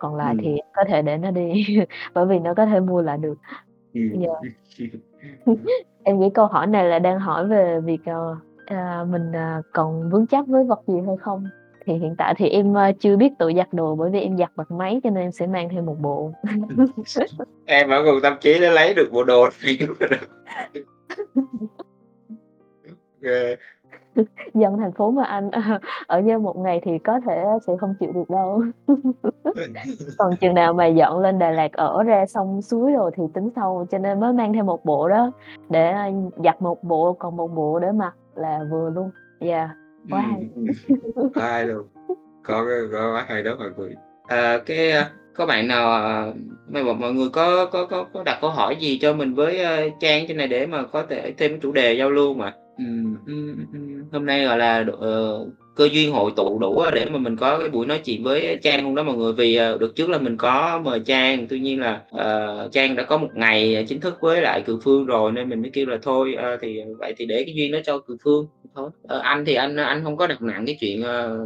Còn 0.00 0.16
lại 0.16 0.34
Ừm. 0.34 0.44
thì 0.44 0.56
có 0.72 0.82
thể 0.88 1.02
để 1.02 1.16
nó 1.16 1.30
đi, 1.30 1.64
bởi 2.14 2.26
vì 2.26 2.38
nó 2.38 2.54
có 2.54 2.66
thể 2.66 2.80
mua 2.80 3.02
lại 3.02 3.18
được. 3.18 3.34
Ừm. 3.94 4.20
Yeah. 4.20 4.36
Em 6.04 6.20
nghĩ 6.20 6.30
câu 6.34 6.46
hỏi 6.46 6.66
này 6.66 6.84
là 6.84 6.98
đang 6.98 7.20
hỏi 7.20 7.46
về 7.46 7.80
việc, 7.80 8.00
ờ, 8.06 8.36
à, 8.66 9.04
mình, 9.10 9.32
à, 9.32 9.62
còn 9.72 10.10
vướng 10.10 10.26
chấp 10.26 10.44
với 10.48 10.64
vật 10.64 10.80
gì 10.86 10.94
hay 11.06 11.16
không? 11.20 11.44
Thì 11.84 11.94
hiện 11.94 12.14
tại 12.18 12.34
thì 12.36 12.48
em, 12.48 12.74
ơ, 12.74 12.92
chưa 13.00 13.16
biết 13.16 13.32
tự 13.38 13.52
giặt 13.56 13.72
đồ 13.72 13.94
bởi 13.94 14.10
vì 14.10 14.20
em 14.20 14.36
giặt 14.36 14.50
bằng 14.56 14.66
máy 14.70 15.00
cho 15.04 15.10
nên 15.10 15.24
em 15.24 15.32
sẽ 15.32 15.46
mang 15.46 15.68
thêm 15.68 15.86
một 15.86 15.96
bộ. 16.00 16.32
Em 17.66 17.88
vẫn 17.88 18.04
còn 18.06 18.20
tâm 18.22 18.34
trí 18.40 18.60
để 18.60 18.70
lấy 18.70 18.94
được 18.94 19.08
bộ 19.12 19.24
đồ 19.24 19.48
này 19.64 19.78
Ghê. 23.20 23.56
Dân 24.54 24.78
thành 24.78 24.92
phố 24.92 25.10
mà 25.10 25.24
anh, 25.24 25.50
ờ, 25.50 25.60
ở 26.06 26.20
nhơ 26.20 26.38
một 26.38 26.56
ngày 26.56 26.80
thì 26.84 26.98
có 26.98 27.20
thể 27.26 27.44
sẽ 27.66 27.72
không 27.80 27.94
chịu 28.00 28.12
được 28.12 28.30
đâu. 28.30 28.62
Còn 30.18 30.36
chừng 30.40 30.54
nào 30.54 30.72
mà 30.72 30.86
dọn 30.86 31.20
lên 31.20 31.38
Đà 31.38 31.50
Lạt 31.50 31.72
ở 31.72 32.02
ra 32.02 32.26
sông 32.26 32.62
suối 32.62 32.92
rồi 32.92 33.10
thì 33.16 33.22
tính 33.34 33.50
sau, 33.56 33.86
cho 33.90 33.98
nên 33.98 34.20
mới 34.20 34.32
mang 34.32 34.52
thêm 34.52 34.66
một 34.66 34.84
bộ 34.84 35.08
đó 35.08 35.30
để, 35.68 35.90
a, 35.90 36.10
giặt 36.44 36.62
một 36.62 36.84
bộ, 36.84 37.12
còn 37.12 37.36
một 37.36 37.48
bộ 37.48 37.78
để 37.78 37.92
mặc 37.92 38.14
là 38.34 38.60
vừa 38.70 38.90
luôn. 38.90 39.10
Yeah, 39.40 39.70
quá 40.10 40.20
hay. 40.20 40.48
Ừm. 40.54 40.66
Quá 41.34 41.48
hay 41.52 41.66
luôn. 41.66 41.86
Có 42.42 42.64
cái 42.68 42.78
có 42.92 43.12
quá 43.14 43.24
hay 43.28 43.42
đó 43.42 43.56
mọi 43.58 43.70
người. 43.76 43.94
À, 44.26 44.58
cái, 44.66 44.90
a, 44.92 45.10
có 45.34 45.46
bạn 45.46 45.68
nào, 45.68 45.92
ờ, 45.92 46.32
một 46.84 46.94
mọi 46.94 47.12
người 47.12 47.28
có 47.32 47.66
có 47.66 47.86
có 47.86 48.04
có 48.14 48.22
đặt 48.22 48.38
câu 48.40 48.50
hỏi 48.50 48.76
gì 48.80 48.98
cho 49.02 49.12
mình 49.12 49.34
với, 49.34 49.60
Trang 50.00 50.24
trên 50.28 50.36
này 50.36 50.48
để 50.48 50.66
mà 50.66 50.82
có 50.92 51.02
thể 51.08 51.32
thêm 51.38 51.60
chủ 51.60 51.72
đề 51.72 51.92
giao 51.92 52.10
lưu 52.10 52.34
mà. 52.34 52.52
Ừm, 52.80 53.16
ừm, 53.26 53.56
ừm, 53.72 54.08
hôm 54.12 54.26
nay, 54.26 54.44
gọi 54.44 54.58
là, 54.58 54.82
đ 54.82 54.88
ờ, 55.00 55.38
cơ 55.74 55.88
duyên 55.92 56.12
hội 56.12 56.32
tụ 56.36 56.58
đủ 56.58 56.84
để 56.94 57.06
mà 57.10 57.18
mình 57.18 57.36
có 57.36 57.58
cái 57.58 57.68
buổi 57.68 57.86
nói 57.86 58.00
chuyện 58.04 58.22
với 58.24 58.58
Trang 58.62 58.84
luôn 58.84 58.94
đó 58.94 59.02
mọi 59.02 59.16
người. 59.16 59.32
Vì, 59.32 59.54
ờ, 59.56 59.78
đợt 59.80 59.88
trước 59.96 60.08
là 60.10 60.18
mình 60.18 60.36
có 60.36 60.80
mời 60.84 61.00
Trang, 61.06 61.46
tuy 61.48 61.60
nhiên 61.60 61.80
là, 61.80 62.02
ờ, 62.10 62.68
Trang 62.72 62.96
đã 62.96 63.02
có 63.02 63.18
một 63.18 63.28
ngày 63.34 63.74
ờ, 63.74 63.82
chính 63.88 64.00
thức 64.00 64.14
với 64.20 64.40
lại 64.42 64.62
Cường 64.66 64.80
Phương 64.84 65.06
rồi 65.06 65.32
nên 65.32 65.48
mình 65.48 65.62
mới 65.62 65.70
kêu 65.74 65.86
là 65.86 65.98
thôi, 66.02 66.34
ơ, 66.34 66.56
thì 66.62 66.80
vậy 66.98 67.14
thì 67.16 67.26
để 67.26 67.42
cái 67.46 67.54
duyên 67.54 67.72
đó 67.72 67.78
cho 67.84 67.98
Cường 67.98 68.16
Phương 68.24 68.46
thôi. 68.74 68.90
Ờ, 69.08 69.18
anh 69.18 69.44
thì 69.44 69.54
anh 69.54 69.76
anh 69.76 70.04
hông 70.04 70.16
có 70.16 70.26
đặt 70.26 70.42
nặng 70.42 70.66
cái 70.66 70.76
chuyện, 70.80 71.02
ờ, 71.02 71.38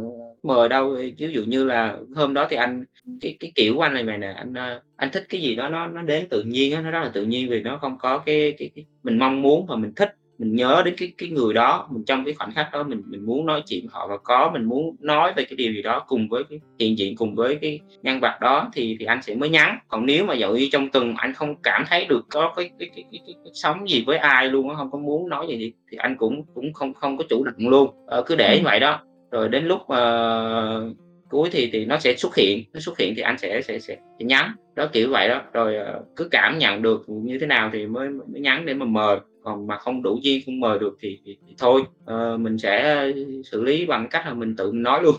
mời 0.43 0.69
đâu, 0.69 0.97
ví 1.17 1.27
dụ 1.33 1.43
như 1.47 1.63
là 1.65 1.97
hôm 2.15 2.33
đó 2.33 2.47
thì 2.49 2.57
anh 2.57 2.85
cái 3.21 3.37
cái 3.39 3.51
kiểu 3.55 3.75
của 3.75 3.81
anh 3.81 3.93
này 3.93 4.03
mày 4.03 4.17
nè, 4.17 4.27
anh, 4.37 4.53
a, 4.57 4.79
anh 4.95 5.09
thích 5.13 5.23
cái 5.29 5.41
gì 5.41 5.55
đó 5.55 5.69
nó 5.69 5.87
nó 5.87 6.01
đến 6.01 6.27
tự 6.29 6.43
nhiên 6.43 6.73
á, 6.75 6.81
nó 6.81 6.91
rất 6.91 6.99
là 7.03 7.11
tự 7.13 7.23
nhiên 7.25 7.49
vì 7.49 7.61
nó 7.63 7.77
không 7.81 7.97
có 7.99 8.17
cái 8.25 8.53
cái 8.57 8.71
cái 8.75 8.85
mình 9.03 9.19
mong 9.19 9.41
muốn 9.41 9.65
và 9.67 9.75
mình 9.75 9.91
thích, 9.95 10.09
mình 10.37 10.55
nhớ 10.55 10.81
đến 10.85 10.93
cái 10.97 11.13
cái 11.17 11.29
người 11.29 11.53
đó, 11.53 11.87
mình 11.91 12.03
trong 12.05 12.25
cái 12.25 12.33
khoảnh 12.33 12.51
khắc 12.51 12.67
đó 12.73 12.83
mình 12.83 13.01
mình 13.07 13.25
muốn 13.25 13.45
nói 13.45 13.63
chuyện 13.67 13.87
họ 13.91 14.07
và 14.07 14.17
có 14.17 14.49
mình 14.53 14.63
muốn 14.63 14.95
nói 14.99 15.33
về 15.35 15.43
cái 15.43 15.55
điều 15.57 15.73
gì 15.73 15.81
đó 15.81 16.03
cùng 16.07 16.27
với 16.29 16.43
cái 16.49 16.59
hiện 16.79 16.97
diện 16.97 17.15
cùng 17.15 17.35
với 17.35 17.55
cái 17.61 17.79
nhân 18.03 18.19
vật 18.19 18.37
đó 18.41 18.69
thì 18.73 18.97
thì 18.99 19.05
anh 19.05 19.21
sẽ 19.21 19.35
mới 19.35 19.49
nhắn. 19.49 19.77
Còn 19.87 20.05
nếu 20.05 20.25
mà 20.25 20.33
dạo 20.33 20.55
như 20.55 20.69
trong 20.71 20.89
tuần 20.89 21.13
anh 21.17 21.33
không 21.33 21.55
cảm 21.63 21.83
thấy 21.89 22.05
được 22.05 22.25
có 22.29 22.53
cái 22.55 22.69
cái 22.79 22.89
cái 22.95 23.05
cái 23.11 23.19
cái 23.25 23.35
cái 23.43 23.51
sóng 23.53 23.89
gì 23.89 24.03
với 24.07 24.17
ai 24.17 24.49
luôn 24.49 24.69
á, 24.69 24.75
hông 24.75 24.91
có 24.91 24.97
muốn 24.97 25.29
nói 25.29 25.45
gì 25.49 25.55
thì 25.57 25.73
thì 25.91 25.97
anh 25.97 26.15
cũng 26.17 26.43
cũng 26.53 26.73
không 26.73 26.93
không 26.93 27.17
có 27.17 27.23
chủ 27.29 27.43
động 27.43 27.69
luôn, 27.69 27.89
ờ, 28.05 28.23
cứ 28.25 28.35
để 28.35 28.49
như 28.51 28.57
Ừm. 28.57 28.63
vậy 28.65 28.79
đó. 28.79 28.99
Rồi 29.31 29.49
đến 29.49 29.65
lúc, 29.65 29.87
ờ, 29.87 30.91
cuối 31.29 31.49
thì 31.51 31.69
thì 31.73 31.85
nó 31.85 31.97
sẽ 31.99 32.15
xuất 32.15 32.35
hiện, 32.35 32.63
nó 32.73 32.79
xuất 32.79 32.97
hiện 32.99 33.13
thì 33.15 33.21
anh 33.21 33.37
sẽ 33.37 33.61
sẽ 33.61 33.79
sẽ 33.79 33.95
sẽ 34.19 34.25
nhắn, 34.25 34.51
đó, 34.75 34.87
kiểu 34.93 35.09
vậy 35.11 35.27
đó. 35.29 35.41
Rồi, 35.53 35.75
ờ, 35.77 36.01
cứ 36.15 36.27
cảm 36.31 36.57
nhận 36.57 36.81
được 36.81 37.03
như 37.07 37.37
thế 37.39 37.47
nào 37.47 37.69
thì 37.73 37.85
mới 37.87 38.09
mới 38.09 38.41
nhắn 38.41 38.65
để 38.65 38.73
mà 38.73 38.85
mời, 38.85 39.19
còn 39.45 39.67
mà 39.67 39.77
không 39.77 40.03
đủ 40.03 40.19
duyên, 40.21 40.41
không 40.45 40.59
mời 40.59 40.79
được 40.79 40.97
thì 41.01 41.19
thì 41.25 41.37
thì 41.47 41.55
thôi, 41.57 41.83
ờ, 42.05 42.37
mình 42.37 42.57
sẽ 42.57 43.05
xử 43.51 43.63
lý 43.63 43.85
bằng 43.85 44.07
cách 44.09 44.25
là 44.25 44.33
mình 44.33 44.55
tự 44.55 44.71
mình 44.71 44.83
nói 44.83 45.03
luôn. 45.03 45.15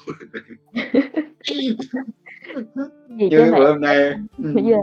Như 3.08 3.28
mà 3.52 3.58
bữa 3.58 3.66
em 3.66 3.72
hôm 3.72 3.80
nay 3.80 3.96
yeah, 4.66 4.80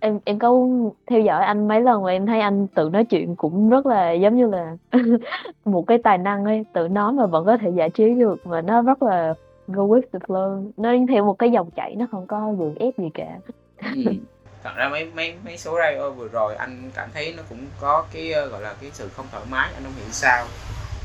em 0.00 0.18
em 0.24 0.38
có 0.38 0.68
theo 1.06 1.20
dõi 1.20 1.44
anh 1.44 1.68
mấy 1.68 1.80
lần 1.80 2.02
và 2.02 2.12
em 2.12 2.26
thấy 2.26 2.40
anh 2.40 2.66
tự 2.74 2.90
nói 2.92 3.04
chuyện 3.04 3.36
cũng 3.36 3.70
rất 3.70 3.86
là, 3.86 4.12
giống 4.12 4.36
như 4.36 4.46
là, 4.46 4.76
một 5.64 5.86
cái 5.86 5.98
tài 5.98 6.18
năng 6.18 6.44
ấy, 6.44 6.64
tự 6.72 6.88
nói 6.88 7.12
mà 7.12 7.26
vẫn 7.26 7.46
có 7.46 7.56
thể 7.56 7.70
giải 7.70 7.90
trí 7.90 8.14
được 8.14 8.40
và 8.44 8.60
nó 8.60 8.82
rất 8.82 9.02
là 9.02 9.34
go 9.66 9.82
with 9.82 10.02
the 10.12 10.18
flow, 10.18 10.70
nó 10.76 10.92
theo 11.08 11.24
một 11.24 11.38
cái 11.38 11.50
dòng 11.50 11.70
chảy, 11.70 11.94
nó 11.96 12.06
không 12.10 12.26
có 12.26 12.52
gượng 12.52 12.74
ép 12.74 12.98
gì 12.98 13.08
cả. 13.14 13.38
Thật 14.64 14.70
ra 14.76 14.88
mấy 14.88 15.04
mấy 15.04 15.34
mấy 15.44 15.58
số 15.58 15.78
radio 15.78 16.10
vừa 16.10 16.28
rồi 16.28 16.54
anh 16.56 16.90
cảm 16.94 17.10
thấy 17.14 17.34
nó 17.36 17.42
cũng 17.48 17.66
có 17.80 18.06
cái, 18.12 18.32
ờ, 18.32 18.46
gọi 18.46 18.60
là, 18.60 18.74
cái 18.80 18.90
sự 18.94 19.08
không 19.16 19.26
thoải 19.32 19.44
mái, 19.50 19.70
anh 19.74 19.84
không 19.84 19.94
hiểu 19.96 20.12
sao. 20.12 20.46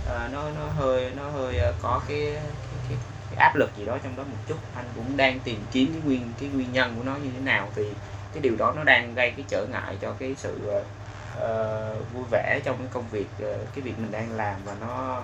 à, 0.10 0.30
nó 0.34 0.44
nó 0.60 0.66
hơi 0.78 1.12
nó 1.18 1.30
hơi, 1.30 1.58
ờ, 1.58 1.74
có 1.82 2.02
cái 2.08 2.20
cái 2.20 2.80
cái 2.90 2.98
cái 3.30 3.38
áp 3.40 3.56
lực 3.56 3.70
gì 3.78 3.86
đó 3.86 3.98
trong 4.04 4.16
đó 4.18 4.24
một 4.24 4.38
chút, 4.48 4.58
anh 4.76 4.86
cũng 4.96 5.18
đang 5.18 5.40
tìm 5.40 5.60
kiếm 5.72 5.90
cái 5.94 6.02
nguyên 6.06 6.34
cái 6.40 6.50
nguyên 6.50 6.74
nhân 6.74 6.94
của 6.98 7.04
nó 7.04 7.16
như 7.16 7.30
thế 7.34 7.40
nào 7.40 7.70
thì 7.76 7.84
cái 8.34 8.42
điều 8.42 8.56
đó 8.56 8.74
nó 8.76 8.84
đang 8.84 9.16
gây 9.16 9.32
cái 9.32 9.46
trở 9.50 9.66
ngại 9.72 9.98
cho 10.02 10.14
cái 10.20 10.36
sự, 10.38 10.60
uh, 11.38 12.14
vui 12.14 12.24
vẻ 12.32 12.60
trong 12.64 12.78
cái 12.78 12.88
công 12.92 13.10
việc, 13.12 13.28
uh, 13.38 13.74
cái 13.76 13.82
việc 13.82 13.94
mình 14.00 14.12
đang 14.12 14.32
làm 14.32 14.56
và 14.66 14.76
nó 14.82 15.22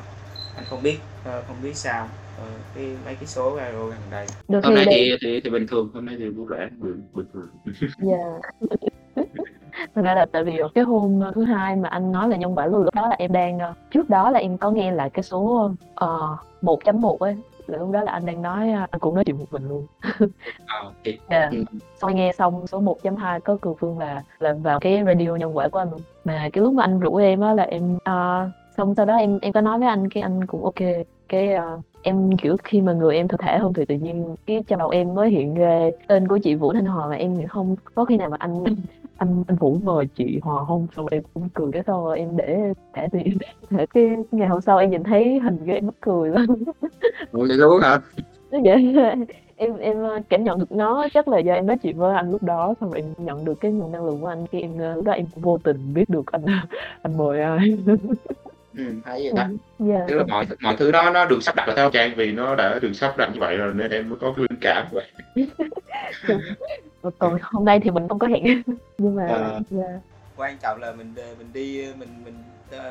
anh 0.56 0.66
không 0.70 0.84
biết, 0.84 0.98
uh, 1.30 1.48
không 1.48 1.62
biết 1.62 1.78
sao, 1.78 2.10
ờ, 2.40 2.48
cái 2.74 2.98
mấy 3.06 3.16
cái 3.16 3.28
số 3.28 3.58
radio 3.58 3.86
gần 3.88 4.10
đây. 4.10 4.26
Đôi 4.48 4.62
Hôm 4.64 4.74
nay 4.76 4.86
thì 4.90 5.12
thì 5.22 5.42
thì 5.44 5.50
bình 5.50 5.68
thường, 5.68 5.92
hôm 5.94 6.06
nay 6.06 6.16
thì 6.20 6.30
vui 6.30 6.48
vẻ, 6.50 6.70
bình 7.14 7.26
thường. 7.34 7.50
Yeah. 8.12 8.42
Thực 9.96 10.06
ra 10.06 10.16
là 10.16 10.26
tại 10.32 10.44
vì 10.44 10.62
cái 10.76 10.84
hôm, 10.84 11.22
thứ 11.36 11.44
Hai 11.44 11.76
mà 11.76 11.90
anh 11.90 12.12
nói 12.12 12.30
là 12.30 12.38
nhân 12.38 12.58
quả 12.58 12.66
luôn, 12.66 12.84
lúc 12.84 12.96
đó 12.96 13.08
là 13.08 13.16
em 13.20 13.32
đang, 13.32 13.60
ơ 13.60 13.74
trước 13.92 14.10
đó 14.10 14.30
là 14.32 14.40
em 14.40 14.58
có 14.58 14.72
nghe 14.72 14.92
lại 14.92 15.10
cái 15.10 15.24
số, 15.24 15.72
ờ, 15.96 16.38
1.1 16.62 17.18
ấy, 17.20 17.36
là 17.68 17.78
lúc 17.78 17.92
đó 17.92 18.02
là 18.04 18.12
anh 18.12 18.26
đang 18.26 18.42
nói, 18.42 18.70
a 18.72 18.88
anh 18.92 19.00
cũng 19.00 19.16
nói 19.16 19.24
chuyện 19.26 19.38
một 19.38 19.46
mình 19.52 19.70
luôn. 19.70 19.86
Ờ, 20.68 20.94
thì 21.04 21.18
Yeah, 21.28 21.52
ừm. 21.52 21.64
xong 22.02 22.16
nghe 22.16 22.32
xong 22.38 22.68
số 22.68 22.80
1.2 22.80 23.40
có 23.40 23.58
Cường 23.62 23.76
Phương 23.80 24.00
là 24.00 24.24
là 24.40 24.54
vào 24.54 24.80
cái 24.80 25.04
radio 25.06 25.36
nhân 25.36 25.58
quả 25.58 25.68
của 25.70 25.80
anh 25.80 25.92
luôn. 25.92 26.02
Mà 26.26 26.50
cái 26.54 26.64
lúc 26.64 26.74
mà 26.74 26.84
anh 26.84 27.00
rủ 27.00 27.16
em 27.16 27.42
á 27.42 27.54
là 27.54 27.64
em, 27.64 27.98
ờ 28.04 28.50
xong 28.78 28.96
sau 28.96 29.06
đó 29.06 29.16
em 29.16 29.40
em 29.42 29.54
có 29.54 29.62
nói 29.62 29.80
với 29.80 29.88
anh, 29.88 30.10
cái 30.10 30.24
anh 30.24 30.46
cũng 30.48 30.72
kê, 30.76 31.04
cái, 31.30 31.54
ờ, 31.54 31.80
em, 32.02 32.38
kiểu, 32.38 32.56
khi 32.64 32.82
mà 32.82 32.94
người 32.94 33.16
em 33.16 33.28
thư 33.28 33.38
thả 33.40 33.58
hơn 33.58 33.74
thì 33.74 33.86
tự 33.86 33.96
nhiên 33.96 34.36
cái 34.46 34.64
trong 34.68 34.80
đầu 34.80 34.90
em 34.90 35.14
mới 35.14 35.30
hiện 35.30 35.56
ra 35.56 35.90
tên 36.08 36.28
của 36.28 36.38
chị 36.38 36.56
Vũ 36.56 36.74
Thanh 36.74 36.86
Hòa 36.86 37.08
mà 37.08 37.16
em 37.16 37.34
nghĩ 37.34 37.46
hông 37.50 37.76
có 37.96 38.06
khi 38.06 38.18
nào 38.18 38.30
mà 38.30 38.38
anh 38.40 38.64
anh 39.18 39.44
anh 39.48 39.58
Vũ 39.58 39.78
mời 39.84 40.06
chị 40.16 40.40
Hòa 40.42 40.64
hông? 40.64 40.88
Xong 40.96 41.06
rồi 41.06 41.18
em 41.18 41.24
cũng 41.34 41.50
cười 41.54 41.72
cái 41.72 41.84
rồi 41.88 42.20
em 42.20 42.38
để 42.38 42.74
thả 42.94 43.08
thì 43.12 43.20
để 43.70 43.86
cái 43.86 44.10
ngày 44.32 44.48
hôm 44.48 44.62
sau 44.62 44.78
em 44.78 44.90
nhìn 44.90 45.04
thấy 45.04 45.40
hình 45.40 45.58
em 45.68 45.86
mắc 45.86 45.96
cười 46.02 46.30
lắm. 46.30 46.46
Ủa, 47.32 47.46
vậy 47.48 47.58
luôn 47.58 47.82
hả? 47.82 48.00
Dễ 48.64 48.76
em 49.62 49.78
em, 49.78 50.04
ơ, 50.04 50.20
cảm 50.30 50.44
nhận 50.44 50.60
được 50.60 50.72
nó, 50.72 51.08
chắc 51.14 51.28
là 51.28 51.40
do 51.40 51.54
em 51.54 51.66
nói 51.66 51.78
chuyện 51.78 51.98
với 51.98 52.16
anh 52.16 52.32
lúc 52.32 52.44
đó, 52.44 52.74
xong 52.82 52.92
rồi 52.92 53.02
em 53.02 53.26
nhận 53.26 53.46
được 53.46 53.60
cái 53.60 53.72
nguồn 53.72 53.92
năng 53.92 54.06
lượng 54.06 54.22
của 54.22 54.28
anh, 54.28 54.48
cái 54.52 54.62
em, 54.62 54.80
ơ, 54.80 54.96
lúc 54.96 55.06
đó 55.06 55.12
em 55.14 55.26
cũng 55.34 55.44
vô 55.44 55.58
tình 55.64 55.94
biết 55.94 56.10
được 56.10 56.32
anh 56.32 56.46
anh 57.02 57.18
mời 57.18 57.42
ai. 57.42 57.78
Ừm, 58.88 59.02
hay 59.06 59.22
vậy 59.24 59.32
ta. 59.36 59.50
Ừm, 59.78 59.90
yeah, 59.90 60.08
Tức 60.08 60.16
là 60.18 60.24
mọi 60.28 60.46
mọi 60.62 60.76
thứ 60.78 60.92
đó 60.92 61.10
nó 61.14 61.26
được 61.26 61.44
sắp 61.44 61.56
đặt 61.56 61.68
là 61.68 61.76
theo 61.76 61.90
Trang 61.92 62.14
vì 62.16 62.32
nó 62.32 62.56
đã 62.56 62.80
được 62.82 62.94
sắp 62.94 63.18
đặt 63.18 63.30
như 63.34 63.40
vậy 63.40 63.58
rồi 63.58 63.74
nên 63.74 63.92
em 63.92 64.10
mới 64.10 64.20
có 64.22 64.34
cái 64.36 64.46
linh 64.50 64.60
cảm 64.62 64.88
vậy. 64.92 65.12
Còn 66.28 66.42
còn 67.20 67.38
hôm 67.42 67.66
nay 67.66 67.80
thì 67.84 67.92
mình 67.92 68.08
không 68.08 68.20
có 68.20 68.28
hẹn, 68.28 68.62
nhưng 68.98 69.16
mà 69.16 69.28
Ờ. 69.28 69.60
yeah. 69.72 69.90
Quan 70.36 70.58
trọng 70.58 70.80
là 70.82 70.92
mình, 70.92 71.14
ờ, 71.18 71.36
mình 71.38 71.54
đi, 71.54 71.86
ơ, 71.86 71.94
mình 71.96 72.24
mình, 72.24 72.44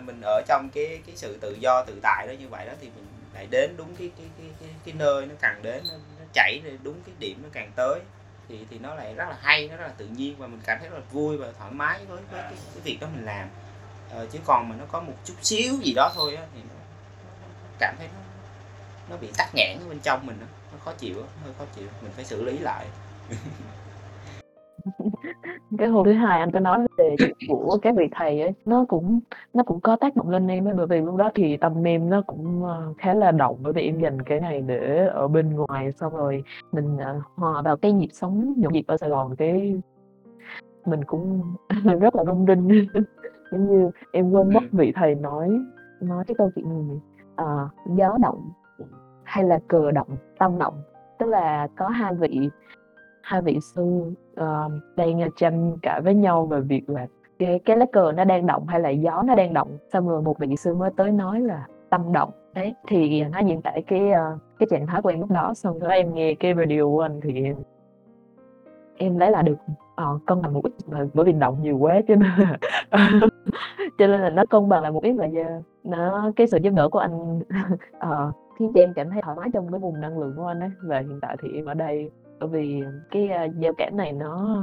mình 0.06 0.20
ở 0.24 0.42
trong 0.48 0.68
cái 0.74 1.00
cái 1.06 1.16
sự 1.16 1.38
tự 1.40 1.56
do 1.60 1.84
tự 1.86 2.00
tại 2.02 2.26
đó 2.28 2.32
như 2.40 2.48
vậy 2.48 2.66
đó 2.66 2.72
thì 2.80 2.88
mình 2.94 3.04
lại 3.34 3.46
đến 3.50 3.70
đúng 3.76 3.88
cái 3.98 4.10
cái 4.18 4.26
cái 4.38 4.46
cái 4.60 4.68
cái 4.84 4.94
nơi 4.98 5.26
nó 5.26 5.34
cần 5.40 5.52
đến, 5.62 5.82
nó 5.88 5.94
nó 6.18 6.24
chảy 6.32 6.62
đúng 6.82 6.94
cái 7.06 7.14
điểm 7.18 7.38
nó 7.42 7.48
càng 7.52 7.70
tới 7.76 8.00
thì 8.48 8.66
thì 8.70 8.78
nó 8.78 8.94
lại 8.94 9.14
rất 9.14 9.24
là 9.28 9.36
hay, 9.40 9.68
nó 9.68 9.76
rất 9.76 9.84
là 9.84 9.92
tự 9.98 10.06
nhiên 10.06 10.34
và 10.38 10.46
mình 10.46 10.60
cảm 10.64 10.78
thấy 10.80 10.88
rất 10.88 10.94
là 10.96 11.02
vui 11.10 11.36
và 11.36 11.46
thoải 11.58 11.70
mái 11.72 11.98
với 12.08 12.18
với 12.30 12.40
cái 12.42 12.58
cái 12.74 12.82
việc 12.84 12.98
đó 13.00 13.08
mình 13.16 13.24
làm. 13.24 13.48
Ờ, 14.10 14.26
chứ 14.32 14.38
còn 14.44 14.68
mà 14.68 14.76
nó 14.78 14.84
có 14.88 15.00
một 15.00 15.12
chút 15.24 15.34
xíu 15.40 15.74
gì 15.82 15.92
đó 15.96 16.12
thôi 16.14 16.34
á 16.34 16.42
thì 16.54 16.60
nó 16.68 16.74
nó 17.42 17.48
cảm 17.78 17.94
thấy 17.98 18.08
nó 18.14 18.20
nó 19.10 19.16
bị 19.20 19.28
tắc 19.38 19.54
nghẽn 19.54 19.78
ở 19.80 19.88
bên 19.88 19.98
trong 20.02 20.26
mình 20.26 20.36
đó. 20.40 20.46
nó 20.72 20.78
khó 20.84 20.92
chịu 20.98 21.16
đó, 21.16 21.26
hơi 21.44 21.52
khó 21.58 21.64
chịu, 21.74 21.88
mình 22.02 22.12
phải 22.12 22.24
xử 22.24 22.44
lý 22.44 22.58
lại. 22.58 22.86
Cái 25.78 25.88
hôm 25.88 26.04
thứ 26.04 26.12
Hai 26.12 26.40
anh 26.40 26.50
có 26.50 26.60
nói 26.60 26.78
về 26.98 27.16
chuyện 27.18 27.36
của 27.48 27.78
các 27.82 27.94
vị 27.96 28.08
thầy 28.12 28.40
ấy, 28.40 28.52
nó 28.64 28.84
cũng 28.88 29.20
nó 29.54 29.62
cũng 29.62 29.80
có 29.80 29.96
tác 29.96 30.16
động 30.16 30.30
lên 30.30 30.48
em 30.48 30.68
ấy 30.68 30.74
bởi 30.74 30.86
vì 30.86 31.00
lúc 31.00 31.16
đó 31.16 31.30
thì 31.34 31.56
tâm 31.56 31.86
em 31.86 32.10
nó 32.10 32.22
cũng, 32.26 32.64
ờ, 32.64 32.94
khá 32.98 33.14
là 33.14 33.32
động 33.32 33.56
bởi 33.62 33.72
vì 33.72 33.82
em 33.82 34.00
dành 34.00 34.22
cái 34.22 34.40
ngày 34.40 34.60
để 34.60 35.06
ở 35.06 35.28
bên 35.28 35.54
ngoài, 35.54 35.92
xong 35.92 36.16
rồi 36.16 36.44
mình, 36.72 36.96
ờ, 36.98 37.20
hòa 37.34 37.62
vào 37.62 37.76
cái 37.76 37.92
nhịp 37.92 38.08
sống 38.12 38.54
nhộn 38.56 38.72
nhịp 38.72 38.84
ở 38.86 38.96
Sài 38.96 39.10
Gòn, 39.10 39.36
cái 39.36 39.74
mình 40.86 41.04
cũng 41.04 41.42
rất 42.00 42.16
là 42.16 42.24
rung 42.24 42.46
rinh. 42.48 42.86
Giống 43.52 43.66
như 43.70 43.90
em 44.12 44.30
quên 44.30 44.52
mất 44.54 44.60
Ừm. 44.62 44.78
vị 44.78 44.92
thầy 44.96 45.14
nói 45.14 45.60
nói 46.00 46.24
cái 46.26 46.34
câu 46.38 46.50
chuyện 46.54 46.68
gì, 46.68 47.00
ờ, 47.36 47.68
gió 47.86 48.16
động 48.22 48.50
hay 49.24 49.44
là 49.44 49.58
cờ 49.68 49.90
động, 49.90 50.16
tâm 50.38 50.58
động. 50.58 50.82
Tức 51.18 51.26
là 51.26 51.68
có 51.76 51.88
hai 51.88 52.14
vị 52.14 52.50
hai 53.22 53.42
vị 53.42 53.58
sư, 53.60 54.14
ờ, 54.36 54.68
đang, 54.96 55.20
ơ, 55.20 55.28
tranh 55.36 55.76
cãi 55.82 56.00
với 56.00 56.14
nhau 56.14 56.46
về 56.46 56.60
việc 56.60 56.90
là 56.90 57.06
cái 57.38 57.60
cái 57.64 57.76
lá 57.76 57.86
cờ 57.92 58.12
nó 58.12 58.24
đang 58.24 58.46
động 58.46 58.66
hay 58.66 58.80
là 58.80 58.88
gió 58.88 59.22
nó 59.22 59.34
đang 59.34 59.54
động, 59.54 59.78
xong 59.92 60.08
rồi 60.08 60.22
một 60.22 60.38
vị 60.38 60.56
sư 60.56 60.74
mới 60.74 60.90
tới 60.96 61.12
nói 61.12 61.40
là 61.40 61.66
tâm 61.90 62.12
động. 62.12 62.30
Đấy, 62.54 62.74
thì 62.88 63.24
nó 63.24 63.38
diễn 63.38 63.62
tả 63.62 63.72
cái, 63.86 64.10
ơ, 64.10 64.38
cái 64.58 64.66
trạng 64.70 64.86
thái 64.86 65.02
của 65.02 65.08
em 65.08 65.20
lúc 65.20 65.30
đó, 65.30 65.54
xong 65.54 65.78
rồi 65.78 65.92
em 65.92 66.14
nghe 66.14 66.34
cái 66.34 66.54
radio 66.54 66.84
của 66.84 67.00
anh 67.00 67.20
thì 67.22 67.44
em 67.44 67.56
em 68.96 69.18
lấy 69.18 69.30
lại 69.30 69.42
được, 69.42 69.56
ờ, 69.98 70.18
cân 70.26 70.42
bằng 70.42 70.54
một 70.54 70.60
ít 70.64 70.72
mà 70.86 71.06
bởi 71.14 71.24
vì 71.24 71.32
động 71.32 71.62
nhiều 71.62 71.78
quá 71.78 72.00
cho 72.08 72.14
nên 72.14 72.30
là 72.38 72.58
cho 73.98 74.06
nên 74.06 74.20
là 74.20 74.30
nó 74.30 74.44
cân 74.50 74.68
bằng 74.68 74.82
lại 74.82 74.92
một 74.92 75.02
ít 75.02 75.12
và 75.12 75.26
yeah, 75.34 75.62
nó 75.84 76.32
cái 76.36 76.46
sự 76.46 76.58
giúp 76.62 76.72
đỡ 76.76 76.88
của 76.88 76.98
anh, 76.98 77.40
ờ, 77.98 78.32
khiến 78.58 78.72
cho 78.74 78.80
em 78.80 78.92
cảm 78.94 79.10
thấy 79.10 79.22
thoải 79.22 79.36
mái 79.36 79.48
trong 79.52 79.72
cái 79.72 79.80
vùng 79.80 80.00
năng 80.00 80.18
lượng 80.18 80.34
của 80.36 80.46
anh 80.46 80.60
ấy. 80.60 80.70
Và 80.82 80.98
hiện 80.98 81.18
tại 81.22 81.36
thì 81.42 81.48
em 81.54 81.64
ở 81.64 81.74
đây 81.74 82.10
bởi 82.40 82.48
vì 82.48 82.82
cái, 83.10 83.28
a, 83.28 83.44
giao 83.44 83.72
cảm 83.78 83.96
này 83.96 84.12
nó 84.12 84.62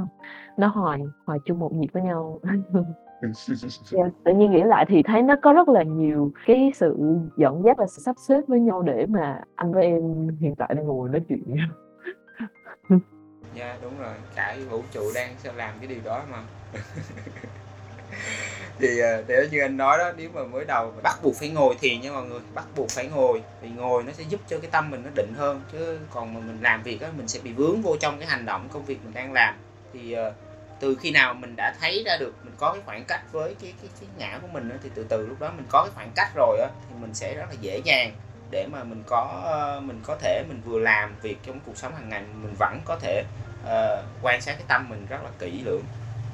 nó 0.56 0.66
hòa 0.66 0.98
hòa 1.26 1.38
chung 1.44 1.58
một 1.58 1.72
nhịp 1.72 1.88
với 1.92 2.02
nhau. 2.02 2.40
Yeah, 2.42 4.12
tự 4.24 4.34
nhiên 4.34 4.50
nghĩ 4.50 4.62
lại 4.62 4.86
thì 4.88 5.02
thấy 5.02 5.22
nó 5.22 5.34
có 5.42 5.52
rất 5.52 5.68
là 5.68 5.82
nhiều 5.82 6.30
cái 6.46 6.70
sự 6.74 7.18
dẫn 7.36 7.62
dắt 7.64 7.76
và 7.78 7.86
sự 7.86 8.02
sắp 8.02 8.16
xếp 8.18 8.40
với 8.46 8.60
nhau 8.60 8.82
để 8.82 9.06
mà 9.06 9.40
anh 9.54 9.72
với 9.72 9.84
em 9.84 10.28
hiện 10.40 10.54
tại 10.54 10.74
đang 10.74 10.86
ngồi 10.86 11.08
nói 11.08 11.20
chuyện 11.28 11.56
dạ 13.56 13.66
Yeah, 13.66 13.82
đúng 13.82 13.98
rồi, 13.98 14.14
cả 14.34 14.56
vũ 14.68 14.82
trụ 14.92 15.12
đang 15.14 15.34
sẽ 15.42 15.52
làm 15.52 15.74
cái 15.78 15.88
điều 15.88 16.00
đó 16.04 16.22
mà. 16.30 16.38
Thì, 18.78 18.98
ờ, 18.98 19.24
nếu 19.28 19.48
như 19.50 19.60
anh 19.60 19.76
nói 19.76 19.98
đó, 19.98 20.12
nếu 20.16 20.30
mà 20.34 20.44
mới 20.44 20.64
đầu 20.64 20.92
bắt 21.02 21.18
buộc 21.22 21.36
phải 21.36 21.48
ngồi 21.48 21.74
thiền 21.80 22.00
nha 22.00 22.12
mọi 22.12 22.24
người, 22.24 22.40
bắt 22.54 22.64
buộc 22.76 22.90
phải 22.90 23.06
ngồi, 23.06 23.42
thì 23.62 23.68
ngồi 23.68 24.02
nó 24.02 24.12
sẽ 24.12 24.24
giúp 24.24 24.40
cho 24.48 24.58
cái 24.58 24.70
tâm 24.70 24.90
mình 24.90 25.02
nó 25.04 25.10
định 25.14 25.32
hơn, 25.36 25.62
chứ 25.72 25.98
còn 26.10 26.34
mà 26.34 26.40
mình 26.40 26.58
làm 26.62 26.82
việc 26.82 27.00
á, 27.00 27.08
mình 27.16 27.28
sẽ 27.28 27.40
bị 27.42 27.52
vướng 27.52 27.82
vô 27.82 27.96
trong 28.00 28.18
cái 28.18 28.28
hành 28.28 28.44
động 28.44 28.68
công 28.72 28.84
việc 28.84 28.98
mình 29.04 29.14
đang 29.14 29.32
làm. 29.32 29.54
Thì, 29.92 30.12
ờ, 30.12 30.32
từ 30.80 30.96
khi 31.00 31.10
nào 31.10 31.34
mình 31.34 31.54
đã 31.56 31.74
thấy 31.80 32.02
ra 32.06 32.16
được 32.16 32.34
mình 32.44 32.54
có 32.56 32.72
cái 32.72 32.82
khoảng 32.84 33.04
cách 33.04 33.32
với 33.32 33.54
cái 33.62 33.72
cái 33.82 33.90
cái 34.00 34.08
ngã 34.18 34.38
của 34.42 34.48
mình 34.48 34.68
đó, 34.68 34.74
thì 34.82 34.90
từ 34.94 35.06
từ 35.08 35.26
lúc 35.26 35.40
đó 35.40 35.52
mình 35.56 35.66
có 35.68 35.82
cái 35.82 35.92
khoảng 35.94 36.10
cách 36.14 36.30
rồi 36.34 36.60
á, 36.60 36.68
thì 36.88 36.94
mình 37.00 37.14
sẽ 37.14 37.34
rất 37.34 37.46
là 37.50 37.56
dễ 37.60 37.80
dàng 37.84 38.12
để 38.50 38.66
mà 38.72 38.84
mình 38.84 39.02
có, 39.06 39.40
ờ, 39.44 39.80
mình 39.80 40.00
có 40.04 40.16
thể 40.16 40.44
mình 40.48 40.60
vừa 40.64 40.78
làm 40.78 41.16
việc 41.22 41.36
trong 41.46 41.60
cuộc 41.66 41.76
sống 41.76 41.94
hàng 41.94 42.08
ngày, 42.08 42.22
mình 42.42 42.54
vẫn 42.58 42.80
có 42.84 42.96
thể, 42.96 43.24
uh, 43.64 44.04
quan 44.22 44.40
sát 44.40 44.52
cái 44.52 44.64
tâm 44.68 44.88
mình 44.88 45.06
rất 45.08 45.22
là 45.24 45.30
kỹ 45.38 45.60
lưỡng. 45.64 45.82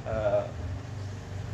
uh, 0.03 0.45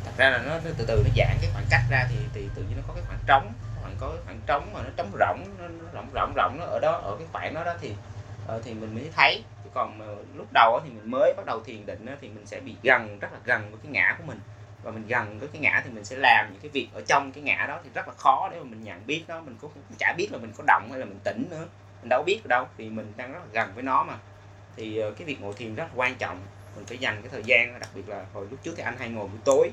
thật 0.05 0.11
ra 0.17 0.29
là 0.29 0.37
nó 0.37 0.51
nó 0.51 0.71
từ 0.77 0.85
từ 0.87 1.03
nó 1.03 1.09
giãn 1.17 1.37
cái 1.41 1.49
khoảng 1.53 1.65
cách 1.69 1.81
ra 1.89 2.07
thì 2.09 2.15
thì 2.33 2.49
tự 2.55 2.61
nhiên 2.61 2.77
nó 2.77 2.83
có 2.87 2.93
cái 2.93 3.03
khoảng 3.07 3.19
trống, 3.27 3.53
khoảng 3.81 3.95
có 3.99 4.07
cái 4.09 4.17
khoảng 4.25 4.39
trống 4.47 4.73
mà 4.73 4.81
nó 4.83 4.89
trống 4.97 5.11
rỗng, 5.19 5.45
nó 5.59 5.67
nó 5.67 5.91
rộng 5.93 6.09
rộng 6.13 6.33
rộng 6.35 6.57
nó 6.59 6.65
ở 6.65 6.79
đó, 6.81 6.91
ở 6.91 7.15
cái 7.19 7.27
khoảng 7.31 7.53
đó 7.53 7.63
đó 7.63 7.73
thì, 7.81 7.93
uh, 8.55 8.61
thì 8.63 8.73
mình 8.73 8.95
mới 8.95 9.09
thấy. 9.15 9.43
Chứ 9.63 9.69
còn 9.73 10.01
lúc 10.35 10.47
đầu 10.53 10.79
thì 10.83 10.89
mình 10.89 11.11
mới 11.11 11.33
bắt 11.37 11.45
đầu 11.45 11.61
thiền 11.65 11.85
định 11.85 12.05
thì 12.21 12.27
mình 12.27 12.45
sẽ 12.45 12.59
bị 12.59 12.75
gần, 12.83 13.19
rất 13.19 13.33
là 13.33 13.39
gần 13.45 13.71
với 13.71 13.79
cái 13.83 13.91
ngã 13.91 14.15
của 14.17 14.23
mình. 14.27 14.39
Và 14.83 14.91
mình 14.91 15.07
gần 15.07 15.39
với 15.39 15.49
cái 15.53 15.61
ngã 15.61 15.81
thì 15.85 15.89
mình 15.91 16.05
sẽ 16.05 16.15
làm 16.15 16.49
những 16.51 16.61
cái 16.61 16.69
việc 16.69 16.87
ở 16.93 17.01
trong 17.07 17.31
cái 17.31 17.43
ngã 17.43 17.65
đó 17.67 17.79
thì 17.83 17.89
rất 17.93 18.07
là 18.07 18.13
khó 18.17 18.49
để 18.51 18.57
mà 18.57 18.63
mình 18.63 18.83
nhận 18.83 19.07
biết 19.07 19.23
nó, 19.27 19.41
mình 19.41 19.57
cũng 19.61 19.71
chả 19.99 20.13
biết 20.17 20.27
là 20.31 20.37
mình 20.37 20.51
có 20.57 20.63
động 20.67 20.87
hay 20.91 20.99
là 20.99 21.05
mình 21.05 21.19
tĩnh 21.23 21.47
nữa, 21.49 21.67
mình 22.01 22.09
đâu 22.09 22.23
biết 22.25 22.41
đâu, 22.45 22.67
thì 22.77 22.89
mình 22.89 23.13
đang 23.15 23.33
rất 23.33 23.39
là 23.39 23.49
gần 23.51 23.71
với 23.75 23.83
nó 23.83 24.03
mà. 24.03 24.17
Thì, 24.75 24.97
ờ, 24.97 25.11
cái 25.11 25.25
việc 25.27 25.41
ngồi 25.41 25.53
thiền 25.53 25.75
rất 25.75 25.83
là 25.83 25.93
quan 25.95 26.15
trọng, 26.15 26.41
mình 26.75 26.85
phải 26.85 26.97
dành 26.97 27.21
cái 27.21 27.29
thời 27.31 27.43
gian, 27.43 27.79
đặc 27.79 27.89
biệt 27.95 28.09
là 28.09 28.25
hồi 28.33 28.47
lúc 28.51 28.59
trước 28.63 28.73
thì 28.77 28.83
anh 28.83 28.97
hay 28.97 29.09
ngồi 29.09 29.27
buổi 29.27 29.39
tối, 29.45 29.71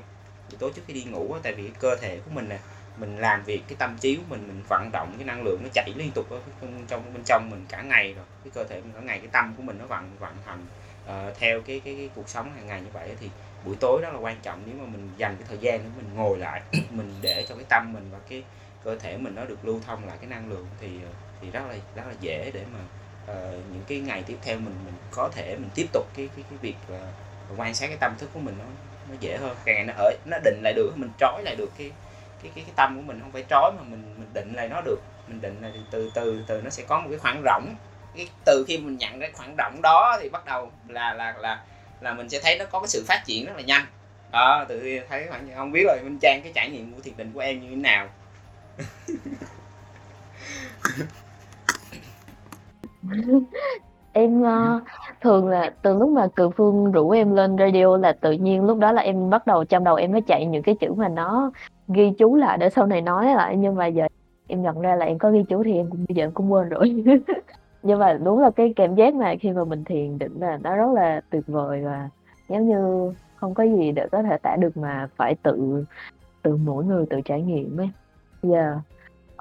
buổi 0.49 0.57
tối 0.59 0.71
trước 0.75 0.81
khi 0.87 0.93
đi 0.93 1.03
ngủ 1.03 1.35
tại 1.43 1.53
vì 1.53 1.63
cái 1.63 1.75
cơ 1.79 1.95
thể 1.95 2.19
của 2.25 2.31
mình 2.31 2.49
nè, 2.49 2.59
mình 2.97 3.17
làm 3.17 3.43
việc, 3.43 3.61
cái 3.67 3.75
tâm 3.79 3.97
trí 3.97 4.15
của 4.15 4.23
mình, 4.29 4.47
mình 4.47 4.63
vận 4.69 4.89
động 4.91 5.13
cái 5.17 5.25
năng 5.25 5.43
lượng 5.43 5.59
nó 5.63 5.69
chạy 5.73 5.93
liên 5.95 6.11
tục 6.11 6.29
ở 6.29 6.39
trong 6.61 6.85
trong 6.87 7.13
bên 7.13 7.23
trong 7.25 7.49
mình 7.49 7.65
cả 7.69 7.81
ngày 7.81 8.13
rồi, 8.13 8.25
cái 8.43 8.51
cơ 8.55 8.63
thể 8.63 8.81
mình 8.81 8.91
cả 8.93 8.99
ngày, 8.99 9.19
cái 9.19 9.29
tâm 9.31 9.53
của 9.57 9.63
mình 9.63 9.77
nó 9.79 9.85
vận 9.85 10.11
vận 10.19 10.35
hành, 10.45 10.65
uh, 11.05 11.37
theo 11.37 11.61
cái 11.61 11.81
cái 11.85 11.95
cái 11.95 12.09
cuộc 12.15 12.29
sống 12.29 12.51
hàng 12.55 12.67
ngày 12.67 12.81
như 12.81 12.89
vậy 12.93 13.15
thì 13.19 13.29
buổi 13.65 13.75
tối 13.79 14.01
rất 14.01 14.13
là 14.13 14.19
quan 14.19 14.37
trọng. 14.43 14.63
Nếu 14.65 14.75
mà 14.75 14.85
mình 14.85 15.09
dành 15.17 15.35
cái 15.35 15.45
thời 15.49 15.57
gian 15.57 15.79
để 15.83 15.89
mình 15.97 16.15
ngồi 16.15 16.37
lại, 16.37 16.61
mình 16.91 17.13
để 17.21 17.45
cho 17.49 17.55
cái 17.55 17.65
tâm 17.69 17.93
mình 17.93 18.09
và 18.11 18.17
cái 18.29 18.43
cơ 18.83 18.95
thể 18.99 19.17
mình 19.17 19.35
nó 19.35 19.45
được 19.45 19.65
lưu 19.65 19.79
thông 19.87 20.07
lại 20.07 20.17
cái 20.21 20.29
năng 20.29 20.49
lượng 20.49 20.65
thì, 20.81 20.87
ờ, 21.03 21.09
thì 21.41 21.51
rất 21.51 21.61
là 21.69 21.75
rất 21.95 22.03
là 22.07 22.13
dễ 22.19 22.51
để 22.53 22.63
mà, 22.73 22.79
uh, 23.33 23.53
những 23.53 23.83
cái 23.87 23.99
ngày 23.99 24.23
tiếp 24.27 24.37
theo 24.41 24.55
mình 24.55 24.75
mình 24.85 24.93
có 25.11 25.29
thể 25.29 25.55
mình 25.55 25.69
tiếp 25.75 25.87
tục 25.93 26.07
cái 26.17 26.29
cái 26.35 26.45
cái 26.49 26.57
việc 26.61 26.75
uh, 26.93 27.59
quan 27.59 27.73
sát 27.73 27.87
cái 27.87 27.97
tâm 27.99 28.13
thức 28.17 28.29
của 28.33 28.39
mình 28.39 28.55
nó 28.59 28.65
nó 29.09 29.15
dễ 29.19 29.37
hơn, 29.37 29.55
càng 29.65 29.75
ngày 29.75 29.85
nó 29.85 29.93
ở 29.97 30.11
nó 30.25 30.37
định 30.43 30.61
lại 30.63 30.73
được, 30.73 30.91
mình 30.95 31.09
trói 31.19 31.43
lại 31.43 31.55
được 31.55 31.71
cái 31.77 31.91
cái 32.43 32.51
cái 32.55 32.63
cái 32.63 32.73
tâm 32.75 32.95
của 32.95 33.01
mình, 33.01 33.19
không 33.21 33.31
phải 33.31 33.45
trói 33.49 33.71
mà 33.77 33.83
mình 33.83 34.13
mình 34.17 34.29
định 34.33 34.53
lại 34.55 34.69
nó 34.69 34.81
được, 34.81 34.99
mình 35.27 35.41
định 35.41 35.61
là 35.61 35.71
từ 35.91 36.11
từ 36.13 36.43
từ 36.47 36.61
nó 36.61 36.69
sẽ 36.69 36.83
có 36.87 36.99
một 36.99 37.07
cái 37.09 37.19
khoảng 37.19 37.41
rỗng. 37.45 37.75
Cái 38.15 38.29
từ 38.45 38.65
khi 38.67 38.77
mình 38.77 38.97
nhận 38.97 39.19
cái 39.19 39.31
khoảng 39.33 39.55
rỗng 39.57 39.81
đó 39.81 40.17
thì 40.21 40.29
bắt 40.29 40.45
đầu 40.45 40.71
là 40.87 41.13
là 41.13 41.33
là 41.37 41.63
là 42.01 42.13
mình 42.13 42.29
sẽ 42.29 42.39
thấy 42.43 42.57
nó 42.59 42.65
có 42.65 42.79
cái 42.79 42.87
sự 42.87 43.03
phát 43.07 43.23
triển 43.25 43.45
rất 43.45 43.53
là 43.55 43.61
nhanh. 43.61 43.85
Đó, 44.31 44.65
tự 44.69 44.99
thấy 45.09 45.27
khoảng 45.29 45.71
biết 45.71 45.83
rồi 45.87 45.99
Minh 46.03 46.17
Trang 46.21 46.41
cái 46.43 46.51
trải 46.55 46.69
nghiệm 46.69 46.93
của 46.93 47.01
thiền 47.01 47.17
định 47.17 47.31
của 47.33 47.39
em 47.39 47.61
như 47.61 47.69
thế 47.69 47.75
nào? 47.75 48.07
Em, 54.13 54.41
uh, 54.41 54.81
thường 55.21 55.47
là 55.47 55.73
từ 55.81 55.97
lúc 55.97 56.09
mà 56.09 56.27
Cường 56.35 56.51
Phương 56.51 56.91
rủ 56.91 57.09
em 57.09 57.35
lên 57.35 57.57
radio 57.57 57.97
là 57.97 58.13
tự 58.13 58.31
nhiên 58.31 58.63
lúc 58.63 58.77
đó 58.77 58.91
là 58.91 59.01
em 59.01 59.29
bắt 59.29 59.47
đầu 59.47 59.65
trong 59.65 59.83
đầu 59.83 59.95
em 59.95 60.11
nó 60.11 60.19
chạy 60.27 60.45
những 60.45 60.63
cái 60.63 60.75
chữ 60.75 60.93
mà 60.93 61.07
nó 61.07 61.51
ghi 61.87 62.11
chú 62.17 62.35
lại 62.35 62.57
để 62.57 62.69
sau 62.69 62.85
này 62.85 63.01
nói 63.01 63.25
lại, 63.25 63.55
nhưng 63.57 63.75
mà 63.75 63.87
giờ 63.87 64.07
em 64.47 64.61
nhận 64.61 64.79
ra 64.81 64.95
là 64.95 65.05
em 65.05 65.17
có 65.17 65.31
ghi 65.31 65.43
chú 65.49 65.63
thì 65.63 65.73
em 65.73 65.89
cũng 65.89 66.05
bây 66.09 66.15
giờ 66.15 66.23
em 66.23 66.31
cũng 66.31 66.51
quên 66.51 66.69
rồi. 66.69 67.03
Nhưng 67.87 67.99
mà 67.99 68.13
đúng 68.13 68.39
là 68.39 68.49
cái 68.49 68.73
cảm 68.75 68.95
giác 68.95 69.13
mà 69.13 69.35
khi 69.39 69.51
mà 69.51 69.63
mình 69.63 69.83
thiền 69.83 70.19
định 70.19 70.39
là 70.39 70.57
nó 70.57 70.75
rất 70.75 70.93
là 70.93 71.21
tuyệt 71.29 71.43
vời 71.47 71.81
và 71.83 72.09
giống 72.49 72.69
như 72.69 73.13
không 73.35 73.53
có 73.53 73.63
gì 73.63 73.91
để 73.91 74.07
có 74.11 74.23
thể 74.23 74.37
tả 74.37 74.55
được 74.55 74.77
mà 74.77 75.07
phải 75.15 75.35
tự 75.43 75.85
tự 76.43 76.57
mỗi 76.57 76.85
người 76.85 77.05
tự 77.09 77.21
trải 77.25 77.41
nghiệm 77.41 77.77
ấy. 77.77 77.89
Yeah. 78.41 78.77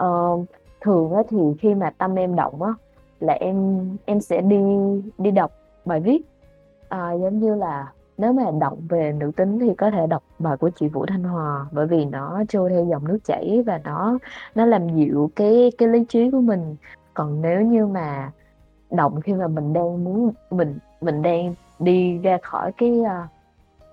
uh, 0.05 0.47
thường 0.81 1.13
á 1.13 1.23
thì 1.29 1.39
khi 1.61 1.75
mà 1.75 1.91
tâm 1.99 2.15
em 2.15 2.37
động 2.37 2.63
á, 2.63 2.73
là 3.21 3.33
em 3.33 3.81
em 4.05 4.21
sẽ 4.21 4.41
đi 4.41 4.57
đi 5.19 5.31
đọc 5.31 5.53
bài 5.85 6.01
viết. 6.01 6.23
à, 6.89 7.13
giống 7.13 7.41
như 7.41 7.55
là 7.55 7.93
nếu 8.19 8.33
mà 8.33 8.45
động 8.61 8.79
về 8.89 9.13
nữ 9.13 9.31
tính 9.37 9.59
thì 9.59 9.75
có 9.75 9.91
thể 9.91 10.07
đọc 10.07 10.23
bài 10.39 10.57
của 10.57 10.71
chị 10.71 10.89
Vũ 10.89 11.07
Thanh 11.07 11.25
Hòa, 11.25 11.67
bởi 11.73 11.87
vì 11.87 12.05
nó 12.05 12.43
trôi 12.49 12.71
theo 12.71 12.85
dòng 12.85 13.09
nước 13.09 13.19
chảy 13.25 13.63
và 13.67 13.81
nó 13.85 14.19
nó 14.55 14.67
làm 14.67 14.89
dịu 14.89 15.31
cái 15.37 15.73
cái 15.79 15.89
lý 15.89 16.05
trí 16.09 16.31
của 16.31 16.41
mình. 16.41 16.77
Còn 17.17 17.43
nếu 17.43 17.61
như 17.61 17.87
mà 17.87 18.33
động 18.91 19.21
khi 19.21 19.33
mà 19.35 19.47
mình 19.49 19.73
đang 19.73 20.05
muốn 20.05 20.33
mình 20.51 20.79
mình 21.01 21.23
đang 21.23 21.55
đi 21.79 22.19
ra 22.19 22.39
khỏi 22.43 22.73
cái, 22.73 23.03
ờ, 23.09 23.27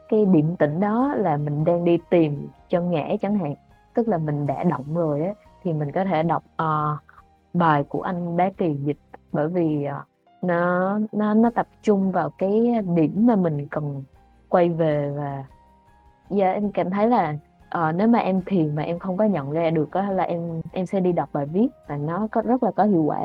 cái 0.09 0.25
điểm 0.25 0.55
tĩnh 0.55 0.79
đó 0.79 1.13
là 1.17 1.37
mình 1.37 1.65
đang 1.65 1.85
đi 1.85 1.97
tìm 2.09 2.47
chân 2.69 2.91
ngã 2.91 3.07
chẳng 3.21 3.37
hạn, 3.39 3.55
tức 3.93 4.07
là 4.07 4.17
mình 4.17 4.47
đã 4.47 4.63
động 4.63 4.95
rồi 4.95 5.21
á, 5.21 5.33
thì 5.63 5.73
mình 5.73 5.91
có 5.91 6.05
thể 6.05 6.23
đọc, 6.23 6.43
uh, 6.63 6.99
bài 7.53 7.83
của 7.83 8.01
anh 8.01 8.37
Bá 8.37 8.49
Kỳ 8.57 8.73
dịch, 8.73 8.99
bởi 9.31 9.47
vì, 9.47 9.87
uh, 9.87 10.07
nó 10.41 10.99
nó 11.11 11.33
nó 11.33 11.49
tập 11.55 11.67
trung 11.81 12.11
vào 12.11 12.29
cái 12.29 12.81
điểm 12.95 13.27
mà 13.27 13.35
mình 13.35 13.67
cần 13.67 14.03
quay 14.49 14.69
về 14.69 15.11
và 15.17 15.43
yeah, 16.37 16.55
em 16.55 16.71
cảm 16.71 16.89
thấy 16.89 17.07
là, 17.07 17.35
ờ, 17.73 17.91
nếu 17.91 18.07
mà 18.07 18.19
em 18.19 18.41
thiền 18.45 18.75
mà 18.75 18.83
em 18.83 18.99
không 18.99 19.17
có 19.17 19.25
nhận 19.25 19.51
ra 19.51 19.69
được 19.69 19.91
á 19.91 20.11
là 20.11 20.23
em 20.23 20.61
em 20.71 20.85
sẽ 20.85 20.99
đi 20.99 21.11
đọc 21.11 21.29
bài 21.33 21.45
viết 21.45 21.67
và 21.87 21.97
nó 21.97 22.27
có 22.31 22.41
rất 22.41 22.63
là 22.63 22.71
có 22.71 22.83
hiệu 22.83 23.03
quả. 23.03 23.21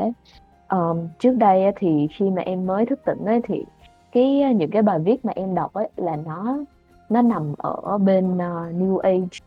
Ờm, 0.67 1.09
trước 1.19 1.33
đây 1.33 1.65
á 1.65 1.73
thì 1.77 2.09
khi 2.17 2.31
mà 2.31 2.43
em 2.43 2.67
mới 2.67 2.87
thức 2.87 3.01
tỉnh 3.05 3.25
ấy, 3.25 3.41
thì 3.45 3.65
cái 4.13 4.43
ờ, 4.43 4.51
những 4.51 4.71
cái 4.71 4.83
bài 4.83 4.99
viết 4.99 5.25
mà 5.25 5.33
em 5.37 5.55
đọc 5.55 5.73
ấy 5.73 5.89
là 5.97 6.17
nó 6.17 6.59
nó 7.09 7.23
nằm 7.23 7.55
ở 7.59 7.99
bên, 7.99 8.35
uh, 8.35 8.75
New 8.75 8.99
Age, 8.99 9.39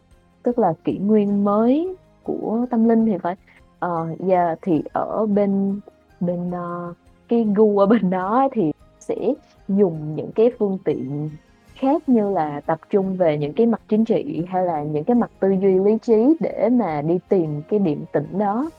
tức 0.44 0.60
là 0.60 0.74
kỷ 0.84 0.98
nguyên 0.98 1.44
mới 1.44 1.96
của 2.24 2.66
tâm 2.70 2.90
linh 2.90 3.06
thì 3.06 3.18
phải. 3.18 3.36
Ờ, 3.80 4.08
uh, 4.14 4.30
yeah, 4.30 4.60
thì 4.62 4.84
ở 4.94 5.26
bên 5.26 5.80
bên, 6.20 6.50
uh, 6.50 6.96
cái 7.28 7.48
gu 7.56 7.80
ở 7.80 7.86
bên 7.86 8.10
đó 8.10 8.48
thì 8.52 8.72
sẽ 9.00 9.34
dùng 9.68 10.16
những 10.16 10.32
cái 10.32 10.52
phương 10.60 10.78
tiện 10.86 11.30
khác 11.82 12.10
như 12.10 12.30
là 12.30 12.62
tập 12.66 12.80
trung 12.90 13.16
về 13.18 13.38
những 13.38 13.54
cái 13.54 13.66
mặt 13.66 13.82
chính 13.90 14.06
trị 14.06 14.46
hay 14.50 14.66
là 14.66 14.84
những 14.84 15.04
cái 15.04 15.16
mặt 15.16 15.32
tư 15.40 15.52
duy 15.62 15.80
lý 15.80 15.98
trí 16.02 16.36
để 16.40 16.70
mà 16.72 17.02
đi 17.02 17.20
tìm 17.30 17.62
cái 17.70 17.80
điểm 17.80 18.06
tĩnh 18.12 18.40
đó. 18.40 18.70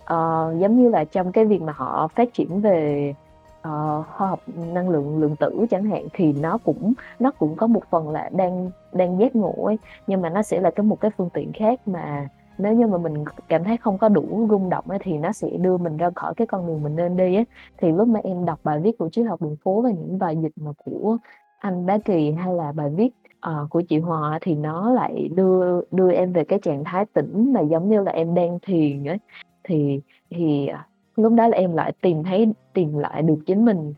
uh, 0.00 0.60
giống 0.60 0.82
như 0.82 0.88
là 0.88 1.04
trong 1.04 1.32
cái 1.32 1.44
việc 1.44 1.62
mà 1.62 1.72
họ 1.76 2.08
phát 2.08 2.32
triển 2.32 2.60
về, 2.60 3.14
uh, 3.58 4.06
khoa 4.06 4.28
học 4.28 4.40
năng 4.72 4.88
lượng 4.88 5.18
lượng 5.18 5.36
tử 5.36 5.66
chẳng 5.70 5.84
hạn, 5.84 6.04
thì 6.12 6.32
nó 6.32 6.58
cũng 6.58 6.92
nó 7.18 7.30
cũng 7.30 7.56
có 7.56 7.66
một 7.66 7.82
phần 7.90 8.08
là 8.10 8.30
đang 8.32 8.70
đang 8.92 9.18
giác 9.20 9.36
ngộ 9.36 9.54
ấy, 9.64 9.78
nhưng 10.06 10.22
mà 10.22 10.28
nó 10.28 10.42
sẽ 10.42 10.60
là 10.60 10.70
cái 10.70 10.84
một 10.84 11.00
cái 11.00 11.10
phương 11.16 11.30
tiện 11.34 11.52
khác 11.52 11.88
mà 11.88 12.28
nếu 12.58 12.72
như 12.72 12.86
mà 12.86 12.98
mình 12.98 13.24
cảm 13.48 13.64
thấy 13.64 13.76
không 13.76 13.98
có 13.98 14.08
đủ 14.08 14.46
rung 14.50 14.70
động 14.70 14.84
ấy 14.88 14.98
thì 15.02 15.18
nó 15.18 15.32
sẽ 15.32 15.48
đưa 15.48 15.76
mình 15.76 15.96
ra 15.96 16.10
khỏi 16.14 16.34
cái 16.34 16.46
con 16.46 16.66
đường 16.66 16.82
mình 16.82 16.96
nên 16.96 17.16
đi 17.16 17.36
á. 17.36 17.44
Thì 17.78 17.92
lúc 17.92 18.08
mà 18.08 18.20
em 18.24 18.44
đọc 18.44 18.58
bài 18.64 18.80
viết 18.80 18.98
của 18.98 19.08
Triết 19.08 19.26
học 19.26 19.42
đường 19.42 19.56
phố 19.64 19.80
và 19.80 19.90
những 19.90 20.18
bài 20.18 20.36
dịch 20.42 20.52
mà 20.56 20.70
của 20.84 21.16
anh 21.60 21.86
Bá 21.86 21.98
Kỳ 21.98 22.32
hay 22.32 22.54
là 22.54 22.72
bài 22.72 22.90
viết, 22.96 23.10
uh, 23.48 23.70
của 23.70 23.80
chị 23.80 23.98
Hòa 23.98 24.38
thì 24.42 24.54
nó 24.54 24.92
lại 24.92 25.28
đưa 25.34 25.80
đưa 25.90 26.12
em 26.12 26.32
về 26.32 26.44
cái 26.44 26.58
trạng 26.62 26.84
thái 26.84 27.04
tĩnh 27.12 27.52
mà 27.52 27.60
giống 27.60 27.88
như 27.88 28.02
là 28.02 28.12
em 28.12 28.34
đang 28.34 28.58
thiền 28.62 29.04
ấy. 29.04 29.18
Thì 29.64 30.00
thì, 30.30 30.66
ờ, 30.66 30.78
lúc 31.16 31.32
đó 31.32 31.48
là 31.48 31.56
em 31.56 31.72
lại 31.72 31.92
tìm 32.00 32.24
thấy 32.24 32.52
tìm 32.72 32.98
lại 32.98 33.22
được 33.22 33.38
chính 33.46 33.64
mình. 33.64 33.94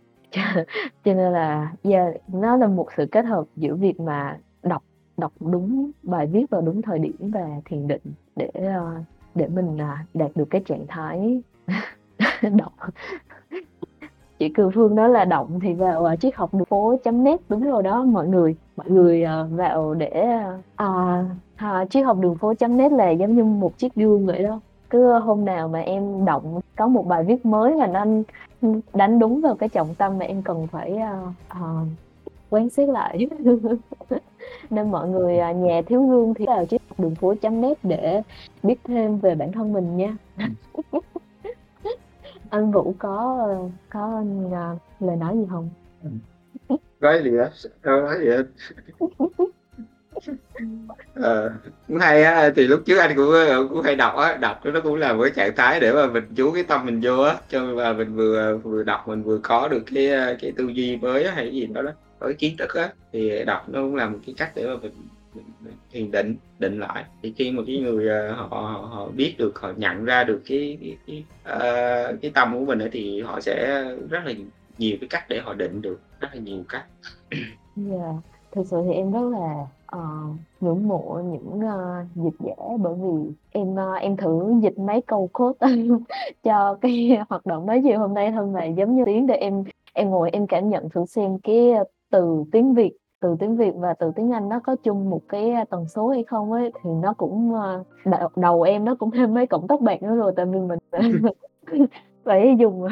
Cho 1.04 1.14
nên 1.14 1.32
là 1.32 1.72
yeah, 1.82 2.14
nó 2.28 2.56
là 2.56 2.66
một 2.66 2.86
sự 2.96 3.06
kết 3.12 3.24
hợp 3.24 3.44
giữa 3.56 3.74
việc 3.74 4.00
mà 4.00 4.38
đọc 4.62 4.82
đọc 5.16 5.32
đúng 5.40 5.90
bài 6.02 6.26
viết 6.26 6.50
vào 6.50 6.60
đúng 6.60 6.82
thời 6.82 6.98
điểm 6.98 7.16
và 7.20 7.48
thiền 7.64 7.88
định 7.88 8.02
để, 8.36 8.50
ờ, 8.54 8.94
để 9.34 9.48
mình, 9.48 9.78
à, 9.78 10.06
đạt 10.14 10.30
được 10.34 10.50
cái 10.50 10.62
trạng 10.64 10.86
thái 10.88 11.42
đọc 12.58 12.72
chị 14.43 14.49
Cừ 14.49 14.70
Phương 14.74 14.95
nói 14.95 15.09
là 15.09 15.24
động 15.24 15.61
thì 15.62 15.72
vào, 15.74 16.05
à, 16.05 16.16
triết 16.16 16.34
học 16.34 16.55
đường 16.55 16.64
phố.net, 16.64 17.40
đúng 17.49 17.62
rồi 17.62 17.82
đó 17.82 18.05
mọi 18.05 18.28
người. 18.28 18.57
Mọi 18.76 18.90
người, 18.90 19.22
ờ, 19.22 19.49
vào 19.51 19.95
để, 19.95 20.26
à, 20.76 21.24
à, 21.57 21.84
triết 21.90 22.05
học 22.05 22.18
đường 22.20 22.34
phố.net 22.34 22.93
là 22.93 23.11
giống 23.11 23.36
như 23.36 23.45
một 23.45 23.78
chiếc 23.78 23.95
gương 23.95 24.26
vậy 24.26 24.43
đó. 24.43 24.61
Cứ 24.90 25.18
hôm 25.18 25.45
nào 25.45 25.68
mà 25.68 25.80
em 25.80 26.24
động 26.24 26.61
có 26.76 26.88
một 26.88 27.07
bài 27.07 27.24
viết 27.24 27.47
mới 27.47 27.76
là 27.76 27.86
nó, 27.86 28.05
đánh 28.95 29.18
đúng 29.18 29.40
vào 29.40 29.55
cái 29.55 29.68
trọng 29.68 29.95
tâm 29.95 30.18
mà 30.18 30.24
em 30.24 30.43
cần 30.43 30.66
phải, 30.66 30.97
a, 30.97 31.20
ờ, 31.49 31.61
quán 32.51 32.70
xét 32.70 32.88
lại. 32.88 33.26
Nên 34.70 34.90
mọi 34.90 35.09
người, 35.09 35.38
à, 35.38 35.53
nhà 35.53 35.82
thiếu 35.86 36.07
gương 36.07 36.34
thì 36.34 36.47
vào 36.47 36.66
triết 36.66 36.80
học 36.88 37.01
đường 37.01 37.14
phố.net 37.14 37.78
để 37.82 38.22
biết 38.62 38.80
thêm 38.84 39.18
về 39.18 39.34
bản 39.34 39.53
thân 39.53 39.72
mình 39.72 39.97
nha. 39.97 40.16
Anh 42.53 42.70
Vũ 42.70 42.94
có, 42.98 43.48
có 43.90 44.00
có, 44.00 44.22
uh, 44.46 44.78
lời 45.00 45.16
nói 45.16 45.36
gì 45.36 45.46
không? 45.50 45.70
Có 47.00 47.18
gì 47.24 47.30
á? 47.38 47.50
Đâu 47.82 48.00
nói 48.00 48.18
gì 48.20 48.28
hết. 48.28 48.44
Ờ, 51.14 51.53
cũng 51.88 51.98
hay 51.98 52.22
á, 52.22 52.50
thì 52.57 52.66
lúc 52.66 52.82
trước 52.86 52.98
anh 52.98 53.16
cũng, 53.16 53.32
cũng 53.68 53.82
hay 53.82 53.96
đọc 53.96 54.16
á, 54.16 54.36
đọc 54.36 54.61
nó 54.64 54.80
cũng 54.80 54.94
là 54.94 55.12
một 55.12 55.22
cái 55.22 55.32
trạng 55.36 55.57
thái 55.57 55.80
để 55.80 55.92
mà 55.92 56.07
mình 56.07 56.24
chú 56.36 56.53
cái 56.53 56.62
tâm 56.62 56.86
mình 56.86 57.00
vô 57.03 57.22
á, 57.22 57.36
cho 57.48 57.64
mà 57.64 57.92
mình 57.92 58.16
vừa 58.16 58.57
vừa 58.57 58.82
đọc 58.82 59.09
mình 59.09 59.22
vừa 59.22 59.38
có 59.38 59.68
được 59.68 59.82
cái, 59.94 60.36
cái 60.40 60.53
tư 60.57 60.68
duy 60.68 60.96
mới 60.96 61.24
á, 61.24 61.32
hay 61.34 61.44
cái 61.44 61.55
gì 61.55 61.66
đó 61.66 61.82
đó, 61.82 61.90
có 62.18 62.26
cái 62.26 62.34
kiến 62.34 62.57
thức 62.59 62.74
á, 62.74 62.92
thì 63.12 63.44
đọc 63.44 63.68
nó 63.68 63.80
cũng 63.80 63.96
là 63.96 64.09
một 64.09 64.18
cái 64.26 64.34
cách 64.38 64.53
để 64.55 64.66
mà 64.66 64.76
mình 64.82 64.92
thiền 65.91 66.11
định, 66.11 66.37
định 66.59 66.78
lại. 66.78 67.05
Thì 67.22 67.33
khi 67.37 67.51
mà 67.51 67.62
cái 67.66 67.78
người, 67.78 68.09
ờ, 68.09 68.33
họ 68.33 68.47
họ 68.47 68.89
họ 68.91 69.09
biết 69.16 69.35
được, 69.39 69.61
họ 69.61 69.72
nhận 69.76 70.05
ra 70.05 70.24
được 70.24 70.43
cái 70.47 70.78
cái 70.80 70.97
cái, 71.07 71.24
uh, 71.57 72.20
cái 72.22 72.30
tâm 72.35 72.59
của 72.59 72.64
mình 72.64 72.78
ấy, 72.78 72.89
thì 72.93 73.20
họ 73.20 73.41
sẽ 73.41 73.85
rất 74.11 74.20
là 74.24 74.33
nhiều 74.78 74.97
cái 75.01 75.09
cách 75.11 75.24
để 75.28 75.41
họ 75.41 75.55
định 75.55 75.83
được, 75.83 76.01
rất 76.20 76.28
là 76.35 76.41
nhiều 76.41 76.62
cách. 76.68 76.85
Yeah, 77.76 78.14
thực 78.53 78.66
sự 78.66 78.83
thì 78.87 78.93
em 78.93 79.12
rất 79.12 79.28
là, 79.30 79.66
uh, 79.97 80.37
ngưỡng 80.61 80.89
mộ 80.89 81.20
những, 81.24 81.61
uh, 81.61 82.07
dịch 82.14 82.47
giả 82.47 82.76
bởi 82.80 82.95
vì 82.95 83.33
em, 83.51 83.74
uh, 83.74 84.01
em 84.01 84.16
thử 84.16 84.55
dịch 84.62 84.78
mấy 84.78 85.01
câu 85.07 85.30
code 85.33 85.59
cho 86.43 86.78
cái 86.80 87.18
hoạt 87.28 87.47
động 87.47 87.66
nói 87.66 87.80
chuyện 87.85 87.99
hôm 87.99 88.14
nay 88.14 88.33
thôi 88.33 88.47
mà 88.47 88.64
giống 88.64 88.97
như 88.97 89.03
tiếng 89.07 89.26
để 89.26 89.35
em 89.35 89.64
em 89.93 90.11
ngồi 90.11 90.30
em 90.30 90.47
cảm 90.47 90.70
nhận 90.70 90.91
thử 90.91 91.07
xem 91.07 91.39
cái, 91.39 91.72
từ 92.11 92.45
tiếng 92.53 92.74
Việt 92.74 92.93
từ 93.22 93.36
tiếng 93.38 93.56
Việt 93.56 93.72
và 93.76 93.94
từ 93.94 94.12
tiếng 94.16 94.32
Anh 94.32 94.48
nó 94.48 94.60
có 94.60 94.76
chung 94.82 95.10
một 95.10 95.20
cái, 95.28 95.54
tần 95.70 95.88
số 95.88 96.08
hay 96.08 96.24
không 96.24 96.52
ấy, 96.52 96.72
thì 96.82 96.90
nó 97.02 97.14
cũng, 97.14 97.54
ơ, 97.54 97.84
đầu 98.04 98.28
đầu 98.36 98.62
em 98.62 98.84
nó 98.84 98.94
cũng 98.94 99.10
thêm 99.10 99.34
mấy 99.34 99.46
cộng 99.46 99.68
tóc 99.68 99.80
bạc 99.80 100.02
nữa 100.02 100.14
rồi, 100.14 100.32
tại 100.36 100.46
vì 100.46 100.58
mình 100.60 100.78
phải 102.24 102.56
dùng, 102.58 102.86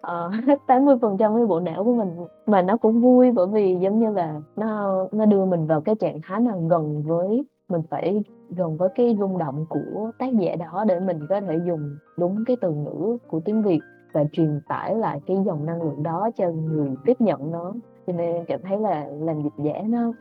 ờ, 0.00 0.28
hết 0.46 0.58
80% 0.66 1.36
cái 1.36 1.46
bộ 1.46 1.60
não 1.60 1.84
của 1.84 1.94
mình. 1.94 2.08
Mà 2.46 2.62
nó 2.62 2.76
cũng 2.76 3.00
vui 3.00 3.32
bởi 3.32 3.46
vì 3.46 3.76
giống 3.80 4.00
như 4.00 4.10
là 4.10 4.40
nó 4.56 5.06
nó 5.12 5.26
đưa 5.26 5.44
mình 5.44 5.66
vào 5.66 5.80
cái 5.80 5.94
trạng 5.94 6.20
thái 6.22 6.40
nào 6.40 6.60
gần 6.70 7.02
với 7.02 7.44
mình 7.68 7.82
phải 7.90 8.22
gần 8.50 8.76
với 8.76 8.88
cái 8.94 9.16
rung 9.20 9.38
động 9.38 9.66
của 9.68 10.10
tác 10.18 10.36
giả 10.40 10.56
đó 10.56 10.84
để 10.88 11.00
mình 11.00 11.20
có 11.28 11.40
thể 11.40 11.58
dùng 11.66 11.96
đúng 12.18 12.44
cái 12.46 12.56
từ 12.60 12.70
ngữ 12.70 13.18
của 13.28 13.40
tiếng 13.40 13.62
Việt 13.62 13.80
và 14.18 14.24
truyền 14.32 14.60
tải 14.68 14.94
lại 14.94 15.20
cái 15.26 15.36
dòng 15.46 15.66
năng 15.66 15.82
lượng 15.82 16.02
đó 16.02 16.30
cho 16.36 16.50
người 16.50 16.90
tiếp 17.04 17.20
nhận 17.20 17.50
nó. 17.50 17.72
Cho 18.06 18.12
nên 18.12 18.34
em 18.34 18.44
cảm 18.48 18.60
thấy 18.62 18.78
là 18.78 19.06
làm 19.20 19.42
dịch 19.42 19.64
giả 19.64 19.82
nó, 19.86 20.12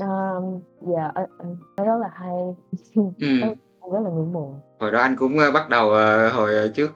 nó 0.00 0.40
yeah, 0.86 1.14
ơ, 1.14 1.26
ừm, 1.38 1.56
nó 1.76 1.84
rất 1.84 1.96
là 1.96 2.08
hay. 2.12 2.56
Ừm. 2.94 3.54
Rất 3.92 3.98
là 4.04 4.10
ngưỡng 4.10 4.32
mộ. 4.32 4.54
Hồi 4.80 4.90
đó 4.90 5.00
anh 5.00 5.16
cũng, 5.16 5.38
ờ, 5.38 5.50
bắt 5.50 5.68
đầu, 5.68 5.90
ờ, 5.90 6.28
hồi 6.28 6.54
ờ, 6.54 6.68
trước, 6.68 6.92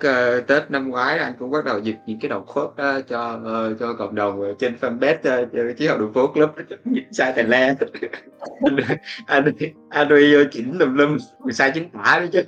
Tết 0.46 0.70
năm 0.70 0.90
ngoái 0.90 1.18
anh 1.18 1.32
cũng 1.38 1.50
bắt 1.50 1.64
đầu 1.64 1.78
dịch 1.78 1.96
những 2.06 2.18
cái 2.20 2.28
đầu 2.28 2.42
khớp 2.42 2.76
đó 2.76 3.00
cho, 3.08 3.40
cho 3.80 3.94
cộng 3.94 4.14
đồng 4.14 4.54
trên 4.58 4.76
fanpage, 4.80 5.16
ơ, 5.22 5.46
ch 5.78 5.88
học 5.88 5.98
đường 6.00 6.12
phố 6.12 6.26
club 6.26 6.50
dịch 6.84 7.06
sai 7.10 7.32
thành 7.36 7.48
le. 7.48 7.74
Anh 8.60 8.76
anh 9.26 9.52
anh 9.88 10.08
đi 10.08 10.34
vô 10.34 10.40
chỉnh 10.52 10.78
tùm 10.78 10.94
lum, 10.94 11.16
sai 11.52 11.70
chính 11.74 11.90
tả 11.90 12.18
đó 12.18 12.26
chứ. 12.32 12.42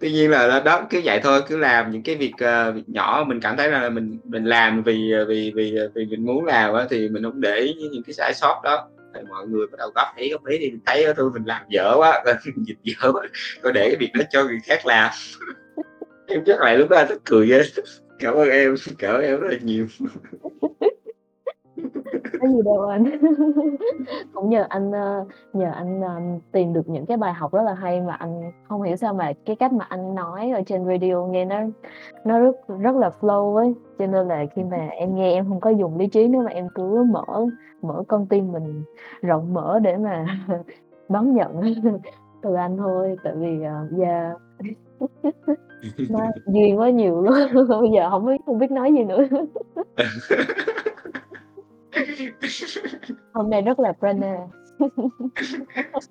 Tuy 0.00 0.12
nhiên 0.12 0.30
là 0.30 0.60
đó, 0.60 0.86
cứ 0.90 1.00
vậy 1.04 1.20
thôi, 1.22 1.40
cứ 1.48 1.56
làm 1.56 1.90
những 1.90 2.02
cái 2.02 2.16
việc, 2.16 2.32
việc 2.74 2.84
nhỏ 2.86 3.24
mình 3.26 3.40
cảm 3.40 3.56
thấy 3.56 3.70
là 3.70 3.88
mình 3.88 4.18
mình 4.24 4.44
làm 4.44 4.82
vì, 4.82 5.12
vì 5.28 5.52
vì, 5.54 5.74
vì 5.94 6.06
mình 6.06 6.26
muốn 6.26 6.44
làm 6.44 6.74
thì 6.90 7.08
mình 7.08 7.22
không 7.22 7.40
để 7.40 7.56
ý 7.56 7.74
những 7.92 8.02
cái 8.06 8.14
sai 8.14 8.34
sót 8.34 8.60
đó. 8.64 8.88
Rồi 9.14 9.24
mọi 9.28 9.46
người 9.46 9.66
bắt 9.66 9.78
đầu 9.78 9.90
góp 9.94 10.16
ý, 10.16 10.30
góp 10.30 10.46
ý 10.46 10.58
thì 10.58 10.70
mình 10.70 10.80
thấy 10.86 11.06
thôi 11.16 11.30
mình 11.34 11.44
làm 11.44 11.62
dở 11.68 11.94
quá, 11.96 12.24
dịch 12.56 12.78
dở 12.82 13.12
quá, 13.12 13.22
thôi 13.62 13.72
để 13.72 13.88
cái 13.88 13.96
việc 13.96 14.10
đó 14.14 14.24
cho 14.30 14.44
người 14.44 14.58
khác 14.64 14.86
làm. 14.86 15.10
Em 16.26 16.42
chắc 16.46 16.60
lại 16.60 16.78
lúc 16.78 16.88
đó 16.88 16.96
anh 16.96 17.18
cười 17.24 17.46
ghê. 17.46 17.62
Cảm 18.18 18.34
ơn 18.34 18.48
em, 18.48 18.74
cảm 18.98 19.14
ơn 19.14 19.22
em 19.22 19.40
rất 19.40 19.48
là 19.50 19.58
nhiều. 19.62 19.86
Có 22.40 22.48
gì 22.48 22.58
đâu 22.64 22.80
anh. 22.82 23.04
Cũng 24.34 24.48
nhờ 24.50 24.66
anh, 24.68 24.92
ơ, 24.92 25.24
nhờ 25.52 25.70
anh, 25.74 26.00
ơ, 26.02 26.20
tìm 26.52 26.72
được 26.72 26.88
những 26.88 27.06
cái 27.06 27.16
bài 27.16 27.32
học 27.32 27.52
rất 27.52 27.62
là 27.62 27.74
hay 27.74 28.00
mà 28.00 28.14
anh 28.14 28.52
không 28.68 28.82
hiểu 28.82 28.96
sao 28.96 29.14
mà 29.14 29.32
cái 29.46 29.56
cách 29.56 29.72
mà 29.72 29.84
anh 29.88 30.14
nói 30.14 30.50
ở 30.50 30.62
trên 30.66 30.84
radio 30.86 31.26
nghe 31.26 31.44
nó 31.44 31.56
nó 32.24 32.38
rất 32.38 32.56
rất 32.80 32.96
là 32.96 33.10
flow 33.20 33.56
ấy, 33.56 33.74
cho 33.98 34.06
nên 34.06 34.28
là 34.28 34.44
khi 34.54 34.64
mà 34.64 34.76
em 34.86 35.14
nghe 35.14 35.32
em 35.32 35.46
hông 35.46 35.60
có 35.60 35.70
dùng 35.70 35.98
lý 35.98 36.06
trí 36.06 36.28
nữa 36.28 36.40
mà 36.44 36.50
em 36.50 36.68
cứ 36.74 37.04
mở 37.10 37.46
mở 37.82 38.02
con 38.08 38.26
tim 38.26 38.52
mình 38.52 38.84
rộng 39.22 39.54
mở 39.54 39.78
để 39.82 39.96
mà 39.96 40.26
đón 41.08 41.34
nhận 41.34 41.60
từ 42.42 42.54
anh 42.54 42.76
thôi. 42.76 43.16
Tại 43.24 43.32
vì, 43.36 43.62
ờ, 43.62 43.88
yeah, 44.00 44.36
nó 46.10 46.20
duyên 46.46 46.78
quá 46.78 46.90
nhiều 46.90 47.22
luôn, 47.22 47.34
bây 47.68 47.90
giờ 47.94 48.08
hổng 48.08 48.26
biết 48.26 48.36
hông 48.46 48.58
biết 48.58 48.70
nói 48.70 48.92
gì 48.92 49.04
nữa. 49.04 49.18
Hôm 53.32 53.50
nay 53.50 53.62
rất 53.62 53.80
là 53.80 53.92
prana. 53.98 54.36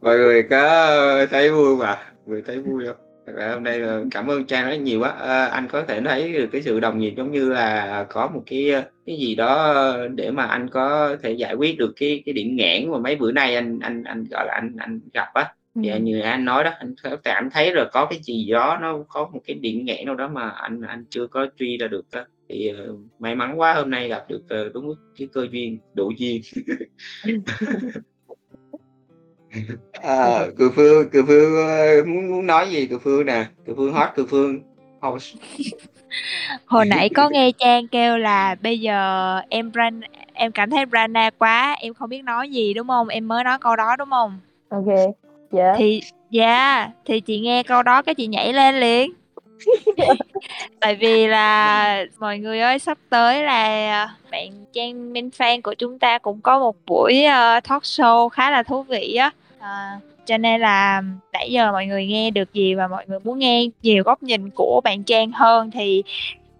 Mọi 0.01 0.17
người 0.17 0.43
có 0.43 1.25
thấy 1.31 1.51
vui? 1.51 1.75
Mọi 1.77 1.97
người 2.25 2.41
thấy 2.41 2.59
vui 2.59 2.85
hông? 2.85 2.95
Thật 3.25 3.33
ra 3.35 3.51
hôm 3.53 3.63
nay 3.63 3.81
cảm 4.11 4.27
ơn 4.27 4.45
Trang 4.45 4.69
rất 4.69 4.75
nhiều 4.75 5.01
á. 5.01 5.11
Ơ, 5.11 5.45
anh 5.45 5.67
có 5.67 5.83
thể 5.83 6.01
thấy 6.01 6.33
được 6.33 6.47
cái 6.51 6.61
sự 6.61 6.79
đồng 6.79 6.99
nghiệp 6.99 7.13
giống 7.17 7.31
như 7.31 7.49
là 7.49 8.05
có 8.09 8.27
một 8.33 8.43
cái, 8.45 8.71
cái 9.05 9.17
gì 9.17 9.35
đó 9.35 9.83
để 10.15 10.31
mà 10.31 10.45
anh 10.45 10.69
có 10.69 11.15
thể 11.23 11.31
giải 11.31 11.53
quyết 11.55 11.77
được 11.77 11.93
cái 11.99 12.23
cái 12.25 12.33
điểm 12.33 12.55
nghẽn 12.55 12.91
mà 12.91 12.97
mấy 12.97 13.15
bữa 13.15 13.31
nay 13.31 13.55
anh 13.55 13.79
anh 13.79 14.03
anh, 14.03 14.25
gọi 14.31 14.45
là, 14.45 14.53
anh 14.53 14.75
anh 14.77 14.99
gặp 15.13 15.27
á. 15.33 15.53
Thì, 15.83 15.89
Ừm. 15.89 16.03
như 16.03 16.19
anh 16.19 16.45
nói 16.45 16.63
đó, 16.63 16.71
anh 16.79 16.95
cảm 17.23 17.49
thấy 17.49 17.73
là 17.73 17.85
có 17.93 18.05
cái 18.05 18.19
gì 18.23 18.51
đó 18.51 18.77
nó 18.81 18.99
có 19.07 19.29
một 19.33 19.39
cái 19.45 19.55
điểm 19.55 19.85
nghẽn 19.85 20.05
nào 20.05 20.15
đó 20.15 20.27
mà 20.27 20.49
anh 20.49 20.81
anh 20.81 21.05
chưa 21.09 21.27
có 21.27 21.47
truy 21.57 21.77
ra 21.77 21.87
được 21.87 22.05
á. 22.11 22.25
Thì, 22.49 22.67
ờ, 22.67 22.95
may 23.19 23.35
mắn 23.35 23.59
quá 23.59 23.73
hôm 23.73 23.89
nay 23.89 24.07
gặp 24.07 24.25
được, 24.29 24.41
ờ, 24.49 24.69
đúng 24.73 24.95
cái 25.17 25.27
cơ 25.33 25.47
duyên, 25.51 25.79
đủ 25.93 26.11
duyên. 26.17 26.41
Ờ, 30.01 30.51
Cừ 30.57 30.71
Phương 30.75 31.09
Cừ 31.09 31.23
Phương, 31.27 31.67
ơ, 31.67 32.03
muốn 32.05 32.31
muốn 32.31 32.45
nói 32.47 32.69
gì 32.71 32.87
Cừ 32.87 32.99
Phương 32.99 33.25
nè? 33.25 33.45
Cừ 33.65 33.73
Phương 33.77 33.93
hot, 33.93 34.09
Cừ 34.15 34.25
Phương 34.25 34.59
host. 35.01 35.35
Hồi 36.65 36.85
nãy 36.85 37.09
có 37.09 37.29
nghe 37.29 37.51
Trang 37.57 37.87
kêu 37.87 38.17
là 38.17 38.55
bây 38.61 38.79
giờ 38.79 39.39
em 39.49 39.71
bran 39.71 40.01
em 40.33 40.51
cảm 40.51 40.69
thấy 40.69 40.85
prana 40.85 41.29
quá, 41.29 41.77
em 41.79 41.93
không 41.93 42.09
biết 42.09 42.21
nói 42.21 42.49
gì, 42.49 42.73
đúng 42.73 42.87
hông? 42.87 43.07
Em 43.07 43.27
mới 43.27 43.43
nói 43.43 43.57
câu 43.61 43.75
đó, 43.75 43.95
đúng 43.95 44.09
hông? 44.09 44.39
Ô 44.69 44.83
kê, 44.87 45.07
yeah. 45.59 45.75
Thì 45.77 46.01
yeah, 46.31 46.89
thì 47.05 47.19
chị 47.19 47.39
nghe 47.39 47.63
câu 47.63 47.83
đó 47.83 48.01
cái 48.01 48.15
chị 48.15 48.27
nhảy 48.27 48.53
lên 48.53 48.79
liền. 48.79 49.11
Tại 50.79 50.95
vì 50.95 51.27
là 51.27 52.05
mọi 52.19 52.39
người 52.39 52.59
ơi, 52.59 52.79
sắp 52.79 52.97
tới 53.09 53.43
là 53.43 54.09
bạn 54.31 54.51
Trang 54.73 55.13
main 55.13 55.29
fan 55.29 55.61
của 55.61 55.73
chúng 55.73 55.99
ta 55.99 56.17
cũng 56.17 56.41
có 56.41 56.59
một 56.59 56.75
buổi, 56.87 57.23
ơ, 57.23 57.59
talk 57.69 57.83
show 57.83 58.29
khá 58.29 58.51
là 58.51 58.63
thú 58.63 58.83
vị 58.83 59.15
á. 59.15 59.31
Ờ, 59.59 59.67
cho 60.25 60.37
nên 60.37 60.61
là 60.61 61.01
nãy 61.33 61.51
giờ 61.51 61.71
mọi 61.71 61.85
người 61.85 62.07
nghe 62.07 62.31
được 62.31 62.53
gì 62.53 62.73
và 62.75 62.87
mọi 62.87 63.05
người 63.07 63.19
muốn 63.23 63.39
nghe 63.39 63.65
nhiều 63.81 64.03
góc 64.03 64.23
nhìn 64.23 64.49
của 64.49 64.81
bạn 64.83 65.03
Trang 65.03 65.31
hơn 65.31 65.71
thì 65.71 66.03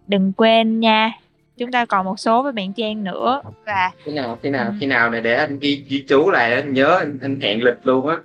đừng 0.07 0.33
quên 0.37 0.79
nha, 0.79 1.11
chúng 1.57 1.71
ta 1.71 1.85
còn 1.85 2.05
một 2.05 2.19
số 2.19 2.43
với 2.43 2.51
bạn 2.51 2.73
Trang 2.73 3.03
nữa 3.03 3.41
và 3.65 3.91
Khi 4.03 4.11
nào 4.11 4.37
khi 4.43 4.49
nào 4.49 4.73
khi 4.79 4.85
nào 4.85 5.09
nè 5.09 5.21
để 5.21 5.35
anh 5.35 5.59
ghi 5.59 5.83
ghi 5.89 6.03
chú 6.07 6.29
lại 6.29 6.53
anh 6.53 6.73
nhớ 6.73 6.97
anh 6.99 7.19
anh 7.21 7.39
hẹn 7.41 7.63
lịch 7.63 7.77
luôn 7.83 8.07
á. 8.07 8.15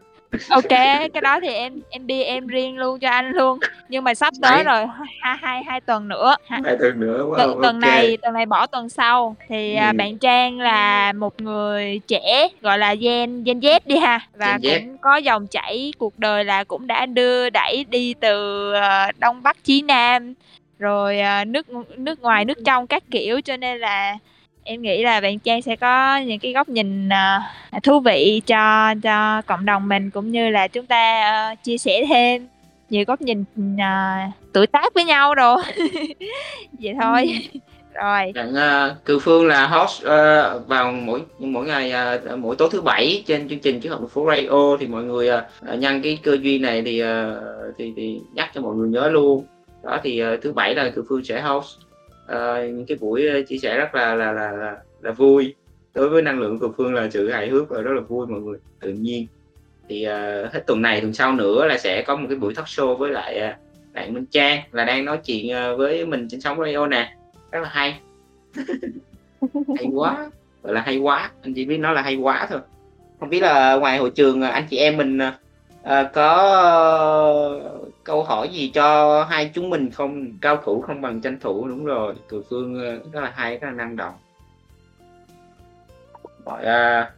Kê, 0.68 1.09
cái 1.09 1.20
đó 1.22 1.41
thì 1.41 1.49
em 1.49 1.72
em 1.91 2.07
DM 2.07 2.47
riêng 2.47 2.78
luôn 2.78 2.99
cho 2.99 3.11
anh 3.11 3.30
luôn. 3.30 3.59
Nhưng 3.89 4.05
mà 4.05 4.14
sắp 4.14 4.35
tới 4.43 4.64
Đấy. 4.64 4.64
rồi, 4.64 4.87
hai 5.20 5.37
hai 5.43 5.62
hai 5.64 5.80
tuần 5.80 6.09
nữa, 6.09 6.37
ha 6.49 6.61
2 6.64 6.76
tuần 6.80 7.01
nữa, 7.01 7.24
wow, 7.24 7.35
tuần 7.37 7.51
ô 7.57 7.62
tuần 7.62 7.80
này 7.80 8.16
tuần 8.22 8.35
này 8.35 8.47
bỏ 8.47 8.66
tuần 8.66 8.89
sau. 8.89 9.37
Thì, 9.49 9.74
à, 9.74 9.89
Ừm. 9.89 9.97
bạn 9.97 10.18
Trang 10.18 10.61
là 10.61 11.12
một 11.12 11.41
người 11.41 12.01
trẻ, 12.09 12.49
gọi 12.61 12.78
là, 12.78 12.95
Gen 12.95 13.45
Gen 13.45 13.59
Z 13.61 13.80
đi 13.85 13.97
ha, 13.97 14.20
và 14.32 14.59
Gen 14.62 14.72
Z. 14.72 14.80
cũng 14.80 14.99
có 14.99 15.16
dòng 15.16 15.47
chảy 15.47 15.93
cuộc 15.99 16.18
đời 16.18 16.45
là 16.45 16.64
cũng 16.64 16.87
đã 16.87 17.07
đưa 17.07 17.51
đẩy 17.51 17.85
đi 17.91 18.14
từ, 18.20 18.72
ờ, 18.72 19.07
Đông 19.18 19.43
Bắc 19.43 19.64
chí 19.64 19.82
Nam, 19.82 20.35
rồi, 20.78 21.20
ờ, 21.20 21.45
nước 21.45 21.66
nước 21.97 22.20
ngoài, 22.20 22.45
nước 22.45 22.59
trong 22.64 22.87
các 22.87 23.03
kiểu, 23.11 23.41
cho 23.41 23.57
nên 23.57 23.78
là 23.80 24.16
em 24.64 24.82
nghĩ 24.82 25.02
là 25.02 25.20
bạn 25.20 25.38
Trang 25.38 25.62
sẽ 25.62 25.76
có 25.76 26.16
những 26.16 26.38
cái 26.38 26.52
góc 26.52 26.68
nhìn, 26.68 27.08
ờ, 27.08 27.38
thú 27.82 28.00
vị 28.00 28.42
cho 28.46 28.94
cho 29.02 29.42
cộng 29.46 29.64
đồng 29.64 29.88
mình 29.88 30.10
cũng 30.10 30.30
như 30.30 30.50
là 30.50 30.68
chúng 30.68 30.86
ta, 30.86 31.22
ơ, 31.22 31.54
chia 31.64 31.78
sẻ 31.78 32.04
thêm. 32.08 32.48
nhiều 32.90 33.04
góc 33.06 33.20
nhìn 33.20 33.44
à, 33.78 34.30
tuổi 34.52 34.66
tác 34.66 34.94
với 34.94 35.04
nhau 35.04 35.34
đồ. 35.34 35.56
Vậy 36.80 36.94
thôi. 37.02 37.48
Rồi. 37.94 38.32
Đặng 38.34 38.52
uh, 38.52 39.04
Cự 39.04 39.18
Phương 39.18 39.46
là 39.46 39.66
host 39.66 40.02
uh, 40.02 40.68
vào 40.68 40.92
mỗi 40.92 41.20
mỗi 41.38 41.66
ngày 41.66 41.92
uh, 42.32 42.38
mỗi 42.38 42.56
tối 42.56 42.68
thứ 42.72 42.80
bảy 42.80 43.22
trên 43.26 43.48
chương 43.48 43.58
trình 43.58 43.80
Triết 43.80 43.92
học 43.92 44.00
phố 44.10 44.26
Radio. 44.28 44.76
Thì 44.80 44.86
mọi 44.86 45.04
người 45.04 45.30
uh, 45.30 45.78
nhân 45.78 46.02
cái 46.02 46.18
cơ 46.22 46.36
duyên 46.40 46.62
này 46.62 46.82
thì, 46.82 47.02
uh, 47.02 47.08
thì 47.78 47.92
thì 47.96 48.18
nhắc 48.34 48.50
cho 48.54 48.60
mọi 48.60 48.74
người 48.74 48.88
nhớ 48.88 49.08
luôn. 49.08 49.44
Đó 49.82 50.00
thì 50.02 50.24
uh, 50.24 50.42
thứ 50.42 50.52
bảy 50.52 50.74
là 50.74 50.90
Cự 50.90 51.04
Phương 51.08 51.24
sẽ 51.24 51.40
host 51.40 51.78
uh, 52.33 52.75
những 52.75 52.87
cái 52.87 52.99
buổi 53.01 53.45
chia 53.49 53.59
sẻ 53.59 53.79
rất 53.79 53.95
là 53.95 54.14
là 54.14 54.33
là 54.33 54.53
là, 54.53 54.77
là 55.01 55.12
vui. 55.12 55.55
Đối 55.95 56.09
với 56.09 56.22
năng 56.22 56.41
lượng 56.41 56.59
Cự 56.59 56.68
Phương 56.77 56.95
là 56.95 57.11
sự 57.11 57.31
hài 57.31 57.49
hước 57.49 57.68
và 57.68 57.81
rất 57.81 57.93
là 57.95 58.01
vui 58.01 58.27
mọi 58.27 58.41
người. 58.41 58.59
Tự 58.81 58.93
nhiên. 58.93 59.27
Thì 59.89 60.07
uh, 60.07 60.53
hết 60.53 60.66
tuần 60.66 60.83
này 60.83 61.01
tuần 61.01 61.14
sau 61.14 61.33
nữa 61.33 61.66
là 61.66 61.79
sẽ 61.79 62.03
có 62.03 62.16
một 62.16 62.27
cái 62.29 62.39
buổi 62.39 62.55
talk 62.55 62.66
show 62.66 62.97
với 62.97 63.11
lại 63.11 63.51
uh, 63.51 63.95
bạn 63.95 64.14
Minh 64.14 64.27
Trang 64.27 64.61
là 64.72 64.85
đang 64.85 65.05
nói 65.05 65.18
chuyện 65.25 65.47
uh, 65.47 65.79
với 65.79 66.07
mình 66.07 66.29
trên 66.29 66.41
sóng 66.41 66.59
radio 66.59 66.87
nè. 66.87 67.16
Rất 67.51 67.61
là 67.61 67.68
hay. 67.68 68.01
Hay 69.77 69.87
quá. 69.93 70.31
Gọi 70.62 70.72
là 70.72 70.81
hay 70.81 70.99
quá. 70.99 71.31
Anh 71.43 71.55
chỉ 71.55 71.64
biết 71.64 71.79
nói 71.79 71.95
là 71.95 72.03
hay 72.03 72.16
quá 72.16 72.47
thôi. 72.51 72.61
Không 73.20 73.29
biết 73.29 73.41
là 73.41 73.77
ngoài 73.77 73.99
hội 73.99 74.11
trường 74.11 74.43
anh 74.43 74.66
chị 74.70 74.77
em 74.77 74.97
mình 74.97 75.18
uh, 75.83 76.12
có 76.12 77.61
câu 78.05 78.22
hỏi 78.22 78.48
gì 78.48 78.70
cho 78.74 79.24
hai 79.30 79.50
chúng 79.55 79.70
mình 79.70 79.90
không? 79.90 80.38
Cao 80.40 80.57
thủ 80.64 80.80
không 80.80 81.00
bằng 81.00 81.20
tranh 81.20 81.38
thủ, 81.40 81.68
đúng 81.68 81.84
rồi. 81.84 82.14
Cử 82.28 82.42
phương 82.50 82.74
ờ, 82.74 83.11
rất 83.12 83.20
là 83.20 83.32
hay, 83.36 83.59
rất 83.59 83.68
là 83.68 83.72
năng 83.72 83.96
động. 83.96 84.14
À, 86.64 87.11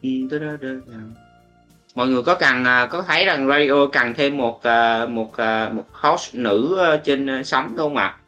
mọi 1.94 2.08
người 2.08 2.22
có 2.22 2.34
cần 2.34 2.64
à, 2.64 2.86
có 2.86 3.02
thấy 3.02 3.24
rằng 3.24 3.48
radio 3.48 3.86
cần 3.92 4.14
thêm 4.14 4.36
một 4.36 4.62
à, 4.62 5.06
một 5.06 5.30
một 5.72 5.84
host 5.92 6.34
nữ 6.34 6.76
ờ, 6.78 6.96
trên 6.96 7.26
ờ, 7.26 7.42
sóng 7.42 7.74
không 7.76 7.96
ạ? 7.96 8.04
À? 8.04 8.18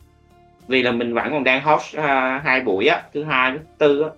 vì 0.69 0.83
là 0.83 0.93
mình 0.93 1.15
vẫn 1.15 1.31
còn 1.31 1.45
đang 1.45 1.63
host 1.63 1.97
hai 2.43 2.61
buổi 2.61 2.87
á, 2.87 3.03
thứ 3.15 3.25
hai, 3.25 3.53
thứ 3.53 3.59
tư 3.79 4.03
á. 4.03 4.09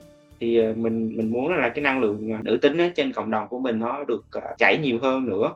Thì 0.41 0.62
mình 0.76 1.16
mình 1.16 1.32
muốn 1.32 1.55
là 1.55 1.68
cái 1.68 1.82
năng 1.82 2.01
lượng 2.01 2.43
nữ 2.45 2.59
tính 2.62 2.93
trên 2.97 3.12
cộng 3.12 3.30
đồng 3.30 3.49
của 3.49 3.59
mình 3.59 3.78
nó 3.78 4.05
được 4.09 4.24
chảy 4.59 4.78
nhiều 4.78 4.99
hơn 5.03 5.26
nữa 5.26 5.53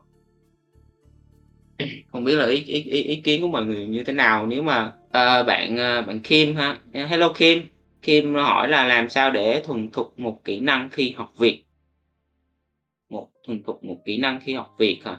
không 2.12 2.24
biết 2.24 2.36
là 2.36 2.46
ý, 2.46 2.64
ý, 2.64 2.82
ý, 2.82 3.02
ý 3.02 3.16
kiến 3.16 3.42
của 3.42 3.48
mọi 3.48 3.64
người 3.64 3.86
như 3.86 4.04
thế 4.04 4.12
nào. 4.12 4.46
Nếu 4.46 4.62
mà 4.62 4.86
uh, 4.86 5.46
bạn 5.46 5.74
uh, 5.74 6.06
bạn 6.06 6.20
Kim 6.20 6.56
ha. 6.56 6.78
Hello 6.92 7.32
Kim. 7.32 7.62
Kim 8.02 8.34
hỏi 8.34 8.68
là 8.68 8.84
làm 8.84 9.08
sao 9.08 9.30
để 9.30 9.62
thuần 9.64 9.90
thục 9.90 10.18
một 10.18 10.44
kỹ 10.44 10.60
năng 10.60 10.88
khi 10.92 11.14
học 11.16 11.32
việc 11.38 11.64
một 13.10 13.28
thuần 13.46 13.62
thục 13.62 13.84
một 13.84 13.96
kỹ 14.04 14.18
năng 14.18 14.40
khi 14.40 14.54
học 14.54 14.74
việc 14.78 15.00
hả? 15.04 15.18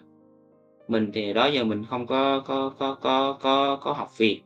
Mình 0.87 1.11
thì 1.13 1.33
đó 1.33 1.47
giờ 1.47 1.63
mình 1.63 1.83
không 1.89 2.07
có 2.07 2.39
có 2.39 2.73
có 2.79 2.95
có 3.01 3.37
có 3.41 3.75
có 3.81 3.93
học 3.93 4.17
việc 4.17 4.41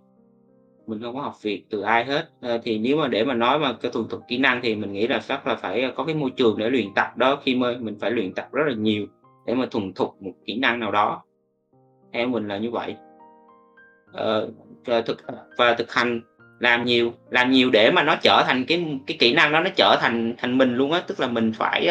mình 0.88 1.02
không 1.02 1.16
có 1.16 1.22
học 1.22 1.36
việc 1.42 1.64
từ 1.70 1.82
ai 1.82 2.06
hết. 2.06 2.30
À, 2.42 2.60
thì 2.64 2.78
nếu 2.78 2.98
mà 2.98 3.08
để 3.08 3.24
mà 3.24 3.34
nói 3.34 3.60
mà 3.60 3.74
cái 3.74 3.92
thuần 3.92 4.08
thục 4.08 4.22
kỹ 4.28 4.38
năng 4.38 4.60
thì 4.64 4.76
mình 4.76 4.94
nghĩ 4.94 5.08
là 5.08 5.22
chắc 5.28 5.48
là 5.48 5.56
phải 5.56 5.92
có 5.96 6.04
cái 6.04 6.16
môi 6.16 6.30
trường 6.30 6.58
để 6.58 6.70
luyện 6.70 6.94
tập 6.96 7.18
đó. 7.18 7.42
Khi 7.44 7.56
mà 7.56 7.76
mình 7.80 7.98
phải 8.00 8.12
luyện 8.12 8.34
tập 8.34 8.50
rất 8.52 8.64
là 8.68 8.74
nhiều 8.74 9.06
để 9.46 9.56
mà 9.56 9.66
thuần 9.72 9.94
thục 9.94 10.22
một 10.22 10.34
kỹ 10.46 10.60
năng 10.60 10.80
nào 10.80 10.92
đó 10.92 11.24
theo 12.14 12.28
mình 12.28 12.48
là 12.48 12.58
như 12.58 12.72
vậy. 12.72 12.96
Ờ, 14.14 14.50
thực 14.86 15.18
và 15.58 15.74
thực 15.74 15.94
hành 15.94 16.22
làm 16.60 16.86
nhiều 16.86 17.14
làm 17.30 17.52
nhiều 17.52 17.70
để 17.70 17.92
mà 17.92 18.04
nó 18.04 18.16
trở 18.16 18.44
thành 18.48 18.66
cái 18.66 18.86
cái 19.08 19.18
kỹ 19.20 19.34
năng 19.34 19.52
đó 19.52 19.60
nó 19.60 19.70
trở 19.76 19.98
thành 20.00 20.36
thành 20.38 20.58
mình 20.58 20.76
luôn 20.76 20.92
á. 20.92 21.02
Tức 21.08 21.20
là 21.20 21.28
mình 21.28 21.54
phải 21.54 21.90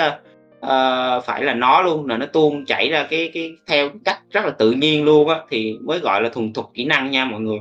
uh, 0.67 1.25
phải 1.25 1.45
là 1.45 1.55
nó 1.55 1.83
luôn 1.83 2.07
là 2.07 2.17
nó 2.17 2.27
tuôn 2.27 2.65
chảy 2.65 2.89
ra 2.89 3.07
cái 3.11 3.31
cái 3.35 3.53
theo 3.67 3.91
cách 4.05 4.19
rất 4.31 4.45
là 4.45 4.51
tự 4.51 4.73
nhiên 4.73 5.05
luôn 5.05 5.29
á 5.29 5.41
thì 5.51 5.79
mới 5.81 5.99
gọi 5.99 6.23
là 6.23 6.29
thuần 6.29 6.53
thục 6.53 6.71
kỹ 6.75 6.85
năng 6.85 7.11
nha 7.11 7.25
mọi 7.25 7.41
người. 7.41 7.59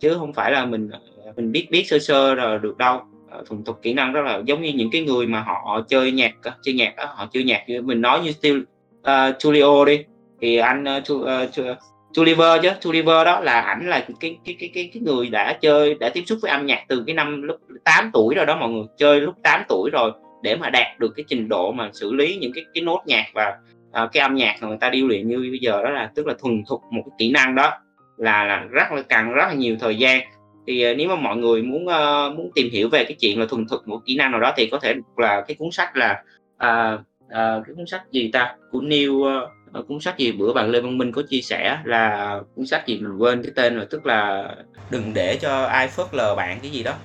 Chứ 0.00 0.14
không 0.18 0.32
phải 0.32 0.52
là 0.52 0.64
mình 0.64 0.90
ờ, 0.90 1.32
mình 1.36 1.52
biết 1.52 1.68
biết 1.70 1.84
sơ 1.86 1.98
sơ 1.98 2.34
rồi 2.34 2.58
được 2.58 2.78
đâu. 2.78 3.00
Thuần 3.46 3.64
thục 3.64 3.82
kỹ 3.82 3.92
năng 3.92 4.12
rất 4.12 4.22
là 4.24 4.40
giống 4.44 4.62
như 4.62 4.72
những 4.72 4.90
cái 4.90 5.02
người 5.02 5.26
mà 5.26 5.40
họ 5.40 5.80
chơi 5.88 6.12
nhạc 6.12 6.34
chơi 6.62 6.74
nhạc 6.74 6.96
đó, 6.96 7.04
họ 7.16 7.28
chơi 7.32 7.44
nhạc 7.44 7.64
mình 7.82 8.00
nói 8.00 8.20
như 8.20 8.32
Steel, 8.32 8.58
uh, 9.00 9.42
Tulio 9.44 9.84
đi. 9.84 10.04
Thì 10.40 10.56
anh 10.56 10.84
uh, 10.98 11.12
uh, 11.12 11.78
Tulliver 12.14 12.62
chứ. 12.62 12.70
Tulliver 12.82 13.26
đó 13.26 13.40
là 13.40 13.60
ảnh 13.60 13.88
là 13.88 14.06
cái 14.20 14.36
cái 14.44 14.56
cái 14.58 14.70
cái 14.74 14.90
cái 14.94 15.02
người 15.02 15.28
đã 15.28 15.52
chơi 15.60 15.94
đã 15.94 16.08
tiếp 16.08 16.22
xúc 16.26 16.38
với 16.42 16.50
âm 16.50 16.66
nhạc 16.66 16.84
từ 16.88 17.04
cái 17.06 17.14
năm 17.14 17.42
lúc 17.42 17.56
8 17.84 18.10
tuổi 18.12 18.34
rồi 18.34 18.46
đó 18.46 18.56
mọi 18.56 18.70
người. 18.70 18.84
Chơi 18.96 19.20
lúc 19.20 19.34
8 19.42 19.62
tuổi 19.68 19.90
rồi 19.90 20.12
để 20.42 20.56
mà 20.56 20.70
đạt 20.70 20.98
được 20.98 21.12
cái 21.16 21.24
trình 21.28 21.48
độ 21.48 21.72
mà 21.72 21.90
xử 21.92 22.12
lý 22.12 22.36
những 22.36 22.52
cái 22.54 22.64
cái 22.74 22.82
nốt 22.82 23.02
nhạc 23.06 23.24
và 23.34 23.58
uh, 24.02 24.12
cái 24.12 24.20
âm 24.20 24.34
nhạc 24.34 24.56
mà 24.60 24.68
người 24.68 24.78
ta 24.80 24.90
điêu 24.90 25.06
luyện 25.08 25.28
như 25.28 25.36
bây 25.38 25.58
giờ 25.58 25.82
đó 25.82 25.90
là 25.90 26.10
tức 26.14 26.26
là 26.26 26.34
thuần 26.38 26.62
thục 26.68 26.80
một 26.90 27.02
cái 27.06 27.14
kỹ 27.18 27.30
năng 27.30 27.54
đó 27.54 27.72
là 28.16 28.44
là 28.44 28.64
rất 28.70 28.92
là 28.92 29.02
cần 29.02 29.32
rất 29.32 29.46
là 29.48 29.54
nhiều 29.54 29.76
thời 29.80 29.96
gian. 29.96 30.20
Thì 30.66 30.90
uh, 30.90 30.96
nếu 30.96 31.08
mà 31.08 31.16
mọi 31.16 31.36
người 31.36 31.62
muốn 31.62 31.86
uh, 31.86 32.36
muốn 32.36 32.50
tìm 32.54 32.70
hiểu 32.70 32.88
về 32.88 33.04
cái 33.04 33.16
chuyện 33.20 33.40
là 33.40 33.46
thuần 33.46 33.66
thục 33.68 33.88
một 33.88 34.00
kỹ 34.06 34.16
năng 34.16 34.30
nào 34.30 34.40
đó 34.40 34.52
thì 34.56 34.66
có 34.66 34.78
thể 34.78 34.94
là 35.16 35.44
cái 35.48 35.54
cuốn 35.54 35.70
sách 35.70 35.96
là 35.96 36.22
uh, 36.54 37.00
uh, 37.24 37.66
cái 37.66 37.74
cuốn 37.76 37.86
sách 37.86 38.02
gì 38.10 38.30
ta? 38.32 38.56
Của 38.70 38.80
Neil 38.80 39.10
uh, 39.10 39.26
Ờ, 39.74 39.82
cuốn 39.88 40.00
sách 40.00 40.18
gì? 40.18 40.32
Bữa 40.32 40.52
bạn 40.52 40.70
Lê 40.70 40.80
Văn 40.80 40.98
Minh 40.98 41.12
có 41.12 41.22
chia 41.28 41.40
sẻ 41.42 41.78
là 41.84 42.40
cuốn 42.54 42.66
sách 42.66 42.84
gì 42.86 42.98
mình 43.00 43.16
quên 43.18 43.42
cái 43.42 43.52
tên 43.56 43.76
rồi 43.76 43.86
tức 43.90 44.06
là 44.06 44.48
đừng 44.88 45.12
để 45.14 45.38
cho 45.42 45.64
ai 45.64 45.88
phớt 45.88 46.06
lờ 46.14 46.34
bạn 46.34 46.60
cái 46.62 46.72
gì 46.72 46.82
đó. 46.82 46.98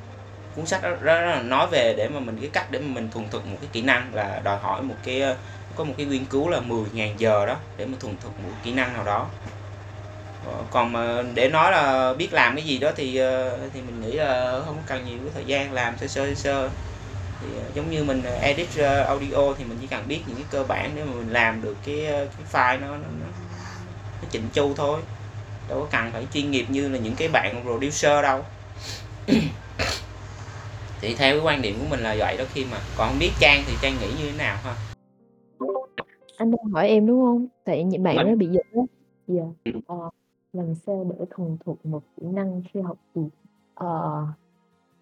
Cuốn 0.53 0.65
sách 0.65 0.83
đó, 0.83 0.89
đó, 0.91 1.21
đó 1.25 1.41
nói 1.43 1.67
về 1.71 1.95
để 1.97 2.09
mà 2.09 2.19
mình 2.19 2.39
cái 2.41 2.49
cách 2.53 2.71
để 2.71 2.79
mà 2.79 2.87
mình 2.87 3.11
thuần 3.11 3.29
thục 3.29 3.45
một 3.45 3.57
cái 3.61 3.69
kỹ 3.73 3.81
năng 3.83 4.13
là 4.15 4.41
đòi 4.45 4.57
hỏi 4.59 4.83
một 4.83 4.99
cái 5.03 5.21
có 5.75 5.83
một 5.83 5.93
cái 5.97 6.05
nghiên 6.05 6.29
cứu 6.29 6.49
là 6.49 6.61
10.000 6.61 7.19
giờ 7.19 7.45
đó 7.45 7.61
để 7.77 7.85
mà 7.85 7.97
thuần 8.01 8.19
thục 8.19 8.39
một 8.39 8.55
kỹ 8.63 8.73
năng 8.73 8.93
nào 8.93 9.03
đó. 9.03 9.35
Ờ, 10.39 10.67
còn 10.71 10.91
mà 10.91 11.23
để 11.35 11.49
nói 11.49 11.71
là 11.71 12.13
biết 12.13 12.33
làm 12.33 12.55
cái 12.55 12.65
gì 12.65 12.79
đó 12.79 12.91
thì 12.95 13.15
ờ, 13.17 13.69
thì 13.73 13.81
mình 13.81 13.99
nghĩ 13.99 14.11
là 14.13 14.61
không 14.65 14.85
cần 14.85 15.05
nhiều 15.05 15.21
cái 15.23 15.31
thời 15.33 15.45
gian 15.47 15.71
làm 15.73 15.97
sơ 15.97 16.07
sơ 16.07 16.35
sơ 16.35 16.71
thì 17.41 17.47
ờ, 17.57 17.63
giống 17.73 17.91
như 17.91 18.03
mình 18.03 18.23
edit 18.23 18.77
audio 19.07 19.53
thì 19.57 19.63
mình 19.63 19.77
chỉ 19.81 19.87
cần 19.87 20.07
biết 20.07 20.19
những 20.27 20.35
cái 20.35 20.45
cơ 20.51 20.63
bản 20.63 20.91
để 20.95 21.03
mà 21.03 21.11
mình 21.11 21.33
làm 21.33 21.61
được 21.61 21.75
cái 21.85 22.05
cái 22.07 22.45
file 22.51 22.81
nó 22.81 22.87
nó, 22.87 22.97
nó, 22.97 23.27
nó 24.21 24.27
chỉnh 24.31 24.43
chu 24.53 24.73
thôi. 24.73 25.01
Đâu 25.69 25.79
có 25.79 25.87
cần 25.91 26.11
phải 26.11 26.27
chuyên 26.33 26.51
nghiệp 26.51 26.65
như 26.69 26.89
là 26.89 26.99
những 26.99 27.15
cái 27.15 27.27
bạn 27.27 27.63
producer 27.63 28.23
đâu. 28.23 28.41
Thì 31.01 31.15
theo 31.15 31.35
cái 31.35 31.45
quan 31.45 31.61
điểm 31.61 31.79
của 31.79 31.85
mình 31.89 31.99
là 31.99 32.15
vậy 32.19 32.37
đó 32.37 32.43
khi 32.53 32.65
mà 32.71 32.81
còn 32.97 33.09
không 33.09 33.19
biết 33.19 33.31
trang 33.39 33.63
thì 33.67 33.73
trang 33.81 33.93
nghĩ 33.99 34.07
như 34.07 34.31
thế 34.31 34.37
nào 34.37 34.57
ha? 34.63 34.75
Anh 36.37 36.51
đang 36.51 36.73
hỏi 36.73 36.87
em 36.87 37.07
đúng 37.07 37.21
không? 37.21 37.47
Tại 37.63 37.85
bạn 38.03 38.15
nó 38.29 38.35
bị 38.35 38.47
giật 38.47 38.65
đó 38.73 38.81
dạ. 39.27 39.41
Yeah. 39.63 39.75
ờ 39.87 40.09
làm 40.53 40.75
sao 40.75 41.15
để 41.19 41.25
thuần 41.29 41.57
thục 41.65 41.85
một 41.85 42.03
kỹ 42.17 42.25
năng 42.33 42.61
khi 42.73 42.81
học 42.81 42.97
việc? 43.15 43.29
Ờ, 43.73 44.25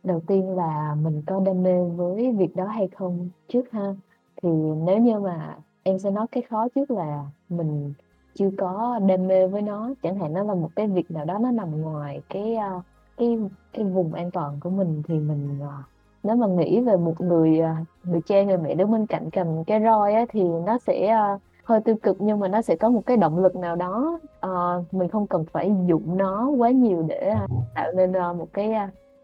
đầu 0.07 0.19
tiên 0.27 0.55
là 0.55 0.95
mình 1.01 1.21
có 1.27 1.39
đam 1.45 1.63
mê 1.63 1.83
với 1.95 2.31
việc 2.31 2.55
đó 2.55 2.65
hay 2.65 2.87
không 2.87 3.29
trước 3.47 3.71
ha. 3.71 3.93
Thì 4.41 4.49
nếu 4.85 4.97
như 4.99 5.19
mà 5.19 5.57
em 5.83 5.99
sẽ 5.99 6.11
nói 6.11 6.25
cái 6.31 6.43
khó 6.49 6.67
trước 6.75 6.91
là 6.91 7.23
mình 7.49 7.93
chưa 8.35 8.49
có 8.57 8.99
đam 9.07 9.27
mê 9.27 9.47
với 9.47 9.61
nó, 9.61 9.89
chẳng 10.03 10.15
hạn 10.19 10.33
nó 10.33 10.43
là 10.43 10.53
một 10.55 10.69
cái 10.75 10.87
việc 10.87 11.11
nào 11.11 11.25
đó 11.25 11.37
nó 11.37 11.51
nằm 11.51 11.81
ngoài 11.81 12.21
cái, 12.29 12.55
ờ, 12.55 12.81
cái 13.17 13.37
cái 13.73 13.85
vùng 13.85 14.13
an 14.13 14.31
toàn 14.31 14.59
của 14.63 14.69
mình 14.69 15.01
thì 15.07 15.19
mình, 15.19 15.59
ờ, 15.61 15.83
nếu 16.23 16.35
mà 16.35 16.47
nghĩ 16.47 16.81
về 16.81 16.97
một 16.97 17.21
người, 17.21 17.59
ờ, 17.59 17.71
người 18.03 18.21
cha, 18.25 18.43
người 18.43 18.57
mẹ 18.57 18.75
đứng 18.75 18.91
bên 18.91 19.05
cạnh 19.05 19.29
cầm 19.31 19.63
cái 19.63 19.81
roi 19.81 20.13
á 20.13 20.25
thì 20.29 20.43
nó 20.43 20.77
sẽ, 20.87 21.17
hơi 21.63 21.81
tiêu 21.81 21.95
cực 22.03 22.17
nhưng 22.19 22.39
mà 22.39 22.47
nó 22.47 22.61
sẽ 22.61 22.75
có 22.75 22.89
một 22.89 23.01
cái 23.05 23.17
động 23.17 23.39
lực 23.39 23.55
nào 23.55 23.75
đó 23.75 24.19
ờ, 24.39 24.83
mình 24.91 25.07
không 25.09 25.27
cần 25.27 25.45
phải 25.51 25.71
dụng 25.87 26.17
nó 26.17 26.49
quá 26.57 26.71
nhiều 26.71 27.05
để 27.07 27.35
tạo 27.75 27.91
nên 27.95 28.11
một 28.11 28.47
cái 28.53 28.73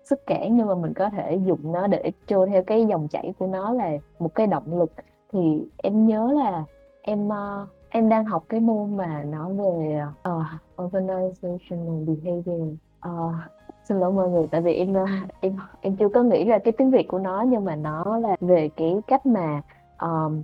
sức 0.03 0.27
cản 0.27 0.57
nhưng 0.57 0.67
mà 0.67 0.75
mình 0.75 0.93
có 0.93 1.09
thể 1.09 1.39
dùng 1.45 1.71
nó 1.71 1.87
để 1.87 2.11
trôi 2.27 2.49
theo 2.49 2.63
cái 2.63 2.85
dòng 2.85 3.07
chảy 3.07 3.33
của 3.39 3.47
nó 3.47 3.73
là 3.73 3.91
một 4.19 4.35
cái 4.35 4.47
động 4.47 4.79
lực. 4.79 4.91
Thì 5.31 5.67
em 5.77 6.07
nhớ 6.07 6.33
là 6.43 6.63
em 7.01 7.27
uh, 7.27 7.67
em 7.89 8.09
đang 8.09 8.25
học 8.25 8.43
cái 8.49 8.59
môn 8.59 8.97
mà 8.97 9.23
nó 9.23 9.49
về 9.49 10.01
ờ, 10.23 10.37
uh, 10.37 10.91
organizational 10.93 12.05
behavior. 12.05 12.67
Uh, 13.09 13.35
xin 13.83 13.99
lỗi 13.99 14.11
mọi 14.11 14.29
người 14.29 14.47
tại 14.51 14.61
vì 14.61 14.73
em 14.73 14.93
em 15.39 15.57
em 15.81 15.95
chưa 15.95 16.09
có 16.09 16.23
nghĩ 16.23 16.43
ra 16.43 16.57
cái 16.57 16.71
tiếng 16.71 16.91
việt 16.91 17.07
của 17.07 17.19
nó 17.19 17.41
nhưng 17.41 17.65
mà 17.65 17.75
nó 17.75 18.17
là 18.17 18.35
về 18.41 18.69
cái 18.75 19.01
cách 19.07 19.25
mà 19.25 19.61
um, 20.01 20.43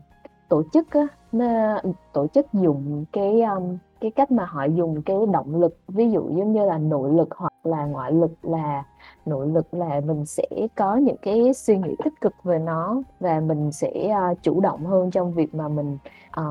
tổ 0.50 0.64
chức 0.74 0.92
á, 0.92 1.08
nó 1.32 1.80
tổ 2.14 2.28
chức 2.28 2.54
dùng 2.54 3.06
cái, 3.14 3.42
um, 3.42 3.78
cái 4.02 4.12
cách 4.12 4.32
mà 4.32 4.46
họ 4.46 4.64
dùng 4.66 5.02
cái 5.02 5.18
động 5.34 5.56
lực, 5.56 5.78
ví 5.88 6.12
dụ 6.12 6.30
giống 6.38 6.54
như 6.54 6.66
là 6.66 6.78
nội 6.78 7.10
lực 7.14 7.30
hoặc 7.36 7.54
là 7.64 7.86
ngoại 7.86 8.12
lực 8.12 8.32
là 8.42 8.84
nội 9.26 9.48
lực 9.48 9.74
là 9.74 10.02
mình 10.06 10.26
sẽ 10.26 10.48
có 10.76 10.96
những 10.96 11.18
cái 11.22 11.54
suy 11.54 11.78
nghĩ 11.78 11.96
tích 12.04 12.14
cực 12.22 12.34
về 12.44 12.60
nó 12.60 13.02
và 13.20 13.40
mình 13.40 13.72
sẽ, 13.72 14.16
uh, 14.32 14.38
chủ 14.44 14.62
động 14.62 14.86
hơn 14.86 15.12
trong 15.12 15.34
việc 15.34 15.56
mà 15.56 15.68
mình, 15.68 15.98
ờ, 16.32 16.44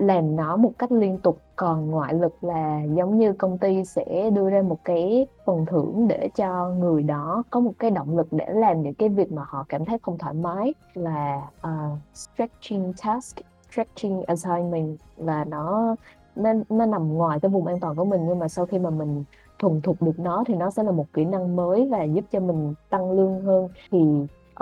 làm 0.00 0.36
nó 0.36 0.56
một 0.56 0.72
cách 0.78 0.92
liên 0.92 1.18
tục. 1.18 1.38
Còn 1.56 1.90
ngoại 1.90 2.14
lực 2.14 2.44
là 2.44 2.82
giống 2.94 3.18
như 3.18 3.32
công 3.32 3.58
ty 3.58 3.84
sẽ 3.84 4.30
đưa 4.30 4.50
ra 4.50 4.62
một 4.62 4.78
cái 4.84 5.26
phần 5.44 5.66
thưởng 5.66 6.08
để 6.08 6.28
cho 6.34 6.68
người 6.68 7.02
đó 7.02 7.42
có 7.50 7.60
một 7.60 7.72
cái 7.78 7.90
động 7.90 8.16
lực 8.16 8.28
để 8.30 8.46
làm 8.48 8.82
những 8.82 8.94
cái 8.94 9.08
việc 9.08 9.32
mà 9.32 9.44
họ 9.48 9.64
cảm 9.68 9.84
thấy 9.84 9.98
không 10.02 10.18
thoải 10.18 10.34
mái 10.34 10.74
là 10.94 11.42
uh, 11.66 11.98
stretching 12.14 12.92
task 13.04 13.38
stretching 13.70 14.22
assignment. 14.22 14.98
Và 15.16 15.44
nó 15.44 15.96
nó 16.36 16.52
nó 16.68 16.86
nằm 16.86 17.14
ngoài 17.14 17.40
cái 17.40 17.50
vùng 17.50 17.66
an 17.66 17.80
toàn 17.80 17.96
của 17.96 18.04
mình 18.04 18.26
nhưng 18.28 18.38
mà 18.38 18.48
sau 18.48 18.66
khi 18.66 18.78
mà 18.78 18.90
mình 18.90 19.24
thuần 19.58 19.80
thục 19.80 20.02
được 20.02 20.18
nó 20.18 20.44
thì 20.46 20.54
nó 20.54 20.70
sẽ 20.70 20.82
là 20.82 20.90
một 20.90 21.06
kỹ 21.12 21.24
năng 21.24 21.56
mới 21.56 21.88
và 21.90 22.02
giúp 22.02 22.24
cho 22.32 22.40
mình 22.40 22.74
tăng 22.90 23.12
lương 23.12 23.40
hơn. 23.40 23.68
Thì 23.90 23.98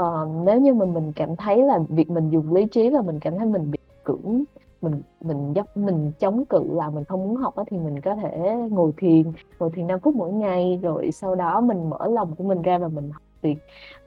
uh, 0.03 0.29
nếu 0.45 0.61
như 0.61 0.75
mà 0.75 0.85
mình 0.85 1.13
cảm 1.17 1.37
thấy 1.37 1.63
là 1.63 1.79
việc 1.89 2.11
mình 2.11 2.31
dùng 2.31 2.55
lý 2.55 2.67
trí 2.67 2.91
và 2.91 3.01
mình 3.03 3.21
cảm 3.21 3.39
thấy 3.39 3.47
mình 3.47 3.71
bị 3.71 3.79
cưỡng 4.05 4.45
mình 4.83 5.03
mình 5.21 5.53
dốc 5.53 5.77
mình 5.77 6.13
chống 6.19 6.45
cự 6.45 6.65
là 6.73 6.91
mình 6.91 7.05
không 7.05 7.29
muốn 7.29 7.37
học 7.37 7.57
á, 7.57 7.65
thì 7.71 7.79
mình 7.79 8.01
có 8.01 8.15
thể 8.15 8.57
ngồi 8.71 8.93
thiền 8.97 9.33
ngồi 9.59 9.71
thiền 9.75 9.87
5 9.87 10.01
phút 10.01 10.15
mỗi 10.17 10.33
ngày 10.33 10.79
rồi 10.83 11.11
sau 11.13 11.35
đó 11.35 11.61
mình 11.61 11.91
mở 11.91 12.07
lòng 12.07 12.35
của 12.39 12.45
mình 12.45 12.63
ra 12.63 12.79
và 12.79 12.89
mình 12.89 13.11
học 13.11 13.23
việc. 13.43 13.57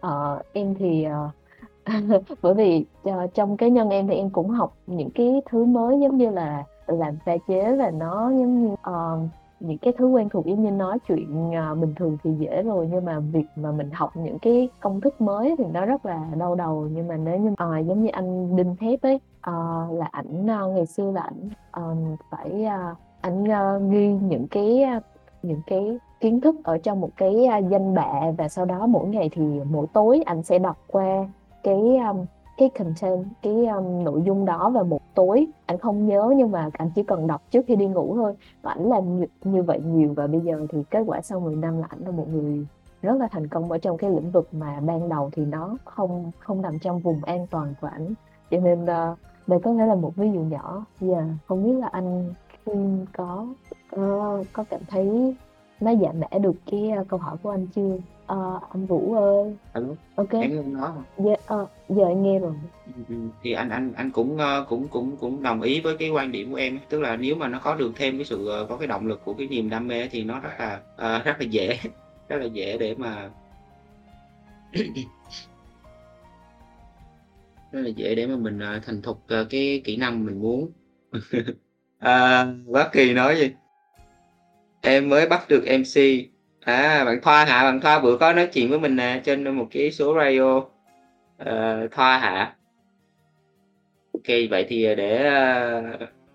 Uh, 0.07 0.45
em 0.53 0.75
thì 0.75 1.07
uh, 1.07 1.31
bởi 2.41 2.53
vì 2.53 2.85
uh, 3.09 3.33
trong 3.33 3.57
cá 3.57 3.67
nhân 3.67 3.89
em 3.89 4.07
thì 4.07 4.15
em 4.15 4.29
cũng 4.29 4.49
học 4.49 4.73
những 4.87 5.09
cái 5.09 5.41
thứ 5.49 5.65
mới 5.65 5.99
giống 5.99 6.17
như 6.17 6.29
là 6.29 6.63
làm 6.87 7.17
pha 7.25 7.37
chế 7.47 7.75
và 7.75 7.91
nó 7.91 8.29
giống 8.29 8.61
như 8.61 8.73
uh, 8.73 9.29
những 9.59 9.77
cái 9.77 9.93
thứ 9.97 10.07
quen 10.07 10.29
thuộc 10.29 10.45
giống 10.45 10.63
như 10.63 10.71
nói 10.71 10.97
chuyện 11.07 11.49
uh, 11.49 11.77
bình 11.77 11.93
thường 11.95 12.17
thì 12.23 12.31
dễ 12.39 12.63
rồi 12.63 12.89
nhưng 12.91 13.05
mà 13.05 13.19
việc 13.19 13.45
mà 13.55 13.71
mình 13.71 13.89
học 13.91 14.11
những 14.15 14.39
cái 14.39 14.69
công 14.79 15.01
thức 15.01 15.21
mới 15.21 15.55
thì 15.57 15.63
nó 15.73 15.85
rất 15.85 16.05
là 16.05 16.29
đau 16.39 16.55
đầu. 16.55 16.87
Nhưng 16.91 17.07
mà 17.07 17.17
nếu 17.17 17.39
như 17.39 17.49
uh, 17.51 17.87
giống 17.87 18.03
như 18.03 18.09
anh 18.09 18.55
đinh 18.55 18.75
thép 18.75 19.01
ấy 19.01 19.19
uh, 19.49 19.99
là 19.99 20.09
ảnh 20.11 20.45
uh, 20.45 20.75
ngày 20.75 20.85
xưa 20.85 21.11
là 21.11 21.21
ảnh 21.21 21.49
uh, 21.91 22.19
phải 22.29 22.65
uh, 22.65 22.97
ảnh 23.21 23.43
uh, 23.43 23.91
ghi 23.91 24.13
những 24.13 24.47
cái 24.47 24.83
uh, 24.97 25.03
những 25.43 25.61
cái 25.67 25.97
kiến 26.19 26.41
thức 26.41 26.55
ở 26.63 26.77
trong 26.77 27.01
một 27.01 27.09
cái 27.17 27.47
uh, 27.59 27.69
danh 27.69 27.93
bạ 27.93 28.21
và 28.37 28.49
sau 28.49 28.65
đó 28.65 28.87
mỗi 28.87 29.07
ngày 29.07 29.29
thì 29.33 29.43
mỗi 29.71 29.87
tối 29.93 30.21
anh 30.25 30.43
sẽ 30.43 30.59
đọc 30.59 30.77
qua 30.87 31.27
cái 31.63 31.97
um, 31.97 32.25
cái 32.57 32.69
content 32.69 33.25
cái 33.41 33.65
um, 33.65 34.03
nội 34.03 34.21
dung 34.25 34.45
đó 34.45 34.69
vào 34.69 34.83
một 34.83 35.01
tối. 35.15 35.47
Anh 35.65 35.77
không 35.77 36.07
nhớ 36.07 36.33
nhưng 36.37 36.51
mà 36.51 36.69
anh 36.73 36.91
chỉ 36.95 37.03
cần 37.03 37.27
đọc 37.27 37.41
trước 37.51 37.65
khi 37.67 37.75
đi 37.75 37.87
ngủ 37.87 38.15
thôi. 38.15 38.33
Và 38.61 38.71
ảnh 38.71 38.89
làm 38.89 39.19
như, 39.19 39.25
như 39.43 39.63
vậy 39.63 39.79
nhiều 39.79 40.13
và 40.15 40.27
bây 40.27 40.41
giờ 40.41 40.65
thì 40.69 40.83
kết 40.89 41.03
quả 41.05 41.21
sau 41.21 41.39
10 41.39 41.55
năm 41.55 41.77
là 41.77 41.87
ảnh 41.89 41.99
là 42.05 42.11
một 42.11 42.27
người 42.29 42.65
rất 43.01 43.19
là 43.19 43.27
thành 43.31 43.47
công 43.47 43.71
ở 43.71 43.77
trong 43.77 43.97
cái 43.97 44.09
lĩnh 44.09 44.31
vực 44.31 44.53
mà 44.53 44.79
ban 44.79 45.09
đầu 45.09 45.29
thì 45.33 45.45
nó 45.45 45.77
không 45.85 46.31
không 46.39 46.61
nằm 46.61 46.79
trong 46.79 46.99
vùng 46.99 47.23
an 47.23 47.47
toàn 47.51 47.73
của 47.81 47.87
ảnh. 47.87 48.13
Cho 48.51 48.57
nên 48.59 48.83
uh, 48.83 49.17
đây 49.47 49.59
có 49.63 49.73
thể 49.73 49.85
là 49.85 49.95
một 49.95 50.13
ví 50.15 50.31
dụ 50.33 50.39
nhỏ 50.39 50.85
yeah, 51.01 51.23
không 51.47 51.65
biết 51.65 51.73
là 51.79 51.89
anh 51.91 52.33
có 53.13 53.47
có 53.91 54.43
có 54.53 54.63
cảm 54.69 54.81
thấy 54.87 55.35
nó 55.79 55.95
giảm 55.95 56.19
mẽ 56.19 56.39
được 56.39 56.55
cái 56.71 56.91
uh, 57.01 57.07
câu 57.07 57.19
hỏi 57.19 57.37
của 57.43 57.49
anh 57.49 57.67
chưa 57.67 57.97
Ờ, 58.31 58.59
anh 58.73 58.85
Vũ 58.85 59.13
ơi. 59.13 59.55
Alo, 59.73 59.87
Ok. 60.15 60.29
em 60.31 60.55
nghe 60.55 60.61
nói 60.61 60.91
hông? 60.91 61.03
Dạ, 61.17 61.33
ờ, 61.45 61.67
giờ 61.89 62.05
anh 62.05 62.23
nghe 62.23 62.39
rồi. 62.39 62.53
Ừm, 62.95 63.05
ừm, 63.09 63.29
thì 63.43 63.51
anh 63.51 63.69
anh 63.69 63.93
anh 63.93 64.11
cũng, 64.11 64.37
ơ, 64.37 64.65
cũng 64.69 64.87
cũng 64.87 65.17
cũng 65.17 65.43
đồng 65.43 65.61
ý 65.61 65.81
với 65.81 65.97
cái 65.97 66.09
quan 66.09 66.31
điểm 66.31 66.51
của 66.51 66.57
em 66.57 66.79
tức 66.89 66.99
là 66.99 67.15
nếu 67.15 67.35
mà 67.35 67.47
nó 67.47 67.59
có 67.63 67.75
được 67.75 67.91
thêm 67.95 68.17
cái 68.17 68.25
sự, 68.25 68.47
ờ, 68.47 68.65
có 68.69 68.77
cái 68.77 68.87
động 68.87 69.07
lực 69.07 69.21
của 69.25 69.33
cái 69.33 69.47
niềm 69.47 69.69
đam 69.69 69.87
mê 69.87 70.07
thì 70.07 70.23
nó 70.23 70.39
rất 70.39 70.49
là, 70.59 70.81
ờ, 70.95 71.19
rất 71.25 71.35
là 71.39 71.45
dễ, 71.45 71.77
rất 72.27 72.37
là 72.37 72.45
dễ 72.45 72.77
để 72.77 72.95
mà 72.95 73.29
rất 77.71 77.81
là 77.81 77.89
dễ 77.89 78.15
để 78.15 78.27
mà 78.27 78.35
mình, 78.35 78.59
à, 78.59 78.81
thành 78.85 79.01
thục, 79.01 79.27
à, 79.27 79.45
cái 79.49 79.81
kỹ 79.83 79.97
năng 79.97 80.25
mình 80.25 80.41
muốn. 80.41 80.71
À, 81.99 82.45
Bác 82.67 82.89
Kỳ 82.91 83.13
nói 83.13 83.37
gì? 83.39 83.51
Em 84.81 85.09
mới 85.09 85.27
bắt 85.27 85.49
được 85.49 85.63
MC. 85.65 86.25
À, 86.59 87.05
bạn 87.05 87.19
Thoa 87.21 87.45
hả? 87.45 87.63
Bạn 87.63 87.81
Thoa 87.81 87.99
bữa 87.99 88.17
có 88.17 88.33
nói 88.33 88.49
chuyện 88.53 88.69
với 88.69 88.79
mình 88.79 88.95
nè, 88.95 89.21
trên 89.25 89.55
một 89.55 89.67
cái 89.71 89.91
số 89.91 90.15
radio. 90.19 90.63
Ờ, 91.37 91.87
Thoa 91.91 92.17
hả? 92.17 92.55
OK, 94.13 94.27
vậy 94.49 94.65
thì, 94.69 94.83
để, 94.95 95.31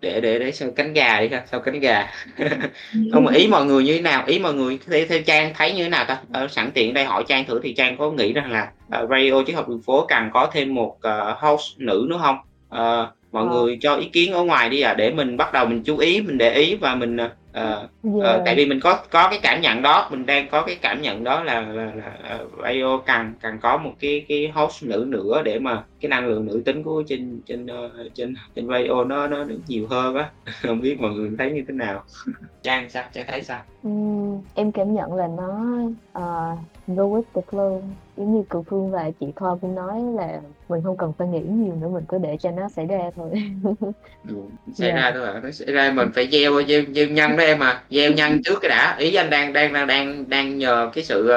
để 0.06 0.20
để 0.20 0.38
để 0.38 0.52
sau 0.52 0.68
cánh 0.76 0.92
gà 0.92 1.20
đi 1.20 1.28
ha, 1.28 1.42
sau 1.50 1.60
cánh 1.60 1.80
gà. 1.80 2.06
Không 3.12 3.24
mà 3.24 3.32
ý 3.34 3.48
mọi 3.48 3.64
người 3.66 3.84
như 3.84 3.92
thế 3.92 4.00
nào? 4.00 4.22
Ý 4.26 4.38
mọi 4.38 4.54
người 4.54 4.78
theo 4.90 5.04
theo 5.08 5.18
Trang 5.26 5.52
thấy 5.54 5.72
như 5.72 5.82
thế 5.82 5.88
nào 5.88 6.04
ta? 6.08 6.18
Ờ, 6.32 6.48
sẵn 6.48 6.70
tiện 6.74 6.94
đây 6.94 7.04
hỏi 7.04 7.24
Trang 7.28 7.44
thử 7.44 7.60
thì 7.62 7.74
Trang 7.74 7.96
có 7.96 8.10
nghĩ 8.10 8.32
rằng 8.32 8.52
là, 8.52 8.68
ờ, 8.90 9.06
radio 9.10 9.42
Triết 9.46 9.56
học 9.56 9.68
đường 9.68 9.82
phố 9.86 10.06
cần 10.08 10.30
có 10.32 10.50
thêm 10.52 10.74
một, 10.74 10.96
ờ, 11.00 11.36
host 11.38 11.78
nữ 11.78 12.06
nữa 12.10 12.16
hông? 12.16 12.36
Ờ, 12.68 13.12
mọi 13.32 13.46
Ờ. 13.46 13.50
người 13.54 13.78
cho 13.80 13.94
ý 13.96 14.06
kiến 14.12 14.32
ở 14.32 14.42
ngoài 14.44 14.70
đi 14.70 14.80
ạ, 14.80 14.94
để 14.94 15.10
mình 15.10 15.36
bắt 15.36 15.52
đầu 15.52 15.66
mình 15.66 15.82
chú 15.84 15.96
ý, 15.98 16.20
mình 16.20 16.38
để 16.38 16.54
ý 16.54 16.74
và 16.74 16.94
mình, 16.94 17.16
ờ, 17.16 17.30
ờ, 17.56 17.88
ờ, 18.20 18.32
Yeah. 18.32 18.42
tại 18.44 18.54
vì 18.56 18.66
mình 18.66 18.80
có 18.82 18.98
có 19.10 19.28
cái 19.30 19.38
cảm 19.42 19.60
nhận 19.60 19.82
đó, 19.82 20.08
mình 20.10 20.26
đang 20.26 20.48
có 20.50 20.62
cái 20.66 20.76
cảm 20.82 21.02
nhận 21.02 21.24
đó 21.24 21.42
là 21.44 21.60
là 21.60 21.84
là, 21.94 22.16
ờ, 22.22 22.46
radio 22.62 22.98
cần 23.06 23.32
cần 23.40 23.58
có 23.62 23.76
một 23.76 23.92
cái 24.00 24.24
cái 24.28 24.48
host 24.54 24.82
nữ 24.84 25.04
nữa 25.08 25.42
để 25.44 25.58
mà 25.58 25.84
cái 26.00 26.08
năng 26.08 26.26
lượng 26.26 26.46
nữ 26.46 26.62
tính 26.64 26.82
của 26.82 27.02
trên 27.08 27.40
trên, 27.46 27.66
ơ, 27.66 27.90
trên 28.14 28.34
trên 28.56 28.68
radio 28.68 29.04
nó 29.04 29.26
nó 29.26 29.44
được 29.44 29.60
nhiều 29.66 29.86
hơn 29.90 30.14
á. 30.14 30.30
Hông 30.68 30.80
biết 30.80 31.00
mọi 31.00 31.10
người 31.12 31.30
thấy 31.38 31.50
như 31.50 31.64
thế 31.68 31.74
nào? 31.74 32.04
Trang 32.62 32.90
sao? 32.90 33.04
Trang 33.12 33.26
thấy 33.28 33.42
sao? 33.42 33.60
Ừm, 33.82 34.40
em 34.54 34.72
cảm 34.72 34.94
nhận 34.94 35.14
là 35.14 35.26
nó, 35.26 35.76
ờ, 36.12 36.56
go 36.86 37.02
with 37.04 37.22
the 37.34 37.40
flow. 37.50 37.80
Giống 38.16 38.34
như 38.34 38.42
Cường 38.48 38.64
Phương 38.64 38.90
và 38.90 39.10
chị 39.20 39.26
Thoa 39.36 39.54
cũng 39.60 39.74
nói 39.74 40.02
là 40.16 40.40
mình 40.68 40.80
không 40.84 40.96
cần 40.96 41.12
phải 41.18 41.28
nghĩ 41.28 41.40
nhiều 41.40 41.74
nữa, 41.80 41.88
mình 41.88 42.04
cứ 42.08 42.18
để 42.18 42.36
cho 42.40 42.50
nó 42.50 42.68
xảy 42.68 42.86
ra 42.86 43.10
thôi. 43.16 43.30
Ừm, 44.28 44.48
xảy 44.74 44.88
Yeah. 44.90 45.02
ra 45.02 45.10
thôi 45.14 45.28
à, 45.34 45.40
nó 45.42 45.50
xảy 45.50 45.72
ra 45.72 45.92
mình 45.96 46.08
phải 46.14 46.28
gieo 46.32 46.62
gieo 46.62 46.82
gieo 46.94 47.06
nhân 47.08 47.36
đó 47.36 47.44
em 47.46 47.62
à, 47.62 47.82
gieo 47.90 48.12
nhân 48.12 48.42
trước 48.44 48.58
cái 48.60 48.68
đã. 48.68 48.96
Ý 48.98 49.14
anh 49.14 49.30
đang 49.30 49.52
đang 49.52 49.72
đang 49.72 49.86
đang 49.86 50.28
đang 50.28 50.58
nhờ 50.58 50.90
cái 50.94 51.04
sự, 51.04 51.30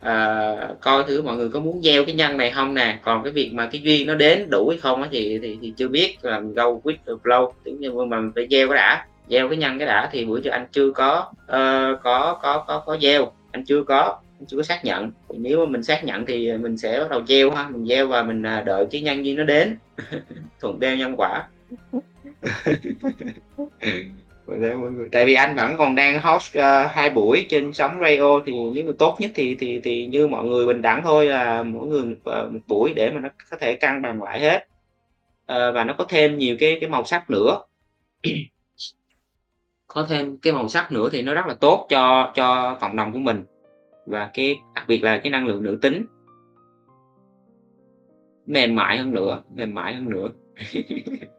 uh, 0.00 0.80
coi 0.80 1.04
thử 1.04 1.22
mọi 1.22 1.36
người 1.36 1.48
có 1.48 1.60
muốn 1.60 1.82
gieo 1.82 2.04
cái 2.04 2.14
nhân 2.14 2.36
này 2.36 2.50
không 2.50 2.74
nè, 2.74 2.98
còn 3.02 3.22
cái 3.22 3.32
việc 3.32 3.50
mà 3.54 3.68
cái 3.72 3.80
duyên 3.80 4.06
nó 4.06 4.14
đến 4.14 4.50
đủ 4.50 4.68
hay 4.68 4.78
không 4.78 5.04
thì 5.10 5.38
thì 5.42 5.58
thì 5.62 5.72
chưa 5.76 5.88
biết, 5.88 6.16
làm 6.22 6.54
go 6.54 6.64
with 6.64 6.96
the 7.06 7.12
flow, 7.22 7.52
tưởng 7.64 7.80
như, 7.80 7.92
mà 7.92 8.20
mình 8.20 8.32
phải 8.34 8.46
gieo 8.50 8.68
cái 8.68 8.76
đã, 8.76 9.06
gieo 9.28 9.48
cái 9.48 9.56
nhân 9.56 9.78
cái 9.78 9.88
đã 9.88 10.08
thì 10.12 10.24
bữa 10.24 10.40
giờ 10.40 10.50
anh 10.50 10.66
chưa 10.72 10.90
có, 10.90 11.26
uh, 11.42 12.02
có 12.02 12.38
có 12.42 12.64
có 12.66 12.82
có 12.86 12.98
gieo, 13.02 13.32
anh 13.52 13.64
chưa 13.64 13.84
có, 13.84 14.18
anh 14.40 14.46
chưa 14.46 14.56
có 14.56 14.62
xác 14.62 14.84
nhận. 14.84 15.10
Thì 15.28 15.38
nếu 15.38 15.66
mà 15.66 15.70
mình 15.70 15.82
xác 15.82 16.04
nhận 16.04 16.26
thì 16.26 16.52
mình 16.52 16.78
sẽ 16.78 17.00
bắt 17.00 17.10
đầu 17.10 17.26
gieo 17.26 17.50
ha, 17.50 17.68
mình 17.68 17.86
gieo 17.86 18.06
và 18.06 18.22
mình, 18.22 18.42
à, 18.42 18.62
đợi 18.66 18.86
cái 18.90 19.00
nhân 19.00 19.24
duyên 19.24 19.36
nó 19.36 19.44
đến, 19.44 19.76
thuận 20.60 20.80
đeo 20.80 20.96
nhân 20.96 21.14
quả. 21.16 21.42
Tại 25.12 25.26
vì 25.26 25.34
anh 25.34 25.56
vẫn 25.56 25.76
còn 25.76 25.94
đang 25.94 26.20
host, 26.20 26.56
ơ, 26.56 26.86
2 26.86 27.10
buổi 27.10 27.46
trên 27.48 27.72
sóng 27.72 27.98
radio 28.00 28.40
thì 28.46 28.52
nếu 28.74 28.84
mà 28.84 28.92
tốt 28.98 29.16
nhất 29.18 29.30
thì 29.34 29.54
thì 29.54 29.80
thì 29.84 30.06
như 30.06 30.26
mọi 30.26 30.44
người 30.44 30.66
bình 30.66 30.82
đẳng 30.82 31.02
thôi 31.04 31.26
là 31.26 31.62
mỗi 31.62 31.86
người 31.86 32.04
một, 32.04 32.16
ờ, 32.24 32.48
một 32.52 32.60
buổi 32.66 32.92
để 32.96 33.10
mà 33.10 33.20
nó 33.20 33.28
có 33.50 33.56
thể 33.60 33.74
cân 33.76 34.02
bằng 34.02 34.22
lại 34.22 34.40
hết. 34.40 34.66
Ờ, 35.46 35.72
và 35.72 35.84
nó 35.84 35.94
có 35.98 36.04
thêm 36.08 36.38
nhiều 36.38 36.56
cái 36.60 36.78
cái 36.80 36.90
màu 36.90 37.04
sắc 37.04 37.30
nữa. 37.30 37.58
Có 39.86 40.06
thêm 40.08 40.38
cái 40.38 40.52
màu 40.52 40.68
sắc 40.68 40.92
nữa 40.92 41.08
thì 41.12 41.22
nó 41.22 41.34
rất 41.34 41.46
là 41.46 41.54
tốt 41.54 41.86
cho 41.90 42.32
cho 42.34 42.78
cộng 42.80 42.96
đồng 42.96 43.12
của 43.12 43.18
mình, 43.18 43.44
và 44.06 44.30
cái 44.34 44.56
đặc 44.74 44.84
biệt 44.88 45.04
là 45.04 45.18
cái 45.18 45.30
năng 45.30 45.46
lượng 45.46 45.62
nữ 45.62 45.78
tính. 45.82 46.06
Mềm 48.46 48.74
mại 48.74 48.98
hơn 48.98 49.10
nữa, 49.10 49.42
mềm 49.54 49.74
mại 49.74 49.94
hơn 49.94 50.10
nữa. 50.10 50.28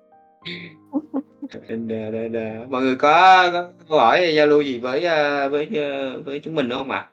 Nên, 1.69 1.88
ờ, 1.88 2.11
nên, 2.11 2.34
ờ, 2.34 2.65
mọi 2.69 2.82
người 2.82 2.95
có 2.95 3.49
có 3.53 3.68
câu 3.90 3.99
hỏi 3.99 4.34
giao 4.36 4.48
lưu 4.48 4.61
gì 4.61 4.80
với, 4.80 5.03
ơ, 5.03 5.49
với, 5.49 5.68
à, 5.76 6.11
với 6.26 6.40
chúng 6.40 6.56
mình 6.56 6.69
nữa 6.69 6.76
hông 6.76 6.91
ạ? 6.91 7.06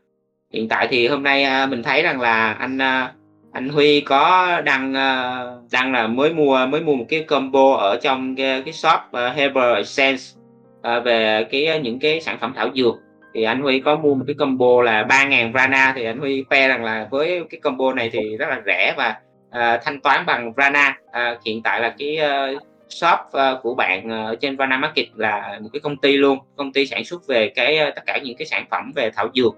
Hiện 0.53 0.69
tại 0.69 0.89
thì 0.91 1.09
hôm 1.09 1.23
nay, 1.23 1.43
a, 1.45 1.67
mình 1.67 1.83
thấy 1.83 2.03
rằng 2.03 2.21
là 2.21 2.53
anh, 2.53 2.79
a, 2.79 3.13
anh 3.53 3.69
Huy 3.69 4.01
có 4.01 4.61
đăng, 4.65 4.95
ơ, 4.95 5.61
đăng 5.73 5.93
là 5.93 6.07
mới 6.07 6.33
mua 6.35 6.67
mới 6.67 6.81
mua 6.81 6.95
một 6.95 7.05
cái 7.09 7.23
combo 7.23 7.77
ở 7.77 7.99
trong 8.03 8.37
cái 8.37 8.63
cái 8.65 8.73
shop, 8.73 9.01
ờ, 9.13 9.31
Herbal 9.31 9.77
Essence, 9.77 10.23
ờ, 10.83 11.01
về 11.01 11.45
cái 11.51 11.81
những 11.83 11.99
cái 11.99 12.21
sản 12.21 12.39
phẩm 12.41 12.53
thảo 12.57 12.71
dược. 12.75 12.95
Thì 13.35 13.43
anh 13.43 13.63
Huy 13.63 13.81
có 13.81 13.97
mua 13.97 14.15
một 14.15 14.25
cái 14.27 14.35
combo 14.39 14.83
là 14.83 15.03
3.000 15.05 15.53
Rana 15.53 15.93
thì 15.97 16.05
anh 16.05 16.19
Huy 16.19 16.45
khoe 16.49 16.69
rằng 16.69 16.85
là 16.85 17.09
với 17.11 17.45
cái 17.51 17.61
combo 17.61 17.93
này 17.93 18.11
thì 18.13 18.37
rất 18.37 18.47
là 18.49 18.63
rẻ 18.67 18.95
và, 18.97 19.17
ờ, 19.51 19.79
thanh 19.85 20.01
toán 20.01 20.27
bằng 20.27 20.53
Rana 20.57 20.99
À, 21.13 21.37
hiện 21.47 21.63
tại 21.63 21.81
là 21.81 21.95
cái, 21.99 22.17
ơ, 22.17 22.55
shop, 22.89 23.19
uh, 23.27 23.63
của 23.63 23.75
bạn, 23.75 24.11
ờ, 24.11 24.27
ở 24.27 24.37
trên 24.37 24.57
Vana 24.57 24.77
Market 24.77 25.07
là 25.15 25.59
một 25.63 25.69
cái 25.73 25.81
công 25.81 25.97
ty 25.97 26.17
luôn, 26.17 26.39
công 26.57 26.73
ty 26.73 26.87
sản 26.87 27.05
xuất 27.05 27.27
về 27.27 27.49
cái, 27.49 27.79
ờ, 27.79 27.91
tất 27.97 28.03
cả 28.07 28.19
những 28.25 28.37
cái 28.37 28.47
sản 28.47 28.65
phẩm 28.71 28.93
về 28.95 29.11
thảo 29.11 29.29
dược, 29.35 29.55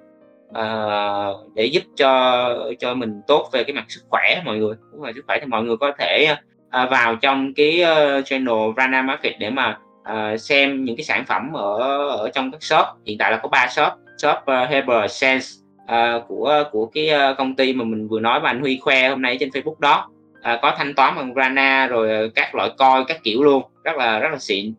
uh, 0.50 1.54
để 1.54 1.64
giúp 1.64 1.82
cho 1.96 2.70
cho 2.78 2.94
mình 2.94 3.20
tốt 3.26 3.48
về 3.52 3.64
cái 3.64 3.74
mặt 3.74 3.84
sức 3.88 4.00
khỏe 4.08 4.42
mọi 4.44 4.56
người. 4.58 4.74
Đúng 4.92 5.02
rồi, 5.02 5.12
sức 5.14 5.24
khỏe 5.26 5.38
thì 5.40 5.46
mọi 5.46 5.62
người 5.62 5.76
có 5.76 5.92
thể, 5.98 6.34
uh, 6.82 6.90
vào 6.90 7.16
trong 7.16 7.54
cái, 7.54 7.82
uh, 7.82 8.26
channel 8.26 8.72
Vana 8.76 9.02
Market 9.02 9.38
để 9.38 9.50
mà, 9.50 9.78
uh, 10.12 10.40
xem 10.40 10.84
những 10.84 10.96
cái 10.96 11.04
sản 11.04 11.24
phẩm 11.24 11.52
ở 11.52 11.78
ở 12.08 12.30
trong 12.34 12.52
các 12.52 12.62
shop. 12.62 12.86
Hiện 13.06 13.18
tại 13.18 13.30
là 13.30 13.36
có 13.36 13.48
3 13.48 13.66
shop, 13.70 13.92
shop, 14.18 14.36
uh, 14.36 14.68
Herbal 14.70 15.06
Sense 15.08 15.46
uh, 15.84 16.28
của 16.28 16.64
của 16.72 16.86
cái, 16.86 17.10
uh, 17.30 17.38
công 17.38 17.56
ty 17.56 17.72
mà 17.72 17.84
mình 17.84 18.08
vừa 18.08 18.20
nói 18.20 18.40
và 18.40 18.50
anh 18.50 18.60
Huy 18.60 18.78
khoe 18.82 19.08
hôm 19.08 19.22
nay 19.22 19.36
trên 19.40 19.48
Facebook 19.48 19.80
đó. 19.80 20.08
À, 20.46 20.58
có 20.62 20.74
thanh 20.78 20.94
toán 20.94 21.16
bằng 21.16 21.34
Prana 21.34 21.86
rồi, 21.86 22.10
ờ, 22.10 22.28
các 22.34 22.54
loại 22.54 22.70
coin 22.78 23.04
các 23.08 23.22
kiểu 23.22 23.42
luôn, 23.42 23.62
rất 23.84 23.96
là 23.96 24.18
rất 24.18 24.28
là 24.32 24.38
xịn. 24.38 24.72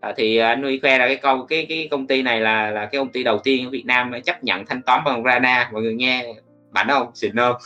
À, 0.00 0.12
thì 0.16 0.36
anh 0.36 0.62
Huy 0.62 0.78
khoe 0.78 0.98
là 0.98 1.06
cái 1.06 1.16
câu 1.16 1.46
cái 1.48 1.66
cái 1.68 1.88
công 1.90 2.06
ty 2.06 2.22
này 2.22 2.40
là 2.40 2.70
là 2.70 2.86
cái 2.86 2.98
công 2.98 3.12
ty 3.12 3.24
đầu 3.24 3.38
tiên 3.38 3.66
ở 3.66 3.70
Việt 3.70 3.86
Nam 3.86 4.12
chấp 4.24 4.44
nhận 4.44 4.66
thanh 4.66 4.82
toán 4.82 5.00
bằng 5.04 5.22
Prana, 5.22 5.70
mọi 5.72 5.82
người 5.82 5.94
nghe 5.94 6.34
mạnh 6.70 6.86
không? 6.88 7.10
Xịn 7.14 7.36
không? 7.36 7.56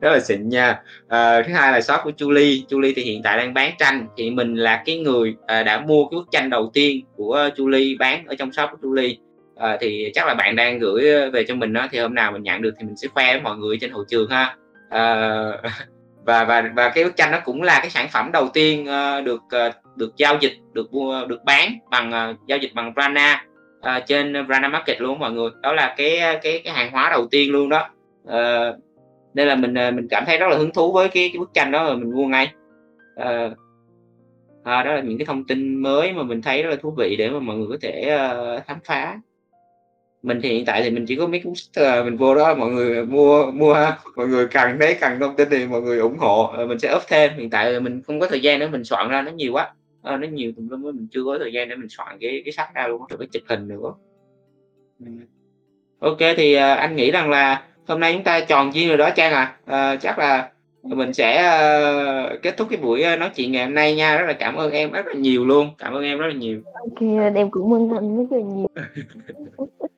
Rất 0.00 0.12
là 0.12 0.20
xịn 0.20 0.48
nha. 0.48 0.80
À, 1.08 1.42
thứ 1.42 1.52
hai 1.52 1.72
là 1.72 1.80
shop 1.80 2.00
của 2.04 2.10
Julie 2.10 2.66
Julie 2.68 2.92
thì 2.96 3.02
hiện 3.02 3.22
tại 3.22 3.38
đang 3.38 3.54
bán 3.54 3.72
tranh. 3.78 4.06
Thì 4.16 4.30
mình 4.30 4.54
là 4.54 4.82
cái 4.86 4.98
người 4.98 5.34
à, 5.46 5.62
đã 5.62 5.80
mua 5.80 6.04
cái 6.04 6.16
bức 6.16 6.28
tranh 6.30 6.50
đầu 6.50 6.70
tiên 6.74 7.04
của 7.16 7.50
Julie 7.56 7.98
bán 7.98 8.26
ở 8.26 8.34
trong 8.34 8.52
shop 8.52 8.70
của 8.70 8.88
Julie 8.88 9.14
à, 9.56 9.76
thì 9.80 10.10
chắc 10.14 10.26
là 10.26 10.34
bạn 10.34 10.56
đang 10.56 10.78
gửi 10.78 11.30
về 11.30 11.44
cho 11.48 11.54
mình 11.54 11.72
đó 11.72 11.86
thì 11.90 11.98
hôm 11.98 12.14
nào 12.14 12.32
mình 12.32 12.42
nhận 12.42 12.62
được 12.62 12.74
thì 12.78 12.86
mình 12.86 12.96
sẽ 12.96 13.08
khoe 13.08 13.32
với 13.32 13.40
mọi 13.40 13.56
người 13.56 13.78
trên 13.80 13.90
hội 13.90 14.04
trường 14.08 14.30
ha. 14.30 14.56
À, 14.90 15.52
và 16.26 16.44
và 16.44 16.70
và 16.76 16.88
cái 16.88 17.04
bức 17.04 17.16
tranh 17.16 17.30
nó 17.30 17.40
cũng 17.44 17.62
là 17.62 17.78
cái 17.80 17.90
sản 17.90 18.08
phẩm 18.12 18.32
đầu 18.32 18.48
tiên 18.48 18.80
uh, 18.80 19.24
được 19.24 19.42
uh, 19.42 19.96
được 19.96 20.16
giao 20.16 20.36
dịch 20.40 20.52
được 20.72 20.92
mua 20.92 21.24
được 21.26 21.44
bán 21.44 21.78
bằng 21.90 22.08
uh, 22.08 22.46
giao 22.48 22.58
dịch 22.58 22.70
bằng 22.74 22.94
Brana 22.94 23.44
uh, 23.78 24.06
trên 24.06 24.46
Brana 24.46 24.68
Market 24.68 25.00
luôn 25.00 25.18
mọi 25.18 25.32
người. 25.32 25.50
Đó 25.62 25.72
là 25.72 25.94
cái 25.96 26.18
cái 26.42 26.60
cái 26.64 26.72
hàng 26.72 26.92
hóa 26.92 27.10
đầu 27.10 27.26
tiên 27.30 27.52
luôn 27.52 27.68
đó. 27.68 27.88
Uh, 28.28 28.76
nên 29.34 29.48
là 29.48 29.54
mình 29.54 29.74
mình 29.74 30.08
cảm 30.10 30.24
thấy 30.26 30.38
rất 30.38 30.48
là 30.50 30.56
hứng 30.56 30.72
thú 30.72 30.92
với 30.92 31.08
cái, 31.08 31.30
cái 31.32 31.38
bức 31.38 31.54
tranh 31.54 31.70
đó 31.70 31.84
rồi 31.84 31.96
mình 31.96 32.10
mua 32.14 32.26
ngay. 32.26 32.52
Uh, 33.20 33.52
à, 34.64 34.82
đó 34.82 34.92
là 34.92 35.00
những 35.00 35.18
cái 35.18 35.26
thông 35.26 35.44
tin 35.44 35.82
mới 35.82 36.12
mà 36.12 36.22
mình 36.22 36.42
thấy 36.42 36.62
rất 36.62 36.70
là 36.70 36.76
thú 36.76 36.94
vị 36.98 37.16
để 37.18 37.30
mà 37.30 37.38
mọi 37.38 37.56
người 37.56 37.66
có 37.70 37.76
thể 37.82 38.18
uh, 38.56 38.66
khám 38.66 38.78
phá 38.84 39.20
mình 40.26 40.40
thì 40.42 40.48
hiện 40.48 40.64
tại 40.64 40.82
thì 40.82 40.90
mình 40.90 41.06
chỉ 41.06 41.16
có 41.16 41.26
mấy 41.26 41.40
cuốn 41.40 41.52
sách 41.54 42.04
mình 42.04 42.16
vô 42.16 42.34
đó 42.34 42.54
mọi 42.54 42.70
người 42.70 43.06
mua 43.06 43.50
mua 43.50 43.76
mọi 44.16 44.28
người 44.28 44.46
cần 44.46 44.76
thấy 44.80 44.96
cần 45.00 45.20
thông 45.20 45.36
tin 45.36 45.48
thì 45.50 45.66
mọi 45.66 45.82
người 45.82 45.98
ủng 45.98 46.18
hộ 46.18 46.52
mình 46.68 46.78
sẽ 46.78 46.94
up 46.96 47.02
thêm. 47.08 47.30
Hiện 47.36 47.50
tại 47.50 47.80
mình 47.80 48.02
không 48.06 48.20
có 48.20 48.26
thời 48.26 48.40
gian 48.40 48.58
nữa 48.58 48.68
mình 48.72 48.84
soạn 48.84 49.08
ra 49.08 49.22
nó 49.22 49.30
nhiều 49.30 49.52
quá. 49.52 49.72
À, 50.02 50.16
nó 50.16 50.26
nhiều 50.28 50.52
tùm 50.56 50.68
lum 50.68 50.82
mình 50.82 51.08
chưa 51.10 51.24
có 51.24 51.38
thời 51.38 51.52
gian 51.52 51.68
để 51.68 51.76
mình 51.76 51.88
soạn 51.88 52.18
cái 52.20 52.42
cái 52.44 52.52
sách 52.52 52.74
ra 52.74 52.86
luôn 52.86 53.02
rồi 53.08 53.18
cái 53.18 53.28
chụp 53.32 53.42
hình 53.48 53.68
nữa. 53.68 53.94
Ok 55.98 56.18
thì 56.36 56.54
anh 56.54 56.96
nghĩ 56.96 57.10
rằng 57.10 57.30
là 57.30 57.64
hôm 57.86 58.00
nay 58.00 58.12
chúng 58.12 58.24
ta 58.24 58.40
tròn 58.40 58.74
duyên 58.74 58.88
rồi 58.88 58.96
đó 58.96 59.10
trang 59.16 59.32
à, 59.32 59.56
à 59.64 59.96
chắc 59.96 60.18
là 60.18 60.50
mình 60.82 61.12
sẽ 61.12 61.42
uh, 62.34 62.42
kết 62.42 62.56
thúc 62.56 62.68
cái 62.70 62.78
buổi 62.82 63.16
nói 63.18 63.30
chuyện 63.34 63.52
ngày 63.52 63.64
hôm 63.64 63.74
nay 63.74 63.94
nha. 63.94 64.18
Rất 64.18 64.26
là 64.26 64.32
cảm 64.32 64.54
ơn 64.54 64.70
em 64.70 64.92
rất 64.92 65.06
là 65.06 65.14
nhiều 65.14 65.44
luôn. 65.44 65.70
Cảm 65.78 65.94
ơn 65.94 66.02
em 66.02 66.18
rất 66.18 66.26
là 66.26 66.34
nhiều. 66.34 66.60
Ok 66.74 67.00
em 67.34 67.50
cũng 67.50 67.72
ơn 67.72 67.96
anh 67.96 68.16
rất 68.16 68.36
là 68.36 68.42
nhiều. 68.42 68.68
Ờ, 69.56 69.86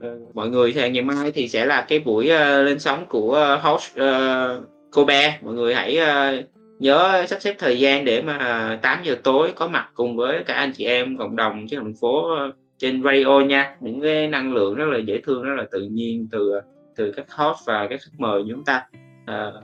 Ừ. 0.00 0.26
mọi 0.34 0.48
người 0.48 0.72
thì 0.72 0.90
ngày 0.90 1.02
mai 1.02 1.32
thì 1.32 1.48
sẽ 1.48 1.66
là 1.66 1.86
cái 1.88 1.98
buổi 1.98 2.24
uh, 2.24 2.66
lên 2.66 2.78
sóng 2.78 3.06
của 3.08 3.54
uh, 3.56 3.62
host 3.62 4.00
uh, 4.00 4.64
Kobe. 4.92 5.38
Mọi 5.42 5.54
người 5.54 5.74
hãy 5.74 5.98
uh, 5.98 6.44
nhớ 6.78 7.24
sắp 7.28 7.42
xếp 7.42 7.54
thời 7.58 7.78
gian 7.78 8.04
để 8.04 8.22
mà 8.22 8.78
8 8.82 8.98
giờ 9.04 9.16
tối 9.24 9.52
có 9.56 9.68
mặt 9.68 9.90
cùng 9.94 10.16
với 10.16 10.44
cả 10.46 10.54
anh 10.54 10.72
chị 10.72 10.84
em 10.84 11.16
cộng 11.16 11.36
đồng 11.36 11.66
trên 11.68 11.80
thành 11.80 11.94
phố 12.00 12.32
uh, 12.48 12.54
trên 12.78 13.02
radio 13.02 13.40
nha. 13.40 13.76
Những 13.80 14.00
cái 14.00 14.28
năng 14.28 14.54
lượng 14.54 14.74
rất 14.74 14.84
là 14.84 14.98
dễ 14.98 15.20
thương 15.24 15.42
rất 15.42 15.54
là 15.56 15.64
tự 15.70 15.80
nhiên 15.80 16.28
từ 16.30 16.60
từ 16.96 17.12
các 17.12 17.26
host 17.30 17.66
và 17.66 17.86
các 17.90 18.00
khách 18.00 18.18
mời 18.18 18.42
chúng 18.50 18.64
ta. 18.64 18.86
Uh, 19.22 19.54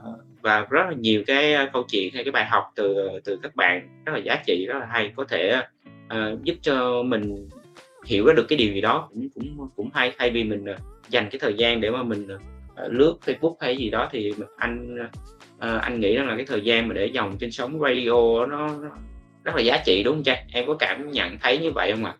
và 0.41 0.67
rất 0.69 0.83
là 0.89 0.93
nhiều 0.97 1.23
cái 1.27 1.55
câu 1.73 1.83
chuyện 1.91 2.13
hay 2.13 2.23
cái 2.23 2.31
bài 2.31 2.45
học 2.45 2.63
từ 2.75 3.09
từ 3.25 3.39
các 3.43 3.55
bạn 3.55 4.03
rất 4.05 4.13
là 4.13 4.19
giá 4.19 4.43
trị 4.47 4.65
rất 4.67 4.79
là 4.79 4.85
hay. 4.85 5.13
Có 5.15 5.23
thể 5.29 5.61
uh, 6.05 6.43
giúp 6.43 6.55
cho 6.61 7.03
mình 7.03 7.47
hiểu 8.05 8.33
được 8.33 8.45
cái 8.49 8.57
điều 8.57 8.73
gì 8.73 8.81
đó 8.81 9.09
cũng 9.13 9.27
cũng 9.35 9.69
cũng 9.75 9.89
hay 9.93 10.11
thay 10.17 10.29
vì 10.29 10.43
mình 10.43 10.65
ờ, 10.65 10.75
dành 11.09 11.29
cái 11.31 11.39
thời 11.39 11.53
gian 11.53 11.81
để 11.81 11.89
mà 11.89 12.03
mình 12.03 12.27
ờ, 12.27 12.37
ờ, 12.75 12.87
lướt 12.87 13.17
Facebook 13.25 13.55
hay 13.59 13.77
gì 13.77 13.89
đó 13.89 14.09
thì 14.11 14.33
anh 14.57 14.97
anh 15.59 15.99
nghĩ 15.99 16.15
rằng 16.15 16.27
là 16.27 16.35
cái 16.35 16.45
thời 16.45 16.61
gian 16.61 16.87
mà 16.87 16.93
để 16.93 17.05
dòng 17.05 17.37
trên 17.37 17.51
sóng 17.51 17.79
radio 17.79 18.45
nó, 18.45 18.69
rất 19.43 19.55
là 19.55 19.61
giá 19.61 19.77
trị 19.85 20.03
đúng 20.03 20.15
không 20.15 20.23
cha 20.23 20.43
em 20.53 20.67
có 20.67 20.75
cảm 20.79 21.11
nhận 21.11 21.37
thấy 21.41 21.57
như 21.57 21.71
vậy 21.75 21.91
không 21.91 22.05
ạ? 22.05 22.15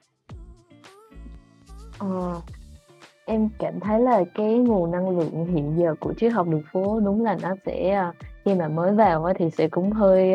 Ờ, 1.99 2.41
em 3.25 3.49
cảm 3.59 3.79
thấy 3.79 3.99
là 3.99 4.23
cái 4.35 4.53
nguồn 4.53 4.91
năng 4.91 5.19
lượng 5.19 5.45
hiện 5.53 5.75
giờ 5.77 5.95
của 5.99 6.13
triết 6.13 6.33
học 6.33 6.47
đường 6.47 6.63
phố 6.71 6.99
đúng 7.05 7.23
là 7.23 7.37
nó 7.41 7.55
sẽ 7.65 8.03
khi 8.45 8.53
mà 8.55 8.67
mới 8.67 8.93
vào 8.93 9.33
thì 9.39 9.49
sẽ 9.49 9.67
cũng 9.67 9.91
hơi 9.91 10.33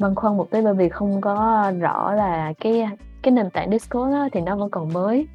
băn 0.00 0.14
khoăn 0.14 0.36
một 0.36 0.50
tí 0.50 0.60
bởi 0.64 0.74
vì 0.74 0.88
không 0.88 1.20
có 1.20 1.72
rõ 1.80 2.12
là 2.12 2.52
cái 2.60 2.86
cái 3.24 3.32
nền 3.32 3.50
tảng 3.50 3.70
Discord 3.70 4.14
á, 4.14 4.28
thì 4.32 4.40
nó 4.40 4.56
vẫn 4.56 4.70
còn 4.70 4.92
mới 4.92 5.26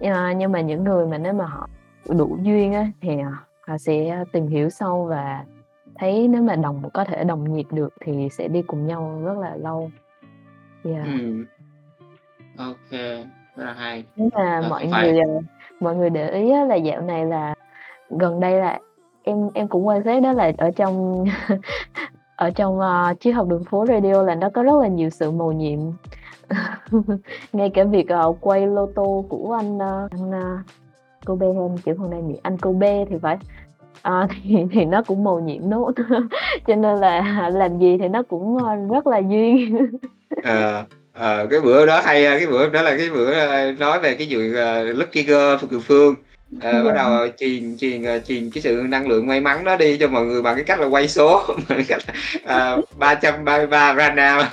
à, 0.00 0.32
nhưng 0.36 0.52
mà 0.52 0.60
những 0.60 0.84
người 0.84 1.06
mà 1.06 1.18
nếu 1.18 1.32
mà 1.32 1.46
họ 1.46 1.68
đủ 2.08 2.38
duyên 2.42 2.72
á, 2.72 2.90
thì 3.00 3.10
họ 3.66 3.78
sẽ 3.78 4.24
tìm 4.32 4.46
hiểu 4.46 4.70
sâu 4.70 5.04
và 5.04 5.44
thấy 5.94 6.28
nếu 6.28 6.42
mà 6.42 6.56
đồng 6.56 6.90
có 6.94 7.04
thể 7.04 7.24
đồng 7.24 7.54
nhịp 7.54 7.66
được 7.70 7.94
thì 8.00 8.28
sẽ 8.32 8.48
đi 8.48 8.62
cùng 8.62 8.86
nhau 8.86 9.20
rất 9.24 9.38
là 9.38 9.56
lâu 9.56 9.90
yeah. 10.84 11.06
ừ. 11.06 11.44
ok 12.56 12.90
rất 12.90 13.64
là 13.64 13.72
hay 13.72 14.04
nhưng 14.16 14.28
mà 14.34 14.62
mọi 14.68 14.88
phải. 14.92 15.12
người 15.12 15.22
mọi 15.80 15.96
người 15.96 16.10
để 16.10 16.30
ý 16.30 16.52
là 16.68 16.74
dạo 16.74 17.00
này 17.00 17.26
là 17.26 17.54
gần 18.10 18.40
đây 18.40 18.60
là 18.60 18.80
em 19.22 19.48
em 19.54 19.68
cũng 19.68 19.86
quan 19.86 20.02
sát 20.04 20.22
đó 20.22 20.32
là 20.32 20.52
ở 20.58 20.70
trong 20.70 21.24
ở 22.36 22.50
trong 22.50 22.78
uh, 22.78 23.20
triết 23.20 23.34
học 23.34 23.48
đường 23.48 23.64
phố 23.64 23.86
radio 23.86 24.22
là 24.22 24.34
nó 24.34 24.50
có 24.50 24.62
rất 24.62 24.80
là 24.82 24.88
nhiều 24.88 25.10
sự 25.10 25.30
màu 25.30 25.52
nhiệm 25.52 25.78
ngay 27.52 27.70
cả 27.74 27.84
việc 27.84 28.06
uh, 28.28 28.36
quay 28.40 28.66
lô 28.66 28.86
tô 28.94 29.24
của 29.28 29.58
anh 29.60 29.76
uh, 29.76 30.10
anh 30.10 30.30
uh, 30.30 30.66
Kobe 31.26 31.46
em 31.46 31.78
chữ 31.84 31.94
hôm 31.98 32.10
nay 32.10 32.20
anh 32.42 32.58
Kobe 32.58 33.04
thì 33.10 33.16
phải. 33.22 33.36
À, 34.02 34.28
thì, 34.44 34.56
thì 34.72 34.84
nó 34.84 35.02
cũng 35.02 35.24
màu 35.24 35.40
nhiệm 35.40 35.70
nốt. 35.70 35.92
Cho 36.66 36.74
nên 36.74 36.98
là 36.98 37.50
làm 37.52 37.78
gì 37.78 37.96
thì 38.00 38.08
nó 38.08 38.22
cũng 38.22 38.58
rất 38.90 39.06
là 39.06 39.18
duyên. 39.18 39.88
À, 40.42 40.84
à, 41.12 41.44
cái 41.50 41.60
bữa 41.60 41.86
đó 41.86 42.00
hay 42.04 42.24
cái 42.24 42.46
bữa 42.46 42.68
đó 42.68 42.82
là 42.82 42.96
cái 42.96 43.10
bữa 43.10 43.32
nói 43.72 44.00
về 44.00 44.14
cái 44.14 44.26
chuyện 44.30 44.52
uh, 44.52 44.98
Lucky 44.98 45.22
Girl 45.22 45.56
Phương 45.60 45.80
Phương. 45.80 46.14
À, 46.60 46.82
bắt 46.84 46.92
đầu 46.94 47.26
truyền 47.38 47.76
truyền 47.78 48.02
truyền 48.26 48.50
cái 48.50 48.62
sự 48.62 48.82
năng 48.88 49.08
lượng 49.08 49.26
may 49.26 49.40
mắn 49.40 49.64
đó 49.64 49.76
đi 49.76 49.98
cho 49.98 50.08
mọi 50.08 50.24
người 50.24 50.42
bằng 50.42 50.54
cái 50.54 50.64
cách 50.64 50.80
là 50.80 50.86
quay 50.86 51.08
số. 51.08 51.42
Bằng 51.68 51.82
cách 51.88 52.00
ba 52.98 53.14
trăm 53.14 53.44
ba 53.44 53.56
mươi 53.56 53.66
ba 53.66 53.94
random 53.94 54.44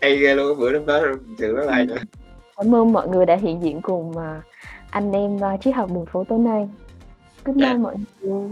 hay 0.00 0.16
ghê 0.16 0.34
luôn 0.34 0.58
bữa 0.58 0.70
lúc 0.70 0.86
đó 0.86 1.00
sự 1.38 1.56
rất 1.56 1.66
là 1.66 1.84
cảm 2.56 2.74
ơn 2.74 2.92
mọi 2.92 3.08
người 3.08 3.26
đã 3.26 3.36
hiện 3.36 3.62
diện 3.62 3.80
cùng 3.82 4.10
uh, 4.10 4.44
anh 4.90 5.12
em 5.12 5.36
uh, 5.36 5.60
triết 5.64 5.74
học 5.74 5.90
đường 5.94 6.06
phố 6.06 6.24
tối 6.28 6.38
nay. 6.38 6.68
Night 7.46 7.62
yeah. 7.62 7.78
mọi 7.78 7.94
người. 8.20 8.48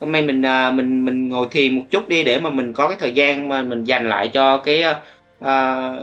Hôm 0.00 0.12
nay 0.12 0.22
mình 0.22 0.42
uh, 0.42 0.74
mình 0.74 1.04
mình 1.04 1.28
ngồi 1.28 1.46
thiền 1.50 1.76
một 1.76 1.82
chút 1.90 2.08
đi 2.08 2.24
để 2.24 2.40
mà 2.40 2.50
mình 2.50 2.72
có 2.72 2.88
cái 2.88 2.96
thời 3.00 3.12
gian 3.12 3.48
mà 3.48 3.62
mình 3.62 3.84
dành 3.84 4.08
lại 4.08 4.28
cho 4.28 4.58
cái 4.58 4.84
uh, 4.84 5.44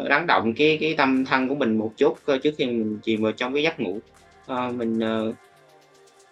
lắng 0.09 0.27
động 0.27 0.53
cái 0.53 0.77
cái 0.81 0.95
tâm 0.97 1.25
thân 1.25 1.49
của 1.49 1.55
mình 1.55 1.77
một 1.77 1.91
chút 1.97 2.17
trước 2.43 2.51
khi 2.57 2.65
mình 2.65 2.99
chìm 3.03 3.21
vào 3.21 3.31
trong 3.31 3.53
cái 3.53 3.63
giấc 3.63 3.79
ngủ. 3.79 3.99
Uh, 4.51 4.73
mình 4.75 4.97
uh, 4.97 5.35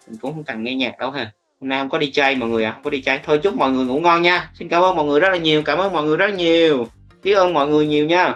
mình 0.08 0.18
cũng 0.20 0.32
không 0.34 0.44
cần 0.44 0.62
nghe 0.62 0.74
nhạc 0.74 0.98
đâu 0.98 1.10
ha. 1.10 1.32
Hôm 1.60 1.68
nay 1.68 1.80
không 1.80 1.90
có 1.90 1.98
đi 1.98 2.10
chơi 2.10 2.36
mọi 2.36 2.48
người 2.48 2.64
à 2.64 2.72
không 2.72 2.82
có 2.82 2.90
đi 2.90 3.00
chơi. 3.00 3.18
Thôi 3.24 3.38
chúc 3.38 3.56
mọi 3.56 3.70
người 3.70 3.86
ngủ 3.86 4.00
ngon 4.00 4.22
nha. 4.22 4.50
Xin 4.54 4.68
cảm 4.68 4.82
ơn 4.82 4.96
mọi 4.96 5.04
người 5.06 5.20
rất 5.20 5.28
là 5.30 5.38
nhiều 5.38 5.62
cảm 5.62 5.78
ơn 5.78 5.92
mọi 5.92 6.04
người 6.04 6.16
rất 6.16 6.26
là 6.26 6.36
nhiều 6.36 6.86
biết 7.22 7.32
ơn 7.32 7.54
mọi 7.54 7.68
người 7.68 7.86
nhiều 7.86 8.06
nha. 8.06 8.34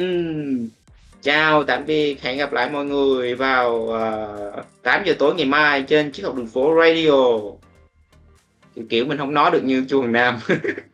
Uhm. 0.00 0.68
chào 1.22 1.64
tạm 1.64 1.86
biệt 1.86 2.22
hẹn 2.22 2.38
gặp 2.38 2.52
lại 2.52 2.70
mọi 2.70 2.84
người 2.84 3.34
vào 3.34 3.88
ờ, 3.88 4.54
uh, 4.58 4.82
8 4.82 5.04
giờ 5.04 5.14
tối 5.18 5.34
ngày 5.34 5.46
mai 5.46 5.82
trên 5.82 6.12
chiếc 6.12 6.22
học 6.22 6.36
đường 6.36 6.46
phố 6.46 6.74
radio. 6.80 7.10
Kiểu, 8.74 8.84
kiểu 8.88 9.04
mình 9.04 9.18
không 9.18 9.34
nói 9.34 9.50
được 9.50 9.64
như 9.64 9.84
chu 9.88 10.02
Nam. 10.02 10.38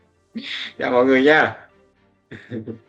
Chào 0.78 0.90
mọi 0.90 1.04
người 1.04 1.22
nha. 1.22 1.56